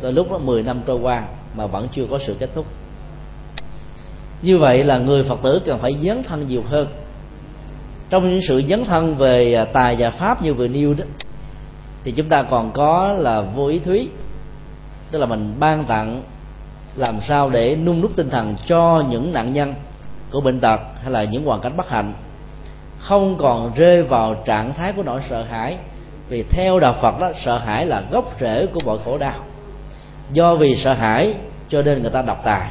Tới 0.00 0.12
lúc 0.12 0.30
đó 0.30 0.38
10 0.38 0.62
năm 0.62 0.80
trôi 0.86 0.98
qua 0.98 1.22
mà 1.56 1.66
vẫn 1.66 1.88
chưa 1.94 2.06
có 2.10 2.18
sự 2.26 2.36
kết 2.38 2.50
thúc. 2.54 2.66
Như 4.42 4.58
vậy 4.58 4.84
là 4.84 4.98
người 4.98 5.24
phật 5.24 5.40
tử 5.42 5.60
cần 5.64 5.78
phải 5.78 5.96
dấn 6.04 6.22
thân 6.22 6.46
nhiều 6.48 6.62
hơn 6.68 6.86
trong 8.10 8.30
những 8.30 8.40
sự 8.48 8.62
dấn 8.68 8.84
thân 8.84 9.16
về 9.16 9.54
à, 9.54 9.64
tài 9.64 9.96
và 9.98 10.10
pháp 10.10 10.42
như 10.42 10.54
vừa 10.54 10.68
nêu 10.68 10.94
đó, 10.94 11.04
thì 12.04 12.12
chúng 12.12 12.28
ta 12.28 12.42
còn 12.42 12.70
có 12.72 13.14
là 13.18 13.40
vô 13.40 13.66
ý 13.66 13.78
thúy. 13.78 14.08
Tức 15.10 15.18
là 15.18 15.26
mình 15.26 15.54
ban 15.58 15.84
tặng, 15.84 16.22
làm 16.96 17.20
sao 17.28 17.50
để 17.50 17.76
nung 17.76 18.00
nút 18.00 18.10
tinh 18.16 18.30
thần 18.30 18.56
cho 18.66 19.04
những 19.10 19.32
nạn 19.32 19.52
nhân 19.52 19.74
của 20.30 20.40
bệnh 20.40 20.60
tật 20.60 20.80
hay 21.02 21.10
là 21.10 21.24
những 21.24 21.44
hoàn 21.44 21.60
cảnh 21.60 21.76
bất 21.76 21.90
hạnh. 21.90 22.12
Không 22.98 23.36
còn 23.38 23.72
rơi 23.74 24.02
vào 24.02 24.34
trạng 24.34 24.74
thái 24.74 24.92
của 24.92 25.02
nỗi 25.02 25.20
sợ 25.30 25.42
hãi, 25.42 25.76
vì 26.28 26.42
theo 26.50 26.80
đạo 26.80 26.94
Phật 27.02 27.20
đó, 27.20 27.30
sợ 27.44 27.58
hãi 27.58 27.86
là 27.86 28.02
gốc 28.10 28.36
rễ 28.40 28.66
của 28.66 28.80
mọi 28.84 28.98
khổ 29.04 29.18
đau. 29.18 29.34
Do 30.32 30.54
vì 30.54 30.76
sợ 30.76 30.92
hãi 30.92 31.34
cho 31.68 31.82
nên 31.82 32.02
người 32.02 32.10
ta 32.10 32.22
độc 32.22 32.40
tài. 32.44 32.70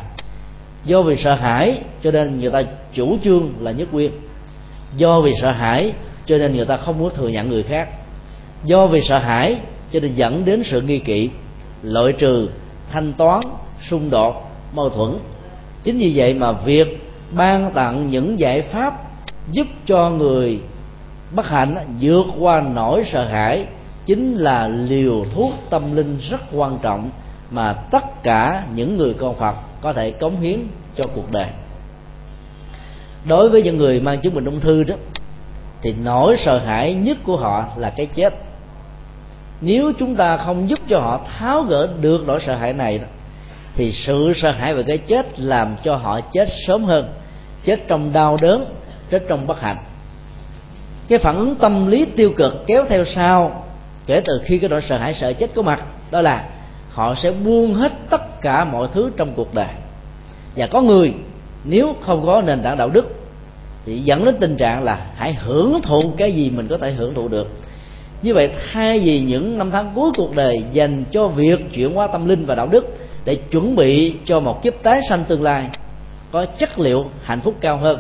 Do 0.86 1.02
vì 1.02 1.16
sợ 1.16 1.34
hãi 1.34 1.82
cho 2.04 2.12
nên 2.12 2.40
người 2.40 2.52
ta 2.52 2.62
chủ 2.94 3.18
trương 3.24 3.54
là 3.60 3.72
nhất 3.72 3.88
quyền 3.92 4.12
do 4.98 5.22
vì 5.22 5.34
sợ 5.42 5.52
hãi, 5.52 5.94
cho 6.26 6.38
nên 6.38 6.56
người 6.56 6.66
ta 6.66 6.78
không 6.78 7.00
muốn 7.00 7.12
thừa 7.16 7.28
nhận 7.28 7.50
người 7.50 7.64
khác. 7.64 7.90
Do 8.66 8.88
vì 8.88 9.02
sợ 9.02 9.18
hãi, 9.18 9.58
cho 9.92 10.00
nên 10.00 10.16
dẫn 10.16 10.46
đến 10.46 10.64
sự 10.66 10.82
nghi 10.82 11.00
kỵ, 11.00 11.30
loại 11.82 12.14
trừ, 12.14 12.50
thanh 12.92 13.14
toán, 13.14 13.42
xung 13.90 14.10
đột, 14.10 14.52
mâu 14.74 14.90
thuẫn. 14.90 15.18
Chính 15.84 15.98
vì 15.98 16.14
vậy 16.16 16.34
mà 16.34 16.52
việc 16.52 17.12
ban 17.32 17.72
tặng 17.72 18.10
những 18.10 18.40
giải 18.40 18.62
pháp 18.62 19.02
giúp 19.52 19.68
cho 19.86 20.10
người 20.10 20.60
bất 21.32 21.48
hạnh 21.48 21.76
vượt 22.02 22.26
qua 22.40 22.62
nỗi 22.62 23.04
sợ 23.12 23.26
hãi 23.26 23.66
chính 24.06 24.36
là 24.36 24.68
liều 24.68 25.26
thuốc 25.34 25.54
tâm 25.70 25.96
linh 25.96 26.18
rất 26.30 26.42
quan 26.54 26.78
trọng 26.82 27.10
mà 27.52 27.74
tất 27.74 28.24
cả 28.24 28.64
những 28.74 28.98
người 28.98 29.14
con 29.14 29.36
Phật 29.36 29.56
có 29.82 29.94
thể 29.94 30.12
cống 30.12 30.42
hiến 30.42 30.60
cho 30.96 31.04
cuộc 31.16 31.32
đời 31.32 31.48
đối 33.26 33.50
với 33.50 33.64
những 33.64 33.78
người 33.78 34.00
mang 34.00 34.22
chứng 34.22 34.36
bệnh 34.36 34.46
ung 34.46 34.60
thư 34.60 34.84
đó 34.84 34.96
thì 35.82 35.96
nỗi 36.04 36.38
sợ 36.38 36.58
hãi 36.58 36.94
nhất 36.94 37.18
của 37.24 37.38
họ 37.38 37.66
là 37.78 37.94
cái 37.98 38.06
chết. 38.06 38.34
Nếu 39.62 39.92
chúng 40.00 40.16
ta 40.16 40.38
không 40.38 40.70
giúp 40.70 40.80
cho 40.90 41.00
họ 41.00 41.20
tháo 41.38 41.64
gỡ 41.64 41.90
được 42.02 42.24
nỗi 42.28 42.40
sợ 42.46 42.56
hãi 42.56 42.74
này 42.74 42.98
đó, 42.98 43.06
thì 43.76 43.92
sự 43.92 44.34
sợ 44.36 44.52
hãi 44.52 44.74
về 44.74 44.84
cái 44.84 44.98
chết 44.98 45.40
làm 45.40 45.76
cho 45.84 45.96
họ 45.96 46.22
chết 46.22 46.48
sớm 46.68 46.84
hơn 46.84 47.14
chết 47.66 47.88
trong 47.88 48.14
đau 48.14 48.38
đớn 48.42 48.66
chết 49.12 49.24
trong 49.28 49.48
bất 49.48 49.62
hạnh. 49.62 49.78
Cái 51.08 51.20
phản 51.20 51.36
ứng 51.36 51.56
tâm 51.56 51.88
lý 51.88 52.06
tiêu 52.06 52.34
cực 52.38 52.64
kéo 52.68 52.86
theo 52.90 53.06
sau 53.06 53.64
kể 54.06 54.22
từ 54.26 54.42
khi 54.46 54.60
cái 54.60 54.70
nỗi 54.70 54.82
sợ 54.90 54.98
hãi 54.98 55.14
sợ 55.14 55.34
chết 55.34 55.50
có 55.56 55.62
mặt 55.62 55.84
đó 56.12 56.22
là 56.22 56.46
họ 56.92 57.16
sẽ 57.16 57.32
buông 57.32 57.74
hết 57.74 57.92
tất 58.10 58.42
cả 58.42 58.66
mọi 58.66 58.88
thứ 58.94 59.12
trong 59.18 59.34
cuộc 59.36 59.54
đời. 59.54 59.68
Và 60.56 60.68
có 60.68 60.82
người 60.82 61.14
nếu 61.66 61.96
không 62.02 62.26
có 62.26 62.42
nền 62.42 62.62
tảng 62.62 62.78
đạo 62.78 62.90
đức, 62.90 63.16
thì 63.86 64.00
dẫn 64.00 64.26
đến 64.26 64.36
tình 64.40 64.58
trạng 64.58 64.84
là 64.84 65.06
hãy 65.16 65.34
hưởng 65.34 65.80
thụ 65.84 66.14
cái 66.18 66.32
gì 66.32 66.50
mình 66.50 66.68
có 66.68 66.78
thể 66.78 66.92
hưởng 66.92 67.14
thụ 67.14 67.28
được. 67.28 67.48
Như 68.22 68.34
vậy, 68.34 68.52
thay 68.72 69.00
vì 69.00 69.22
những 69.22 69.58
năm 69.58 69.72
tháng 69.72 69.92
cuối 69.96 70.12
cuộc 70.18 70.36
đời 70.36 70.64
dành 70.72 71.04
cho 71.12 71.28
việc 71.28 71.74
chuyển 71.74 71.94
hóa 71.94 72.08
tâm 72.08 72.26
linh 72.26 72.46
và 72.46 72.56
đạo 72.56 72.68
đức 72.68 72.98
để 73.26 73.36
chuẩn 73.36 73.76
bị 73.76 74.16
cho 74.26 74.40
một 74.40 74.64
kiếp 74.64 74.74
tái 74.84 75.02
sanh 75.10 75.26
tương 75.26 75.44
lai, 75.44 75.70
có 76.32 76.46
chất 76.46 76.80
liệu 76.80 77.06
hạnh 77.24 77.42
phúc 77.42 77.56
cao 77.62 77.78
hơn, 77.78 77.98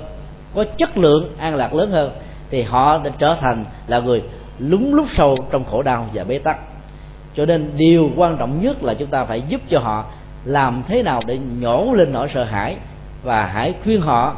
có 0.55 0.63
chất 0.78 0.97
lượng 0.97 1.36
an 1.38 1.55
lạc 1.55 1.74
lớn 1.74 1.91
hơn, 1.91 2.11
thì 2.51 2.61
họ 2.61 2.97
đã 3.03 3.11
trở 3.18 3.36
thành 3.36 3.66
là 3.88 3.99
người 3.99 4.22
lúng 4.59 4.95
lúc 4.95 5.05
sâu 5.18 5.38
trong 5.51 5.63
khổ 5.72 5.82
đau 5.82 6.09
và 6.13 6.24
bế 6.24 6.39
tắc. 6.39 6.57
Cho 7.36 7.45
nên 7.45 7.72
điều 7.78 8.11
quan 8.16 8.38
trọng 8.38 8.61
nhất 8.61 8.84
là 8.84 8.93
chúng 8.93 9.09
ta 9.09 9.26
phải 9.26 9.41
giúp 9.49 9.61
cho 9.70 9.80
họ 9.80 10.05
làm 10.45 10.84
thế 10.88 11.03
nào 11.03 11.22
để 11.28 11.39
nhổ 11.59 11.93
lên 11.93 12.13
nỗi 12.13 12.28
sợ 12.34 12.43
hãi 12.43 12.76
và 13.26 13.45
hãy 13.45 13.73
khuyên 13.84 14.01
họ 14.01 14.36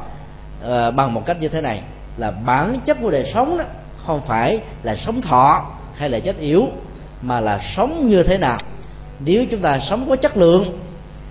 uh, 0.63 0.95
bằng 0.95 1.13
một 1.13 1.25
cách 1.25 1.37
như 1.41 1.47
thế 1.47 1.61
này 1.61 1.81
là 2.17 2.31
bản 2.31 2.79
chất 2.85 2.97
của 3.01 3.11
đời 3.11 3.31
sống 3.33 3.57
đó 3.57 3.63
không 4.05 4.21
phải 4.27 4.59
là 4.83 4.95
sống 4.95 5.21
thọ 5.21 5.65
hay 5.95 6.09
là 6.09 6.19
chết 6.19 6.37
yếu 6.37 6.67
mà 7.21 7.39
là 7.39 7.59
sống 7.75 8.09
như 8.09 8.23
thế 8.23 8.37
nào. 8.37 8.57
Nếu 9.19 9.45
chúng 9.51 9.61
ta 9.61 9.79
sống 9.79 10.05
có 10.09 10.15
chất 10.15 10.37
lượng 10.37 10.79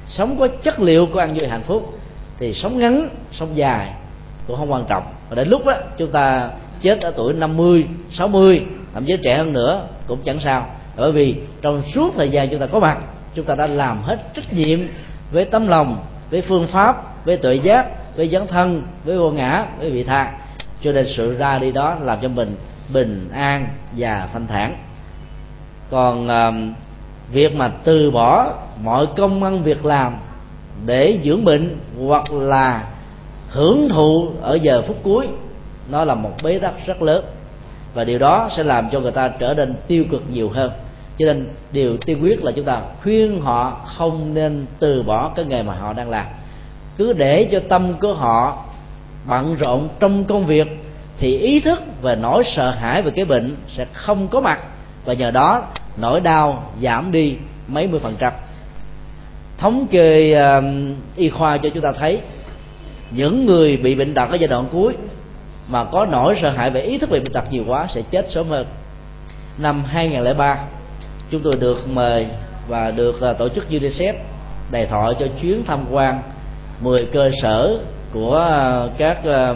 sống 0.06 0.38
có 0.38 0.48
chất 0.48 0.80
liệu 0.80 1.06
của 1.06 1.18
ăn 1.18 1.34
vui 1.34 1.48
hạnh 1.48 1.62
phúc 1.62 1.98
thì 2.38 2.52
sống 2.52 2.78
ngắn 2.78 3.08
sống 3.32 3.56
dài 3.56 3.92
cũng 4.46 4.56
không 4.56 4.72
quan 4.72 4.84
trọng. 4.88 5.02
Và 5.28 5.34
đến 5.36 5.48
lúc 5.48 5.66
đó 5.66 5.74
chúng 5.98 6.12
ta 6.12 6.50
chết 6.82 7.00
ở 7.00 7.12
tuổi 7.16 7.32
50, 7.32 7.86
60 8.10 8.66
thậm 8.94 9.04
chí 9.04 9.16
trẻ 9.16 9.36
hơn 9.36 9.52
nữa 9.52 9.86
cũng 10.06 10.18
chẳng 10.24 10.40
sao. 10.40 10.66
Bởi 10.96 11.12
vì 11.12 11.34
trong 11.62 11.82
suốt 11.94 12.14
thời 12.16 12.28
gian 12.28 12.48
chúng 12.48 12.60
ta 12.60 12.66
có 12.66 12.80
mặt 12.80 12.98
chúng 13.34 13.44
ta 13.44 13.54
đã 13.54 13.66
làm 13.66 14.02
hết 14.02 14.34
trách 14.34 14.52
nhiệm 14.52 14.80
với 15.32 15.44
tấm 15.44 15.68
lòng 15.68 15.96
với 16.30 16.42
phương 16.42 16.66
pháp 16.66 17.15
với 17.26 17.36
tự 17.36 17.52
giác 17.52 18.16
với 18.16 18.28
dấn 18.28 18.46
thân 18.46 18.82
với 19.04 19.18
vô 19.18 19.30
ngã 19.30 19.66
với 19.78 19.90
vị 19.90 20.04
tha. 20.04 20.32
Cho 20.82 20.92
nên 20.92 21.06
sự 21.16 21.36
ra 21.38 21.58
đi 21.58 21.72
đó 21.72 21.96
làm 22.00 22.18
cho 22.22 22.28
mình 22.28 22.56
bình 22.92 23.28
an 23.32 23.68
và 23.96 24.28
thanh 24.32 24.46
thản. 24.46 24.74
Còn 25.90 26.26
uh, 26.26 26.54
việc 27.32 27.54
mà 27.54 27.68
từ 27.84 28.10
bỏ 28.10 28.52
mọi 28.82 29.06
công 29.16 29.42
ăn 29.42 29.62
việc 29.62 29.84
làm 29.84 30.16
để 30.86 31.18
dưỡng 31.24 31.44
bệnh 31.44 31.76
hoặc 32.06 32.32
là 32.32 32.84
hưởng 33.48 33.88
thụ 33.88 34.28
ở 34.42 34.54
giờ 34.54 34.82
phút 34.86 34.96
cuối 35.02 35.28
nó 35.90 36.04
là 36.04 36.14
một 36.14 36.32
bế 36.42 36.58
tắc 36.58 36.86
rất 36.86 37.02
lớn. 37.02 37.24
Và 37.94 38.04
điều 38.04 38.18
đó 38.18 38.48
sẽ 38.56 38.62
làm 38.62 38.90
cho 38.90 39.00
người 39.00 39.12
ta 39.12 39.28
trở 39.28 39.54
nên 39.54 39.74
tiêu 39.86 40.04
cực 40.10 40.22
nhiều 40.30 40.50
hơn. 40.50 40.70
Cho 41.18 41.26
nên 41.26 41.48
điều 41.72 41.96
tiên 41.96 42.22
quyết 42.22 42.44
là 42.44 42.52
chúng 42.52 42.64
ta 42.64 42.80
khuyên 43.02 43.40
họ 43.40 43.80
không 43.96 44.34
nên 44.34 44.66
từ 44.78 45.02
bỏ 45.02 45.30
cái 45.36 45.44
nghề 45.44 45.62
mà 45.62 45.74
họ 45.74 45.92
đang 45.92 46.10
làm 46.10 46.26
cứ 46.96 47.12
để 47.12 47.48
cho 47.52 47.60
tâm 47.68 47.94
của 47.94 48.14
họ 48.14 48.64
bận 49.26 49.56
rộn 49.56 49.88
trong 50.00 50.24
công 50.24 50.46
việc 50.46 50.66
thì 51.18 51.38
ý 51.38 51.60
thức 51.60 51.80
về 52.02 52.16
nỗi 52.16 52.44
sợ 52.56 52.70
hãi 52.70 53.02
về 53.02 53.10
cái 53.10 53.24
bệnh 53.24 53.56
sẽ 53.76 53.86
không 53.92 54.28
có 54.28 54.40
mặt 54.40 54.60
và 55.04 55.12
nhờ 55.12 55.30
đó 55.30 55.62
nỗi 55.96 56.20
đau 56.20 56.70
giảm 56.82 57.12
đi 57.12 57.36
mấy 57.68 57.86
mươi 57.86 58.00
phần 58.00 58.16
trăm. 58.18 58.32
Thống 59.58 59.86
kê 59.86 60.38
uh, 60.58 60.64
y 61.16 61.30
khoa 61.30 61.56
cho 61.56 61.68
chúng 61.68 61.82
ta 61.82 61.92
thấy 61.92 62.20
những 63.10 63.46
người 63.46 63.76
bị 63.76 63.94
bệnh 63.94 64.14
tật 64.14 64.30
ở 64.30 64.34
giai 64.34 64.48
đoạn 64.48 64.68
cuối 64.72 64.94
mà 65.68 65.84
có 65.84 66.06
nỗi 66.06 66.38
sợ 66.42 66.50
hãi 66.50 66.70
về 66.70 66.80
ý 66.80 66.98
thức 66.98 67.10
về 67.10 67.20
bệnh 67.20 67.32
tật 67.32 67.52
nhiều 67.52 67.64
quá 67.66 67.86
sẽ 67.94 68.02
chết 68.10 68.30
sớm 68.30 68.48
hơn. 68.48 68.66
Năm 69.58 69.84
2003 69.84 70.58
chúng 71.30 71.42
tôi 71.42 71.56
được 71.56 71.88
mời 71.88 72.26
và 72.68 72.90
được 72.90 73.16
uh, 73.30 73.38
tổ 73.38 73.48
chức 73.48 73.70
UNICEF 73.70 74.14
đề 74.70 74.86
thọ 74.86 75.12
cho 75.12 75.26
chuyến 75.40 75.64
tham 75.66 75.84
quan 75.90 76.20
10 76.80 77.06
cơ 77.12 77.30
sở 77.42 77.78
của 78.12 78.36
à, 78.36 78.86
các 78.98 79.24
à, 79.24 79.54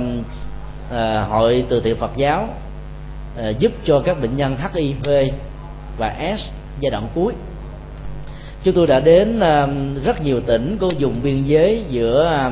à, 0.91 1.23
hội 1.23 1.65
từ 1.69 1.81
thiện 1.81 1.97
Phật 1.97 2.11
giáo 2.17 2.49
giúp 3.59 3.73
cho 3.85 4.03
các 4.05 4.23
bệnh 4.23 4.37
nhân 4.37 4.57
HIV 4.57 5.09
và 5.99 6.35
S 6.39 6.41
giai 6.81 6.91
đoạn 6.91 7.09
cuối. 7.15 7.33
Chúng 8.63 8.75
tôi 8.75 8.87
đã 8.87 9.01
đến 9.01 9.41
rất 10.05 10.23
nhiều 10.23 10.41
tỉnh 10.41 10.77
có 10.81 10.91
vùng 10.99 11.23
biên 11.23 11.45
giới 11.45 11.85
giữa 11.89 12.51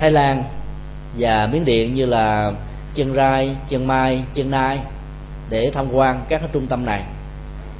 Thái 0.00 0.10
Lan 0.10 0.44
và 1.18 1.48
Miến 1.52 1.64
Điện 1.64 1.94
như 1.94 2.06
là 2.06 2.52
Chiang 2.94 3.14
Rai, 3.14 3.56
Chiang 3.70 3.86
Mai, 3.86 4.24
Chiang 4.34 4.50
Nai 4.50 4.78
để 5.50 5.70
tham 5.74 5.92
quan 5.92 6.24
các 6.28 6.42
trung 6.52 6.66
tâm 6.66 6.86
này. 6.86 7.02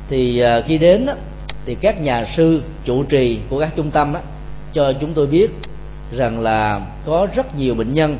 Thì 0.09 0.43
khi 0.67 0.79
đến 0.79 1.07
thì 1.67 1.75
các 1.75 2.01
nhà 2.01 2.27
sư 2.37 2.63
chủ 2.85 3.05
trì 3.05 3.39
của 3.49 3.61
các 3.61 3.73
trung 3.77 3.91
tâm 3.91 4.15
cho 4.73 4.93
chúng 5.01 5.13
tôi 5.15 5.27
biết 5.27 5.51
rằng 6.13 6.41
là 6.41 6.81
có 7.05 7.27
rất 7.35 7.57
nhiều 7.57 7.75
bệnh 7.75 7.93
nhân, 7.93 8.19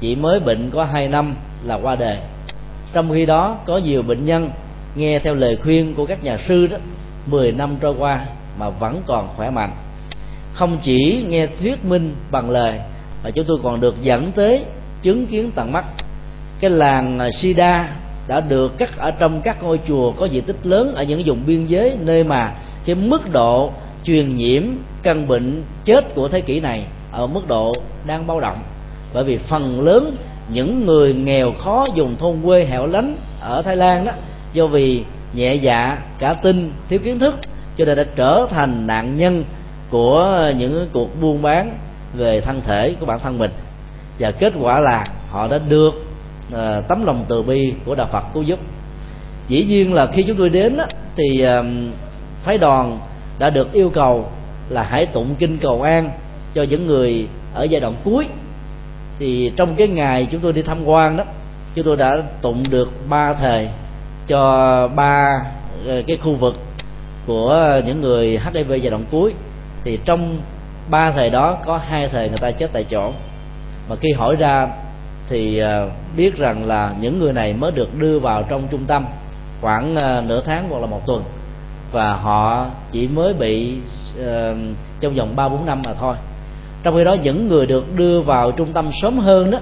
chỉ 0.00 0.16
mới 0.16 0.40
bệnh 0.40 0.70
có 0.70 0.84
hai 0.84 1.08
năm 1.08 1.34
là 1.64 1.74
qua 1.74 1.96
đời. 1.96 2.18
Trong 2.92 3.10
khi 3.12 3.26
đó, 3.26 3.58
có 3.66 3.78
nhiều 3.78 4.02
bệnh 4.02 4.24
nhân 4.24 4.50
nghe 4.94 5.18
theo 5.18 5.34
lời 5.34 5.58
khuyên 5.62 5.94
của 5.94 6.06
các 6.06 6.24
nhà 6.24 6.38
sư 6.48 6.66
đó 6.66 6.76
10 7.26 7.52
năm 7.52 7.76
trôi 7.80 7.94
qua 7.98 8.26
mà 8.58 8.70
vẫn 8.70 9.02
còn 9.06 9.28
khỏe 9.36 9.50
mạnh. 9.50 9.70
Không 10.52 10.78
chỉ 10.82 11.24
nghe 11.28 11.46
thuyết 11.46 11.84
minh 11.84 12.14
bằng 12.30 12.50
lời, 12.50 12.80
mà 13.24 13.30
chúng 13.30 13.44
tôi 13.44 13.58
còn 13.62 13.80
được 13.80 14.02
dẫn 14.02 14.32
tới 14.32 14.64
chứng 15.02 15.26
kiến 15.26 15.50
tận 15.54 15.72
mắt. 15.72 15.84
Cái 16.60 16.70
làng 16.70 17.18
à, 17.18 17.28
sida 17.40 17.96
đã 18.28 18.40
được 18.40 18.78
cắt 18.78 18.98
ở 18.98 19.10
trong 19.10 19.40
các 19.42 19.62
ngôi 19.62 19.80
chùa 19.88 20.12
có 20.12 20.26
diện 20.26 20.44
tích 20.44 20.56
lớn 20.62 20.94
ở 20.94 21.02
những 21.02 21.22
vùng 21.24 21.46
biên 21.46 21.66
giới 21.66 21.96
nơi 22.00 22.24
mà 22.24 22.54
cái 22.84 22.94
mức 22.94 23.32
độ 23.32 23.72
truyền 24.04 24.36
nhiễm 24.36 24.62
căn 25.02 25.28
bệnh 25.28 25.62
chết 25.84 26.14
của 26.14 26.28
thế 26.28 26.40
kỷ 26.40 26.60
này 26.60 26.84
ở 27.12 27.26
mức 27.26 27.48
độ 27.48 27.74
đang 28.06 28.26
bao 28.26 28.40
động. 28.40 28.58
Bởi 29.14 29.24
vì 29.24 29.38
phần 29.38 29.80
lớn 29.80 30.16
những 30.52 30.86
người 30.86 31.14
nghèo 31.14 31.52
khó 31.52 31.86
dùng 31.94 32.16
thôn 32.16 32.36
quê 32.44 32.64
hẻo 32.64 32.86
lánh 32.86 33.16
ở 33.40 33.62
Thái 33.62 33.76
Lan 33.76 34.04
đó 34.04 34.12
do 34.52 34.66
vì 34.66 35.04
nhẹ 35.34 35.54
dạ 35.54 35.98
cả 36.18 36.34
tin 36.34 36.72
thiếu 36.88 36.98
kiến 37.04 37.18
thức 37.18 37.34
cho 37.76 37.84
nên 37.84 37.96
đã 37.96 38.04
trở 38.16 38.46
thành 38.50 38.86
nạn 38.86 39.16
nhân 39.16 39.44
của 39.90 40.50
những 40.58 40.88
cuộc 40.92 41.20
buôn 41.20 41.42
bán 41.42 41.78
về 42.14 42.40
thân 42.40 42.60
thể 42.66 42.94
của 43.00 43.06
bản 43.06 43.18
thân 43.18 43.38
mình. 43.38 43.50
Và 44.18 44.30
kết 44.30 44.52
quả 44.60 44.80
là 44.80 45.06
họ 45.30 45.48
đã 45.48 45.58
được 45.58 45.94
uh, 46.52 46.88
tấm 46.88 47.06
lòng 47.06 47.24
từ 47.28 47.42
bi 47.42 47.72
của 47.84 47.94
đạo 47.94 48.08
Phật 48.12 48.24
cứu 48.34 48.42
giúp. 48.42 48.58
Dĩ 49.48 49.64
nhiên 49.64 49.94
là 49.94 50.06
khi 50.06 50.22
chúng 50.22 50.36
tôi 50.36 50.48
đến 50.48 50.76
đó, 50.76 50.84
thì 51.16 51.46
uh, 51.46 51.66
phái 52.42 52.58
đoàn 52.58 52.98
đã 53.38 53.50
được 53.50 53.72
yêu 53.72 53.90
cầu 53.90 54.28
là 54.68 54.82
hãy 54.82 55.06
tụng 55.06 55.34
kinh 55.38 55.58
cầu 55.58 55.82
an 55.82 56.10
cho 56.54 56.62
những 56.62 56.86
người 56.86 57.28
ở 57.54 57.64
giai 57.64 57.80
đoạn 57.80 57.94
cuối. 58.04 58.26
Thì 59.18 59.52
trong 59.56 59.74
cái 59.76 59.88
ngày 59.88 60.28
chúng 60.32 60.40
tôi 60.40 60.52
đi 60.52 60.62
tham 60.62 60.84
quan 60.84 61.16
đó 61.16 61.24
chúng 61.74 61.84
tôi 61.84 61.96
đã 61.96 62.16
tụng 62.42 62.64
được 62.70 62.90
ba 63.08 63.34
thời 63.34 63.68
cho 64.26 64.88
ba 64.88 65.40
ờ, 65.86 66.02
cái 66.06 66.16
khu 66.16 66.34
vực 66.34 66.56
của 67.26 67.80
những 67.86 68.00
người 68.00 68.38
HIV 68.44 68.68
giai 68.68 68.90
đoạn 68.90 69.04
cuối. 69.10 69.34
Thì 69.84 69.98
trong 70.04 70.40
ba 70.90 71.10
thời 71.12 71.30
đó 71.30 71.58
có 71.64 71.76
hai 71.76 72.08
thời 72.08 72.28
người 72.28 72.38
ta 72.38 72.50
chết 72.50 72.70
tại 72.72 72.84
chỗ. 72.90 73.12
Mà 73.88 73.96
khi 73.96 74.12
hỏi 74.12 74.36
ra 74.38 74.68
thì 75.28 75.58
ờ, 75.58 75.90
biết 76.16 76.36
rằng 76.36 76.64
là 76.66 76.94
những 77.00 77.18
người 77.18 77.32
này 77.32 77.52
mới 77.52 77.70
được 77.70 77.98
đưa 77.98 78.18
vào 78.18 78.42
trong 78.42 78.68
trung 78.70 78.84
tâm 78.86 79.04
khoảng 79.60 79.96
ờ, 79.96 80.22
nửa 80.26 80.42
tháng 80.46 80.68
hoặc 80.68 80.78
là 80.78 80.86
một 80.86 81.06
tuần. 81.06 81.22
Và 81.92 82.14
họ 82.14 82.66
chỉ 82.90 83.08
mới 83.08 83.34
bị 83.34 83.76
uh, 84.20 84.56
trong 85.00 85.14
vòng 85.14 85.36
ba 85.36 85.48
bốn 85.48 85.66
năm 85.66 85.82
mà 85.84 85.94
thôi 85.94 86.16
trong 86.82 86.96
khi 86.96 87.04
đó, 87.04 87.12
những 87.22 87.48
người 87.48 87.66
được 87.66 87.96
đưa 87.96 88.20
vào 88.20 88.52
trung 88.52 88.72
tâm 88.72 88.90
sớm 89.02 89.18
hơn 89.18 89.50
đó, 89.50 89.58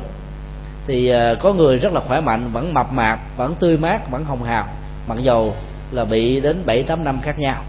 thì 0.86 1.08
à, 1.08 1.34
có 1.34 1.52
người 1.52 1.78
rất 1.78 1.92
là 1.92 2.00
khỏe 2.00 2.20
mạnh, 2.20 2.50
vẫn 2.52 2.74
mập 2.74 2.92
mạp, 2.92 3.18
vẫn 3.36 3.54
tươi 3.60 3.76
mát, 3.76 4.10
vẫn 4.10 4.24
hồng 4.24 4.42
hào, 4.42 4.66
mặc 5.08 5.18
dầu 5.22 5.54
là 5.92 6.04
bị 6.04 6.40
đến 6.40 6.62
bảy 6.66 6.82
tám 6.82 7.04
năm 7.04 7.20
khác 7.20 7.38
nhau. 7.38 7.62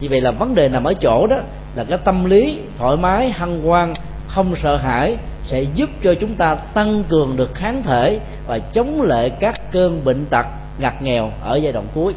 Vì 0.00 0.08
vậy 0.08 0.20
là 0.20 0.30
vấn 0.30 0.54
đề 0.54 0.68
nằm 0.68 0.84
ở 0.84 0.94
chỗ 0.94 1.26
đó, 1.26 1.36
là 1.74 1.84
cái 1.84 1.98
tâm 2.04 2.24
lý 2.24 2.58
thoải 2.78 2.96
mái, 2.96 3.30
hăng 3.30 3.62
hoan, 3.62 3.94
không 4.28 4.54
sợ 4.62 4.76
hãi 4.76 5.16
sẽ 5.46 5.62
giúp 5.62 5.90
cho 6.02 6.14
chúng 6.14 6.34
ta 6.34 6.54
tăng 6.54 7.04
cường 7.08 7.36
được 7.36 7.54
kháng 7.54 7.82
thể 7.82 8.20
và 8.46 8.58
chống 8.58 9.02
lại 9.02 9.30
các 9.30 9.72
cơn 9.72 10.04
bệnh 10.04 10.26
tật, 10.26 10.46
ngặt 10.78 11.02
nghèo 11.02 11.30
ở 11.42 11.56
giai 11.56 11.72
đoạn 11.72 11.86
cuối. 11.94 12.14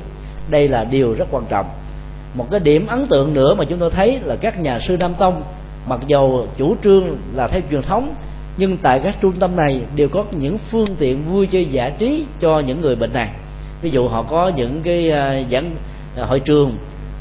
Đây 0.49 0.67
là 0.67 0.83
điều 0.83 1.13
rất 1.13 1.27
quan 1.31 1.45
trọng. 1.49 1.65
Một 2.33 2.47
cái 2.51 2.59
điểm 2.59 2.87
ấn 2.87 3.07
tượng 3.07 3.33
nữa 3.33 3.55
mà 3.55 3.65
chúng 3.65 3.79
tôi 3.79 3.91
thấy 3.91 4.19
là 4.23 4.35
các 4.35 4.59
nhà 4.59 4.79
sư 4.87 4.97
nam 4.97 5.13
tông 5.19 5.43
mặc 5.87 5.99
dầu 6.07 6.47
chủ 6.57 6.75
trương 6.83 7.17
là 7.33 7.47
theo 7.47 7.61
truyền 7.71 7.81
thống, 7.81 8.15
nhưng 8.57 8.77
tại 8.77 8.99
các 8.99 9.17
trung 9.21 9.33
tâm 9.39 9.55
này 9.55 9.81
đều 9.95 10.09
có 10.09 10.23
những 10.31 10.57
phương 10.71 10.95
tiện 10.99 11.31
vui 11.31 11.47
chơi 11.47 11.65
giải 11.65 11.91
trí 11.99 12.25
cho 12.39 12.59
những 12.59 12.81
người 12.81 12.95
bệnh 12.95 13.13
này. 13.13 13.29
Ví 13.81 13.89
dụ 13.89 14.07
họ 14.07 14.23
có 14.23 14.51
những 14.55 14.81
cái 14.83 15.11
à, 15.11 15.41
giảng 15.51 15.75
à, 16.17 16.25
hội 16.25 16.39
trường, 16.39 16.77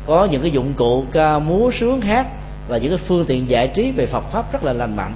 có 0.06 0.28
những 0.30 0.42
cái 0.42 0.50
dụng 0.50 0.72
cụ 0.76 1.04
ca 1.12 1.38
múa 1.38 1.70
sướng 1.80 2.00
hát 2.00 2.26
và 2.68 2.78
những 2.78 2.90
cái 2.90 3.00
phương 3.08 3.24
tiện 3.24 3.48
giải 3.48 3.68
trí 3.68 3.90
về 3.90 4.06
Phật 4.06 4.24
pháp 4.32 4.52
rất 4.52 4.64
là 4.64 4.72
lành 4.72 4.96
mạnh. 4.96 5.12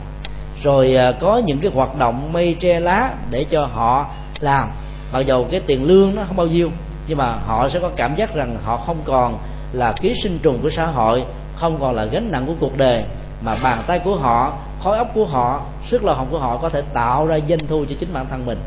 Rồi 0.63 0.97
à, 0.97 1.13
có 1.13 1.39
những 1.39 1.59
cái 1.59 1.71
hoạt 1.75 1.99
động 1.99 2.33
mây 2.33 2.57
tre 2.61 2.81
lá 2.81 3.15
để 3.31 3.45
cho 3.51 3.67
họ 3.67 4.07
làm. 4.41 4.69
Mặc 5.13 5.21
dầu 5.21 5.47
cái 5.51 5.61
tiền 5.67 5.85
lương 5.85 6.15
nó 6.15 6.23
không 6.27 6.37
bao 6.37 6.47
nhiêu, 6.47 6.71
nhưng 7.09 7.19
mà 7.19 7.33
họ 7.47 7.69
sẽ 7.69 7.79
có 7.79 7.91
cảm 7.97 8.17
giác 8.17 8.35
rằng 8.35 8.57
họ 8.65 8.77
không 8.77 8.97
còn 9.05 9.39
là 9.73 9.93
ký 9.93 10.15
sinh 10.23 10.39
trùng 10.43 10.59
của 10.63 10.71
xã 10.71 10.87
hội, 10.87 11.25
không 11.57 11.77
còn 11.81 11.95
là 11.95 12.05
gánh 12.05 12.33
nặng 12.33 12.45
của 12.47 12.55
cuộc 12.61 12.77
đời 12.77 13.05
mà 13.43 13.57
bàn 13.63 13.83
tay 13.87 13.99
của 13.99 14.17
họ, 14.17 14.59
khối 14.83 14.99
óc 14.99 15.09
của 15.15 15.25
họ, 15.25 15.63
sức 15.91 16.05
lao 16.05 16.15
động 16.15 16.29
của 16.31 16.39
họ 16.39 16.57
có 16.57 16.69
thể 16.69 16.83
tạo 16.95 17.27
ra 17.27 17.39
doanh 17.49 17.67
thu 17.67 17.85
cho 17.89 17.95
chính 18.01 18.13
bản 18.13 18.27
thân 18.31 18.47
mình. 18.47 18.59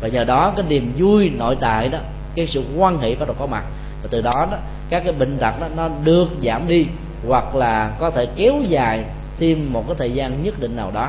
Và 0.00 0.08
nhờ 0.08 0.24
đó, 0.24 0.52
cái 0.56 0.64
niềm 0.68 0.92
vui 0.98 1.30
nội 1.30 1.56
tại 1.60 1.88
đó, 1.88 1.98
cái 2.34 2.46
sự 2.46 2.64
quan 2.76 2.98
hệ 2.98 3.14
bắt 3.14 3.28
đầu 3.28 3.36
có 3.38 3.46
mặt. 3.46 3.64
Và 4.02 4.08
từ 4.10 4.20
đó 4.20 4.46
đó, 4.50 4.58
các 4.88 5.02
cái 5.04 5.12
bệnh 5.12 5.38
tật 5.38 5.60
đó, 5.60 5.66
nó 5.76 5.88
được 6.04 6.28
giảm 6.42 6.68
đi, 6.68 6.86
hoặc 7.28 7.54
là 7.54 7.90
có 7.98 8.10
thể 8.10 8.26
kéo 8.36 8.54
dài 8.68 9.04
thêm 9.38 9.72
một 9.72 9.84
cái 9.86 9.96
thời 9.98 10.12
gian 10.12 10.42
nhất 10.42 10.60
định 10.60 10.76
nào 10.76 10.90
đó. 10.94 11.08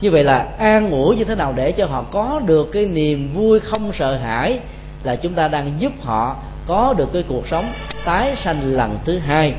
Như 0.00 0.10
vậy 0.10 0.24
là 0.24 0.48
an 0.58 0.90
ủi 0.90 1.16
như 1.16 1.24
thế 1.24 1.34
nào 1.34 1.52
để 1.56 1.72
cho 1.72 1.86
họ 1.86 2.04
có 2.10 2.40
được 2.46 2.68
cái 2.72 2.86
niềm 2.86 3.30
vui 3.34 3.60
không 3.60 3.92
sợ 3.98 4.16
hãi 4.16 4.58
là 5.02 5.16
chúng 5.16 5.34
ta 5.34 5.48
đang 5.48 5.72
giúp 5.78 5.92
họ 6.02 6.36
có 6.66 6.94
được 6.96 7.12
cái 7.12 7.24
cuộc 7.28 7.48
sống 7.48 7.72
tái 8.04 8.36
sanh 8.36 8.60
lần 8.62 8.98
thứ 9.04 9.18
hai 9.18 9.54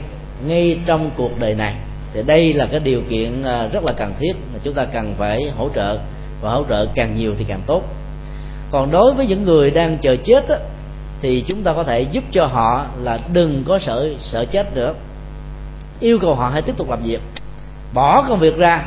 ngay 0.46 0.80
trong 0.86 1.12
cuộc 1.18 1.40
đời 1.40 1.56
này 1.56 1.76
thì 2.18 2.24
đây 2.24 2.54
là 2.54 2.66
cái 2.66 2.80
điều 2.80 3.02
kiện 3.10 3.44
à, 3.44 3.68
rất 3.68 3.84
là 3.84 3.94
cần 3.94 4.14
thiết. 4.20 4.34
Mà 4.54 4.60
chúng 4.64 4.74
ta 4.74 4.86
cần 4.86 5.16
phải 5.18 5.52
hỗ 5.58 5.70
trợ 5.76 5.98
và 6.42 6.52
hỗ 6.52 6.64
trợ 6.70 6.86
càng 6.96 7.16
nhiều 7.16 7.34
thì 7.38 7.46
càng 7.48 7.62
tốt. 7.66 7.84
Còn 8.72 8.92
đối 8.92 9.14
với 9.14 9.28
những 9.28 9.46
người 9.46 9.72
đang 9.72 9.98
chờ 9.98 10.16
chết 10.16 10.50
á, 10.50 10.58
thì 11.22 11.44
chúng 11.48 11.64
ta 11.64 11.74
có 11.74 11.84
thể 11.84 12.02
giúp 12.02 12.24
cho 12.32 12.46
họ 12.46 12.86
là 13.02 13.20
đừng 13.34 13.64
có 13.68 13.80
sợ 13.80 14.10
sợ 14.20 14.46
chết 14.46 14.76
nữa. 14.76 14.94
Yêu 16.00 16.20
cầu 16.20 16.36
họ 16.36 16.50
hãy 16.50 16.62
tiếp 16.62 16.78
tục 16.78 16.90
làm 16.90 17.04
việc. 17.04 17.22
Bỏ 17.94 18.26
công 18.30 18.40
việc 18.40 18.58
ra 18.58 18.86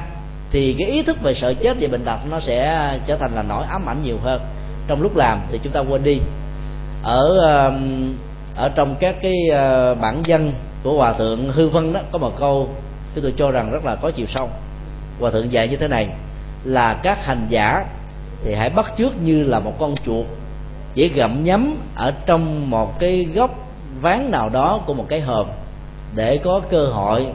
thì 0.51 0.77
cái 0.79 0.91
ý 0.91 1.03
thức 1.03 1.23
về 1.23 1.35
sợ 1.35 1.55
chết 1.55 1.77
và 1.81 1.89
bệnh 1.89 2.05
tật 2.05 2.19
nó 2.31 2.41
sẽ 2.41 2.91
trở 3.07 3.17
thành 3.17 3.35
là 3.35 3.43
nỗi 3.43 3.65
ám 3.71 3.89
ảnh 3.89 4.03
nhiều 4.03 4.17
hơn. 4.23 4.41
Trong 4.87 5.03
lúc 5.03 5.17
làm 5.17 5.41
thì 5.53 5.61
chúng 5.63 5.73
ta 5.73 5.81
quên 5.81 6.03
đi. 6.03 6.19
Ở 7.03 7.39
ở 8.57 8.69
trong 8.69 8.95
các 9.01 9.17
cái 9.23 9.35
ờ, 9.53 9.95
bản 9.95 10.23
dân 10.27 10.53
của 10.83 10.97
hòa 10.97 11.13
thượng 11.13 11.53
hư 11.53 11.69
vân 11.69 11.93
đó 11.93 12.01
có 12.13 12.19
một 12.19 12.39
câu 12.39 12.69
chúng 13.15 13.23
tôi 13.23 13.35
cho 13.37 13.51
rằng 13.51 13.73
rất 13.73 13.85
là 13.85 13.97
có 13.97 14.11
chiều 14.11 14.27
sâu. 14.27 14.49
Hòa 15.21 15.31
thượng 15.31 15.53
dạy 15.53 15.69
như 15.69 15.77
thế 15.77 15.89
này, 15.89 16.09
là 16.65 16.95
các 16.95 17.25
hành 17.25 17.47
giả 17.49 17.85
thì 18.45 18.55
hãy 18.55 18.71
bắt 18.71 18.93
trước 18.97 19.23
như 19.23 19.43
là 19.43 19.59
một 19.59 19.73
con 19.79 19.95
chuột, 20.07 20.27
chỉ 20.95 21.09
gặm 21.09 21.45
nhấm 21.45 21.77
ở 21.95 22.13
trong 22.27 22.71
một 22.71 23.01
cái 23.01 23.25
góc 23.35 23.69
ván 24.01 24.31
nào 24.31 24.49
đó 24.49 24.81
của 24.87 24.95
một 24.95 25.07
cái 25.09 25.21
hòm, 25.21 25.47
để 26.15 26.39
có 26.39 26.61
cơ 26.71 26.87
hội 26.87 27.27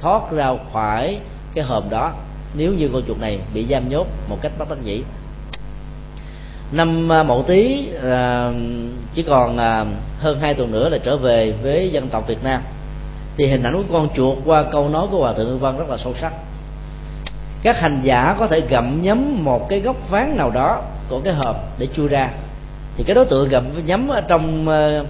thoát 0.00 0.32
ra 0.32 0.52
khỏi 0.72 1.18
cái 1.54 1.64
hòm 1.64 1.90
đó, 1.90 2.12
nếu 2.54 2.72
như 2.72 2.88
con 2.92 3.02
chuột 3.08 3.18
này 3.18 3.38
bị 3.54 3.66
giam 3.70 3.88
nhốt 3.88 4.06
một 4.28 4.38
cách 4.42 4.52
bất 4.58 4.70
đắc 4.70 4.78
dĩ. 4.82 5.02
Năm 6.72 7.12
à, 7.12 7.22
mậu 7.22 7.42
tý 7.42 7.88
à, 8.02 8.50
chỉ 9.14 9.22
còn 9.22 9.56
à, 9.58 9.84
hơn 10.18 10.40
hai 10.40 10.54
tuần 10.54 10.72
nữa 10.72 10.88
là 10.88 10.98
trở 10.98 11.16
về 11.16 11.52
với 11.62 11.90
dân 11.90 12.08
tộc 12.08 12.28
Việt 12.28 12.44
Nam 12.44 12.62
thì 13.40 13.46
hình 13.46 13.62
ảnh 13.62 13.74
của 13.74 13.92
con 13.92 14.08
chuột 14.16 14.38
qua 14.44 14.64
câu 14.72 14.88
nói 14.88 15.06
của 15.10 15.18
hòa 15.18 15.32
thượng 15.32 15.48
Hương 15.48 15.58
Văn 15.58 15.78
rất 15.78 15.88
là 15.88 15.96
sâu 15.96 16.14
sắc. 16.20 16.32
Các 17.62 17.80
hành 17.80 18.00
giả 18.02 18.36
có 18.38 18.46
thể 18.46 18.60
gặm 18.60 19.02
nhấm 19.02 19.44
một 19.44 19.68
cái 19.68 19.80
góc 19.80 19.96
ván 20.10 20.36
nào 20.36 20.50
đó 20.50 20.82
của 21.08 21.20
cái 21.24 21.34
hộp 21.34 21.56
để 21.78 21.86
chui 21.96 22.08
ra. 22.08 22.30
Thì 22.96 23.04
cái 23.04 23.14
đối 23.14 23.24
tượng 23.24 23.48
gặm 23.48 23.86
nhấm 23.86 24.08
ở 24.08 24.20
trong 24.20 24.68
ờ, 24.68 25.04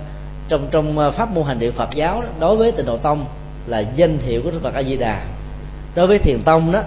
trong 0.48 0.68
trong 0.70 0.98
ờ, 0.98 1.10
pháp 1.10 1.30
môn 1.30 1.44
hành 1.44 1.58
địa 1.58 1.70
Phật 1.70 1.88
giáo 1.94 2.22
đối 2.40 2.56
với 2.56 2.72
tịnh 2.72 2.86
độ 2.86 2.96
tông 2.96 3.24
là 3.66 3.78
danh 3.78 4.18
hiệu 4.18 4.42
của 4.44 4.50
Đức 4.50 4.60
Phật 4.62 4.74
A 4.74 4.82
Di 4.82 4.96
Đà 4.96 5.24
đối 5.94 6.06
với 6.06 6.18
thiền 6.18 6.42
tông 6.42 6.72
đó, 6.72 6.82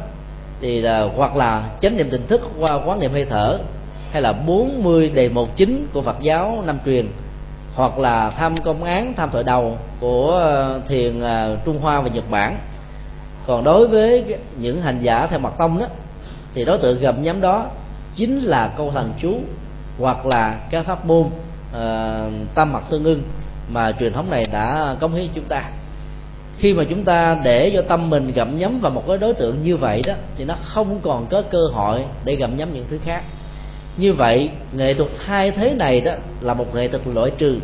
thì 0.62 0.82
là, 0.82 1.10
hoặc 1.16 1.36
là 1.36 1.70
chánh 1.82 1.98
niệm 1.98 2.10
tỉnh 2.10 2.28
thức 2.28 2.42
qua 2.60 2.80
quán 2.86 3.00
niệm 3.00 3.12
hơi 3.12 3.26
thở, 3.26 3.60
hay 4.12 4.22
là 4.22 4.34
40 4.34 5.10
đề 5.10 5.30
một 5.30 5.56
chính 5.56 5.88
của 5.94 6.02
Phật 6.02 6.16
giáo 6.22 6.64
năm 6.66 6.78
truyền 6.86 7.08
hoặc 7.76 8.00
là 8.00 8.30
tham 8.30 8.58
công 8.58 8.84
án 8.84 9.14
tham 9.14 9.30
tội 9.32 9.44
đầu 9.44 9.78
của 10.00 10.32
ờ, 10.32 10.82
thiền 10.88 11.22
ờ, 11.22 11.58
Trung 11.66 11.80
Hoa 11.82 12.02
và 12.02 12.10
Nhật 12.10 12.30
Bản. 12.30 12.58
Còn 13.48 13.64
đối 13.64 13.88
với 13.88 14.38
những 14.58 14.82
hành 14.82 15.00
giả 15.02 15.28
theo 15.28 15.40
mật 15.40 15.58
tông 15.58 15.80
đó 15.80 15.86
thì 16.54 16.66
đối 16.66 16.78
tượng 16.78 17.00
gầm 17.00 17.24
nhắm 17.24 17.42
đó 17.42 17.66
chính 18.16 18.40
là 18.40 18.74
câu 18.78 18.92
thần 18.92 19.14
chú 19.22 19.40
hoặc 20.00 20.26
là 20.26 20.60
cái 20.70 20.84
pháp 20.84 21.06
môn 21.06 21.24
ờ, 21.74 22.28
uh, 22.28 22.56
tâm 22.56 22.74
mật 22.74 22.82
tương 22.90 23.04
ưng 23.04 23.24
mà 23.70 23.92
truyền 24.00 24.14
thống 24.14 24.30
này 24.30 24.46
đã 24.46 24.96
cống 25.00 25.14
hiến 25.14 25.28
chúng 25.36 25.46
ta. 25.46 25.64
Khi 26.58 26.74
mà 26.74 26.84
chúng 26.90 27.04
ta 27.04 27.38
để 27.44 27.72
cho 27.74 27.82
tâm 27.82 28.10
mình 28.10 28.32
gặm 28.36 28.60
nhấm 28.60 28.80
vào 28.80 28.92
một 28.92 29.04
cái 29.08 29.18
đối 29.18 29.34
tượng 29.34 29.64
như 29.64 29.78
vậy 29.78 30.02
đó 30.06 30.14
thì 30.38 30.46
nó 30.46 30.56
không 30.64 31.00
còn 31.04 31.26
có 31.30 31.42
cơ 31.42 31.62
hội 31.74 32.04
để 32.26 32.36
gặm 32.36 32.58
nhấm 32.58 32.74
những 32.74 32.86
thứ 32.90 33.00
khác 33.06 33.24
như 33.98 34.14
vậy, 34.14 34.50
nghệ 34.74 34.94
thuật 34.94 35.10
thay 35.26 35.52
thế 35.52 35.74
này 35.74 36.02
đó 36.02 36.12
là 36.42 36.54
một 36.54 36.76
nghệ 36.76 36.88
thuật 36.88 37.08
loại 37.08 37.32
trừ 37.38 37.60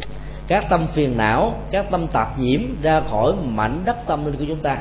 các 0.47 0.69
tâm 0.69 0.87
phiền 0.93 1.17
não, 1.17 1.53
các 1.71 1.91
tâm 1.91 2.07
tạp 2.07 2.39
nhiễm 2.39 2.61
ra 2.81 3.01
khỏi 3.11 3.33
mảnh 3.43 3.81
đất 3.85 3.97
tâm 4.07 4.25
linh 4.25 4.35
của 4.35 4.45
chúng 4.47 4.59
ta. 4.59 4.77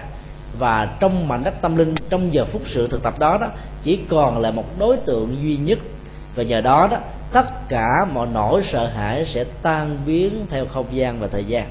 Và 0.58 0.96
trong 1.00 1.28
mảnh 1.28 1.44
đất 1.44 1.54
tâm 1.60 1.76
linh, 1.76 1.94
trong 2.10 2.34
giờ 2.34 2.44
phút 2.44 2.62
sự 2.66 2.88
thực 2.88 3.02
tập 3.02 3.18
đó 3.18 3.38
đó, 3.40 3.46
chỉ 3.82 3.98
còn 4.08 4.38
là 4.38 4.50
một 4.50 4.78
đối 4.78 4.96
tượng 4.96 5.36
duy 5.42 5.56
nhất. 5.56 5.78
Và 6.34 6.42
nhờ 6.42 6.60
đó 6.60 6.88
đó, 6.90 6.96
tất 7.32 7.68
cả 7.68 7.88
mọi 8.14 8.26
nỗi 8.34 8.62
sợ 8.72 8.86
hãi 8.86 9.26
sẽ 9.34 9.44
tan 9.62 9.98
biến 10.06 10.46
theo 10.50 10.66
không 10.66 10.86
gian 10.92 11.20
và 11.20 11.26
thời 11.26 11.44
gian. 11.44 11.68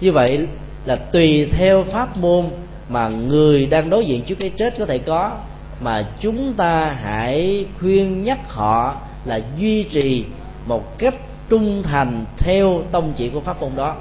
Như 0.00 0.12
vậy 0.12 0.46
là 0.84 0.96
tùy 0.96 1.48
theo 1.52 1.84
pháp 1.84 2.16
môn 2.16 2.44
mà 2.88 3.08
người 3.08 3.66
đang 3.66 3.90
đối 3.90 4.06
diện 4.06 4.22
trước 4.22 4.34
cái 4.34 4.50
chết 4.50 4.74
có 4.78 4.86
thể 4.86 4.98
có 4.98 5.38
mà 5.80 6.06
chúng 6.20 6.52
ta 6.52 6.96
hãy 7.02 7.66
khuyên 7.80 8.24
nhắc 8.24 8.38
họ 8.48 8.96
là 9.24 9.40
duy 9.58 9.82
trì 9.82 10.24
một 10.66 10.98
cách 10.98 11.14
trung 11.48 11.82
thành 11.82 12.24
theo 12.38 12.82
tông 12.92 13.12
chỉ 13.16 13.28
của 13.28 13.40
pháp 13.40 13.60
môn 13.60 13.70
đó. 13.76 13.94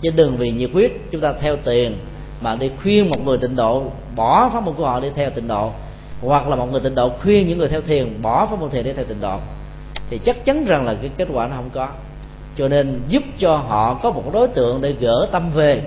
Chứ 0.00 0.10
đừng 0.16 0.36
vì 0.36 0.50
nhiệt 0.50 0.70
huyết 0.72 0.92
chúng 1.10 1.20
ta 1.20 1.32
theo 1.40 1.56
tiền 1.56 1.96
mà 2.40 2.54
đi 2.54 2.70
khuyên 2.82 3.10
một 3.10 3.24
người 3.24 3.38
tịnh 3.38 3.56
độ 3.56 3.82
bỏ 4.16 4.50
pháp 4.52 4.60
môn 4.60 4.74
của 4.74 4.86
họ 4.86 5.00
đi 5.00 5.08
theo 5.14 5.30
tịnh 5.30 5.48
độ, 5.48 5.70
hoặc 6.20 6.48
là 6.48 6.56
một 6.56 6.72
người 6.72 6.80
tịnh 6.80 6.94
độ 6.94 7.08
khuyên 7.22 7.48
những 7.48 7.58
người 7.58 7.68
theo 7.68 7.80
thiền 7.80 8.22
bỏ 8.22 8.46
pháp 8.46 8.60
môn 8.60 8.70
thiền 8.70 8.84
để 8.84 8.92
theo 8.92 9.04
tịnh 9.04 9.20
độ. 9.20 9.38
Thì 10.10 10.18
chắc 10.18 10.44
chắn 10.44 10.64
rằng 10.64 10.86
là 10.86 10.94
cái 10.94 11.10
kết 11.16 11.28
quả 11.32 11.48
nó 11.48 11.56
không 11.56 11.70
có. 11.72 11.88
Cho 12.58 12.68
nên 12.68 13.00
giúp 13.08 13.22
cho 13.38 13.56
họ 13.56 13.94
có 13.94 14.10
một 14.10 14.30
đối 14.32 14.48
tượng 14.48 14.80
để 14.80 14.94
gỡ 15.00 15.28
tâm 15.32 15.50
về, 15.54 15.82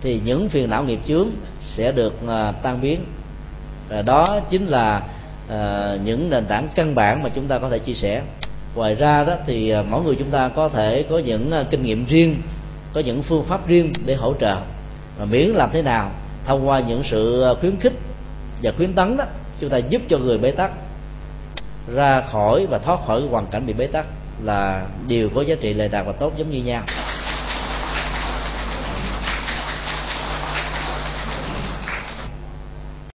thì 0.00 0.20
những 0.24 0.48
phiền 0.48 0.70
não 0.70 0.84
nghiệp 0.84 1.00
chướng 1.06 1.28
sẽ 1.66 1.92
được 1.92 2.12
à, 2.28 2.52
tan 2.52 2.80
biến 2.80 3.00
và 3.88 4.02
đó 4.02 4.40
chính 4.50 4.66
là 4.66 5.02
à, 5.48 5.96
những 6.04 6.30
nền 6.30 6.46
tảng 6.46 6.68
căn 6.74 6.94
bản 6.94 7.22
mà 7.22 7.28
chúng 7.34 7.48
ta 7.48 7.58
có 7.58 7.68
thể 7.68 7.78
chia 7.78 7.94
sẻ. 7.94 8.22
Ngoài 8.74 8.94
ra 8.94 9.24
đó 9.24 9.34
thì 9.46 9.70
ờ, 9.70 9.84
mỗi 9.90 10.02
người 10.02 10.14
chúng 10.18 10.30
ta 10.30 10.48
có 10.48 10.68
thể 10.68 11.02
có 11.02 11.18
những 11.18 11.52
kinh 11.70 11.82
nghiệm 11.82 12.04
riêng 12.06 12.42
có 12.94 13.00
những 13.00 13.22
phương 13.22 13.44
pháp 13.44 13.68
riêng 13.68 13.92
để 14.06 14.14
hỗ 14.14 14.34
trợ. 14.40 14.56
Và 15.18 15.24
miễn 15.24 15.48
làm 15.48 15.70
thế 15.72 15.82
nào 15.82 16.10
thông 16.44 16.68
qua 16.68 16.80
những 16.80 17.02
sự 17.04 17.44
khuyến 17.60 17.76
khích 17.80 17.92
và 18.62 18.72
khuyến 18.76 18.92
tấn 18.92 19.16
đó 19.16 19.24
chúng 19.60 19.70
ta 19.70 19.76
giúp 19.76 20.02
cho 20.08 20.18
người 20.18 20.38
bế 20.38 20.50
tắc 20.50 20.70
ra 21.94 22.20
khỏi 22.20 22.66
và 22.66 22.78
thoát 22.78 23.06
khỏi 23.06 23.22
hoàn 23.30 23.46
cảnh 23.46 23.66
bị 23.66 23.72
bế 23.72 23.86
tắc 23.86 24.06
là 24.42 24.86
điều 25.08 25.28
có 25.34 25.42
giá 25.42 25.54
trị 25.60 25.74
lệ 25.74 25.88
đạt 25.88 26.06
và 26.06 26.12
tốt 26.12 26.32
giống 26.36 26.50
như 26.50 26.62
nhau. 26.62 26.82